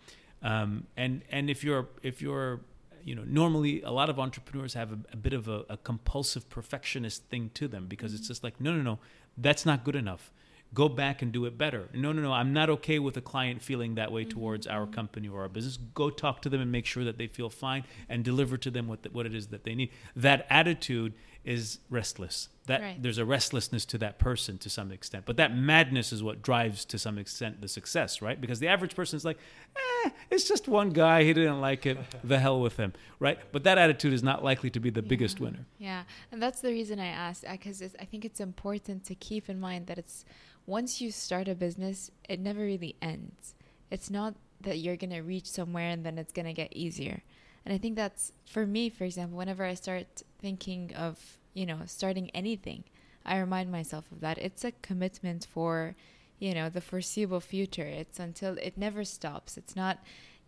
Um, 0.43 0.87
and 0.95 1.23
and 1.29 1.49
if 1.49 1.63
you're 1.63 1.89
if 2.01 2.21
you're 2.21 2.61
you 3.05 3.15
know 3.15 3.23
normally 3.25 3.81
a 3.81 3.91
lot 3.91 4.09
of 4.09 4.19
entrepreneurs 4.19 4.73
have 4.73 4.91
a, 4.91 4.99
a 5.13 5.17
bit 5.17 5.33
of 5.33 5.47
a, 5.47 5.63
a, 5.69 5.77
compulsive 5.77 6.49
perfectionist 6.49 7.23
thing 7.25 7.49
to 7.53 7.67
them 7.67 7.87
because 7.87 8.13
it's 8.13 8.23
mm-hmm. 8.23 8.27
just 8.27 8.43
like 8.43 8.59
no 8.59 8.73
no 8.73 8.81
no 8.81 8.99
that's 9.37 9.65
not 9.65 9.83
good 9.83 9.95
enough 9.95 10.31
go 10.73 10.87
back 10.87 11.21
and 11.21 11.31
do 11.31 11.45
it 11.45 11.57
better 11.57 11.89
no 11.93 12.11
no 12.11 12.21
no 12.21 12.31
i'm 12.31 12.53
not 12.53 12.69
okay 12.69 12.99
with 12.99 13.17
a 13.17 13.21
client 13.21 13.61
feeling 13.61 13.95
that 13.95 14.11
way 14.11 14.21
mm-hmm. 14.21 14.31
towards 14.31 14.67
our 14.67 14.83
mm-hmm. 14.83 14.93
company 14.93 15.27
or 15.27 15.41
our 15.41 15.49
business 15.49 15.77
go 15.93 16.09
talk 16.09 16.41
to 16.41 16.49
them 16.49 16.61
and 16.61 16.71
make 16.71 16.85
sure 16.85 17.03
that 17.03 17.17
they 17.17 17.27
feel 17.27 17.49
fine 17.49 17.83
and 18.09 18.23
deliver 18.23 18.57
to 18.57 18.71
them 18.71 18.87
what, 18.87 19.03
the, 19.03 19.09
what 19.09 19.25
it 19.25 19.35
is 19.35 19.47
that 19.47 19.63
they 19.63 19.75
need 19.75 19.89
that 20.15 20.45
attitude 20.49 21.13
is 21.43 21.79
restless. 21.89 22.49
That 22.67 22.81
right. 22.81 23.01
there's 23.01 23.17
a 23.17 23.25
restlessness 23.25 23.85
to 23.87 23.97
that 23.99 24.19
person 24.19 24.57
to 24.59 24.69
some 24.69 24.91
extent, 24.91 25.25
but 25.25 25.37
that 25.37 25.55
madness 25.55 26.13
is 26.13 26.21
what 26.21 26.41
drives 26.41 26.85
to 26.85 26.99
some 26.99 27.17
extent 27.17 27.61
the 27.61 27.67
success, 27.67 28.21
right? 28.21 28.39
Because 28.39 28.59
the 28.59 28.67
average 28.67 28.95
person 28.95 29.17
is 29.17 29.25
like, 29.25 29.37
eh, 29.75 30.09
it's 30.29 30.47
just 30.47 30.67
one 30.67 30.91
guy. 30.91 31.23
He 31.23 31.33
didn't 31.33 31.59
like 31.59 31.85
it. 31.85 31.97
the 32.23 32.39
hell 32.39 32.61
with 32.61 32.77
him, 32.77 32.93
right? 33.19 33.39
But 33.51 33.63
that 33.63 33.77
attitude 33.77 34.13
is 34.13 34.21
not 34.21 34.43
likely 34.43 34.69
to 34.69 34.79
be 34.79 34.89
the 34.89 35.01
yeah. 35.01 35.07
biggest 35.07 35.39
winner. 35.39 35.65
Yeah, 35.79 36.03
and 36.31 36.41
that's 36.41 36.61
the 36.61 36.69
reason 36.69 36.99
I 36.99 37.07
asked 37.07 37.45
because 37.49 37.81
I 37.81 38.05
think 38.05 38.25
it's 38.25 38.39
important 38.39 39.03
to 39.05 39.15
keep 39.15 39.49
in 39.49 39.59
mind 39.59 39.87
that 39.87 39.97
it's 39.97 40.23
once 40.67 41.01
you 41.01 41.11
start 41.11 41.47
a 41.47 41.55
business, 41.55 42.11
it 42.29 42.39
never 42.39 42.61
really 42.61 42.95
ends. 43.01 43.55
It's 43.89 44.09
not 44.09 44.35
that 44.61 44.77
you're 44.77 44.95
gonna 44.95 45.23
reach 45.23 45.47
somewhere 45.47 45.89
and 45.89 46.05
then 46.05 46.17
it's 46.19 46.31
gonna 46.31 46.53
get 46.53 46.71
easier. 46.73 47.23
And 47.65 47.73
I 47.73 47.77
think 47.77 47.95
that's 47.95 48.31
for 48.45 48.65
me, 48.65 48.89
for 48.89 49.03
example, 49.03 49.37
whenever 49.37 49.63
I 49.63 49.75
start 49.75 50.23
thinking 50.39 50.93
of, 50.95 51.37
you 51.53 51.65
know, 51.65 51.79
starting 51.85 52.29
anything, 52.31 52.83
I 53.25 53.37
remind 53.37 53.71
myself 53.71 54.11
of 54.11 54.21
that. 54.21 54.37
It's 54.37 54.63
a 54.63 54.71
commitment 54.71 55.47
for, 55.51 55.95
you 56.39 56.53
know, 56.53 56.69
the 56.69 56.81
foreseeable 56.81 57.39
future. 57.39 57.85
It's 57.85 58.19
until 58.19 58.57
it 58.57 58.77
never 58.77 59.03
stops. 59.03 59.57
It's 59.57 59.75
not, 59.75 59.99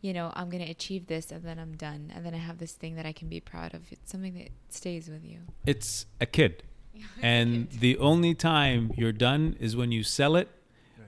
you 0.01 0.11
know, 0.11 0.31
I'm 0.35 0.49
going 0.49 0.65
to 0.65 0.71
achieve 0.71 1.05
this 1.07 1.31
and 1.31 1.43
then 1.43 1.59
I'm 1.59 1.75
done. 1.75 2.11
And 2.15 2.25
then 2.25 2.33
I 2.33 2.37
have 2.39 2.57
this 2.57 2.73
thing 2.73 2.95
that 2.95 3.05
I 3.05 3.13
can 3.13 3.29
be 3.29 3.39
proud 3.39 3.75
of. 3.75 3.91
It's 3.91 4.11
something 4.11 4.33
that 4.35 4.49
stays 4.69 5.07
with 5.07 5.23
you. 5.23 5.39
It's 5.65 6.07
a 6.19 6.25
kid. 6.25 6.63
and 7.21 7.69
the 7.71 7.97
only 7.97 8.33
time 8.35 8.91
you're 8.95 9.11
done 9.11 9.55
is 9.59 9.75
when 9.75 9.91
you 9.91 10.03
sell 10.03 10.35
it 10.35 10.49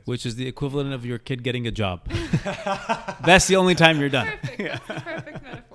which 0.06 0.26
is 0.26 0.36
the 0.36 0.48
equivalent 0.48 0.94
of 0.94 1.06
your 1.06 1.18
kid 1.18 1.44
getting 1.44 1.68
a 1.68 1.72
job. 1.72 2.08
That's 3.26 3.48
the 3.48 3.56
only 3.56 3.76
time 3.76 4.00
you're 4.00 4.10
done. 4.10 4.28
Perfect. 4.28 4.60
Yeah. 4.60 4.78
perfect 4.78 5.44
metaphor 5.44 5.75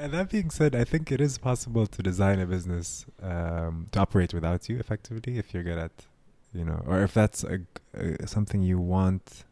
that 0.00 0.30
being 0.30 0.50
said, 0.50 0.74
I 0.74 0.84
think 0.84 1.10
it 1.10 1.20
is 1.20 1.38
possible 1.38 1.86
to 1.86 2.02
design 2.02 2.38
a 2.40 2.46
business 2.46 3.06
um, 3.22 3.86
to 3.92 4.00
operate 4.00 4.34
without 4.34 4.68
you 4.68 4.78
effectively 4.78 5.38
if 5.38 5.52
you're 5.52 5.62
good 5.62 5.78
at, 5.78 5.92
you 6.52 6.64
know, 6.64 6.82
or 6.86 7.02
if 7.02 7.14
that's 7.14 7.44
a, 7.44 7.60
a 7.94 8.26
something 8.26 8.62
you 8.62 8.78
want, 8.78 9.44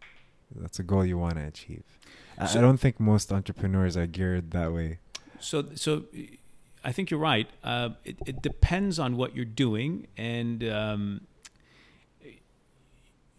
that's 0.55 0.79
a 0.79 0.83
goal 0.83 1.05
you 1.05 1.19
want 1.19 1.37
to 1.37 1.45
achieve. 1.45 1.85
So 2.51 2.59
I 2.59 2.63
don't 2.63 2.79
think 2.79 2.99
most 2.99 3.33
entrepreneurs 3.33 3.97
are 3.97 4.07
geared 4.07 4.51
that 4.51 4.73
way. 4.73 4.99
So, 5.39 5.67
so 5.75 6.05
I 6.85 6.91
think 6.93 7.11
you're 7.11 7.21
right. 7.21 7.49
Uh, 7.63 7.91
it, 8.05 8.17
it, 8.27 8.43
depends 8.43 8.99
on 8.99 9.17
what 9.17 9.37
you're 9.37 9.45
doing, 9.45 10.09
and 10.17 10.65
um, 10.69 11.21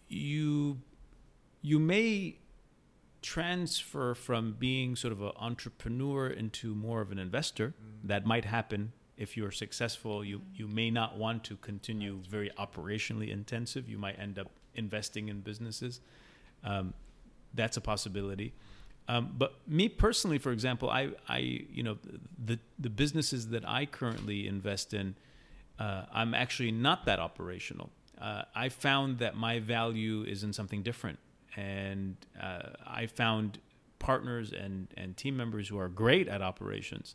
you 0.08 0.78
you 1.62 1.78
may 1.78 2.36
transfer 3.26 4.14
from 4.14 4.54
being 4.56 4.94
sort 4.94 5.12
of 5.12 5.20
an 5.20 5.32
entrepreneur 5.36 6.28
into 6.28 6.76
more 6.76 7.00
of 7.00 7.10
an 7.10 7.18
investor. 7.18 7.70
Mm. 7.70 8.08
That 8.08 8.24
might 8.24 8.44
happen 8.44 8.92
if 9.16 9.36
you're 9.36 9.50
successful. 9.50 10.24
You 10.24 10.42
you 10.54 10.68
may 10.68 10.90
not 10.92 11.18
want 11.18 11.42
to 11.44 11.56
continue 11.56 12.20
very 12.30 12.50
operationally 12.56 13.30
intensive. 13.30 13.88
You 13.88 13.98
might 13.98 14.16
end 14.20 14.38
up 14.38 14.48
investing 14.76 15.28
in 15.28 15.40
businesses. 15.40 16.00
Um, 16.62 16.94
that's 17.52 17.76
a 17.76 17.80
possibility. 17.80 18.54
Um, 19.08 19.34
but 19.36 19.54
me 19.66 19.88
personally, 19.88 20.38
for 20.38 20.52
example, 20.52 20.88
I, 20.88 21.10
I 21.28 21.38
you 21.38 21.82
know 21.82 21.98
the 22.44 22.60
the 22.78 22.90
businesses 22.90 23.48
that 23.48 23.68
I 23.68 23.86
currently 23.86 24.46
invest 24.46 24.94
in, 24.94 25.16
uh, 25.80 26.02
I'm 26.12 26.32
actually 26.32 26.70
not 26.70 27.06
that 27.06 27.18
operational. 27.18 27.90
Uh, 28.20 28.42
I 28.54 28.68
found 28.68 29.18
that 29.18 29.36
my 29.36 29.58
value 29.58 30.22
is 30.22 30.44
in 30.44 30.52
something 30.52 30.82
different 30.84 31.18
and 31.56 32.16
uh, 32.40 32.70
I 32.86 33.06
found 33.06 33.58
partners 33.98 34.52
and, 34.52 34.88
and 34.96 35.16
team 35.16 35.36
members 35.36 35.68
who 35.68 35.78
are 35.78 35.88
great 35.88 36.28
at 36.28 36.42
operations. 36.42 37.14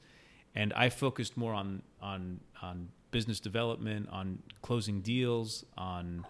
And 0.56 0.74
I 0.74 0.90
focused 0.90 1.38
more 1.38 1.54
on, 1.54 1.84
on, 2.02 2.40
on 2.62 2.90
business 3.12 3.40
development, 3.40 4.10
on 4.12 4.40
closing 4.62 5.02
deals, 5.02 5.64
on 5.78 6.26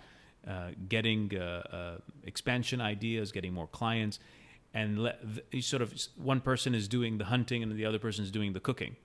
uh, 0.47 0.69
getting 0.89 1.31
uh, 1.35 1.61
uh 1.71 1.97
expansion 2.23 2.81
ideas, 2.81 3.31
getting 3.31 3.53
more 3.53 3.67
clients. 3.67 4.19
and 4.73 5.11
the, 5.51 5.61
sort 5.61 5.81
of 5.81 5.93
one 6.15 6.41
person 6.41 6.73
is 6.73 6.87
doing 6.87 7.17
the 7.17 7.25
hunting 7.25 7.61
and 7.61 7.71
the 7.73 7.85
other 7.85 7.99
person 7.99 8.23
is 8.23 8.31
doing 8.31 8.53
the 8.53 8.59
cooking. 8.59 8.95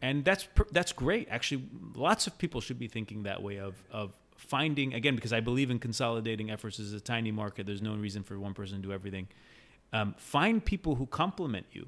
And 0.00 0.24
that's 0.24 0.44
per- 0.44 0.66
that's 0.72 0.92
great. 0.92 1.28
Actually, 1.30 1.64
lots 1.94 2.26
of 2.26 2.36
people 2.36 2.60
should 2.60 2.78
be 2.78 2.88
thinking 2.88 3.22
that 3.22 3.42
way 3.42 3.58
of 3.58 3.74
of 3.92 4.18
finding 4.36 4.94
again 4.94 5.14
because 5.14 5.32
I 5.32 5.40
believe 5.40 5.70
in 5.70 5.78
consolidating 5.78 6.50
efforts 6.50 6.78
as 6.78 6.92
a 6.92 7.00
tiny 7.00 7.30
market. 7.30 7.66
There's 7.66 7.82
no 7.82 7.94
reason 7.94 8.22
for 8.22 8.38
one 8.38 8.54
person 8.54 8.76
to 8.76 8.82
do 8.82 8.92
everything. 8.92 9.28
Um, 9.92 10.14
find 10.18 10.64
people 10.64 10.94
who 10.94 11.06
complement 11.06 11.66
you, 11.72 11.86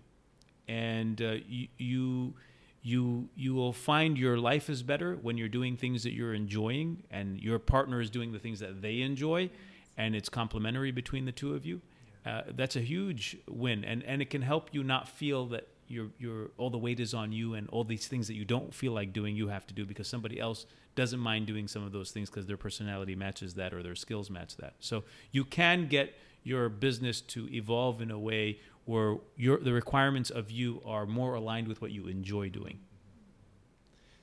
and 0.68 1.20
uh, 1.20 1.36
you, 1.48 1.68
you 1.78 2.34
you 2.82 3.28
you 3.34 3.54
will 3.54 3.72
find 3.72 4.18
your 4.18 4.38
life 4.38 4.68
is 4.68 4.82
better 4.82 5.16
when 5.16 5.38
you're 5.38 5.48
doing 5.48 5.76
things 5.76 6.02
that 6.02 6.12
you're 6.12 6.34
enjoying, 6.34 7.02
and 7.10 7.40
your 7.40 7.58
partner 7.58 8.00
is 8.00 8.10
doing 8.10 8.32
the 8.32 8.38
things 8.38 8.60
that 8.60 8.82
they 8.82 9.00
enjoy, 9.00 9.50
and 9.96 10.14
it's 10.14 10.28
complementary 10.28 10.92
between 10.92 11.24
the 11.24 11.32
two 11.32 11.54
of 11.54 11.64
you. 11.64 11.80
Uh, 12.26 12.42
that's 12.54 12.76
a 12.76 12.80
huge 12.80 13.38
win, 13.48 13.84
and 13.84 14.02
and 14.04 14.20
it 14.20 14.28
can 14.30 14.42
help 14.42 14.68
you 14.72 14.84
not 14.84 15.08
feel 15.08 15.46
that 15.46 15.66
you're 15.88 16.10
you're 16.18 16.50
all 16.58 16.70
the 16.70 16.78
weight 16.78 17.00
is 17.00 17.14
on 17.14 17.32
you, 17.32 17.54
and 17.54 17.68
all 17.70 17.84
these 17.84 18.06
things 18.06 18.26
that 18.26 18.34
you 18.34 18.44
don't 18.44 18.74
feel 18.74 18.92
like 18.92 19.14
doing, 19.14 19.34
you 19.34 19.48
have 19.48 19.66
to 19.66 19.74
do 19.74 19.86
because 19.86 20.06
somebody 20.06 20.38
else 20.38 20.66
doesn't 20.94 21.20
mind 21.20 21.46
doing 21.46 21.68
some 21.68 21.84
of 21.84 21.92
those 21.92 22.10
things 22.10 22.30
because 22.30 22.46
their 22.46 22.56
personality 22.56 23.14
matches 23.14 23.54
that 23.54 23.74
or 23.74 23.82
their 23.82 23.94
skills 23.94 24.30
match 24.30 24.56
that. 24.56 24.74
So 24.80 25.04
you 25.32 25.44
can 25.44 25.86
get 25.86 26.14
your 26.42 26.68
business 26.68 27.20
to 27.20 27.48
evolve 27.52 28.00
in 28.00 28.10
a 28.10 28.18
way 28.18 28.60
where 28.84 29.16
your 29.36 29.58
the 29.58 29.72
requirements 29.72 30.30
of 30.30 30.50
you 30.50 30.82
are 30.84 31.06
more 31.06 31.34
aligned 31.34 31.68
with 31.68 31.80
what 31.80 31.90
you 31.90 32.06
enjoy 32.06 32.48
doing. 32.50 32.78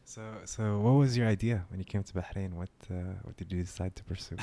So, 0.05 0.21
so 0.45 0.79
what 0.79 0.91
was 0.91 1.15
your 1.15 1.27
idea 1.27 1.63
when 1.69 1.79
you 1.79 1.85
came 1.85 2.03
to 2.03 2.13
Bahrain? 2.13 2.53
What 2.53 2.69
uh, 2.89 3.15
what 3.23 3.37
did 3.37 3.51
you 3.51 3.63
decide 3.63 3.95
to 3.95 4.03
pursue? 4.03 4.35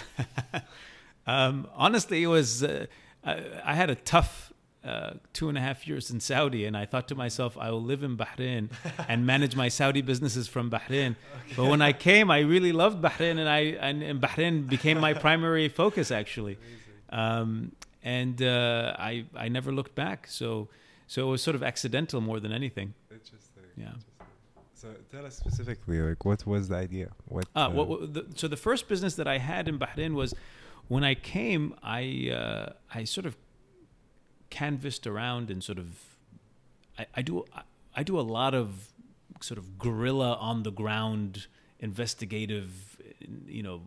um, 1.26 1.68
honestly, 1.74 2.22
it 2.22 2.26
was 2.26 2.62
uh, 2.64 2.86
I, 3.22 3.44
I, 3.64 3.74
had 3.74 3.90
a 3.90 3.94
tough 3.94 4.52
uh, 4.88 5.14
two 5.32 5.48
and 5.48 5.58
a 5.58 5.60
half 5.60 5.86
years 5.86 6.10
in 6.10 6.18
Saudi, 6.20 6.64
and 6.64 6.76
I 6.76 6.86
thought 6.86 7.08
to 7.08 7.14
myself, 7.14 7.58
I 7.58 7.70
will 7.70 7.82
live 7.82 8.02
in 8.02 8.16
Bahrain 8.16 8.70
and 9.08 9.26
manage 9.26 9.54
my 9.54 9.68
Saudi 9.68 10.02
businesses 10.02 10.48
from 10.48 10.70
Bahrain. 10.70 11.10
Okay. 11.10 11.54
But 11.56 11.66
when 11.66 11.82
I 11.82 11.92
came, 11.92 12.30
I 12.30 12.40
really 12.40 12.72
loved 12.72 13.02
Bahrain, 13.02 13.38
and 13.38 13.48
I 13.48 13.60
and, 13.88 14.02
and 14.02 14.20
Bahrain 14.20 14.68
became 14.68 14.98
my 14.98 15.12
primary 15.26 15.68
focus 15.68 16.10
actually, 16.10 16.56
um, 17.10 17.72
and 18.02 18.40
uh, 18.42 18.96
I 18.98 19.26
I 19.36 19.48
never 19.48 19.70
looked 19.72 19.94
back. 19.94 20.26
So 20.28 20.68
so 21.06 21.26
it 21.26 21.30
was 21.30 21.42
sort 21.42 21.54
of 21.54 21.62
accidental 21.62 22.20
more 22.20 22.40
than 22.40 22.52
anything. 22.52 22.94
Interesting. 23.10 23.64
Yeah. 23.76 23.84
Interesting. 23.86 24.08
So 24.74 24.88
tell 25.10 25.26
us 25.26 25.36
specifically, 25.36 26.00
like, 26.00 26.24
what 26.24 26.46
was 26.46 26.68
the 26.68 26.76
idea? 26.76 27.08
What? 27.26 27.46
Uh, 27.56 27.58
uh, 27.58 27.70
what, 27.70 27.88
what 27.88 28.14
the, 28.14 28.26
so 28.36 28.46
the 28.46 28.56
first 28.68 28.88
business 28.88 29.16
that 29.16 29.26
I 29.26 29.38
had 29.38 29.66
in 29.66 29.76
Bahrain 29.78 30.14
was 30.14 30.34
when 30.86 31.02
I 31.02 31.14
came. 31.14 31.74
I 31.82 32.30
uh, 32.32 32.72
I 32.94 33.04
sort 33.04 33.26
of 33.26 33.36
canvassed 34.50 35.06
around 35.06 35.50
and 35.50 35.62
sort 35.62 35.78
of 35.78 36.16
I, 36.98 37.06
I 37.16 37.22
do 37.22 37.44
I 37.94 38.02
do 38.02 38.18
a 38.18 38.22
lot 38.22 38.54
of 38.54 38.92
sort 39.40 39.58
of 39.58 39.78
guerrilla 39.78 40.34
on 40.34 40.62
the 40.62 40.72
ground 40.72 41.46
investigative 41.80 42.98
you 43.46 43.62
know 43.62 43.82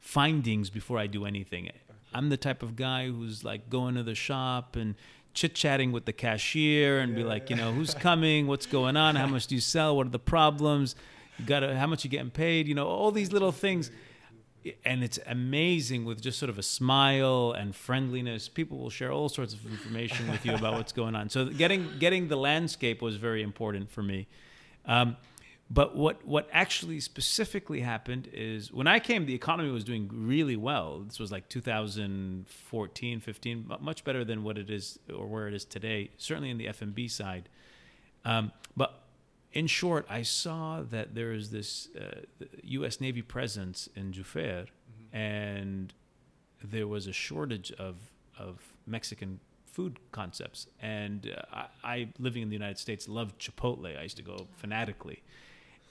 findings 0.00 0.70
before 0.70 0.98
I 0.98 1.08
do 1.08 1.26
anything. 1.26 1.70
I'm 2.14 2.28
the 2.28 2.36
type 2.36 2.62
of 2.62 2.76
guy 2.76 3.08
who's 3.08 3.42
like 3.42 3.68
going 3.68 3.96
to 3.96 4.02
the 4.02 4.14
shop 4.14 4.76
and 4.76 4.94
chit 5.34 5.54
chatting 5.54 5.92
with 5.92 6.06
the 6.06 6.12
cashier 6.12 7.00
and 7.00 7.12
yeah, 7.12 7.18
be 7.18 7.24
like, 7.24 7.50
you 7.50 7.56
know, 7.56 7.72
who's 7.72 7.92
coming, 7.92 8.46
what's 8.46 8.66
going 8.66 8.96
on, 8.96 9.16
how 9.16 9.26
much 9.34 9.48
do 9.48 9.54
you 9.56 9.60
sell, 9.60 9.96
what 9.96 10.06
are 10.06 10.10
the 10.10 10.18
problems, 10.18 10.94
you 11.38 11.44
got 11.44 11.60
to 11.60 11.76
how 11.76 11.86
much 11.86 12.04
you 12.04 12.10
getting 12.10 12.30
paid, 12.30 12.68
you 12.68 12.74
know, 12.74 12.86
all 12.86 13.10
these 13.10 13.32
little 13.32 13.52
things 13.52 13.90
and 14.84 15.02
it's 15.02 15.18
amazing 15.26 16.04
with 16.04 16.20
just 16.20 16.38
sort 16.38 16.50
of 16.50 16.58
a 16.58 16.62
smile 16.62 17.52
and 17.52 17.74
friendliness. 17.74 18.48
People 18.48 18.78
will 18.78 18.90
share 18.90 19.12
all 19.12 19.28
sorts 19.28 19.54
of 19.54 19.64
information 19.66 20.30
with 20.30 20.44
you 20.44 20.54
about 20.54 20.74
what's 20.74 20.92
going 20.92 21.14
on. 21.14 21.28
So 21.28 21.46
getting 21.46 21.98
getting 21.98 22.28
the 22.28 22.36
landscape 22.36 23.02
was 23.02 23.16
very 23.16 23.42
important 23.42 23.90
for 23.90 24.02
me. 24.02 24.26
Um, 24.84 25.16
but 25.68 25.96
what 25.96 26.24
what 26.24 26.48
actually 26.52 27.00
specifically 27.00 27.80
happened 27.80 28.28
is 28.32 28.72
when 28.72 28.86
I 28.86 29.00
came, 29.00 29.26
the 29.26 29.34
economy 29.34 29.70
was 29.70 29.82
doing 29.82 30.08
really 30.12 30.56
well. 30.56 31.00
This 31.00 31.18
was 31.18 31.32
like 31.32 31.48
2014, 31.48 33.20
15, 33.20 33.72
much 33.80 34.04
better 34.04 34.24
than 34.24 34.44
what 34.44 34.58
it 34.58 34.70
is 34.70 34.98
or 35.12 35.26
where 35.26 35.48
it 35.48 35.54
is 35.54 35.64
today. 35.64 36.10
Certainly 36.18 36.50
in 36.50 36.58
the 36.58 36.68
F&B 36.68 37.08
side. 37.08 37.48
Um, 38.24 38.52
but 38.76 39.05
in 39.56 39.66
short, 39.66 40.04
I 40.10 40.20
saw 40.20 40.82
that 40.82 41.14
there 41.14 41.32
is 41.32 41.50
this 41.50 41.88
uh, 41.98 42.20
U.S. 42.62 43.00
Navy 43.00 43.22
presence 43.22 43.88
in 43.96 44.12
Jufair, 44.12 44.66
mm-hmm. 44.66 45.16
and 45.16 45.94
there 46.62 46.86
was 46.86 47.06
a 47.06 47.12
shortage 47.12 47.72
of 47.72 47.96
of 48.38 48.60
Mexican 48.86 49.40
food 49.64 49.98
concepts. 50.12 50.66
And 50.82 51.34
uh, 51.34 51.62
I, 51.82 51.92
I, 51.94 52.08
living 52.18 52.42
in 52.42 52.50
the 52.50 52.54
United 52.54 52.78
States, 52.78 53.08
loved 53.08 53.40
Chipotle. 53.40 53.98
I 53.98 54.02
used 54.02 54.18
to 54.18 54.22
go 54.22 54.46
fanatically, 54.58 55.22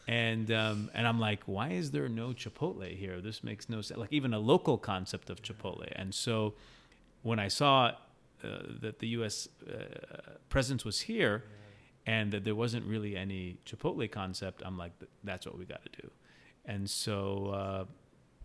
and 0.07 0.51
um, 0.51 0.91
and 0.93 1.07
I'm 1.07 1.19
like, 1.19 1.41
why 1.47 1.69
is 1.69 1.89
there 1.89 2.07
no 2.07 2.27
Chipotle 2.33 2.95
here? 2.95 3.19
This 3.19 3.43
makes 3.43 3.67
no 3.67 3.81
sense. 3.81 3.99
Like 3.99 4.13
even 4.13 4.31
a 4.31 4.39
local 4.39 4.77
concept 4.77 5.31
of 5.31 5.41
Chipotle. 5.41 5.91
And 5.95 6.13
so, 6.13 6.53
when 7.23 7.39
I 7.39 7.47
saw 7.47 7.93
uh, 8.43 8.47
that 8.81 8.99
the 8.99 9.07
U.S. 9.19 9.49
Uh, 9.67 10.35
presence 10.49 10.85
was 10.85 10.99
here. 11.01 11.45
Yeah 11.45 11.64
and 12.05 12.31
that 12.31 12.43
there 12.43 12.55
wasn't 12.55 12.85
really 12.85 13.15
any 13.15 13.57
Chipotle 13.65 14.09
concept, 14.11 14.61
I'm 14.65 14.77
like, 14.77 14.91
that's 15.23 15.45
what 15.45 15.57
we 15.57 15.65
got 15.65 15.81
to 15.83 16.01
do. 16.01 16.11
And 16.65 16.89
so, 16.89 17.47
uh, 17.47 17.85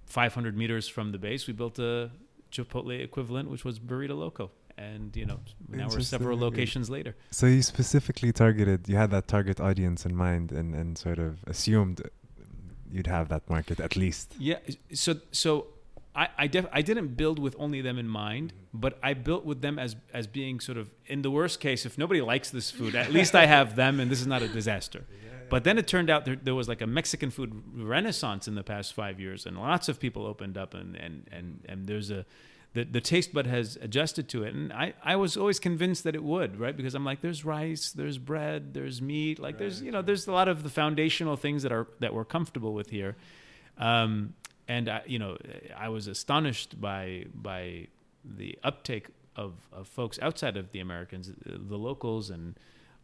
500 0.06 0.56
meters 0.56 0.88
from 0.88 1.12
the 1.12 1.18
base, 1.18 1.46
we 1.46 1.52
built 1.52 1.78
a 1.78 2.10
Chipotle 2.50 3.00
equivalent, 3.00 3.48
which 3.50 3.64
was 3.64 3.78
Burrito 3.78 4.18
Loco. 4.18 4.50
And 4.76 5.14
you 5.14 5.26
know, 5.26 5.40
now 5.68 5.88
we're 5.88 6.00
several 6.00 6.38
locations 6.38 6.88
later. 6.88 7.14
So 7.30 7.46
you 7.46 7.60
specifically 7.60 8.32
targeted, 8.32 8.88
you 8.88 8.96
had 8.96 9.10
that 9.10 9.28
target 9.28 9.60
audience 9.60 10.06
in 10.06 10.16
mind, 10.16 10.52
and 10.52 10.74
and 10.74 10.96
sort 10.96 11.18
of 11.18 11.44
assumed 11.46 12.00
you'd 12.90 13.06
have 13.06 13.28
that 13.28 13.48
market 13.50 13.78
at 13.78 13.94
least. 13.94 14.34
Yeah. 14.38 14.58
So 14.94 15.16
so 15.32 15.66
I 16.14 16.28
I, 16.38 16.46
def- 16.46 16.66
I 16.72 16.82
didn't 16.82 17.16
build 17.16 17.38
with 17.38 17.54
only 17.58 17.80
them 17.80 17.98
in 17.98 18.08
mind, 18.08 18.52
but 18.72 18.98
I 19.02 19.14
built 19.14 19.44
with 19.44 19.60
them 19.60 19.78
as 19.78 19.96
as 20.12 20.26
being 20.26 20.60
sort 20.60 20.78
of 20.78 20.90
in 21.06 21.22
the 21.22 21.30
worst 21.30 21.60
case, 21.60 21.86
if 21.86 21.98
nobody 21.98 22.20
likes 22.20 22.50
this 22.50 22.70
food, 22.70 22.94
at 22.94 23.12
least 23.12 23.34
I 23.34 23.46
have 23.46 23.76
them, 23.76 24.00
and 24.00 24.10
this 24.10 24.20
is 24.20 24.26
not 24.26 24.42
a 24.42 24.48
disaster. 24.48 25.04
Yeah, 25.10 25.16
yeah. 25.24 25.38
But 25.48 25.64
then 25.64 25.78
it 25.78 25.86
turned 25.86 26.10
out 26.10 26.24
there, 26.24 26.36
there 26.36 26.54
was 26.54 26.68
like 26.68 26.80
a 26.80 26.86
Mexican 26.86 27.30
food 27.30 27.62
renaissance 27.74 28.48
in 28.48 28.54
the 28.54 28.62
past 28.62 28.92
five 28.92 29.20
years, 29.20 29.46
and 29.46 29.58
lots 29.58 29.88
of 29.88 29.98
people 29.98 30.26
opened 30.26 30.56
up, 30.58 30.74
and 30.74 30.96
and 30.96 31.28
and 31.32 31.64
and 31.68 31.86
there's 31.86 32.10
a 32.10 32.24
the, 32.72 32.84
the 32.84 33.00
taste 33.00 33.32
bud 33.32 33.46
has 33.46 33.76
adjusted 33.80 34.28
to 34.28 34.44
it. 34.44 34.54
And 34.54 34.72
I, 34.72 34.94
I 35.02 35.16
was 35.16 35.36
always 35.36 35.58
convinced 35.58 36.04
that 36.04 36.14
it 36.14 36.22
would, 36.22 36.58
right? 36.58 36.76
Because 36.76 36.94
I'm 36.94 37.04
like, 37.04 37.20
there's 37.20 37.44
rice, 37.44 37.90
there's 37.90 38.16
bread, 38.18 38.74
there's 38.74 39.02
meat, 39.02 39.38
like 39.38 39.54
right. 39.54 39.58
there's, 39.58 39.82
you 39.82 39.90
know, 39.90 40.02
there's 40.02 40.26
a 40.28 40.32
lot 40.32 40.46
of 40.46 40.62
the 40.62 40.68
foundational 40.68 41.36
things 41.36 41.64
that 41.64 41.72
are, 41.72 41.88
that 41.98 42.14
we're 42.14 42.24
comfortable 42.24 42.72
with 42.72 42.90
here. 42.90 43.16
Um, 43.76 44.34
and 44.70 44.88
I, 44.88 45.02
you 45.04 45.18
know, 45.18 45.36
I 45.76 45.88
was 45.88 46.06
astonished 46.06 46.80
by 46.80 47.26
by 47.34 47.88
the 48.24 48.56
uptake 48.62 49.08
of, 49.34 49.54
of 49.72 49.88
folks 49.88 50.18
outside 50.22 50.56
of 50.56 50.70
the 50.70 50.78
Americans, 50.78 51.32
the 51.44 51.76
locals, 51.76 52.30
and 52.30 52.56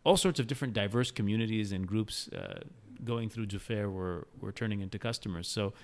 all 0.04 0.16
sorts 0.16 0.38
of 0.38 0.46
different 0.46 0.74
diverse 0.74 1.10
communities 1.10 1.72
and 1.72 1.86
groups 1.86 2.28
uh, 2.28 2.60
going 3.04 3.28
through 3.28 3.46
Jufair 3.46 3.90
were 3.92 4.28
were 4.40 4.52
turning 4.52 4.80
into 4.80 4.98
customers. 4.98 5.48
So. 5.48 5.74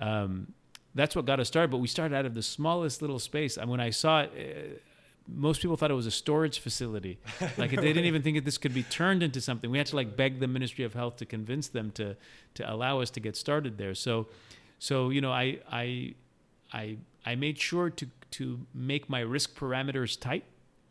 Um, 0.00 0.54
that's 0.94 1.14
what 1.14 1.26
got 1.26 1.38
us 1.38 1.46
started, 1.46 1.70
but 1.70 1.78
we 1.78 1.86
started 1.86 2.16
out 2.16 2.24
of 2.24 2.34
the 2.34 2.42
smallest 2.42 3.02
little 3.02 3.18
space. 3.18 3.56
And 3.56 3.70
when 3.70 3.78
I 3.78 3.90
saw 3.90 4.22
it, 4.22 4.32
uh, 4.36 4.78
most 5.28 5.60
people 5.60 5.76
thought 5.76 5.90
it 5.90 5.94
was 5.94 6.06
a 6.06 6.10
storage 6.10 6.58
facility. 6.58 7.18
Like 7.58 7.70
they 7.70 7.92
didn't 7.92 8.06
even 8.06 8.22
think 8.22 8.36
that 8.38 8.44
this 8.44 8.58
could 8.58 8.74
be 8.74 8.84
turned 8.84 9.22
into 9.22 9.40
something. 9.40 9.70
We 9.70 9.78
had 9.78 9.88
to 9.88 9.96
like 9.96 10.16
beg 10.16 10.40
the 10.40 10.48
Ministry 10.48 10.84
of 10.84 10.94
Health 10.94 11.16
to 11.16 11.26
convince 11.26 11.68
them 11.68 11.90
to 11.92 12.16
to 12.54 12.62
allow 12.72 13.00
us 13.00 13.10
to 13.10 13.20
get 13.20 13.36
started 13.36 13.76
there. 13.76 13.94
So 13.94 14.26
so 14.78 15.10
you 15.10 15.20
know, 15.20 15.32
I 15.32 15.58
I 15.70 16.14
I 16.72 16.96
I 17.24 17.34
made 17.34 17.58
sure 17.58 17.90
to 17.90 18.06
to 18.32 18.66
make 18.74 19.08
my 19.08 19.20
risk 19.20 19.54
parameters 19.54 20.18
tight 20.18 20.44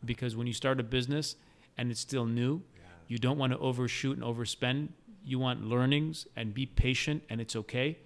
because 0.04 0.36
when 0.36 0.46
you 0.46 0.52
start 0.52 0.80
a 0.80 0.82
business 0.82 1.36
and 1.76 1.90
it's 1.90 2.00
still 2.00 2.26
new, 2.26 2.62
yeah. 2.76 2.82
you 3.06 3.18
don't 3.18 3.38
want 3.38 3.52
to 3.52 3.58
overshoot 3.58 4.16
and 4.16 4.24
overspend. 4.24 4.88
You 5.24 5.38
want 5.38 5.64
learnings 5.64 6.26
and 6.36 6.54
be 6.54 6.66
patient, 6.66 7.22
and 7.28 7.40
it's 7.40 7.54
okay. 7.54 7.98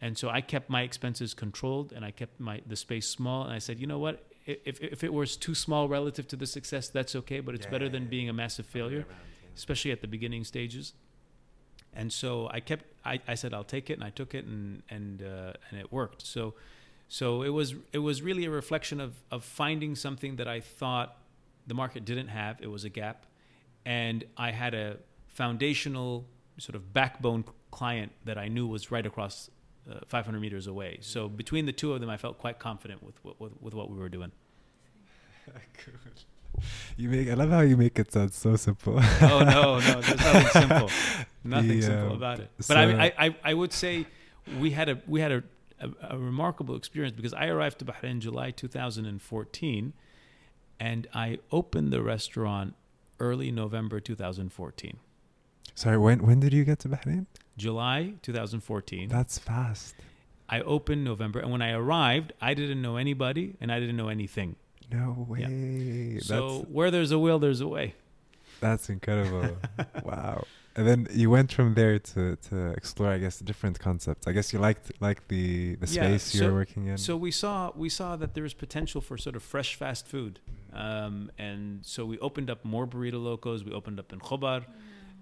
And 0.00 0.16
so 0.16 0.30
I 0.30 0.40
kept 0.40 0.70
my 0.70 0.82
expenses 0.82 1.34
controlled, 1.34 1.92
and 1.92 2.04
I 2.04 2.10
kept 2.10 2.40
my 2.40 2.60
the 2.66 2.76
space 2.76 3.08
small. 3.08 3.44
And 3.44 3.52
I 3.52 3.58
said, 3.58 3.78
you 3.78 3.86
know 3.86 3.98
what? 3.98 4.26
If 4.46 4.80
if 4.80 5.04
it 5.04 5.12
was 5.12 5.36
too 5.36 5.54
small 5.54 5.88
relative 5.88 6.26
to 6.28 6.36
the 6.36 6.46
success, 6.46 6.88
that's 6.88 7.14
okay. 7.14 7.40
But 7.40 7.54
it's 7.54 7.66
yeah, 7.66 7.70
better 7.70 7.84
yeah, 7.86 7.92
than 7.92 8.06
being 8.08 8.28
a 8.28 8.32
massive 8.32 8.66
failure, 8.66 9.06
especially 9.56 9.92
at 9.92 10.00
the 10.00 10.08
beginning 10.08 10.44
stages 10.44 10.94
and 11.94 12.12
so 12.12 12.48
I 12.52 12.60
kept 12.60 12.84
I, 13.04 13.20
I 13.26 13.34
said 13.34 13.54
I'll 13.54 13.64
take 13.64 13.90
it 13.90 13.94
and 13.94 14.04
I 14.04 14.10
took 14.10 14.34
it 14.34 14.44
and 14.44 14.82
and 14.90 15.22
uh, 15.22 15.52
and 15.70 15.80
it 15.80 15.92
worked 15.92 16.26
so 16.26 16.54
so 17.08 17.42
it 17.42 17.48
was 17.50 17.74
it 17.92 17.98
was 17.98 18.22
really 18.22 18.44
a 18.44 18.50
reflection 18.50 19.00
of 19.00 19.14
of 19.30 19.44
finding 19.44 19.94
something 19.94 20.36
that 20.36 20.48
I 20.48 20.60
thought 20.60 21.16
the 21.66 21.74
market 21.74 22.04
didn't 22.04 22.28
have 22.28 22.60
it 22.60 22.68
was 22.68 22.84
a 22.84 22.88
gap 22.90 23.26
and 23.84 24.24
I 24.36 24.50
had 24.50 24.74
a 24.74 24.98
foundational 25.28 26.26
sort 26.58 26.76
of 26.76 26.92
backbone 26.92 27.44
client 27.70 28.12
that 28.24 28.36
I 28.36 28.48
knew 28.48 28.66
was 28.66 28.90
right 28.90 29.06
across 29.06 29.50
uh, 29.90 30.00
500 30.06 30.38
meters 30.40 30.66
away 30.66 30.98
so 31.00 31.28
between 31.28 31.66
the 31.66 31.72
two 31.72 31.92
of 31.92 32.00
them 32.00 32.10
I 32.10 32.16
felt 32.16 32.38
quite 32.38 32.58
confident 32.58 33.02
with 33.02 33.14
with, 33.38 33.52
with 33.60 33.74
what 33.74 33.90
we 33.90 33.98
were 33.98 34.08
doing 34.08 34.32
Good. 35.84 36.24
You 36.96 37.08
make. 37.08 37.30
I 37.30 37.34
love 37.34 37.50
how 37.50 37.60
you 37.60 37.76
make 37.76 37.98
it 37.98 38.12
sound 38.12 38.32
so 38.32 38.56
simple. 38.56 38.94
oh 38.98 39.42
no, 39.44 39.78
no, 39.78 40.00
there's 40.00 40.20
nothing 40.20 40.48
simple. 40.48 40.90
Nothing 41.44 41.80
The, 41.80 41.82
simple 41.82 42.08
um, 42.08 42.16
about 42.16 42.40
it. 42.40 42.50
But 42.56 42.66
so- 42.66 42.76
I, 42.76 43.12
I, 43.18 43.36
I, 43.44 43.54
would 43.54 43.72
say 43.72 44.06
we 44.58 44.70
had 44.72 44.88
a 44.88 45.00
we 45.06 45.20
had 45.20 45.32
a, 45.32 45.42
a, 45.80 45.90
a 46.10 46.18
remarkable 46.18 46.76
experience 46.76 47.16
because 47.16 47.32
I 47.32 47.46
arrived 47.46 47.78
to 47.78 47.84
Bahrain 47.84 48.10
in 48.10 48.20
July 48.20 48.50
2014, 48.50 49.92
and 50.78 51.08
I 51.14 51.38
opened 51.50 51.92
the 51.92 52.02
restaurant 52.02 52.74
early 53.18 53.50
November 53.50 54.00
2014. 54.00 54.98
Sorry. 55.74 55.98
When 55.98 56.26
when 56.26 56.40
did 56.40 56.52
you 56.52 56.64
get 56.64 56.78
to 56.80 56.88
Bahrain? 56.88 57.26
July 57.56 58.14
2014. 58.22 59.08
That's 59.08 59.38
fast. 59.38 59.94
I 60.48 60.60
opened 60.62 61.04
November, 61.04 61.38
and 61.38 61.52
when 61.52 61.62
I 61.62 61.72
arrived, 61.72 62.32
I 62.40 62.54
didn't 62.54 62.82
know 62.82 62.96
anybody 62.96 63.56
and 63.60 63.70
I 63.70 63.78
didn't 63.78 63.96
know 63.96 64.08
anything. 64.08 64.56
No 64.90 65.24
way. 65.28 66.18
So 66.20 66.66
where 66.68 66.90
there's 66.90 67.12
a 67.12 67.18
will, 67.18 67.38
there's 67.38 67.60
a 67.60 67.68
way. 67.68 67.94
That's 68.58 68.90
incredible. 68.90 69.56
wow. 70.04 70.44
And 70.80 70.88
then 70.88 71.00
you 71.22 71.28
went 71.28 71.52
from 71.52 71.74
there 71.74 71.98
to, 71.98 72.36
to 72.48 72.56
explore, 72.80 73.10
I 73.10 73.18
guess, 73.18 73.38
different 73.50 73.78
concepts. 73.78 74.26
I 74.26 74.32
guess 74.32 74.50
you 74.52 74.58
liked 74.68 74.90
like 75.08 75.20
the 75.28 75.74
the 75.82 75.86
Yeah, 75.88 76.04
space 76.04 76.24
you 76.34 76.40
so- 76.40 76.46
were 76.48 76.54
working 76.62 76.86
in. 76.86 76.96
So 76.96 77.12
we 77.26 77.30
saw 77.42 77.54
we 77.84 77.90
saw 77.90 78.16
that 78.22 78.30
there 78.34 78.42
was 78.48 78.54
potential 78.54 79.00
for 79.08 79.14
sort 79.26 79.36
of 79.36 79.42
fresh 79.42 79.70
fast 79.82 80.04
food, 80.08 80.34
um, 80.72 81.30
and 81.48 81.84
so 81.84 82.00
we 82.12 82.16
opened 82.28 82.48
up 82.54 82.60
more 82.64 82.86
burrito 82.92 83.20
locos. 83.30 83.62
We 83.62 83.72
opened 83.80 83.98
up 84.02 84.10
in 84.14 84.20
Khobar. 84.20 84.60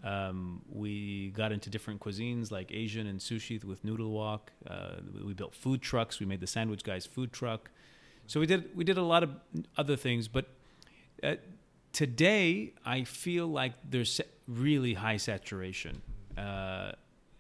Um, 0.05 0.63
we 0.83 1.31
got 1.41 1.51
into 1.57 1.69
different 1.75 1.99
cuisines 2.05 2.53
like 2.53 2.69
Asian 2.71 3.07
and 3.09 3.19
sushi 3.19 3.57
with 3.65 3.81
Noodle 3.83 4.13
Walk. 4.13 4.53
Uh, 4.65 4.99
we 5.29 5.35
built 5.35 5.55
food 5.57 5.83
trucks. 5.83 6.21
We 6.21 6.27
made 6.33 6.41
the 6.47 6.47
Sandwich 6.57 6.85
Guys 6.85 7.05
food 7.05 7.33
truck. 7.33 7.63
So 8.31 8.39
we 8.39 8.47
did 8.47 8.63
we 8.79 8.85
did 8.85 8.97
a 8.97 9.03
lot 9.15 9.23
of 9.27 9.31
other 9.77 9.97
things, 9.97 10.29
but 10.29 10.45
uh, 11.25 11.35
today 11.93 12.75
I 12.87 13.03
feel 13.05 13.49
like 13.61 13.73
there's 13.93 14.21
really 14.49 14.95
high 14.95 15.19
saturation 15.19 16.01
uh, 16.37 16.93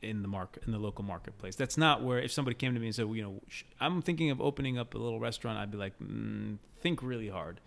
in 0.02 0.22
the 0.22 0.28
market 0.28 0.62
in 0.66 0.72
the 0.72 0.78
local 0.78 1.04
marketplace. 1.04 1.56
That's 1.56 1.76
not 1.76 2.02
where 2.04 2.18
if 2.18 2.30
somebody 2.30 2.54
came 2.54 2.74
to 2.74 2.80
me 2.80 2.86
and 2.86 2.94
said, 2.94 3.06
well, 3.06 3.16
you 3.16 3.22
know, 3.22 3.40
sh- 3.48 3.64
I'm 3.80 4.02
thinking 4.02 4.30
of 4.30 4.40
opening 4.40 4.78
up 4.78 4.94
a 4.94 4.98
little 4.98 5.18
restaurant, 5.18 5.58
I'd 5.58 5.70
be 5.70 5.78
like, 5.78 5.98
mm, 5.98 6.58
think 6.80 7.02
really 7.02 7.28
hard. 7.28 7.60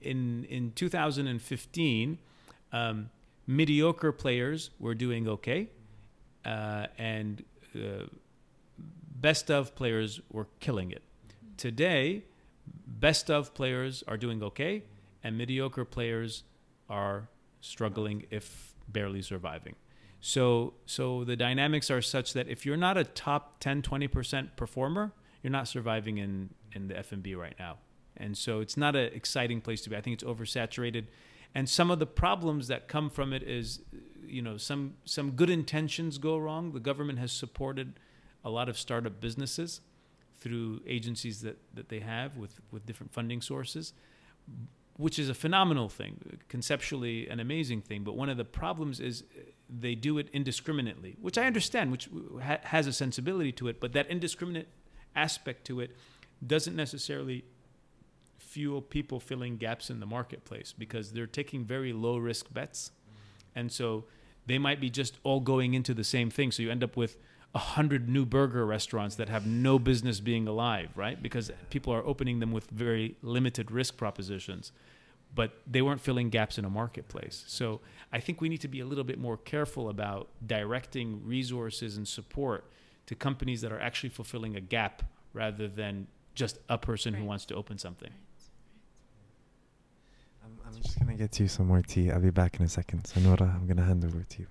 In 0.00 0.44
in 0.44 0.72
2015, 0.72 2.18
um, 2.72 3.10
mediocre 3.46 4.12
players 4.12 4.70
were 4.78 4.94
doing 4.94 5.28
okay, 5.28 5.70
uh, 6.44 6.86
and 6.96 7.44
uh, 7.74 8.04
best 9.20 9.50
of 9.50 9.74
players 9.74 10.20
were 10.30 10.46
killing 10.60 10.92
it. 10.92 11.02
Today, 11.56 12.22
best 12.86 13.30
of 13.30 13.52
players 13.54 14.04
are 14.06 14.16
doing 14.16 14.42
okay, 14.42 14.84
and 15.24 15.36
mediocre 15.36 15.84
players 15.84 16.44
are 16.88 17.28
struggling, 17.60 18.24
if 18.30 18.74
barely 18.88 19.22
surviving. 19.22 19.74
So, 20.20 20.74
so 20.86 21.24
the 21.24 21.36
dynamics 21.36 21.90
are 21.90 22.02
such 22.02 22.32
that 22.32 22.48
if 22.48 22.66
you're 22.66 22.76
not 22.76 22.96
a 22.96 23.04
top 23.04 23.60
10, 23.60 23.82
20% 23.82 24.56
performer, 24.56 25.12
you're 25.42 25.52
not 25.52 25.68
surviving 25.68 26.18
in, 26.18 26.50
in 26.72 26.88
the 26.88 26.98
F&B 26.98 27.34
right 27.34 27.54
now. 27.58 27.78
And 28.16 28.36
so 28.36 28.60
it's 28.60 28.76
not 28.76 28.96
an 28.96 29.12
exciting 29.12 29.60
place 29.60 29.80
to 29.82 29.90
be. 29.90 29.96
I 29.96 30.00
think 30.00 30.14
it's 30.14 30.24
oversaturated. 30.24 31.06
And 31.54 31.68
some 31.68 31.90
of 31.90 32.00
the 32.00 32.06
problems 32.06 32.68
that 32.68 32.88
come 32.88 33.10
from 33.10 33.32
it 33.32 33.42
is, 33.44 33.80
you 34.26 34.42
know, 34.42 34.56
some, 34.56 34.94
some 35.04 35.32
good 35.32 35.50
intentions 35.50 36.18
go 36.18 36.36
wrong. 36.36 36.72
The 36.72 36.80
government 36.80 37.20
has 37.20 37.30
supported 37.30 38.00
a 38.44 38.50
lot 38.50 38.68
of 38.68 38.76
startup 38.76 39.20
businesses 39.20 39.80
through 40.40 40.80
agencies 40.86 41.42
that, 41.42 41.58
that 41.74 41.88
they 41.88 42.00
have 42.00 42.36
with, 42.36 42.60
with 42.70 42.86
different 42.86 43.12
funding 43.12 43.40
sources, 43.40 43.92
which 44.98 45.18
is 45.18 45.28
a 45.28 45.34
phenomenal 45.34 45.88
thing, 45.88 46.38
conceptually 46.48 47.28
an 47.28 47.38
amazing 47.38 47.80
thing. 47.80 48.02
But 48.02 48.16
one 48.16 48.28
of 48.28 48.36
the 48.36 48.44
problems 48.44 48.98
is 48.98 49.22
uh, 49.22 49.42
they 49.70 49.94
do 49.94 50.18
it 50.18 50.28
indiscriminately, 50.32 51.16
which 51.20 51.38
I 51.38 51.46
understand, 51.46 51.92
which 51.92 52.10
ha- 52.42 52.58
has 52.64 52.86
a 52.88 52.92
sensibility 52.92 53.52
to 53.52 53.68
it, 53.68 53.80
but 53.80 53.92
that 53.92 54.10
indiscriminate 54.10 54.68
aspect 55.14 55.64
to 55.66 55.80
it 55.80 55.96
doesn't 56.44 56.74
necessarily 56.74 57.44
fuel 58.38 58.82
people 58.82 59.20
filling 59.20 59.56
gaps 59.56 59.88
in 59.88 60.00
the 60.00 60.06
marketplace 60.06 60.74
because 60.76 61.12
they're 61.12 61.26
taking 61.26 61.64
very 61.64 61.92
low 61.92 62.16
risk 62.16 62.52
bets. 62.52 62.90
And 63.54 63.70
so 63.70 64.04
they 64.46 64.58
might 64.58 64.80
be 64.80 64.90
just 64.90 65.18
all 65.22 65.38
going 65.38 65.74
into 65.74 65.94
the 65.94 66.04
same 66.04 66.28
thing. 66.28 66.50
So 66.50 66.62
you 66.62 66.70
end 66.70 66.82
up 66.82 66.96
with 66.96 67.18
a 67.54 67.58
hundred 67.58 68.08
new 68.08 68.26
burger 68.26 68.66
restaurants 68.66 69.16
that 69.16 69.28
have 69.28 69.46
no 69.46 69.78
business 69.78 70.20
being 70.20 70.46
alive, 70.46 70.90
right? 70.94 71.22
Because 71.22 71.50
people 71.70 71.92
are 71.92 72.04
opening 72.04 72.40
them 72.40 72.52
with 72.52 72.68
very 72.70 73.16
limited 73.22 73.70
risk 73.70 73.96
propositions, 73.96 74.70
but 75.34 75.52
they 75.66 75.80
weren't 75.80 76.00
filling 76.00 76.28
gaps 76.28 76.58
in 76.58 76.64
a 76.64 76.70
marketplace. 76.70 77.44
So 77.46 77.80
I 78.12 78.20
think 78.20 78.40
we 78.40 78.48
need 78.48 78.60
to 78.60 78.68
be 78.68 78.80
a 78.80 78.86
little 78.86 79.04
bit 79.04 79.18
more 79.18 79.36
careful 79.38 79.88
about 79.88 80.28
directing 80.46 81.24
resources 81.24 81.96
and 81.96 82.06
support 82.06 82.64
to 83.06 83.14
companies 83.14 83.62
that 83.62 83.72
are 83.72 83.80
actually 83.80 84.10
fulfilling 84.10 84.54
a 84.54 84.60
gap 84.60 85.02
rather 85.32 85.68
than 85.68 86.06
just 86.34 86.58
a 86.68 86.76
person 86.76 87.14
who 87.14 87.24
wants 87.24 87.46
to 87.46 87.54
open 87.54 87.78
something. 87.78 88.10
I'm, 90.44 90.58
I'm 90.66 90.82
just 90.82 90.98
gonna 90.98 91.14
get 91.14 91.40
you 91.40 91.48
some 91.48 91.66
more 91.66 91.82
tea. 91.82 92.10
I'll 92.10 92.20
be 92.20 92.30
back 92.30 92.60
in 92.60 92.64
a 92.66 92.68
second. 92.68 93.06
So 93.06 93.20
Nora, 93.20 93.54
I'm 93.54 93.66
gonna 93.66 93.84
hand 93.84 94.04
over 94.04 94.22
to 94.22 94.38
you. 94.40 94.46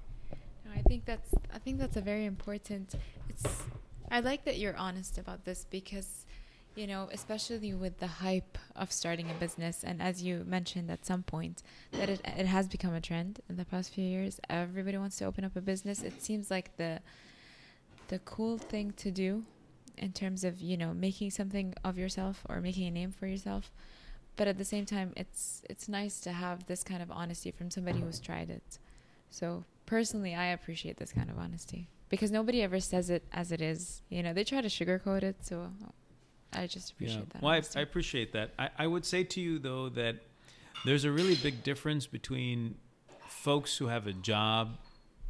I 0.77 0.81
think 0.81 1.05
that's 1.05 1.33
I 1.53 1.57
think 1.57 1.79
that's 1.79 1.97
a 1.97 2.01
very 2.01 2.25
important. 2.25 2.93
It's 3.29 3.45
I 4.11 4.19
like 4.19 4.45
that 4.45 4.57
you're 4.57 4.77
honest 4.77 5.17
about 5.17 5.43
this 5.45 5.65
because 5.69 6.25
you 6.75 6.85
know, 6.85 7.09
especially 7.11 7.73
with 7.73 7.99
the 7.99 8.07
hype 8.07 8.57
of 8.75 8.91
starting 8.91 9.31
a 9.31 9.33
business 9.33 9.83
and 9.83 9.99
as 9.99 10.21
you 10.21 10.43
mentioned 10.45 10.91
at 10.91 11.05
some 11.05 11.23
point 11.23 11.63
that 11.91 12.09
it 12.09 12.21
it 12.23 12.45
has 12.45 12.67
become 12.67 12.93
a 12.93 13.01
trend 13.01 13.41
in 13.49 13.57
the 13.57 13.65
past 13.65 13.93
few 13.93 14.03
years. 14.03 14.39
Everybody 14.49 14.97
wants 14.97 15.17
to 15.17 15.25
open 15.25 15.43
up 15.43 15.55
a 15.55 15.61
business. 15.61 16.03
It 16.03 16.21
seems 16.21 16.51
like 16.51 16.77
the 16.77 17.01
the 18.09 18.19
cool 18.19 18.57
thing 18.57 18.93
to 18.97 19.11
do 19.11 19.43
in 19.97 20.11
terms 20.11 20.43
of, 20.43 20.61
you 20.61 20.77
know, 20.77 20.93
making 20.93 21.31
something 21.31 21.73
of 21.83 21.97
yourself 21.97 22.43
or 22.47 22.61
making 22.61 22.87
a 22.87 22.91
name 22.91 23.11
for 23.11 23.25
yourself. 23.25 23.71
But 24.35 24.47
at 24.47 24.59
the 24.59 24.65
same 24.65 24.85
time, 24.85 25.13
it's 25.17 25.63
it's 25.67 25.89
nice 25.89 26.19
to 26.21 26.31
have 26.31 26.67
this 26.67 26.83
kind 26.83 27.01
of 27.01 27.09
honesty 27.11 27.49
from 27.49 27.71
somebody 27.71 27.99
who's 27.99 28.19
tried 28.19 28.51
it. 28.51 28.77
So 29.31 29.65
personally, 29.87 30.35
I 30.35 30.47
appreciate 30.47 30.97
this 30.97 31.11
kind 31.11 31.31
of 31.31 31.39
honesty 31.39 31.89
because 32.09 32.29
nobody 32.29 32.61
ever 32.61 32.79
says 32.79 33.09
it 33.09 33.23
as 33.33 33.51
it 33.51 33.61
is. 33.61 34.03
You 34.09 34.21
know, 34.21 34.33
they 34.33 34.43
try 34.43 34.61
to 34.61 34.67
sugarcoat 34.67 35.23
it. 35.23 35.37
So 35.41 35.71
I 36.53 36.67
just 36.67 36.91
appreciate 36.91 37.31
that. 37.31 37.41
Well, 37.41 37.53
I. 37.53 37.63
I 37.75 37.81
appreciate 37.81 38.33
that. 38.33 38.51
I, 38.59 38.69
I 38.77 38.85
would 38.85 39.05
say 39.05 39.23
to 39.23 39.41
you 39.41 39.57
though 39.57 39.89
that 39.89 40.17
there's 40.85 41.05
a 41.05 41.11
really 41.11 41.35
big 41.35 41.63
difference 41.63 42.05
between 42.05 42.75
folks 43.27 43.77
who 43.77 43.87
have 43.87 44.05
a 44.05 44.13
job 44.13 44.77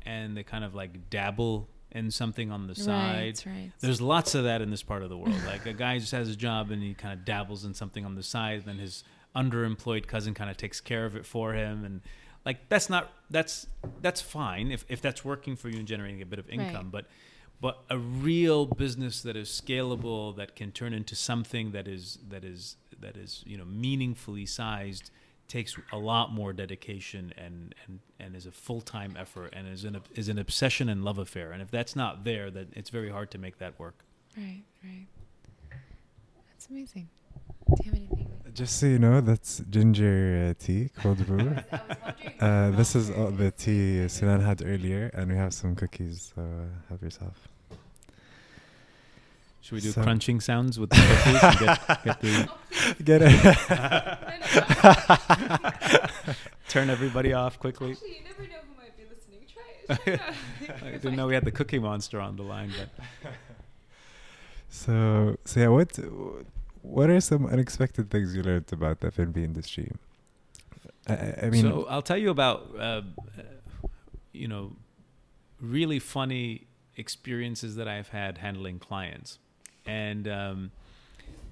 and 0.05 0.35
they 0.35 0.43
kind 0.43 0.65
of 0.65 0.75
like 0.75 1.09
dabble 1.09 1.69
in 1.91 2.11
something 2.11 2.51
on 2.51 2.67
the 2.67 2.75
side. 2.75 3.41
Right, 3.45 3.53
right. 3.53 3.71
There's 3.79 4.01
lots 4.01 4.35
of 4.35 4.43
that 4.43 4.61
in 4.61 4.69
this 4.69 4.83
part 4.83 5.03
of 5.03 5.09
the 5.09 5.17
world. 5.17 5.39
Like 5.45 5.65
a 5.65 5.73
guy 5.73 5.99
just 5.99 6.11
has 6.11 6.29
a 6.29 6.35
job 6.35 6.69
and 6.69 6.83
he 6.83 6.93
kind 6.93 7.17
of 7.17 7.25
dabbles 7.25 7.63
in 7.63 7.73
something 7.73 8.05
on 8.05 8.15
the 8.15 8.23
side, 8.23 8.63
then 8.65 8.77
his 8.77 9.03
underemployed 9.35 10.07
cousin 10.07 10.33
kind 10.33 10.49
of 10.49 10.57
takes 10.57 10.81
care 10.81 11.05
of 11.05 11.15
it 11.15 11.25
for 11.25 11.53
him, 11.53 11.85
and 11.85 12.01
like 12.47 12.59
that's 12.69 12.89
not 12.89 13.03
that's 13.29 13.67
that's 14.01 14.21
fine 14.21 14.71
if 14.71 14.81
if 14.95 14.99
that's 15.05 15.21
working 15.31 15.55
for 15.55 15.67
you 15.69 15.77
and 15.79 15.87
generating 15.87 16.21
a 16.21 16.25
bit 16.33 16.39
of 16.39 16.47
income, 16.49 16.85
Right. 16.87 16.91
but 16.97 17.05
but 17.59 17.75
a 17.89 17.97
real 17.97 18.65
business 18.83 19.21
that 19.27 19.35
is 19.35 19.49
scalable 19.49 20.35
that 20.39 20.55
can 20.55 20.71
turn 20.71 20.93
into 20.99 21.15
something 21.15 21.71
that 21.71 21.87
is 21.87 22.19
that 22.33 22.43
is 22.53 22.77
that 23.05 23.15
is 23.17 23.43
you 23.45 23.57
know 23.59 23.65
meaningfully 23.65 24.45
sized 24.45 25.11
takes 25.47 25.71
a 25.91 25.97
lot 25.97 26.27
more 26.39 26.51
dedication 26.53 27.33
and 27.37 27.73
and, 27.85 27.99
and 28.19 28.35
is 28.35 28.45
a 28.45 28.51
full-time 28.51 29.13
effort 29.17 29.49
and 29.57 29.67
is 29.67 29.83
an 29.83 29.95
is 30.15 30.27
an 30.29 30.37
obsession 30.39 30.87
and 30.89 31.03
love 31.03 31.17
affair 31.17 31.51
and 31.53 31.61
if 31.61 31.69
that's 31.71 31.95
not 31.95 32.23
there 32.23 32.49
then 32.51 32.67
it's 32.79 32.89
very 32.89 33.09
hard 33.09 33.29
to 33.31 33.37
make 33.37 33.57
that 33.59 33.73
work 33.79 33.97
Right, 34.37 34.63
right. 34.83 35.07
That's 36.51 36.67
amazing. 36.69 37.09
Do 37.69 37.75
you 37.83 37.91
have 37.91 37.99
anything? 37.99 38.27
Just 38.53 38.77
so 38.79 38.85
you 38.87 38.99
know, 38.99 39.21
that's 39.21 39.61
ginger 39.69 40.47
uh, 40.49 40.53
tea, 40.63 40.89
cold 41.01 41.25
brew. 41.25 41.55
Uh, 42.39 42.69
this 42.71 42.95
is 42.95 43.09
all 43.09 43.31
the 43.31 43.49
tea 43.49 44.07
Sinan 44.07 44.41
had 44.41 44.61
earlier, 44.63 45.09
and 45.15 45.31
we 45.31 45.35
have 45.37 45.53
some 45.55 45.75
cookies. 45.75 46.31
So 46.35 46.41
uh, 46.43 46.67
help 46.87 47.01
yourself. 47.01 47.47
should 49.61 49.73
we 49.75 49.81
do 49.81 49.89
So- 49.91 50.03
crunching 50.03 50.39
sounds 50.39 50.77
with 50.79 50.91
the 50.91 50.97
cookies 50.97 51.41
get, 51.59 51.79
get 52.05 52.21
the 52.21 52.47
Get 53.03 53.21
it? 53.23 53.31
turn 56.69 56.89
everybody 56.91 57.33
off 57.33 57.57
quickly 57.59 57.91
Actually, 57.93 58.17
you 58.17 58.23
never 58.23 58.43
know 58.43 58.59
who 58.67 58.75
might 58.81 58.95
be 58.97 59.03
listening. 59.09 59.45
Try 59.51 59.67
it. 60.13 60.21
i 60.85 60.91
didn't 60.91 61.15
know 61.15 61.25
we 61.27 61.33
had 61.33 61.43
the 61.45 61.51
cookie 61.51 61.79
monster 61.79 62.19
on 62.19 62.35
the 62.35 62.43
line 62.43 62.71
but 62.77 62.89
so, 64.69 65.37
so 65.45 65.59
yeah, 65.59 65.69
what 65.69 65.97
what 66.87 67.09
are 67.09 67.21
some 67.21 67.45
unexpected 67.45 68.09
things 68.09 68.35
you 68.35 68.43
learned 68.43 68.71
about 68.71 68.99
the 69.01 69.07
F&B 69.07 69.43
industry? 69.43 69.91
I- 71.07 71.13
I, 71.13 71.39
I 71.43 71.49
mean, 71.49 71.61
so 71.61 71.85
I'll 71.89 72.01
tell 72.01 72.17
you 72.17 72.29
about, 72.29 72.69
uh, 72.77 72.81
uh, 72.81 73.01
you 74.33 74.47
know, 74.47 74.75
really 75.61 75.99
funny 75.99 76.67
experiences 76.97 77.75
that 77.75 77.87
I've 77.87 78.09
had 78.09 78.39
handling 78.39 78.79
clients, 78.79 79.39
and 79.85 80.27
um, 80.27 80.71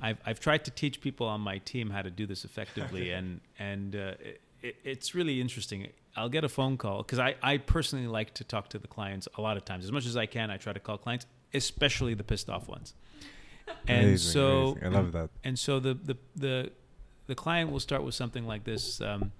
I've 0.01 0.17
I've 0.25 0.39
tried 0.39 0.65
to 0.65 0.71
teach 0.71 0.99
people 1.01 1.27
on 1.27 1.41
my 1.41 1.59
team 1.59 1.89
how 1.91 2.01
to 2.01 2.11
do 2.11 2.25
this 2.25 2.43
effectively, 2.45 3.11
and 3.17 3.39
and 3.57 3.95
uh, 3.95 4.13
it, 4.61 4.75
it's 4.83 5.15
really 5.15 5.39
interesting. 5.39 5.87
I'll 6.17 6.29
get 6.29 6.43
a 6.43 6.49
phone 6.49 6.77
call 6.77 6.97
because 7.03 7.19
I 7.19 7.35
I 7.41 7.57
personally 7.57 8.07
like 8.07 8.33
to 8.35 8.43
talk 8.43 8.69
to 8.69 8.79
the 8.79 8.87
clients 8.87 9.27
a 9.37 9.41
lot 9.41 9.55
of 9.57 9.63
times 9.65 9.85
as 9.85 9.91
much 9.91 10.05
as 10.05 10.17
I 10.17 10.25
can. 10.25 10.49
I 10.51 10.57
try 10.57 10.73
to 10.73 10.79
call 10.79 10.97
clients, 10.97 11.25
especially 11.53 12.13
the 12.13 12.23
pissed 12.23 12.49
off 12.49 12.67
ones. 12.67 12.93
And 13.87 14.07
Amazing, 14.07 14.31
so 14.31 14.61
amazing. 14.71 14.83
I 14.83 14.87
love 14.89 15.11
that. 15.13 15.29
and 15.43 15.57
so 15.59 15.79
the 15.79 15.93
the 15.93 16.17
the, 16.35 16.71
the 17.27 17.35
client 17.35 17.71
will 17.71 17.79
start 17.79 18.03
with 18.03 18.15
something 18.15 18.45
like 18.47 18.63
this. 18.63 19.01
Um, 19.01 19.31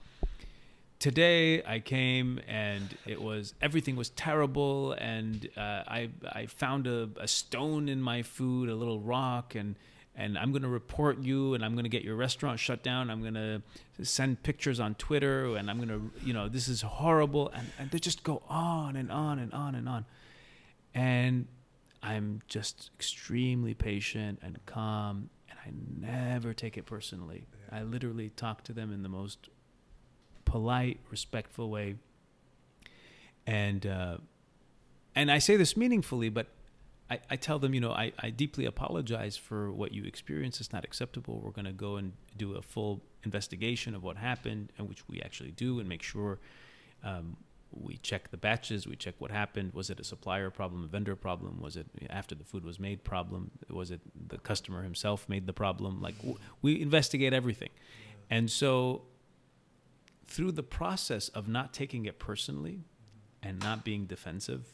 Today 0.98 1.62
I 1.64 1.80
came 1.82 2.40
and 2.48 2.98
it 3.06 3.22
was 3.22 3.54
everything 3.62 3.96
was 3.98 4.10
terrible 4.12 4.94
and 4.94 5.48
uh, 5.58 5.84
I 5.88 6.10
I 6.24 6.46
found 6.48 6.88
a, 6.88 7.10
a 7.20 7.28
stone 7.28 7.90
in 7.90 8.02
my 8.02 8.24
food, 8.24 8.70
a 8.70 8.76
little 8.76 9.00
rock 9.02 9.56
and 9.56 9.76
and 10.16 10.38
I'm 10.38 10.52
going 10.52 10.62
to 10.62 10.70
report 10.70 11.20
you 11.20 11.54
and 11.54 11.66
I'm 11.66 11.74
going 11.74 11.84
to 11.84 11.90
get 11.90 12.04
your 12.04 12.16
restaurant 12.16 12.60
shut 12.62 12.82
down. 12.82 13.10
I'm 13.10 13.22
going 13.22 13.34
to 13.34 13.62
send 14.04 14.42
pictures 14.42 14.80
on 14.80 14.96
Twitter 14.96 15.58
and 15.58 15.70
I'm 15.70 15.78
going 15.78 15.90
to 15.90 16.26
you 16.26 16.34
know 16.34 16.48
this 16.48 16.70
is 16.70 16.82
horrible 16.82 17.50
and, 17.50 17.68
and 17.78 17.92
they 17.92 18.00
just 18.00 18.24
go 18.24 18.42
on 18.48 18.96
and 18.96 19.12
on 19.12 19.38
and 19.38 19.54
on 19.54 19.76
and 19.76 19.90
on. 19.90 20.06
And 20.96 21.48
I'm 22.04 22.42
just 22.48 22.92
extremely 22.96 23.74
patient 23.74 24.40
and 24.42 24.60
calm 24.66 25.30
and 25.50 25.60
I 25.66 26.08
never 26.08 26.54
take 26.54 26.78
it 26.78 26.86
personally. 26.86 27.46
I 27.72 27.84
literally 27.84 28.30
talk 28.30 28.64
to 28.66 28.74
them 28.74 28.92
in 28.92 29.04
the 29.04 29.10
most 29.10 29.50
polite, 30.46 31.00
respectful 31.10 31.70
way. 31.70 31.96
And 33.48 33.86
uh, 33.86 34.18
and 35.16 35.32
I 35.32 35.40
say 35.40 35.56
this 35.56 35.78
meaningfully, 35.78 36.30
but 36.30 36.48
I, 37.10 37.20
I 37.30 37.36
tell 37.36 37.60
them, 37.60 37.74
you 37.74 37.80
know, 37.80 37.92
I, 37.92 38.12
I 38.20 38.30
deeply 38.32 38.66
apologize 38.66 39.38
for 39.38 39.72
what 39.72 39.92
you 39.94 40.04
experienced. 40.04 40.60
It's 40.60 40.74
not 40.74 40.84
acceptable. 40.84 41.40
We're 41.44 41.52
going 41.52 41.66
to 41.66 41.72
go 41.72 41.98
and 41.98 42.14
do 42.38 42.56
a 42.56 42.62
full 42.62 43.02
investigation 43.24 43.96
of 43.96 44.04
what 44.04 44.18
happened, 44.18 44.72
and 44.78 44.90
which 44.90 45.08
we 45.08 45.22
actually 45.22 45.52
do, 45.52 45.80
and 45.80 45.88
make 45.88 46.02
sure 46.02 46.40
um, 47.04 47.38
we 47.72 47.98
check 47.98 48.32
the 48.32 48.38
batches, 48.38 48.88
we 48.88 48.96
check 48.96 49.16
what 49.18 49.32
happened. 49.32 49.74
Was 49.74 49.90
it 49.90 50.00
a 50.00 50.04
supplier 50.04 50.50
problem, 50.50 50.84
a 50.84 50.88
vendor 50.88 51.16
problem? 51.16 51.60
Was 51.62 51.76
it 51.76 51.88
after 52.10 52.36
the 52.36 52.44
food 52.44 52.64
was 52.64 52.80
made 52.80 53.04
problem? 53.04 53.52
Was 53.70 53.92
it 53.92 54.02
the 54.30 54.38
customer 54.38 54.84
himself 54.84 55.28
made 55.28 55.46
the 55.46 55.54
problem? 55.54 56.02
Like 56.02 56.18
w- 56.18 56.38
we 56.62 56.82
investigate 56.82 57.34
everything, 57.34 57.70
and 58.30 58.50
so 58.50 59.04
through 60.28 60.52
the 60.52 60.64
process 60.64 61.30
of 61.30 61.48
not 61.48 61.74
taking 61.74 62.06
it 62.06 62.20
personally 62.20 62.84
and 63.44 63.60
not 63.60 63.84
being 63.84 64.06
defensive 64.06 64.74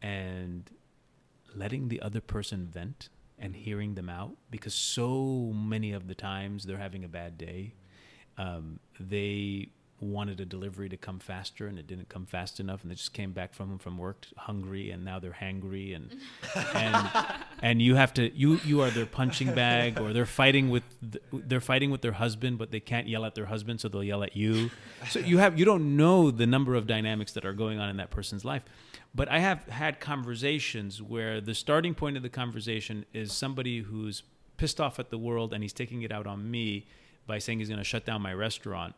and 0.00 0.70
letting 1.54 1.88
the 1.88 2.00
other 2.00 2.20
person 2.20 2.66
vent 2.66 3.08
and 3.38 3.56
hearing 3.56 3.94
them 3.94 4.08
out 4.08 4.36
because 4.50 4.74
so 4.74 5.52
many 5.54 5.92
of 5.92 6.06
the 6.06 6.14
times 6.14 6.64
they're 6.64 6.78
having 6.78 7.04
a 7.04 7.08
bad 7.08 7.36
day 7.36 7.74
um, 8.38 8.78
they 8.98 9.70
wanted 10.00 10.40
a 10.40 10.44
delivery 10.44 10.88
to 10.88 10.96
come 10.96 11.18
faster 11.18 11.66
and 11.66 11.78
it 11.78 11.86
didn't 11.86 12.08
come 12.08 12.24
fast 12.24 12.58
enough 12.58 12.82
and 12.82 12.90
they 12.90 12.94
just 12.94 13.12
came 13.12 13.32
back 13.32 13.52
from 13.52 13.78
from 13.78 13.98
work 13.98 14.26
hungry 14.36 14.90
and 14.90 15.04
now 15.04 15.18
they're 15.18 15.36
hangry 15.40 15.94
and 15.94 16.16
and 16.74 17.08
and 17.62 17.82
you 17.82 17.94
have 17.94 18.14
to 18.14 18.34
you 18.34 18.58
you 18.64 18.80
are 18.80 18.90
their 18.90 19.06
punching 19.06 19.54
bag 19.54 20.00
or 20.00 20.12
they're 20.12 20.24
fighting 20.24 20.70
with 20.70 20.82
th- 21.00 21.22
they're 21.32 21.60
fighting 21.60 21.90
with 21.90 22.00
their 22.00 22.12
husband 22.12 22.56
but 22.56 22.70
they 22.70 22.80
can't 22.80 23.08
yell 23.08 23.24
at 23.24 23.34
their 23.34 23.46
husband 23.46 23.80
so 23.80 23.88
they'll 23.88 24.04
yell 24.04 24.22
at 24.22 24.36
you. 24.36 24.70
So 25.08 25.18
you 25.18 25.38
have 25.38 25.58
you 25.58 25.64
don't 25.64 25.96
know 25.96 26.30
the 26.30 26.46
number 26.46 26.74
of 26.74 26.86
dynamics 26.86 27.32
that 27.32 27.44
are 27.44 27.52
going 27.52 27.78
on 27.78 27.88
in 27.88 27.96
that 27.98 28.10
person's 28.10 28.44
life. 28.44 28.62
But 29.14 29.28
I 29.28 29.40
have 29.40 29.64
had 29.68 29.98
conversations 30.00 31.02
where 31.02 31.40
the 31.40 31.54
starting 31.54 31.94
point 31.94 32.16
of 32.16 32.22
the 32.22 32.28
conversation 32.28 33.04
is 33.12 33.32
somebody 33.32 33.80
who's 33.80 34.22
pissed 34.56 34.80
off 34.80 34.98
at 34.98 35.10
the 35.10 35.18
world 35.18 35.52
and 35.52 35.64
he's 35.64 35.72
taking 35.72 36.02
it 36.02 36.12
out 36.12 36.26
on 36.26 36.50
me 36.50 36.86
by 37.26 37.38
saying 37.38 37.58
he's 37.58 37.68
going 37.68 37.78
to 37.78 37.84
shut 37.84 38.04
down 38.04 38.22
my 38.22 38.32
restaurant 38.32 38.94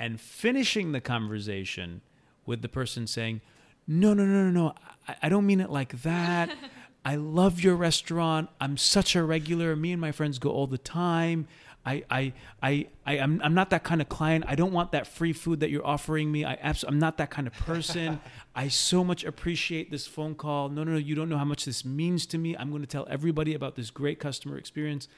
and 0.00 0.18
finishing 0.18 0.92
the 0.92 1.00
conversation 1.00 2.00
with 2.46 2.62
the 2.62 2.68
person 2.68 3.06
saying, 3.06 3.42
No, 3.86 4.14
no, 4.14 4.24
no, 4.24 4.44
no, 4.44 4.50
no, 4.50 4.74
I, 5.06 5.16
I 5.24 5.28
don't 5.28 5.46
mean 5.46 5.60
it 5.60 5.70
like 5.70 6.02
that. 6.02 6.50
I 7.04 7.16
love 7.16 7.60
your 7.60 7.76
restaurant. 7.76 8.50
I'm 8.60 8.76
such 8.76 9.14
a 9.14 9.22
regular. 9.22 9.76
Me 9.76 9.92
and 9.92 10.00
my 10.00 10.10
friends 10.12 10.38
go 10.38 10.50
all 10.50 10.66
the 10.66 10.78
time. 10.78 11.46
I, 11.84 12.04
I, 12.10 12.32
I, 12.62 12.88
I 13.06 13.18
I'm, 13.20 13.40
I'm 13.42 13.54
not 13.54 13.70
that 13.70 13.84
kind 13.84 14.02
of 14.02 14.08
client. 14.08 14.44
I 14.46 14.54
don't 14.54 14.72
want 14.72 14.92
that 14.92 15.06
free 15.06 15.32
food 15.32 15.60
that 15.60 15.70
you're 15.70 15.86
offering 15.86 16.30
me. 16.30 16.44
I 16.44 16.54
abs- 16.54 16.84
I'm 16.84 16.98
not 16.98 17.16
that 17.18 17.30
kind 17.30 17.46
of 17.46 17.54
person. 17.54 18.20
I 18.54 18.68
so 18.68 19.02
much 19.02 19.24
appreciate 19.24 19.90
this 19.90 20.06
phone 20.06 20.34
call. 20.34 20.68
No, 20.68 20.84
no, 20.84 20.92
no, 20.92 20.98
you 20.98 21.14
don't 21.14 21.28
know 21.28 21.38
how 21.38 21.44
much 21.44 21.64
this 21.64 21.84
means 21.84 22.26
to 22.26 22.38
me. 22.38 22.54
I'm 22.56 22.70
going 22.70 22.82
to 22.82 22.88
tell 22.88 23.06
everybody 23.08 23.54
about 23.54 23.76
this 23.76 23.90
great 23.90 24.18
customer 24.18 24.58
experience. 24.58 25.08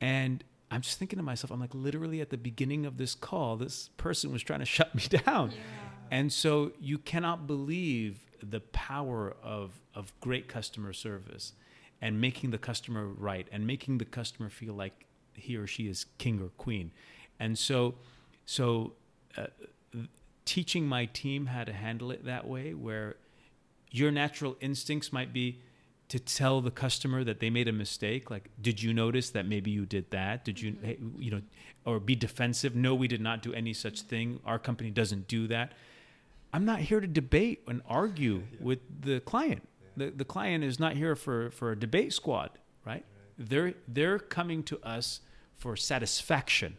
And 0.00 0.42
I'm 0.70 0.80
just 0.80 0.98
thinking 0.98 1.18
to 1.18 1.22
myself, 1.22 1.50
I'm 1.50 1.60
like, 1.60 1.74
literally 1.74 2.20
at 2.20 2.30
the 2.30 2.36
beginning 2.36 2.86
of 2.86 2.96
this 2.96 3.14
call, 3.14 3.56
this 3.56 3.90
person 3.96 4.32
was 4.32 4.42
trying 4.42 4.60
to 4.60 4.64
shut 4.76 4.94
me 4.94 5.02
down. 5.24 5.50
Yeah. 5.50 5.56
And 6.10 6.32
so 6.32 6.72
you 6.80 6.98
cannot 6.98 7.46
believe 7.46 8.20
the 8.42 8.60
power 8.60 9.34
of, 9.42 9.80
of 9.94 10.12
great 10.20 10.48
customer 10.48 10.92
service 10.92 11.52
and 12.00 12.20
making 12.20 12.50
the 12.50 12.58
customer 12.58 13.06
right 13.06 13.48
and 13.50 13.66
making 13.66 13.98
the 13.98 14.04
customer 14.04 14.50
feel 14.50 14.74
like 14.74 15.06
he 15.34 15.56
or 15.56 15.66
she 15.66 15.88
is 15.88 16.06
king 16.18 16.40
or 16.40 16.48
queen. 16.50 16.92
And 17.40 17.58
so, 17.58 17.94
so 18.44 18.92
uh, 19.36 19.46
teaching 20.44 20.86
my 20.86 21.06
team 21.06 21.46
how 21.46 21.64
to 21.64 21.72
handle 21.72 22.10
it 22.10 22.24
that 22.26 22.46
way, 22.46 22.74
where 22.74 23.16
your 23.90 24.10
natural 24.10 24.56
instincts 24.60 25.12
might 25.12 25.32
be 25.32 25.60
to 26.14 26.20
tell 26.20 26.60
the 26.60 26.70
customer 26.70 27.24
that 27.24 27.40
they 27.40 27.50
made 27.50 27.66
a 27.66 27.72
mistake? 27.72 28.30
Like 28.30 28.48
did 28.62 28.80
you 28.80 28.94
notice 28.94 29.30
that 29.30 29.46
maybe 29.46 29.72
you 29.72 29.84
did 29.84 30.12
that? 30.12 30.44
Did 30.44 30.60
you 30.60 30.72
mm-hmm. 30.72 31.20
you 31.20 31.32
know 31.32 31.42
or 31.84 31.98
be 31.98 32.14
defensive? 32.14 32.76
No 32.76 32.94
we 32.94 33.08
did 33.08 33.20
not 33.20 33.42
do 33.42 33.52
any 33.52 33.72
such 33.72 34.02
thing. 34.02 34.38
Our 34.46 34.60
company 34.60 34.90
doesn't 34.90 35.26
do 35.26 35.48
that. 35.48 35.72
I'm 36.52 36.64
not 36.64 36.78
here 36.78 37.00
to 37.00 37.08
debate 37.08 37.62
and 37.66 37.82
argue 37.88 38.44
with 38.60 38.78
the 39.00 39.18
client. 39.18 39.66
The, 39.96 40.10
the 40.10 40.24
client 40.24 40.62
is 40.62 40.78
not 40.78 40.92
here 40.94 41.16
for 41.16 41.50
for 41.50 41.72
a 41.72 41.76
debate 41.76 42.12
squad 42.12 42.50
right. 42.86 43.04
They're 43.36 43.74
they're 43.88 44.20
coming 44.20 44.62
to 44.64 44.78
us 44.86 45.20
for 45.56 45.74
satisfaction. 45.74 46.76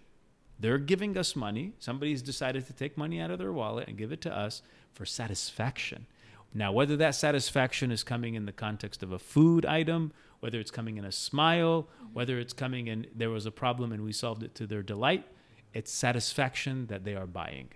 They're 0.58 0.78
giving 0.78 1.18
us 1.18 1.36
money. 1.36 1.74
Somebody's 1.80 2.22
decided 2.22 2.68
to 2.68 2.74
take 2.74 2.98
money 2.98 3.20
out 3.20 3.32
of 3.32 3.40
their 3.40 3.52
wallet 3.52 3.90
and 3.90 3.98
give 3.98 4.14
it 4.14 4.22
to 4.22 4.34
us 4.34 4.62
for 4.94 5.06
satisfaction 5.06 6.06
now, 6.58 6.72
whether 6.72 6.96
that 6.96 7.16
satisfaction 7.16 7.92
is 7.92 8.02
coming 8.02 8.34
in 8.36 8.46
the 8.46 8.54
context 8.54 9.04
of 9.04 9.12
a 9.12 9.20
food 9.20 9.66
item, 9.66 10.14
whether 10.40 10.58
it's 10.58 10.72
coming 10.72 10.98
in 10.98 11.04
a 11.04 11.12
smile, 11.12 11.90
whether 12.14 12.40
it's 12.40 12.54
coming 12.54 12.88
in 12.88 13.08
there 13.14 13.30
was 13.30 13.46
a 13.46 13.52
problem 13.52 13.92
and 13.92 14.06
we 14.06 14.14
solved 14.14 14.42
it 14.42 14.56
to 14.56 14.66
their 14.66 14.82
delight, 14.82 15.28
it's 15.74 15.92
satisfaction 15.92 16.88
that 16.88 17.04
they 17.04 17.14
are 17.14 17.28
buying. 17.28 17.72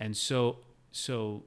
And 0.00 0.16
so 0.16 0.58
so 0.90 1.44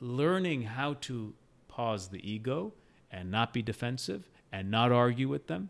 learning 0.00 0.62
how 0.62 0.94
to 1.02 1.34
pause 1.68 2.08
the 2.08 2.26
ego 2.26 2.72
and 3.10 3.30
not 3.30 3.52
be 3.52 3.60
defensive 3.60 4.30
and 4.50 4.70
not 4.70 4.92
argue 4.92 5.28
with 5.28 5.46
them, 5.46 5.68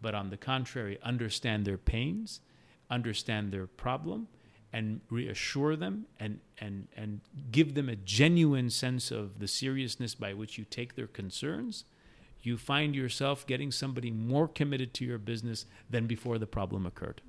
but 0.00 0.14
on 0.14 0.30
the 0.30 0.38
contrary, 0.38 0.98
understand 1.02 1.66
their 1.66 1.76
pains, 1.76 2.40
understand 2.88 3.52
their 3.52 3.66
problem, 3.66 4.28
and 4.76 5.00
reassure 5.08 5.74
them 5.74 6.04
and, 6.20 6.38
and, 6.60 6.86
and 6.94 7.22
give 7.50 7.72
them 7.72 7.88
a 7.88 7.96
genuine 7.96 8.68
sense 8.68 9.10
of 9.10 9.38
the 9.38 9.48
seriousness 9.48 10.14
by 10.14 10.34
which 10.34 10.58
you 10.58 10.66
take 10.66 10.96
their 10.96 11.06
concerns, 11.06 11.84
you 12.42 12.58
find 12.58 12.94
yourself 12.94 13.46
getting 13.46 13.72
somebody 13.72 14.10
more 14.10 14.46
committed 14.46 14.92
to 14.92 15.02
your 15.02 15.16
business 15.16 15.64
than 15.88 16.06
before 16.06 16.36
the 16.36 16.46
problem 16.46 16.84
occurred. 16.84 17.22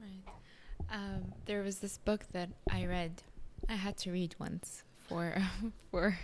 Um, 0.92 1.32
there 1.46 1.64
was 1.64 1.80
this 1.80 1.98
book 1.98 2.26
that 2.34 2.50
I 2.70 2.86
read. 2.86 3.24
I 3.70 3.76
had 3.76 3.98
to 4.00 4.12
read 4.12 4.36
once 4.38 4.84
for 4.98 5.38
for 5.92 6.20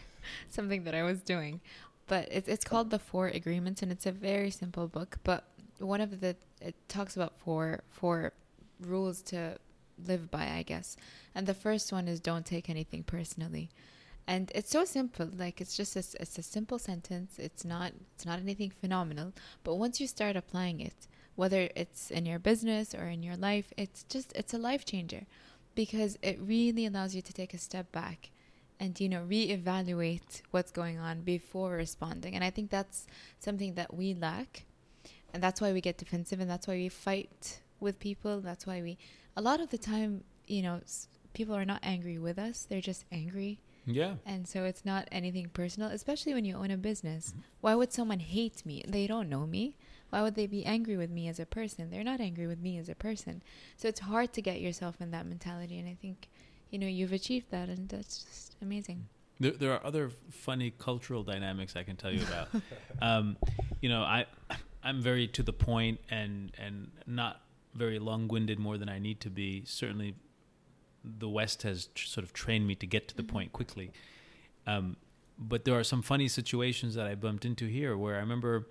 something 0.50 0.84
that 0.84 0.94
I 0.94 1.04
was 1.04 1.22
doing, 1.22 1.62
but 2.08 2.28
it's 2.32 2.50
it's 2.50 2.66
called 2.66 2.90
the 2.90 3.00
Four 3.00 3.28
Agreements, 3.28 3.82
and 3.82 3.92
it's 3.92 4.06
a 4.06 4.12
very 4.12 4.52
simple 4.52 4.88
book. 4.88 5.18
But 5.24 5.46
one 5.80 6.02
of 6.02 6.22
the 6.22 6.36
it 6.62 6.76
talks 6.88 7.16
about 7.16 7.34
four 7.40 7.84
four 7.90 8.34
rules 8.80 9.22
to 9.24 9.58
live 10.08 10.32
by, 10.32 10.50
I 10.50 10.64
guess. 10.64 10.96
And 11.36 11.48
the 11.48 11.54
first 11.54 11.92
one 11.92 12.08
is 12.08 12.20
don't 12.20 12.46
take 12.46 12.70
anything 12.70 13.04
personally. 13.04 13.70
And 14.28 14.52
it's 14.56 14.72
so 14.72 14.86
simple. 14.86 15.30
Like 15.36 15.60
it's 15.60 15.76
just 15.76 15.96
a, 15.96 16.22
it's 16.22 16.38
a 16.38 16.44
simple 16.44 16.80
sentence. 16.80 17.38
It's 17.38 17.66
not 17.66 17.94
it's 18.16 18.26
not 18.26 18.40
anything 18.40 18.72
phenomenal. 18.72 19.34
But 19.64 19.76
once 19.76 20.00
you 20.00 20.08
start 20.08 20.36
applying 20.36 20.80
it, 20.80 21.08
whether 21.36 21.70
it's 21.76 22.12
in 22.12 22.26
your 22.26 22.40
business 22.40 22.96
or 22.96 23.08
in 23.08 23.24
your 23.24 23.36
life, 23.36 23.74
it's 23.78 24.04
just 24.04 24.32
it's 24.34 24.54
a 24.54 24.58
life 24.58 24.86
changer 24.86 25.26
because 25.76 26.18
it 26.22 26.40
really 26.40 26.86
allows 26.86 27.16
you 27.16 27.22
to 27.22 27.34
take 27.34 27.54
a 27.54 27.58
step 27.58 27.92
back 27.92 28.30
and 28.80 29.00
you 29.00 29.10
know 29.10 29.26
reevaluate 29.28 30.42
what's 30.52 30.72
going 30.72 31.00
on 31.00 31.22
before 31.22 31.72
responding. 31.72 32.36
And 32.36 32.44
I 32.44 32.50
think 32.50 32.70
that's 32.70 33.08
something 33.40 33.74
that 33.74 33.94
we 33.94 34.14
lack. 34.14 34.64
And 35.34 35.42
that's 35.42 35.60
why 35.60 35.74
we 35.74 35.82
get 35.82 35.98
defensive 35.98 36.40
and 36.40 36.50
that's 36.50 36.68
why 36.68 36.76
we 36.76 36.90
fight 36.90 37.60
with 37.80 38.00
people. 38.00 38.40
That's 38.40 38.68
why 38.68 38.82
we 38.82 38.98
a 39.36 39.42
lot 39.42 39.60
of 39.60 39.70
the 39.70 39.78
time, 39.78 40.24
you 40.48 40.62
know, 40.62 40.82
people 41.34 41.56
are 41.56 41.66
not 41.66 41.80
angry 41.84 42.18
with 42.18 42.38
us. 42.38 42.66
They're 42.70 42.82
just 42.82 43.06
angry. 43.12 43.60
Yeah. 43.86 44.16
And 44.26 44.48
so 44.48 44.64
it's 44.64 44.86
not 44.86 45.08
anything 45.12 45.50
personal, 45.50 45.90
especially 45.90 46.34
when 46.34 46.46
you 46.46 46.56
own 46.56 46.72
a 46.72 46.78
business. 46.78 47.30
Mm-hmm. 47.30 47.40
Why 47.62 47.76
would 47.76 47.92
someone 47.92 48.20
hate 48.20 48.66
me? 48.66 48.84
They 48.88 49.08
don't 49.08 49.30
know 49.30 49.46
me. 49.46 49.76
why 50.10 50.22
would 50.22 50.36
they 50.36 50.48
be 50.48 50.66
angry 50.66 50.96
with 50.96 51.10
me 51.10 51.28
as 51.28 51.40
a 51.40 51.46
person? 51.46 51.90
They're 51.90 52.04
not 52.04 52.22
angry 52.22 52.48
with 52.48 52.60
me 52.60 52.78
as 52.78 52.88
a 52.88 52.96
person. 52.96 53.42
So 53.78 53.88
it's 53.88 54.02
hard 54.02 54.32
to 54.34 54.42
get 54.42 54.62
yourself 54.62 55.02
in 55.02 55.12
that 55.12 55.26
mentality. 55.26 55.80
And 55.80 55.90
I 55.90 55.98
think, 56.00 56.30
you 56.70 56.80
know, 56.80 56.88
you've 56.88 57.14
achieved 57.14 57.48
that, 57.52 57.68
and 57.68 57.90
that's 57.90 58.24
just 58.24 58.56
amazing. 58.62 59.08
There, 59.40 59.52
there 59.52 59.72
are 59.74 59.86
other 59.86 60.12
funny 60.30 60.72
cultural 60.78 61.24
dynamics 61.24 61.76
I 61.76 61.84
can 61.84 61.96
tell 61.96 62.12
you 62.12 62.22
about. 62.22 62.50
um, 63.02 63.38
you 63.82 63.90
know, 63.90 64.02
I 64.02 64.28
I'm 64.84 65.02
very 65.02 65.28
to 65.30 65.44
the 65.44 65.54
point 65.54 66.00
and 66.10 66.52
and 66.58 66.92
not 67.08 67.42
very 67.74 68.00
long-winded 68.00 68.60
more 68.60 68.78
than 68.78 68.90
I 68.90 69.00
need 69.00 69.20
to 69.22 69.30
be. 69.30 69.64
Certainly, 69.66 70.16
the 71.04 71.28
West 71.30 71.64
has 71.64 71.88
tr- 71.96 72.08
sort 72.08 72.24
of 72.24 72.34
trained 72.34 72.66
me 72.68 72.76
to 72.76 72.88
get 72.88 73.08
to 73.10 73.16
the 73.16 73.24
Mhm. 73.24 73.28
point 73.28 73.52
quickly. 73.54 73.92
Um, 74.66 74.96
but 75.38 75.66
there 75.66 75.78
are 75.78 75.84
some 75.84 76.02
funny 76.02 76.28
situations 76.28 76.96
that 76.96 77.08
I 77.08 77.16
bumped 77.16 77.44
into 77.46 77.66
here 77.66 77.98
where 77.98 78.16
I 78.16 78.20
remember 78.20 78.68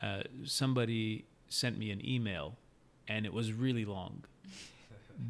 uh, 0.00 0.22
somebody 0.44 1.24
sent 1.48 1.76
me 1.76 1.90
an 1.90 2.00
email, 2.08 2.56
and 3.08 3.26
it 3.26 3.32
was 3.32 3.52
really 3.52 3.84
long. 3.84 4.24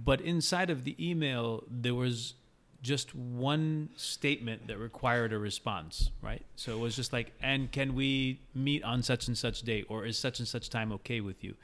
But 0.04 0.20
inside 0.20 0.68
of 0.68 0.84
the 0.84 0.94
email, 1.00 1.64
there 1.70 1.94
was 1.94 2.34
just 2.82 3.14
one 3.14 3.88
statement 3.96 4.66
that 4.66 4.76
required 4.76 5.32
a 5.32 5.38
response, 5.38 6.10
right? 6.20 6.44
So 6.56 6.76
it 6.76 6.80
was 6.80 6.94
just 6.94 7.12
like, 7.14 7.32
and 7.40 7.72
can 7.72 7.94
we 7.94 8.40
meet 8.54 8.84
on 8.84 9.02
such 9.02 9.26
and 9.28 9.36
such 9.38 9.62
date, 9.62 9.86
or 9.88 10.04
is 10.04 10.18
such 10.18 10.38
and 10.38 10.46
such 10.46 10.68
time 10.68 10.92
okay 10.92 11.22
with 11.22 11.42
you? 11.42 11.56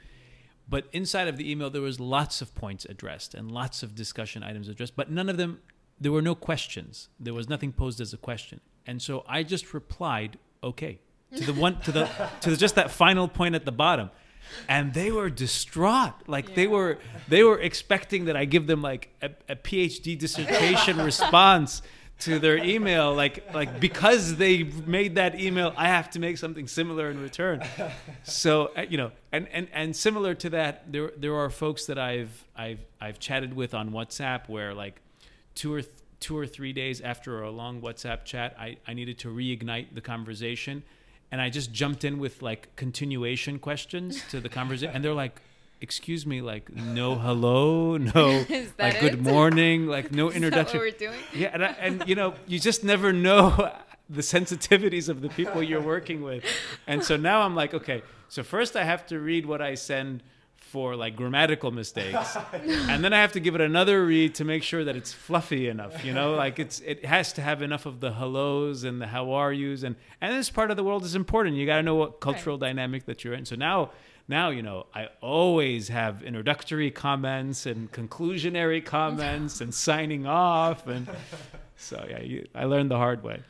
But 0.67 0.87
inside 0.91 1.27
of 1.27 1.37
the 1.37 1.49
email, 1.49 1.69
there 1.69 1.81
was 1.81 1.99
lots 1.99 2.41
of 2.41 2.55
points 2.55 2.85
addressed 2.85 3.35
and 3.35 3.51
lots 3.51 3.83
of 3.83 3.93
discussion 3.95 4.43
items 4.43 4.67
addressed, 4.67 4.95
but 4.95 5.11
none 5.11 5.29
of 5.29 5.37
them, 5.37 5.59
there 5.99 6.11
were 6.11 6.21
no 6.21 6.35
questions. 6.35 7.09
There 7.19 7.33
was 7.33 7.47
nothing 7.47 7.71
posed 7.71 8.01
as 8.01 8.13
a 8.13 8.17
question. 8.17 8.61
And 8.87 9.01
so 9.01 9.23
I 9.27 9.43
just 9.43 9.73
replied, 9.73 10.37
okay, 10.63 10.99
to 11.35 11.45
the 11.45 11.53
one, 11.53 11.79
to 11.81 11.91
the, 11.91 12.09
to 12.41 12.51
the, 12.51 12.57
just 12.57 12.75
that 12.75 12.91
final 12.91 13.27
point 13.27 13.55
at 13.55 13.65
the 13.65 13.71
bottom. 13.71 14.09
And 14.69 14.93
they 14.93 15.11
were 15.11 15.29
distraught. 15.29 16.13
Like 16.27 16.55
they 16.55 16.67
were, 16.67 16.99
they 17.27 17.43
were 17.43 17.59
expecting 17.59 18.25
that 18.25 18.37
I 18.37 18.45
give 18.45 18.67
them 18.67 18.81
like 18.81 19.09
a, 19.21 19.31
a 19.49 19.55
PhD 19.55 20.17
dissertation 20.17 20.97
response 21.03 21.81
to 22.19 22.39
their 22.39 22.57
email. 22.57 23.13
Like, 23.13 23.53
like 23.53 23.79
because 23.79 24.35
they 24.37 24.63
made 24.63 25.15
that 25.15 25.39
email, 25.39 25.73
I 25.75 25.87
have 25.87 26.09
to 26.11 26.19
make 26.19 26.37
something 26.37 26.67
similar 26.67 27.09
in 27.09 27.21
return 27.21 27.61
so 28.23 28.71
uh, 28.77 28.81
you 28.89 28.97
know 28.97 29.11
and, 29.31 29.47
and 29.49 29.67
and 29.73 29.95
similar 29.95 30.33
to 30.35 30.49
that 30.51 30.91
there 30.91 31.11
there 31.17 31.35
are 31.35 31.49
folks 31.49 31.85
that 31.85 31.97
i've 31.97 32.45
i've 32.55 32.79
i've 33.01 33.19
chatted 33.19 33.53
with 33.53 33.73
on 33.73 33.91
whatsapp 33.91 34.47
where 34.47 34.73
like 34.73 35.01
two 35.53 35.73
or 35.73 35.81
th- 35.81 35.93
two 36.19 36.37
or 36.37 36.47
three 36.47 36.73
days 36.73 37.01
after 37.01 37.41
a 37.43 37.51
long 37.51 37.81
whatsapp 37.81 38.25
chat 38.25 38.55
i 38.59 38.77
i 38.87 38.93
needed 38.93 39.17
to 39.17 39.27
reignite 39.29 39.93
the 39.93 40.01
conversation 40.01 40.83
and 41.31 41.41
i 41.41 41.49
just 41.49 41.71
jumped 41.71 42.03
in 42.03 42.19
with 42.19 42.41
like 42.41 42.75
continuation 42.75 43.59
questions 43.59 44.23
to 44.29 44.39
the 44.39 44.49
conversation 44.49 44.93
and 44.93 45.03
they're 45.03 45.13
like 45.13 45.41
excuse 45.81 46.25
me 46.25 46.41
like 46.41 46.73
no 46.73 47.15
hello 47.15 47.97
no 47.97 48.45
like 48.79 48.99
good 48.99 49.21
morning 49.21 49.85
like 49.87 50.11
no 50.11 50.31
introduction 50.31 50.79
what 50.79 50.85
we're 50.85 50.97
doing? 50.97 51.19
yeah, 51.33 51.49
and, 51.53 51.63
I, 51.63 51.67
and 51.79 52.03
you 52.07 52.15
know, 52.15 52.33
you 52.47 52.59
just 52.59 52.83
never 52.83 53.11
know 53.13 53.71
the 54.09 54.21
sensitivities 54.21 55.09
of 55.09 55.21
the 55.21 55.29
people 55.29 55.63
you're 55.63 55.81
working 55.81 56.21
with. 56.21 56.43
And 56.85 57.03
so 57.03 57.17
now 57.17 57.41
I'm 57.41 57.55
like, 57.55 57.73
okay, 57.73 58.03
so 58.29 58.43
first 58.43 58.75
I 58.75 58.83
have 58.83 59.05
to 59.07 59.19
read 59.19 59.45
what 59.45 59.61
I 59.61 59.75
send 59.75 60.21
for 60.57 60.95
like 60.95 61.15
grammatical 61.15 61.71
mistakes, 61.71 62.35
and 62.53 63.03
then 63.03 63.13
I 63.13 63.21
have 63.21 63.31
to 63.33 63.39
give 63.39 63.55
it 63.55 63.61
another 63.61 64.05
read 64.05 64.35
to 64.35 64.43
make 64.43 64.61
sure 64.61 64.83
that 64.83 64.95
it's 64.95 65.13
fluffy 65.13 65.69
enough. 65.69 66.03
You 66.03 66.13
know, 66.13 66.33
like 66.33 66.59
it's 66.59 66.81
it 66.81 67.05
has 67.05 67.31
to 67.33 67.41
have 67.41 67.61
enough 67.61 67.85
of 67.85 67.99
the 67.99 68.11
hellos 68.11 68.83
and 68.83 69.01
the 69.01 69.07
how 69.07 69.31
are 69.31 69.53
yous, 69.53 69.83
and 69.83 69.95
and 70.19 70.33
this 70.33 70.49
part 70.49 70.71
of 70.71 70.77
the 70.77 70.83
world 70.83 71.03
is 71.03 71.15
important. 71.15 71.55
You 71.55 71.65
got 71.65 71.77
to 71.77 71.83
know 71.83 71.95
what 71.95 72.19
cultural 72.19 72.57
dynamic 72.57 73.05
that 73.05 73.23
you're 73.23 73.33
in. 73.33 73.45
So 73.45 73.55
now. 73.55 73.91
Now 74.27 74.49
you 74.49 74.61
know 74.61 74.87
I 74.93 75.09
always 75.21 75.89
have 75.89 76.23
introductory 76.23 76.91
comments 76.91 77.65
and 77.65 77.91
conclusionary 77.91 78.83
comments 78.83 79.61
and 79.61 79.73
signing 79.73 80.25
off 80.25 80.87
and 80.87 81.07
so 81.77 82.05
yeah, 82.09 82.21
you, 82.21 82.47
I 82.55 82.65
learned 82.65 82.89
the 82.91 82.97
hard 82.97 83.23
way. 83.23 83.41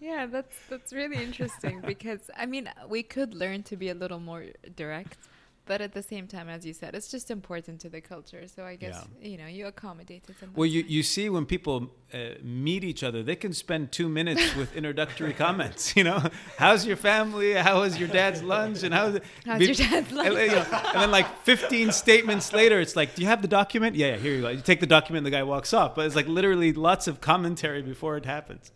Yeah, 0.00 0.26
that's 0.26 0.56
that's 0.70 0.92
really 0.92 1.22
interesting 1.22 1.80
because 1.80 2.30
I 2.36 2.46
mean 2.46 2.70
we 2.88 3.02
could 3.02 3.34
learn 3.34 3.62
to 3.64 3.76
be 3.76 3.88
a 3.88 3.94
little 3.94 4.20
more 4.20 4.44
direct, 4.76 5.18
but 5.68 5.82
at 5.82 5.92
the 5.92 6.02
same 6.02 6.26
time, 6.26 6.48
as 6.48 6.64
you 6.64 6.72
said, 6.72 6.94
it's 6.94 7.10
just 7.10 7.30
important 7.30 7.78
to 7.82 7.90
the 7.90 8.00
culture. 8.00 8.48
So 8.48 8.64
I 8.64 8.74
guess 8.74 9.06
you 9.20 9.36
know 9.36 9.46
you 9.46 9.66
accommodate 9.66 10.24
it. 10.28 10.36
Well, 10.56 10.66
you, 10.66 10.82
you 10.88 11.02
see 11.02 11.28
when 11.28 11.44
people 11.44 11.90
uh, 12.12 12.18
meet 12.42 12.82
each 12.84 13.02
other, 13.04 13.22
they 13.22 13.36
can 13.36 13.52
spend 13.52 13.92
two 13.92 14.08
minutes 14.08 14.56
with 14.60 14.74
introductory 14.74 15.34
comments. 15.34 15.94
You 15.94 16.04
know, 16.04 16.22
how's 16.56 16.86
your 16.86 16.96
family? 16.96 17.52
How 17.52 17.82
was 17.82 17.98
your 17.98 18.08
dad's 18.08 18.42
lunch? 18.42 18.82
And 18.82 18.94
how's 18.94 19.20
How's 19.44 19.58
be- 19.58 19.66
your 19.66 19.74
dad's 19.74 20.08
and, 20.08 20.16
lunch? 20.16 20.28
you 20.30 20.46
know, 20.46 20.66
and 20.94 21.02
then 21.02 21.10
like 21.10 21.28
15 21.42 21.92
statements 21.92 22.52
later, 22.52 22.80
it's 22.80 22.96
like, 22.96 23.14
do 23.14 23.22
you 23.22 23.28
have 23.28 23.42
the 23.42 23.48
document? 23.48 23.94
Yeah, 23.94 24.08
yeah, 24.08 24.16
here 24.16 24.34
you 24.34 24.40
go. 24.40 24.48
You 24.48 24.60
take 24.62 24.80
the 24.80 24.86
document, 24.86 25.18
and 25.18 25.26
the 25.26 25.36
guy 25.38 25.42
walks 25.42 25.74
off. 25.74 25.94
But 25.94 26.06
it's 26.06 26.16
like 26.16 26.26
literally 26.26 26.72
lots 26.72 27.06
of 27.06 27.20
commentary 27.20 27.82
before 27.82 28.16
it 28.16 28.24
happens. 28.24 28.72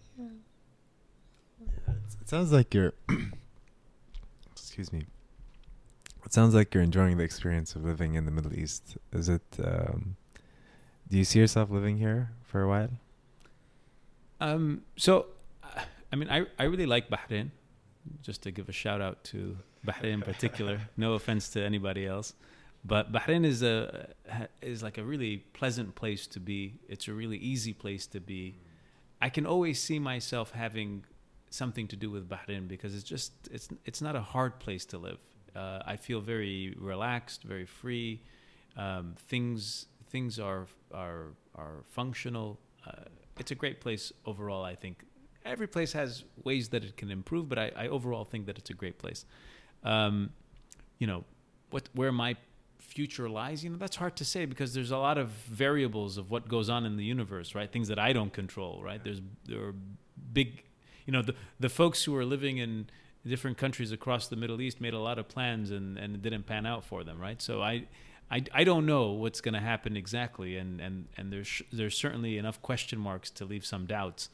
It 2.21 2.29
sounds 2.29 2.53
like 2.53 2.75
you're. 2.75 2.93
excuse 4.53 4.93
me. 4.93 5.07
It 6.33 6.35
sounds 6.35 6.55
like 6.55 6.73
you're 6.73 6.83
enjoying 6.83 7.19
the 7.19 7.25
experience 7.25 7.77
of 7.77 7.85
living 7.85 8.15
in 8.15 8.25
the 8.25 8.31
Middle 8.31 8.55
East. 8.55 8.97
Is 9.13 9.29
it? 9.29 9.43
Um, 9.63 10.17
do 11.11 11.19
you 11.19 11.25
see 11.25 11.39
yourself 11.39 11.69
living 11.69 11.99
here 11.99 12.31
for 12.43 12.63
a 12.63 12.69
while? 12.69 12.89
Um, 14.41 14.81
so, 14.97 15.27
I 16.11 16.17
mean, 16.17 16.31
I, 16.31 16.47
I 16.59 16.65
really 16.65 16.87
like 16.87 17.11
Bahrain. 17.11 17.51
Just 18.23 18.41
to 18.45 18.51
give 18.51 18.71
a 18.71 18.73
shout 18.73 19.03
out 19.03 19.23
to 19.25 19.59
Bahrain 19.87 20.15
in 20.15 20.23
particular. 20.33 20.81
no 20.97 21.13
offense 21.13 21.51
to 21.51 21.63
anybody 21.63 22.07
else, 22.07 22.33
but 22.83 23.13
Bahrain 23.13 23.45
is 23.45 23.63
a 23.63 24.09
is 24.63 24.83
like 24.83 24.97
a 24.97 25.05
really 25.05 25.37
pleasant 25.53 25.95
place 25.95 26.27
to 26.29 26.41
be. 26.41 26.81
It's 26.89 27.09
a 27.09 27.13
really 27.13 27.37
easy 27.37 27.75
place 27.75 28.07
to 28.07 28.21
be. 28.21 28.55
I 29.21 29.29
can 29.29 29.45
always 29.45 29.83
see 29.83 29.99
myself 29.99 30.53
having 30.53 31.05
something 31.51 31.87
to 31.89 31.97
do 31.97 32.11
with 32.11 32.27
Bahrain 32.27 32.69
because 32.69 32.95
it's 32.95 33.05
just 33.05 33.33
it's 33.51 33.69
it's 33.85 34.01
not 34.01 34.17
a 34.17 34.23
hard 34.23 34.61
place 34.61 34.87
to 34.87 34.97
live. 34.97 35.19
Uh, 35.55 35.81
I 35.85 35.97
feel 35.97 36.21
very 36.21 36.75
relaxed, 36.79 37.43
very 37.43 37.67
free. 37.67 38.23
Um, 38.77 39.15
things 39.29 39.87
things 40.11 40.39
are 40.39 40.67
are 40.93 41.29
are 41.55 41.85
functional. 41.91 42.59
Uh, 42.87 43.05
it's 43.39 43.51
a 43.51 43.55
great 43.55 43.81
place 43.81 44.13
overall. 44.25 44.65
I 44.65 44.75
think 44.75 45.05
every 45.45 45.67
place 45.67 45.93
has 45.93 46.25
ways 46.45 46.69
that 46.71 46.85
it 46.85 46.97
can 46.97 47.11
improve, 47.11 47.49
but 47.49 47.59
I, 47.59 47.73
I 47.77 47.89
overall 47.89 48.25
think 48.25 48.47
that 48.47 48.59
it's 48.59 48.71
a 48.71 48.75
great 48.75 48.99
place. 48.99 49.25
Um, 49.85 50.31
you 50.99 51.07
know, 51.07 51.25
what 51.71 51.89
where 51.95 52.13
my 52.13 52.37
future 52.79 53.29
lies, 53.29 53.65
you 53.65 53.71
know, 53.71 53.77
that's 53.77 53.97
hard 53.97 54.17
to 54.17 54.25
say 54.25 54.45
because 54.45 54.75
there's 54.75 54.91
a 54.91 54.99
lot 54.99 55.17
of 55.17 55.29
variables 55.29 56.19
of 56.19 56.31
what 56.31 56.49
goes 56.49 56.69
on 56.69 56.85
in 56.85 56.97
the 56.97 57.05
universe, 57.05 57.55
right? 57.55 57.73
Things 57.73 57.89
that 57.89 57.99
I 57.99 58.13
don't 58.13 58.33
control, 58.33 58.83
right? 58.83 59.03
There's 59.03 59.21
there 59.47 59.61
are 59.69 59.75
big, 60.33 60.65
you 61.07 61.13
know, 61.13 61.23
the 61.23 61.35
the 61.59 61.69
folks 61.69 62.05
who 62.05 62.15
are 62.17 62.25
living 62.25 62.59
in 62.59 62.89
different 63.27 63.59
countries 63.59 63.93
across 63.93 64.29
the 64.29 64.37
Middle 64.37 64.61
East 64.61 64.81
made 64.81 64.95
a 64.95 64.99
lot 64.99 65.19
of 65.19 65.29
plans 65.29 65.71
and 65.71 65.99
and 65.99 66.15
it 66.15 66.23
didn't 66.23 66.47
pan 66.47 66.67
out 66.67 66.85
for 66.85 67.05
them, 67.05 67.21
right? 67.21 67.41
So 67.41 67.63
I. 67.63 67.87
I, 68.31 68.43
I 68.55 68.65
don't 68.65 68.87
know 68.87 69.11
what's 69.11 69.43
going 69.43 69.53
to 69.53 69.61
happen 69.61 69.95
exactly, 69.95 70.57
and, 70.57 70.81
and, 70.81 71.07
and 71.19 71.31
there's 71.31 71.61
there's 71.71 71.95
certainly 71.95 72.39
enough 72.39 72.63
question 72.63 72.99
marks 72.99 73.29
to 73.33 73.45
leave 73.45 73.67
some 73.67 73.85
doubts. 73.85 74.31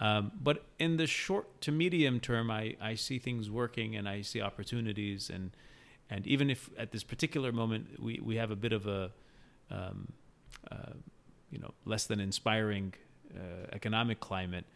Um, 0.00 0.32
but 0.40 0.64
in 0.78 0.96
the 0.96 1.06
short 1.06 1.60
to 1.62 1.72
medium 1.72 2.20
term, 2.20 2.50
I, 2.50 2.76
I 2.80 2.94
see 2.94 3.18
things 3.18 3.50
working 3.50 3.96
and 3.96 4.08
I 4.08 4.22
see 4.22 4.40
opportunities. 4.40 5.30
And, 5.30 5.50
and 6.08 6.26
even 6.26 6.50
if 6.50 6.70
at 6.78 6.92
this 6.92 7.02
particular 7.02 7.52
moment 7.52 8.00
we, 8.00 8.20
we 8.22 8.36
have 8.36 8.50
a 8.50 8.56
bit 8.56 8.72
of 8.72 8.86
a, 8.86 9.10
um, 9.70 10.12
uh, 10.70 10.92
you 11.50 11.58
know, 11.58 11.74
less 11.84 12.06
than 12.06 12.20
inspiring 12.20 12.94
uh, 13.34 13.66
economic 13.72 14.20
climate, 14.20 14.66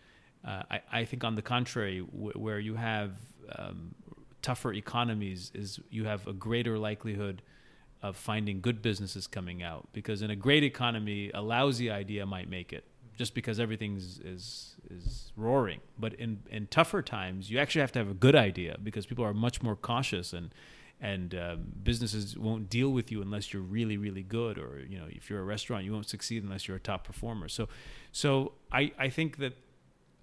uh, 0.47 0.63
I, 0.71 0.81
I 0.93 1.05
think 1.05 1.25
on 1.25 1.35
the 1.35 1.43
contrary, 1.43 2.01
where 2.01 2.59
you 2.59 2.75
have 2.75 3.13
um, 3.57 3.95
tougher 4.41 4.73
economies, 4.73 5.51
is 5.55 5.81
you 5.91 6.05
have 6.05 6.27
a 6.27 6.33
greater 6.33 6.79
likelihood 6.79 7.43
of 8.03 8.17
finding 8.17 8.61
good 8.61 8.83
businesses 8.83 9.27
coming 9.27 9.63
out. 9.63 9.89
Because 9.93 10.23
in 10.23 10.31
a 10.31 10.37
great 10.37 10.65
economy, 10.65 11.31
a 11.33 11.41
lousy 11.41 11.91
idea 11.91 12.27
might 12.27 12.51
make 12.51 12.73
it 12.73 12.85
just 13.17 13.35
because 13.35 13.61
everything's 13.61 14.19
is 14.21 14.77
is 14.91 15.33
roaring. 15.37 15.81
But 15.99 16.15
in 16.15 16.43
in 16.51 16.67
tougher 16.67 17.03
times, 17.03 17.51
you 17.51 17.59
actually 17.59 17.83
have 17.83 17.93
to 17.93 17.99
have 18.01 18.11
a 18.11 18.15
good 18.15 18.35
idea 18.35 18.77
because 18.83 19.07
people 19.07 19.25
are 19.25 19.35
much 19.35 19.63
more 19.63 19.77
cautious 19.77 20.33
and 20.33 20.53
and 21.01 21.35
um, 21.35 21.67
businesses 21.83 22.39
won't 22.39 22.71
deal 22.71 22.91
with 22.91 23.11
you 23.11 23.23
unless 23.23 23.53
you're 23.53 23.63
really 23.63 23.97
really 23.97 24.23
good 24.23 24.59
or 24.59 24.85
you 24.89 24.99
know 24.99 25.07
if 25.09 25.29
you're 25.29 25.41
a 25.41 25.45
restaurant 25.45 25.85
you 25.85 25.93
won't 25.93 26.09
succeed 26.09 26.43
unless 26.43 26.67
you're 26.67 26.77
a 26.77 26.81
top 26.81 27.05
performer. 27.05 27.49
So 27.49 27.69
so 28.11 28.53
I 28.73 28.93
I 28.99 29.09
think 29.09 29.39
that 29.39 29.55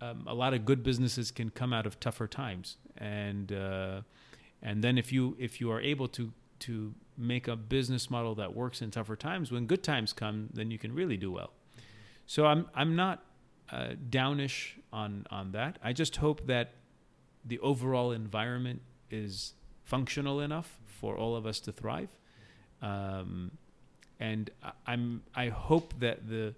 um, 0.02 0.24
a 0.28 0.34
lot 0.34 0.54
of 0.54 0.66
good 0.66 0.84
businesses 0.84 1.32
can 1.32 1.50
come 1.50 1.74
out 1.74 1.86
of 1.86 2.00
tougher 2.00 2.28
times. 2.28 2.78
And 2.98 3.52
uh, 3.52 4.02
and 4.62 4.84
then 4.84 4.98
if 4.98 5.12
you 5.12 5.36
if 5.40 5.60
you 5.62 5.72
are 5.72 5.82
able 5.82 6.08
to 6.10 6.32
to 6.60 6.94
make 7.18 7.48
a 7.48 7.56
business 7.56 8.10
model 8.10 8.36
that 8.36 8.56
works 8.56 8.82
in 8.82 8.92
tougher 8.92 9.16
times 9.16 9.52
when 9.52 9.66
good 9.66 9.84
times 9.84 10.14
come 10.14 10.50
then 10.54 10.72
you 10.72 10.78
can 10.78 10.94
really 10.94 11.18
do 11.18 11.32
well. 11.32 11.52
So 12.26 12.46
i'm 12.46 12.68
i'm 12.76 12.96
not 12.96 13.24
uh, 13.72 13.90
downish 14.10 14.78
on 14.92 15.26
on 15.30 15.52
that. 15.52 15.78
I 15.84 15.94
just 15.94 16.16
hope 16.18 16.48
that 16.48 16.72
the 17.46 17.60
overall 17.60 18.12
environment 18.12 18.82
is 19.12 19.54
functional 19.84 20.40
enough 20.40 20.80
for 20.86 21.16
all 21.16 21.36
of 21.36 21.46
us 21.46 21.60
to 21.62 21.72
thrive. 21.72 22.10
Um, 22.82 23.52
and 24.20 24.50
I- 24.64 24.72
I'm 24.88 25.24
I 25.36 25.50
hope 25.50 25.94
that 26.00 26.28
the 26.28 26.56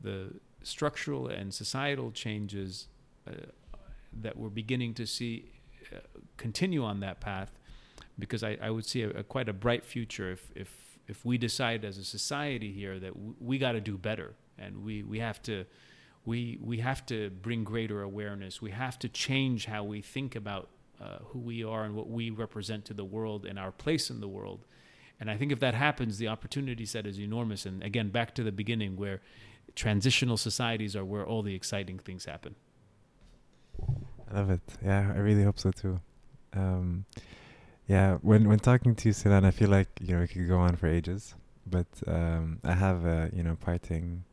the 0.00 0.34
structural 0.62 1.28
and 1.28 1.52
societal 1.52 2.10
changes 2.10 2.88
uh, 3.26 3.32
that 4.22 4.36
we're 4.36 4.48
beginning 4.48 4.94
to 4.94 5.06
see 5.06 5.50
uh, 5.94 5.98
continue 6.36 6.84
on 6.84 7.00
that 7.00 7.20
path, 7.20 7.50
because 8.18 8.42
I, 8.42 8.58
I 8.62 8.70
would 8.70 8.84
see 8.84 9.02
a, 9.02 9.10
a 9.10 9.22
quite 9.22 9.48
a 9.48 9.52
bright 9.52 9.84
future 9.84 10.32
if 10.32 10.50
if 10.54 10.98
if 11.08 11.24
we 11.24 11.38
decide 11.38 11.84
as 11.84 11.98
a 11.98 12.04
society 12.04 12.72
here 12.72 12.98
that 13.00 13.14
w- 13.14 13.34
we 13.40 13.58
got 13.58 13.72
to 13.72 13.80
do 13.80 13.98
better 13.98 14.34
and 14.58 14.84
we 14.84 15.02
we 15.02 15.18
have 15.18 15.42
to 15.42 15.64
we 16.24 16.58
we 16.62 16.78
have 16.78 17.04
to 17.06 17.30
bring 17.30 17.64
greater 17.64 18.02
awareness. 18.02 18.60
We 18.62 18.70
have 18.70 18.98
to 19.00 19.08
change 19.08 19.66
how 19.66 19.84
we 19.84 20.02
think 20.02 20.36
about 20.36 20.68
uh, 21.00 21.18
who 21.28 21.38
we 21.38 21.64
are 21.64 21.84
and 21.84 21.94
what 21.94 22.08
we 22.08 22.30
represent 22.30 22.84
to 22.84 22.94
the 22.94 23.04
world 23.04 23.46
and 23.46 23.58
our 23.58 23.72
place 23.72 24.10
in 24.10 24.20
the 24.20 24.28
world. 24.28 24.66
And 25.18 25.30
I 25.30 25.36
think 25.36 25.52
if 25.52 25.60
that 25.60 25.74
happens, 25.74 26.18
the 26.18 26.28
opportunity 26.28 26.86
set 26.86 27.06
is 27.06 27.18
enormous. 27.18 27.66
And 27.66 27.82
again, 27.82 28.10
back 28.10 28.34
to 28.34 28.42
the 28.42 28.52
beginning, 28.52 28.96
where 28.96 29.20
transitional 29.74 30.36
societies 30.36 30.96
are 30.96 31.04
where 31.04 31.26
all 31.26 31.42
the 31.42 31.54
exciting 31.54 31.98
things 31.98 32.24
happen. 32.24 32.54
I 34.30 34.34
love 34.34 34.50
it. 34.50 34.60
Yeah, 34.84 35.12
I 35.14 35.18
really 35.18 35.42
hope 35.42 35.58
so 35.58 35.70
too. 35.70 36.00
Um, 36.52 37.04
yeah, 37.86 38.18
when 38.22 38.48
when 38.48 38.58
talking 38.58 38.94
to 38.94 39.08
you, 39.08 39.12
Silan, 39.12 39.44
I 39.44 39.50
feel 39.50 39.68
like 39.68 39.88
you 40.00 40.14
know 40.14 40.20
we 40.20 40.28
could 40.28 40.48
go 40.48 40.58
on 40.58 40.76
for 40.76 40.86
ages, 40.86 41.34
but 41.66 41.86
um, 42.06 42.60
I 42.62 42.74
have 42.74 43.04
a 43.04 43.30
you 43.32 43.42
know 43.42 43.56
parting 43.56 44.24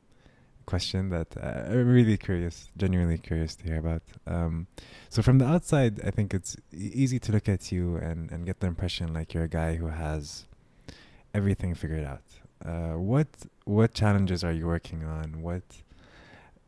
question 0.65 1.09
that 1.09 1.27
uh, 1.37 1.71
I'm 1.71 1.87
really 1.87 2.17
curious, 2.17 2.69
genuinely 2.77 3.17
curious 3.17 3.55
to 3.55 3.63
hear 3.63 3.79
about. 3.79 4.03
Um, 4.27 4.67
so 5.09 5.21
from 5.21 5.39
the 5.39 5.45
outside, 5.45 6.01
I 6.05 6.11
think 6.11 6.33
it's 6.33 6.57
easy 6.71 7.19
to 7.19 7.31
look 7.31 7.49
at 7.49 7.71
you 7.71 7.95
and 7.97 8.31
and 8.31 8.45
get 8.45 8.59
the 8.59 8.67
impression 8.67 9.13
like 9.13 9.33
you're 9.33 9.45
a 9.45 9.55
guy 9.61 9.75
who 9.75 9.87
has 9.87 10.45
everything 11.33 11.73
figured 11.73 12.05
out. 12.05 12.27
Uh, 12.63 12.99
what 12.99 13.27
what 13.67 13.93
challenges 13.93 14.43
are 14.43 14.51
you 14.51 14.65
working 14.65 15.03
on? 15.03 15.41
What 15.41 15.63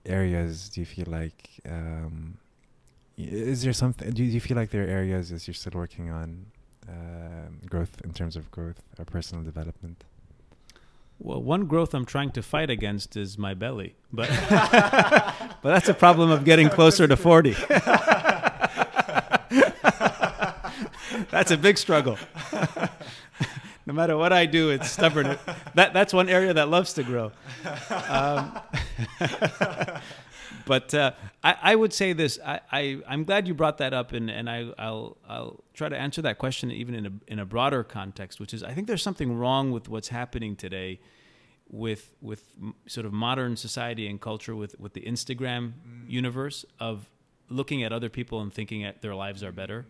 areas 0.06 0.70
do 0.70 0.82
you 0.82 0.86
feel 0.86 1.06
like? 1.08 1.50
Um, 1.66 2.38
is 3.18 3.64
there 3.64 3.74
something? 3.74 4.12
Do 4.12 4.24
you, 4.24 4.40
feel 4.42 4.58
like 4.58 4.72
there 4.72 4.84
are 4.84 4.90
areas 4.90 5.32
as 5.32 5.48
you're 5.48 5.54
still 5.54 5.74
working 5.76 6.10
on 6.10 6.46
um, 6.88 7.60
growth 7.70 8.02
in 8.04 8.14
terms 8.14 8.36
of 8.36 8.52
growth 8.52 8.82
or 8.98 9.06
personal 9.06 9.44
development? 9.44 10.04
Well, 11.20 11.42
one 11.42 11.66
growth 11.66 11.94
I'm 11.94 12.06
trying 12.06 12.32
to 12.32 12.42
fight 12.42 12.70
against 12.70 13.18
is 13.18 13.38
my 13.38 13.54
belly, 13.54 13.96
but 14.12 14.30
but 14.50 15.64
that's 15.64 15.90
a 15.90 15.94
problem 15.94 16.32
of 16.32 16.46
getting 16.46 16.70
closer 16.70 17.08
to 17.08 17.18
40. 17.18 17.52
that's 21.30 21.52
a 21.52 21.58
big 21.58 21.78
struggle. 21.78 22.18
no 23.86 23.94
matter 23.94 24.16
what 24.18 24.32
I 24.32 24.46
do, 24.46 24.70
it's 24.70 24.90
stubborn. 24.90 25.38
That 25.76 25.94
that's 25.94 26.14
one 26.14 26.30
area 26.30 26.54
that 26.54 26.70
loves 26.70 26.94
to 26.94 27.04
grow. 27.04 27.32
Um, 28.08 28.60
but 30.66 30.94
uh, 30.94 31.12
I, 31.44 31.56
I 31.62 31.76
would 31.76 31.94
say 31.94 32.14
this. 32.14 32.40
I, 32.46 32.60
I 32.72 33.02
I'm 33.08 33.24
glad 33.24 33.48
you 33.48 33.54
brought 33.54 33.78
that 33.80 33.94
up, 33.94 34.14
and 34.14 34.30
and 34.30 34.50
I 34.50 34.72
I'll 34.78 35.18
I'll 35.28 35.64
try 35.74 35.90
to 35.90 35.98
answer 35.98 36.22
that 36.24 36.38
question 36.38 36.72
even 36.72 36.96
in 36.96 37.06
a 37.06 37.12
in 37.28 37.40
a 37.40 37.46
broader 37.46 37.84
context, 37.84 38.40
which 38.40 38.54
is 38.54 38.64
I 38.64 38.74
think 38.74 38.88
there's 38.88 39.04
something 39.04 39.38
wrong 39.38 39.72
with 39.72 39.90
what's 39.90 40.10
happening 40.10 40.56
today 40.56 41.00
with 41.70 42.16
with 42.22 42.44
m- 42.62 42.76
sort 42.88 43.06
of 43.06 43.14
modern 43.14 43.56
society 43.56 44.08
and 44.08 44.20
culture 44.20 44.56
with 44.56 44.80
with 44.80 44.94
the 44.94 45.02
Instagram 45.02 45.74
universe 46.08 46.66
of 46.80 47.10
looking 47.50 47.84
at 47.84 47.92
other 47.92 48.10
people 48.10 48.42
and 48.42 48.54
thinking 48.54 48.84
that 48.84 49.02
their 49.02 49.16
lives 49.16 49.44
are 49.44 49.52
better. 49.52 49.86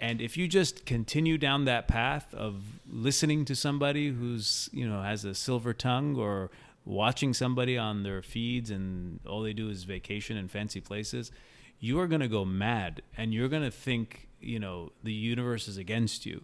And 0.00 0.20
if 0.20 0.36
you 0.36 0.48
just 0.48 0.86
continue 0.86 1.38
down 1.38 1.64
that 1.64 1.88
path 1.88 2.32
of 2.34 2.62
listening 2.88 3.44
to 3.46 3.56
somebody 3.56 4.10
who's, 4.10 4.68
you 4.72 4.88
know, 4.88 5.02
has 5.02 5.24
a 5.24 5.34
silver 5.34 5.72
tongue 5.72 6.16
or 6.16 6.50
watching 6.84 7.34
somebody 7.34 7.76
on 7.76 8.02
their 8.02 8.22
feeds 8.22 8.70
and 8.70 9.20
all 9.26 9.42
they 9.42 9.52
do 9.52 9.68
is 9.68 9.84
vacation 9.84 10.36
in 10.36 10.48
fancy 10.48 10.80
places, 10.80 11.32
you 11.80 11.98
are 11.98 12.06
going 12.06 12.20
to 12.20 12.28
go 12.28 12.44
mad 12.44 13.02
and 13.16 13.34
you're 13.34 13.48
going 13.48 13.62
to 13.62 13.70
think, 13.70 14.28
you 14.40 14.58
know, 14.58 14.92
the 15.02 15.12
universe 15.12 15.68
is 15.68 15.76
against 15.76 16.24
you. 16.24 16.42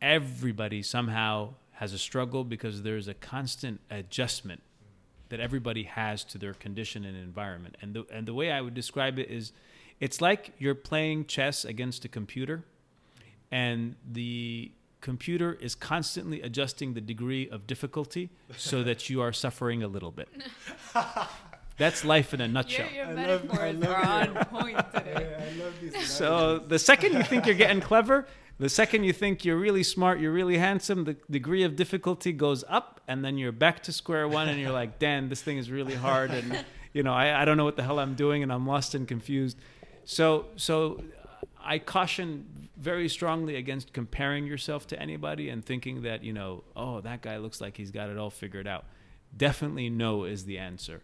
Everybody 0.00 0.82
somehow 0.82 1.54
has 1.72 1.92
a 1.92 1.98
struggle 1.98 2.44
because 2.44 2.82
there's 2.82 3.08
a 3.08 3.14
constant 3.14 3.80
adjustment 3.90 4.62
that 5.28 5.40
everybody 5.40 5.84
has 5.84 6.24
to 6.24 6.36
their 6.36 6.52
condition 6.52 7.04
and 7.04 7.16
environment. 7.16 7.76
And 7.80 7.94
the, 7.94 8.04
and 8.12 8.26
the 8.26 8.34
way 8.34 8.52
I 8.52 8.60
would 8.60 8.74
describe 8.74 9.18
it 9.18 9.30
is 9.30 9.52
it's 10.02 10.20
like 10.20 10.52
you're 10.58 10.74
playing 10.74 11.26
chess 11.26 11.64
against 11.64 12.04
a 12.04 12.08
computer 12.08 12.64
and 13.52 13.94
the 14.10 14.72
computer 15.00 15.56
is 15.60 15.76
constantly 15.76 16.42
adjusting 16.42 16.94
the 16.94 17.00
degree 17.00 17.48
of 17.48 17.68
difficulty 17.68 18.28
so 18.56 18.82
that 18.82 19.08
you 19.08 19.20
are 19.22 19.32
suffering 19.32 19.80
a 19.82 19.86
little 19.86 20.10
bit. 20.10 20.28
That's 21.78 22.04
life 22.04 22.34
in 22.34 22.40
a 22.40 22.48
nutshell. 22.48 22.88
Your, 22.92 23.06
your 23.06 23.18
I 23.18 23.26
love- 23.26 23.50
I 23.50 23.72
metaphors 23.72 23.80
love 23.80 23.92
are 23.92 24.38
on 24.40 24.44
point 24.46 24.92
today. 24.92 25.36
I 25.38 25.62
love 25.62 25.74
these. 25.80 26.10
So 26.10 26.58
the 26.58 26.80
second 26.80 27.12
you 27.12 27.22
think 27.22 27.46
you're 27.46 27.54
getting 27.54 27.80
clever, 27.80 28.26
the 28.58 28.68
second 28.68 29.04
you 29.04 29.12
think 29.12 29.44
you're 29.44 29.56
really 29.56 29.84
smart, 29.84 30.18
you're 30.18 30.32
really 30.32 30.58
handsome, 30.58 31.04
the 31.04 31.16
degree 31.30 31.62
of 31.62 31.76
difficulty 31.76 32.32
goes 32.32 32.64
up, 32.68 33.00
and 33.06 33.24
then 33.24 33.38
you're 33.38 33.52
back 33.52 33.84
to 33.84 33.92
square 33.92 34.26
one, 34.26 34.48
and 34.48 34.60
you're 34.60 34.72
like, 34.72 34.98
"Dan, 34.98 35.28
this 35.28 35.42
thing 35.42 35.58
is 35.58 35.70
really 35.70 35.94
hard," 35.94 36.30
and 36.30 36.64
you 36.92 37.02
know, 37.02 37.12
I, 37.12 37.42
I 37.42 37.44
don't 37.44 37.56
know 37.56 37.64
what 37.64 37.76
the 37.76 37.82
hell 37.82 37.98
I'm 37.98 38.14
doing, 38.14 38.42
and 38.42 38.52
I'm 38.52 38.66
lost 38.66 38.94
and 38.94 39.08
confused. 39.08 39.56
So, 40.04 40.46
so 40.56 41.02
I 41.62 41.78
caution 41.78 42.68
very 42.76 43.08
strongly 43.08 43.56
against 43.56 43.92
comparing 43.92 44.46
yourself 44.46 44.86
to 44.88 45.00
anybody 45.00 45.48
and 45.48 45.64
thinking 45.64 46.02
that 46.02 46.24
you 46.24 46.32
know, 46.32 46.64
oh, 46.74 47.00
that 47.00 47.22
guy 47.22 47.36
looks 47.36 47.60
like 47.60 47.76
he's 47.76 47.90
got 47.90 48.10
it 48.10 48.18
all 48.18 48.30
figured 48.30 48.66
out. 48.66 48.84
Definitely 49.36 49.88
no 49.88 50.24
is 50.24 50.44
the 50.44 50.58
answer. 50.58 51.02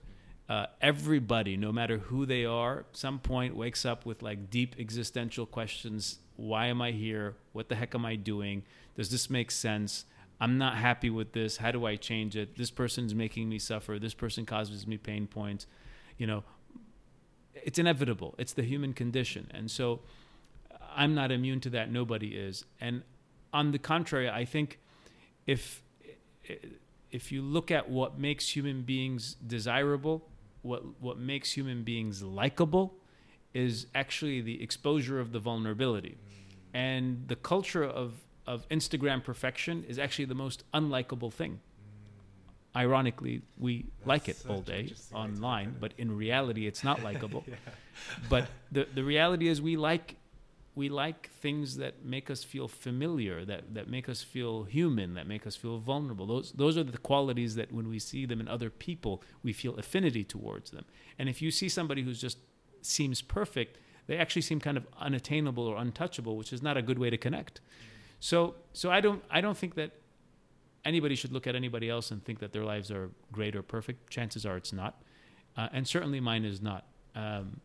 Uh, 0.48 0.66
everybody, 0.80 1.56
no 1.56 1.70
matter 1.70 1.98
who 1.98 2.24
they 2.24 2.44
are, 2.44 2.86
some 2.92 3.18
point 3.18 3.54
wakes 3.54 3.84
up 3.84 4.06
with 4.06 4.22
like 4.22 4.50
deep 4.50 4.74
existential 4.78 5.44
questions. 5.44 6.18
Why 6.36 6.66
am 6.66 6.80
I 6.80 6.92
here? 6.92 7.36
What 7.52 7.68
the 7.68 7.74
heck 7.74 7.94
am 7.94 8.06
I 8.06 8.16
doing? 8.16 8.62
Does 8.96 9.10
this 9.10 9.28
make 9.28 9.50
sense? 9.50 10.06
I'm 10.40 10.56
not 10.56 10.76
happy 10.76 11.10
with 11.10 11.32
this. 11.32 11.58
How 11.58 11.70
do 11.70 11.84
I 11.84 11.96
change 11.96 12.36
it? 12.36 12.56
This 12.56 12.70
person's 12.70 13.14
making 13.14 13.48
me 13.48 13.58
suffer. 13.58 13.98
This 13.98 14.14
person 14.14 14.46
causes 14.46 14.86
me 14.86 14.96
pain 14.96 15.26
points. 15.26 15.66
You 16.16 16.26
know, 16.26 16.44
it's 17.64 17.78
inevitable. 17.78 18.34
It's 18.38 18.52
the 18.52 18.62
human 18.62 18.92
condition. 18.92 19.50
And 19.52 19.70
so 19.70 20.00
I'm 20.94 21.14
not 21.14 21.30
immune 21.30 21.60
to 21.60 21.70
that. 21.70 21.90
Nobody 21.90 22.36
is. 22.36 22.64
And 22.80 23.02
on 23.52 23.72
the 23.72 23.78
contrary, 23.78 24.28
I 24.28 24.44
think 24.44 24.78
if 25.46 25.82
if 27.10 27.32
you 27.32 27.42
look 27.42 27.70
at 27.70 27.88
what 27.88 28.18
makes 28.18 28.50
human 28.50 28.82
beings 28.82 29.36
desirable, 29.46 30.28
what 30.62 30.82
what 31.00 31.18
makes 31.18 31.52
human 31.52 31.82
beings 31.82 32.22
likable 32.22 32.94
is 33.54 33.86
actually 33.94 34.40
the 34.40 34.62
exposure 34.62 35.20
of 35.20 35.32
the 35.32 35.38
vulnerability. 35.38 36.16
Mm. 36.18 36.54
And 36.74 37.28
the 37.28 37.36
culture 37.36 37.84
of 37.84 38.14
of 38.46 38.68
Instagram 38.68 39.22
perfection 39.22 39.84
is 39.88 39.98
actually 39.98 40.24
the 40.24 40.34
most 40.34 40.64
unlikable 40.72 41.32
thing. 41.32 41.60
Ironically, 42.76 43.42
we 43.58 43.86
like 44.04 44.28
it 44.28 44.42
all 44.48 44.60
day 44.60 44.80
interesting 44.80 45.16
way 45.16 45.26
to 45.26 45.32
look 45.32 45.42
online, 45.42 45.76
but 45.80 45.92
in 45.98 46.16
reality, 46.16 46.66
it's 46.66 46.84
not 46.84 47.02
likable. 47.02 47.44
But 48.28 48.48
the 48.70 48.86
the 48.94 49.02
reality 49.02 49.48
is, 49.48 49.60
we 49.60 49.76
like 49.76 50.16
we 50.78 50.88
like 50.88 51.28
things 51.40 51.76
that 51.78 52.04
make 52.04 52.30
us 52.30 52.44
feel 52.44 52.68
familiar, 52.68 53.44
that 53.44 53.74
that 53.74 53.88
make 53.88 54.08
us 54.08 54.22
feel 54.22 54.62
human, 54.62 55.14
that 55.14 55.26
make 55.26 55.44
us 55.46 55.56
feel 55.56 55.78
vulnerable. 55.78 56.24
Those 56.26 56.52
those 56.52 56.78
are 56.78 56.84
the 56.84 56.98
qualities 56.98 57.56
that 57.56 57.72
when 57.72 57.88
we 57.88 57.98
see 57.98 58.26
them 58.26 58.40
in 58.40 58.46
other 58.46 58.70
people, 58.70 59.22
we 59.42 59.52
feel 59.52 59.74
affinity 59.76 60.22
towards 60.22 60.70
them. 60.70 60.84
And 61.18 61.28
if 61.28 61.42
you 61.42 61.50
see 61.50 61.68
somebody 61.68 62.02
who's 62.02 62.20
just 62.20 62.38
seems 62.82 63.22
perfect, 63.22 63.78
they 64.06 64.16
actually 64.16 64.42
seem 64.42 64.60
kind 64.60 64.76
of 64.76 64.86
unattainable 65.00 65.66
or 65.66 65.76
untouchable, 65.76 66.36
which 66.36 66.52
is 66.52 66.62
not 66.62 66.76
a 66.76 66.82
good 66.82 66.98
way 66.98 67.10
to 67.10 67.18
connect. 67.18 67.60
So 68.20 68.54
so 68.72 68.90
I 68.90 69.00
don't 69.00 69.24
I 69.30 69.40
don't 69.40 69.58
think 69.58 69.74
that 69.74 69.90
anybody 70.84 71.14
should 71.14 71.32
look 71.32 71.46
at 71.46 71.54
anybody 71.54 71.88
else 71.88 72.10
and 72.10 72.24
think 72.24 72.38
that 72.40 72.52
their 72.52 72.64
lives 72.64 72.90
are 72.90 73.10
great 73.32 73.54
or 73.56 73.62
perfect. 73.62 74.10
Chances 74.10 74.46
are 74.46 74.56
it's 74.56 74.72
not, 74.72 75.02
uh, 75.56 75.68
and 75.72 75.86
certainly 75.86 76.20
mine 76.20 76.44
is 76.44 76.60
not. 76.60 76.86
Um, 77.14 77.60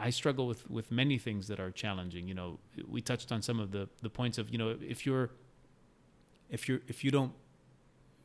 I, 0.00 0.10
struggle 0.10 0.46
with 0.46 0.68
with 0.68 0.90
many 0.90 1.18
things 1.18 1.46
that 1.48 1.60
are 1.60 1.70
challenging. 1.70 2.26
You 2.26 2.34
know, 2.34 2.58
we 2.88 3.00
touched 3.00 3.30
on 3.30 3.42
some 3.42 3.60
of 3.60 3.70
the 3.70 3.88
the 4.02 4.10
points 4.10 4.38
of 4.38 4.50
you 4.50 4.58
know 4.58 4.76
if 4.80 5.06
you're 5.06 5.30
if 6.50 6.68
you're 6.68 6.80
if 6.88 7.04
you 7.04 7.10
don't 7.10 7.32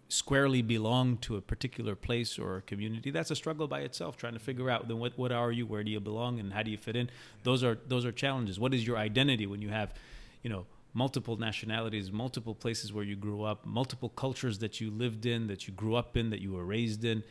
squarely 0.10 0.62
belong 0.62 1.18
to 1.18 1.36
a 1.36 1.42
particular 1.42 1.94
place 1.94 2.40
or 2.40 2.58
a 2.58 2.62
community 2.62 3.12
that's 3.12 3.30
a 3.30 3.36
struggle 3.36 3.68
by 3.68 3.82
itself 3.82 4.16
trying 4.16 4.32
to 4.32 4.40
figure 4.40 4.70
out 4.70 4.88
then 4.88 5.00
what 5.00 5.18
what 5.18 5.34
are 5.34 5.52
you 5.52 5.66
where 5.66 5.84
do 5.84 5.92
you 5.92 6.00
belong 6.00 6.40
and 6.40 6.54
how 6.54 6.64
do 6.64 6.72
you 6.72 6.78
fit 6.78 6.96
in 6.96 7.10
those 7.44 7.62
are 7.62 7.78
those 7.88 8.06
are 8.06 8.12
challenges 8.14 8.58
what 8.58 8.74
is 8.74 8.88
your 8.88 8.96
identity 8.96 9.46
when 9.46 9.62
you 9.62 9.68
have 9.68 9.94
you 10.44 10.50
know 10.50 10.66
multiple 10.94 11.38
nationalities 11.38 12.12
multiple 12.12 12.56
places 12.56 12.92
where 12.92 13.04
you 13.04 13.16
grew 13.16 13.44
up 13.44 13.66
multiple 13.66 14.10
cultures 14.10 14.60
that 14.60 14.82
you 14.82 14.90
lived 14.90 15.26
in 15.26 15.48
that 15.48 15.68
you 15.68 15.74
grew 15.74 15.96
up 15.96 16.18
in 16.18 16.30
that 16.30 16.42
you 16.42 16.54
were 16.54 16.66
raised 16.66 17.04
in 17.04 17.24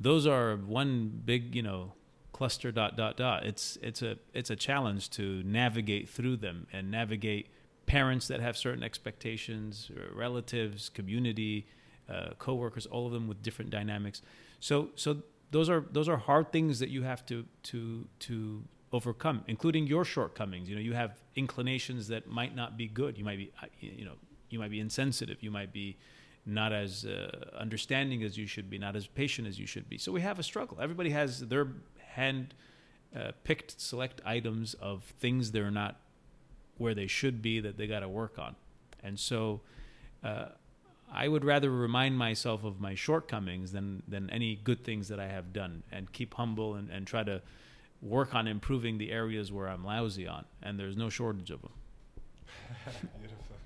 those 0.00 0.26
are 0.26 0.56
one 0.56 1.22
big 1.24 1.54
you 1.54 1.62
know 1.62 1.92
cluster 2.38 2.70
dot 2.70 2.96
dot 2.96 3.16
dot. 3.16 3.44
It's 3.44 3.76
it's 3.82 4.00
a 4.00 4.16
it's 4.32 4.50
a 4.50 4.54
challenge 4.54 5.10
to 5.10 5.42
navigate 5.44 6.08
through 6.08 6.36
them 6.36 6.68
and 6.72 6.88
navigate 6.88 7.48
parents 7.86 8.28
that 8.28 8.40
have 8.40 8.56
certain 8.56 8.84
expectations, 8.84 9.90
uh, 9.90 10.14
relatives, 10.14 10.88
community, 10.88 11.66
uh, 12.08 12.30
coworkers, 12.38 12.86
all 12.86 13.06
of 13.06 13.12
them 13.12 13.26
with 13.26 13.42
different 13.42 13.70
dynamics. 13.70 14.22
So 14.60 14.90
so 14.94 15.22
those 15.50 15.68
are 15.68 15.84
those 15.90 16.08
are 16.08 16.16
hard 16.16 16.52
things 16.52 16.78
that 16.78 16.90
you 16.90 17.02
have 17.02 17.26
to 17.26 17.44
to 17.64 18.06
to 18.20 18.62
overcome, 18.92 19.44
including 19.46 19.86
your 19.86 20.04
shortcomings. 20.04 20.68
You 20.68 20.76
know, 20.76 20.80
you 20.80 20.94
have 20.94 21.18
inclinations 21.36 22.08
that 22.08 22.28
might 22.28 22.54
not 22.54 22.76
be 22.76 22.86
good. 22.86 23.18
You 23.18 23.24
might 23.24 23.38
be 23.38 23.52
uh, 23.62 23.66
you 23.80 24.04
know 24.04 24.14
you 24.50 24.58
might 24.58 24.70
be 24.70 24.80
insensitive. 24.80 25.42
You 25.42 25.50
might 25.50 25.72
be 25.72 25.96
not 26.46 26.72
as 26.72 27.04
uh, 27.04 27.50
understanding 27.58 28.22
as 28.22 28.38
you 28.38 28.46
should 28.46 28.70
be, 28.70 28.78
not 28.78 28.96
as 28.96 29.06
patient 29.06 29.46
as 29.46 29.58
you 29.58 29.66
should 29.66 29.88
be. 29.88 29.98
So 29.98 30.10
we 30.12 30.22
have 30.22 30.38
a 30.38 30.42
struggle. 30.42 30.78
Everybody 30.80 31.10
has 31.10 31.40
their 31.40 31.68
hand 31.98 32.54
uh, 33.14 33.32
picked 33.44 33.80
select 33.80 34.20
items 34.24 34.74
of 34.74 35.04
things 35.20 35.52
they're 35.52 35.70
not 35.70 35.96
where 36.78 36.94
they 36.94 37.06
should 37.06 37.42
be 37.42 37.60
that 37.60 37.76
they 37.76 37.86
got 37.86 38.00
to 38.00 38.08
work 38.08 38.38
on. 38.38 38.56
And 39.02 39.18
so 39.18 39.60
uh, 40.24 40.46
I 41.12 41.28
would 41.28 41.44
rather 41.44 41.70
remind 41.70 42.16
myself 42.16 42.64
of 42.64 42.80
my 42.80 42.94
shortcomings 42.94 43.72
than, 43.72 44.02
than 44.08 44.30
any 44.30 44.56
good 44.56 44.84
things 44.84 45.08
that 45.08 45.20
I 45.20 45.28
have 45.28 45.52
done 45.52 45.82
and 45.90 46.10
keep 46.12 46.34
humble 46.34 46.74
and, 46.74 46.90
and 46.90 47.06
try 47.06 47.24
to 47.24 47.42
work 48.02 48.34
on 48.34 48.46
improving 48.46 48.98
the 48.98 49.10
areas 49.10 49.50
where 49.50 49.68
I'm 49.68 49.84
lousy 49.84 50.26
on. 50.26 50.44
And 50.62 50.78
there's 50.78 50.96
no 50.96 51.08
shortage 51.08 51.50
of 51.50 51.62
them. 51.62 51.72
Beautiful. 53.20 53.56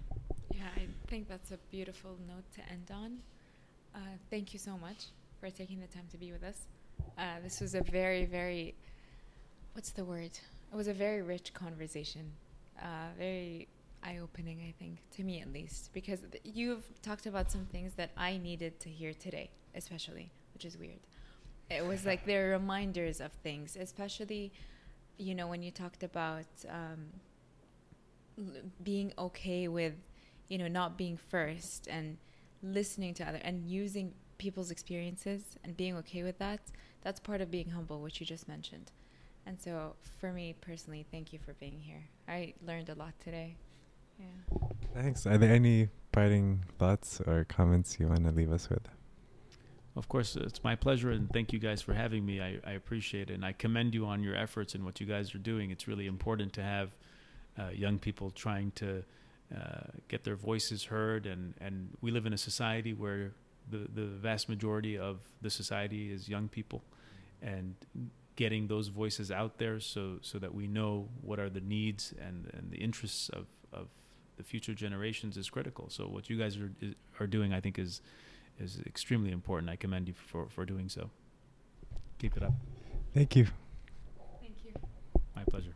Yeah, 0.55 0.63
I 0.77 0.87
think 1.09 1.29
that's 1.29 1.51
a 1.51 1.59
beautiful 1.71 2.17
note 2.29 2.45
to 2.55 2.61
end 2.71 2.91
on. 2.93 3.19
Uh, 3.95 3.99
thank 4.31 4.53
you 4.53 4.59
so 4.59 4.79
much 4.79 5.07
for 5.41 5.51
taking 5.51 5.81
the 5.81 5.87
time 5.87 6.05
to 6.11 6.17
be 6.17 6.33
with 6.33 6.43
us. 6.43 6.67
Uh, 7.19 7.41
this 7.43 7.61
was 7.61 7.75
a 7.75 7.83
very, 7.83 8.25
very, 8.25 8.75
what's 9.75 9.91
the 9.91 10.05
word? 10.05 10.31
It 10.73 10.77
was 10.77 10.89
a 10.89 10.95
very 10.95 11.23
rich 11.23 11.53
conversation. 11.53 12.33
Uh, 12.81 13.09
very 13.19 13.69
eye 14.03 14.19
opening, 14.23 14.61
I 14.67 14.73
think, 14.79 14.99
to 15.17 15.23
me 15.23 15.41
at 15.41 15.53
least, 15.53 15.91
because 15.93 16.21
th- 16.31 16.43
you've 16.45 16.85
talked 17.03 17.27
about 17.27 17.51
some 17.51 17.67
things 17.67 17.93
that 17.95 18.11
I 18.17 18.39
needed 18.39 18.81
to 18.81 18.89
hear 18.89 19.13
today, 19.13 19.51
especially, 19.75 20.31
which 20.55 20.65
is 20.65 20.77
weird. 20.79 21.01
It 21.77 21.87
was 21.87 22.05
like 22.05 22.27
they're 22.27 22.51
reminders 22.51 23.21
of 23.21 23.33
things, 23.33 23.77
especially, 23.79 24.53
you 25.19 25.35
know, 25.35 25.47
when 25.47 25.63
you 25.63 25.71
talked 25.71 26.03
about 26.03 26.47
um, 26.69 27.09
being 28.83 29.13
okay 29.19 29.69
with 29.69 29.95
you 30.49 30.59
know 30.59 30.69
not 30.69 30.99
being 30.99 31.17
first 31.17 31.87
and 31.87 32.17
listening 32.63 33.15
to 33.15 33.25
other 33.25 33.41
and 33.43 33.67
using 33.67 34.13
people's 34.39 34.71
experiences 34.71 35.57
and 35.65 35.77
being 35.77 35.97
okay 35.97 36.23
with 36.23 36.39
that 36.39 36.61
that's 37.03 37.21
part 37.21 37.41
of 37.41 37.51
being 37.51 37.71
humble 37.71 38.01
which 38.01 38.21
you 38.21 38.27
just 38.27 38.49
mentioned 38.49 38.91
and 39.47 39.61
so 39.61 39.95
for 40.19 40.33
me 40.33 40.55
personally 40.61 41.07
thank 41.11 41.33
you 41.33 41.39
for 41.39 41.53
being 41.55 41.79
here 41.79 42.03
i 42.29 42.53
learned 42.67 42.89
a 42.89 42.95
lot 42.95 43.13
today 43.21 43.55
yeah 44.19 44.63
Thanks. 44.95 45.27
Are 45.27 45.39
there 45.39 45.53
any 45.53 45.89
parting 46.13 46.65
thoughts 46.79 47.21
or 47.27 47.45
comments 47.45 47.99
you 47.99 48.09
want 48.09 48.25
to 48.25 48.31
leave 48.31 48.53
us 48.53 48.69
with? 48.69 48.87
Of 49.95 50.09
course, 50.09 50.37
it's 50.37 50.65
my 50.65 50.75
pleasure, 50.75 51.11
and 51.11 51.31
thank 51.31 51.53
you 51.53 51.59
guys 51.59 51.83
for 51.83 51.93
having 51.93 52.25
me. 52.25 52.41
I, 52.41 52.59
I 52.67 52.73
appreciate 52.73 53.29
it, 53.31 53.35
and 53.35 53.45
I 53.45 53.53
commend 53.53 53.93
you 53.93 54.07
on 54.07 54.23
your 54.23 54.35
efforts 54.35 54.75
and 54.75 54.85
what 54.85 55.01
you 55.01 55.07
guys 55.07 55.35
are 55.35 55.39
doing. 55.39 55.71
It's 55.71 55.87
really 55.87 56.07
important 56.07 56.55
to 56.55 56.63
have 56.63 56.97
uh, 57.59 57.69
young 57.75 57.99
people 57.99 58.31
trying 58.31 58.71
to 58.77 59.05
uh, 59.55 59.83
get 60.09 60.25
their 60.25 60.37
voices 60.37 60.85
heard, 60.85 61.27
and, 61.27 61.53
and 61.61 61.91
we 62.01 62.11
live 62.11 62.25
in 62.25 62.33
a 62.33 62.39
society 62.39 62.95
where 62.95 63.33
the, 63.71 63.87
the 63.95 64.07
vast 64.07 64.49
majority 64.49 64.97
of 64.97 65.19
the 65.43 65.51
society 65.51 66.11
is 66.11 66.27
young 66.27 66.49
people, 66.49 66.83
and 67.43 67.75
getting 68.37 68.69
those 68.69 68.89
voices 68.89 69.31
out 69.31 69.59
there 69.59 69.79
so, 69.79 70.17
so 70.23 70.39
that 70.39 70.55
we 70.55 70.67
know 70.67 71.07
what 71.21 71.39
are 71.39 71.51
the 71.51 71.61
needs 71.61 72.15
and, 72.19 72.51
and 72.55 72.71
the 72.71 72.79
interests 72.79 73.29
of, 73.29 73.45
of 73.75 73.89
the 74.39 74.43
future 74.43 74.73
generations 74.73 75.37
is 75.37 75.51
critical. 75.51 75.91
So 75.91 76.07
what 76.07 76.31
you 76.31 76.39
guys 76.39 76.57
are, 76.57 76.73
are 77.21 77.27
doing, 77.27 77.53
I 77.53 77.61
think, 77.61 77.79
is 77.79 78.01
is 78.59 78.81
extremely 78.87 79.31
important. 79.33 79.71
I 79.71 79.77
commend 79.77 80.09
you 80.09 80.15
for, 80.15 80.47
for 80.49 80.65
doing 80.65 80.89
so. 80.89 81.11
Keep 82.19 82.37
it 82.37 82.43
up. 82.43 82.53
Thank 83.15 83.37
you. 83.37 83.47
thank 84.41 84.65
you 84.65 84.73
My 85.37 85.45
pleasure. 85.45 85.75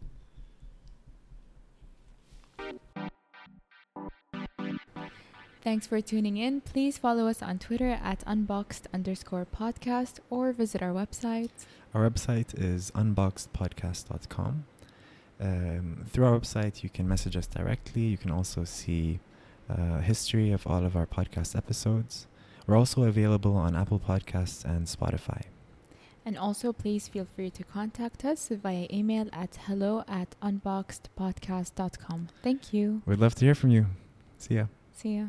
thanks 5.62 5.86
for 5.86 6.00
tuning 6.00 6.36
in 6.36 6.60
please 6.60 6.96
follow 6.98 7.26
us 7.26 7.42
on 7.42 7.58
twitter 7.58 7.90
at 8.02 8.22
unboxed 8.26 8.86
underscore 8.94 9.46
podcast 9.46 10.18
or 10.30 10.52
visit 10.52 10.82
our 10.82 10.92
website 10.92 11.50
Our 11.94 12.08
website 12.10 12.52
is 12.60 12.90
unboxedpodcast.com. 12.92 14.64
Um, 15.40 16.04
through 16.10 16.26
our 16.26 16.38
website, 16.38 16.82
you 16.82 16.90
can 16.90 17.08
message 17.08 17.36
us 17.36 17.46
directly. 17.46 18.02
You 18.02 18.18
can 18.18 18.30
also 18.30 18.64
see 18.64 19.20
uh, 19.70 20.00
history 20.00 20.52
of 20.52 20.66
all 20.66 20.84
of 20.84 20.94
our 20.94 21.06
podcast 21.06 21.56
episodes. 21.56 22.26
We're 22.66 22.76
also 22.76 23.04
available 23.04 23.56
on 23.56 23.76
Apple 23.76 24.00
Podcasts 24.00 24.64
and 24.64 24.86
Spotify. 24.86 25.42
And 26.24 26.36
also, 26.36 26.72
please 26.72 27.06
feel 27.06 27.24
free 27.24 27.50
to 27.50 27.62
contact 27.62 28.24
us 28.24 28.48
via 28.48 28.88
email 28.92 29.28
at 29.32 29.56
hello 29.66 30.02
at 30.08 30.34
unboxedpodcast.com. 30.42 32.28
Thank 32.42 32.72
you. 32.72 33.02
We'd 33.06 33.20
love 33.20 33.36
to 33.36 33.44
hear 33.44 33.54
from 33.54 33.70
you. 33.70 33.86
See 34.36 34.56
ya. 34.56 34.66
See 34.92 35.16
ya. 35.18 35.26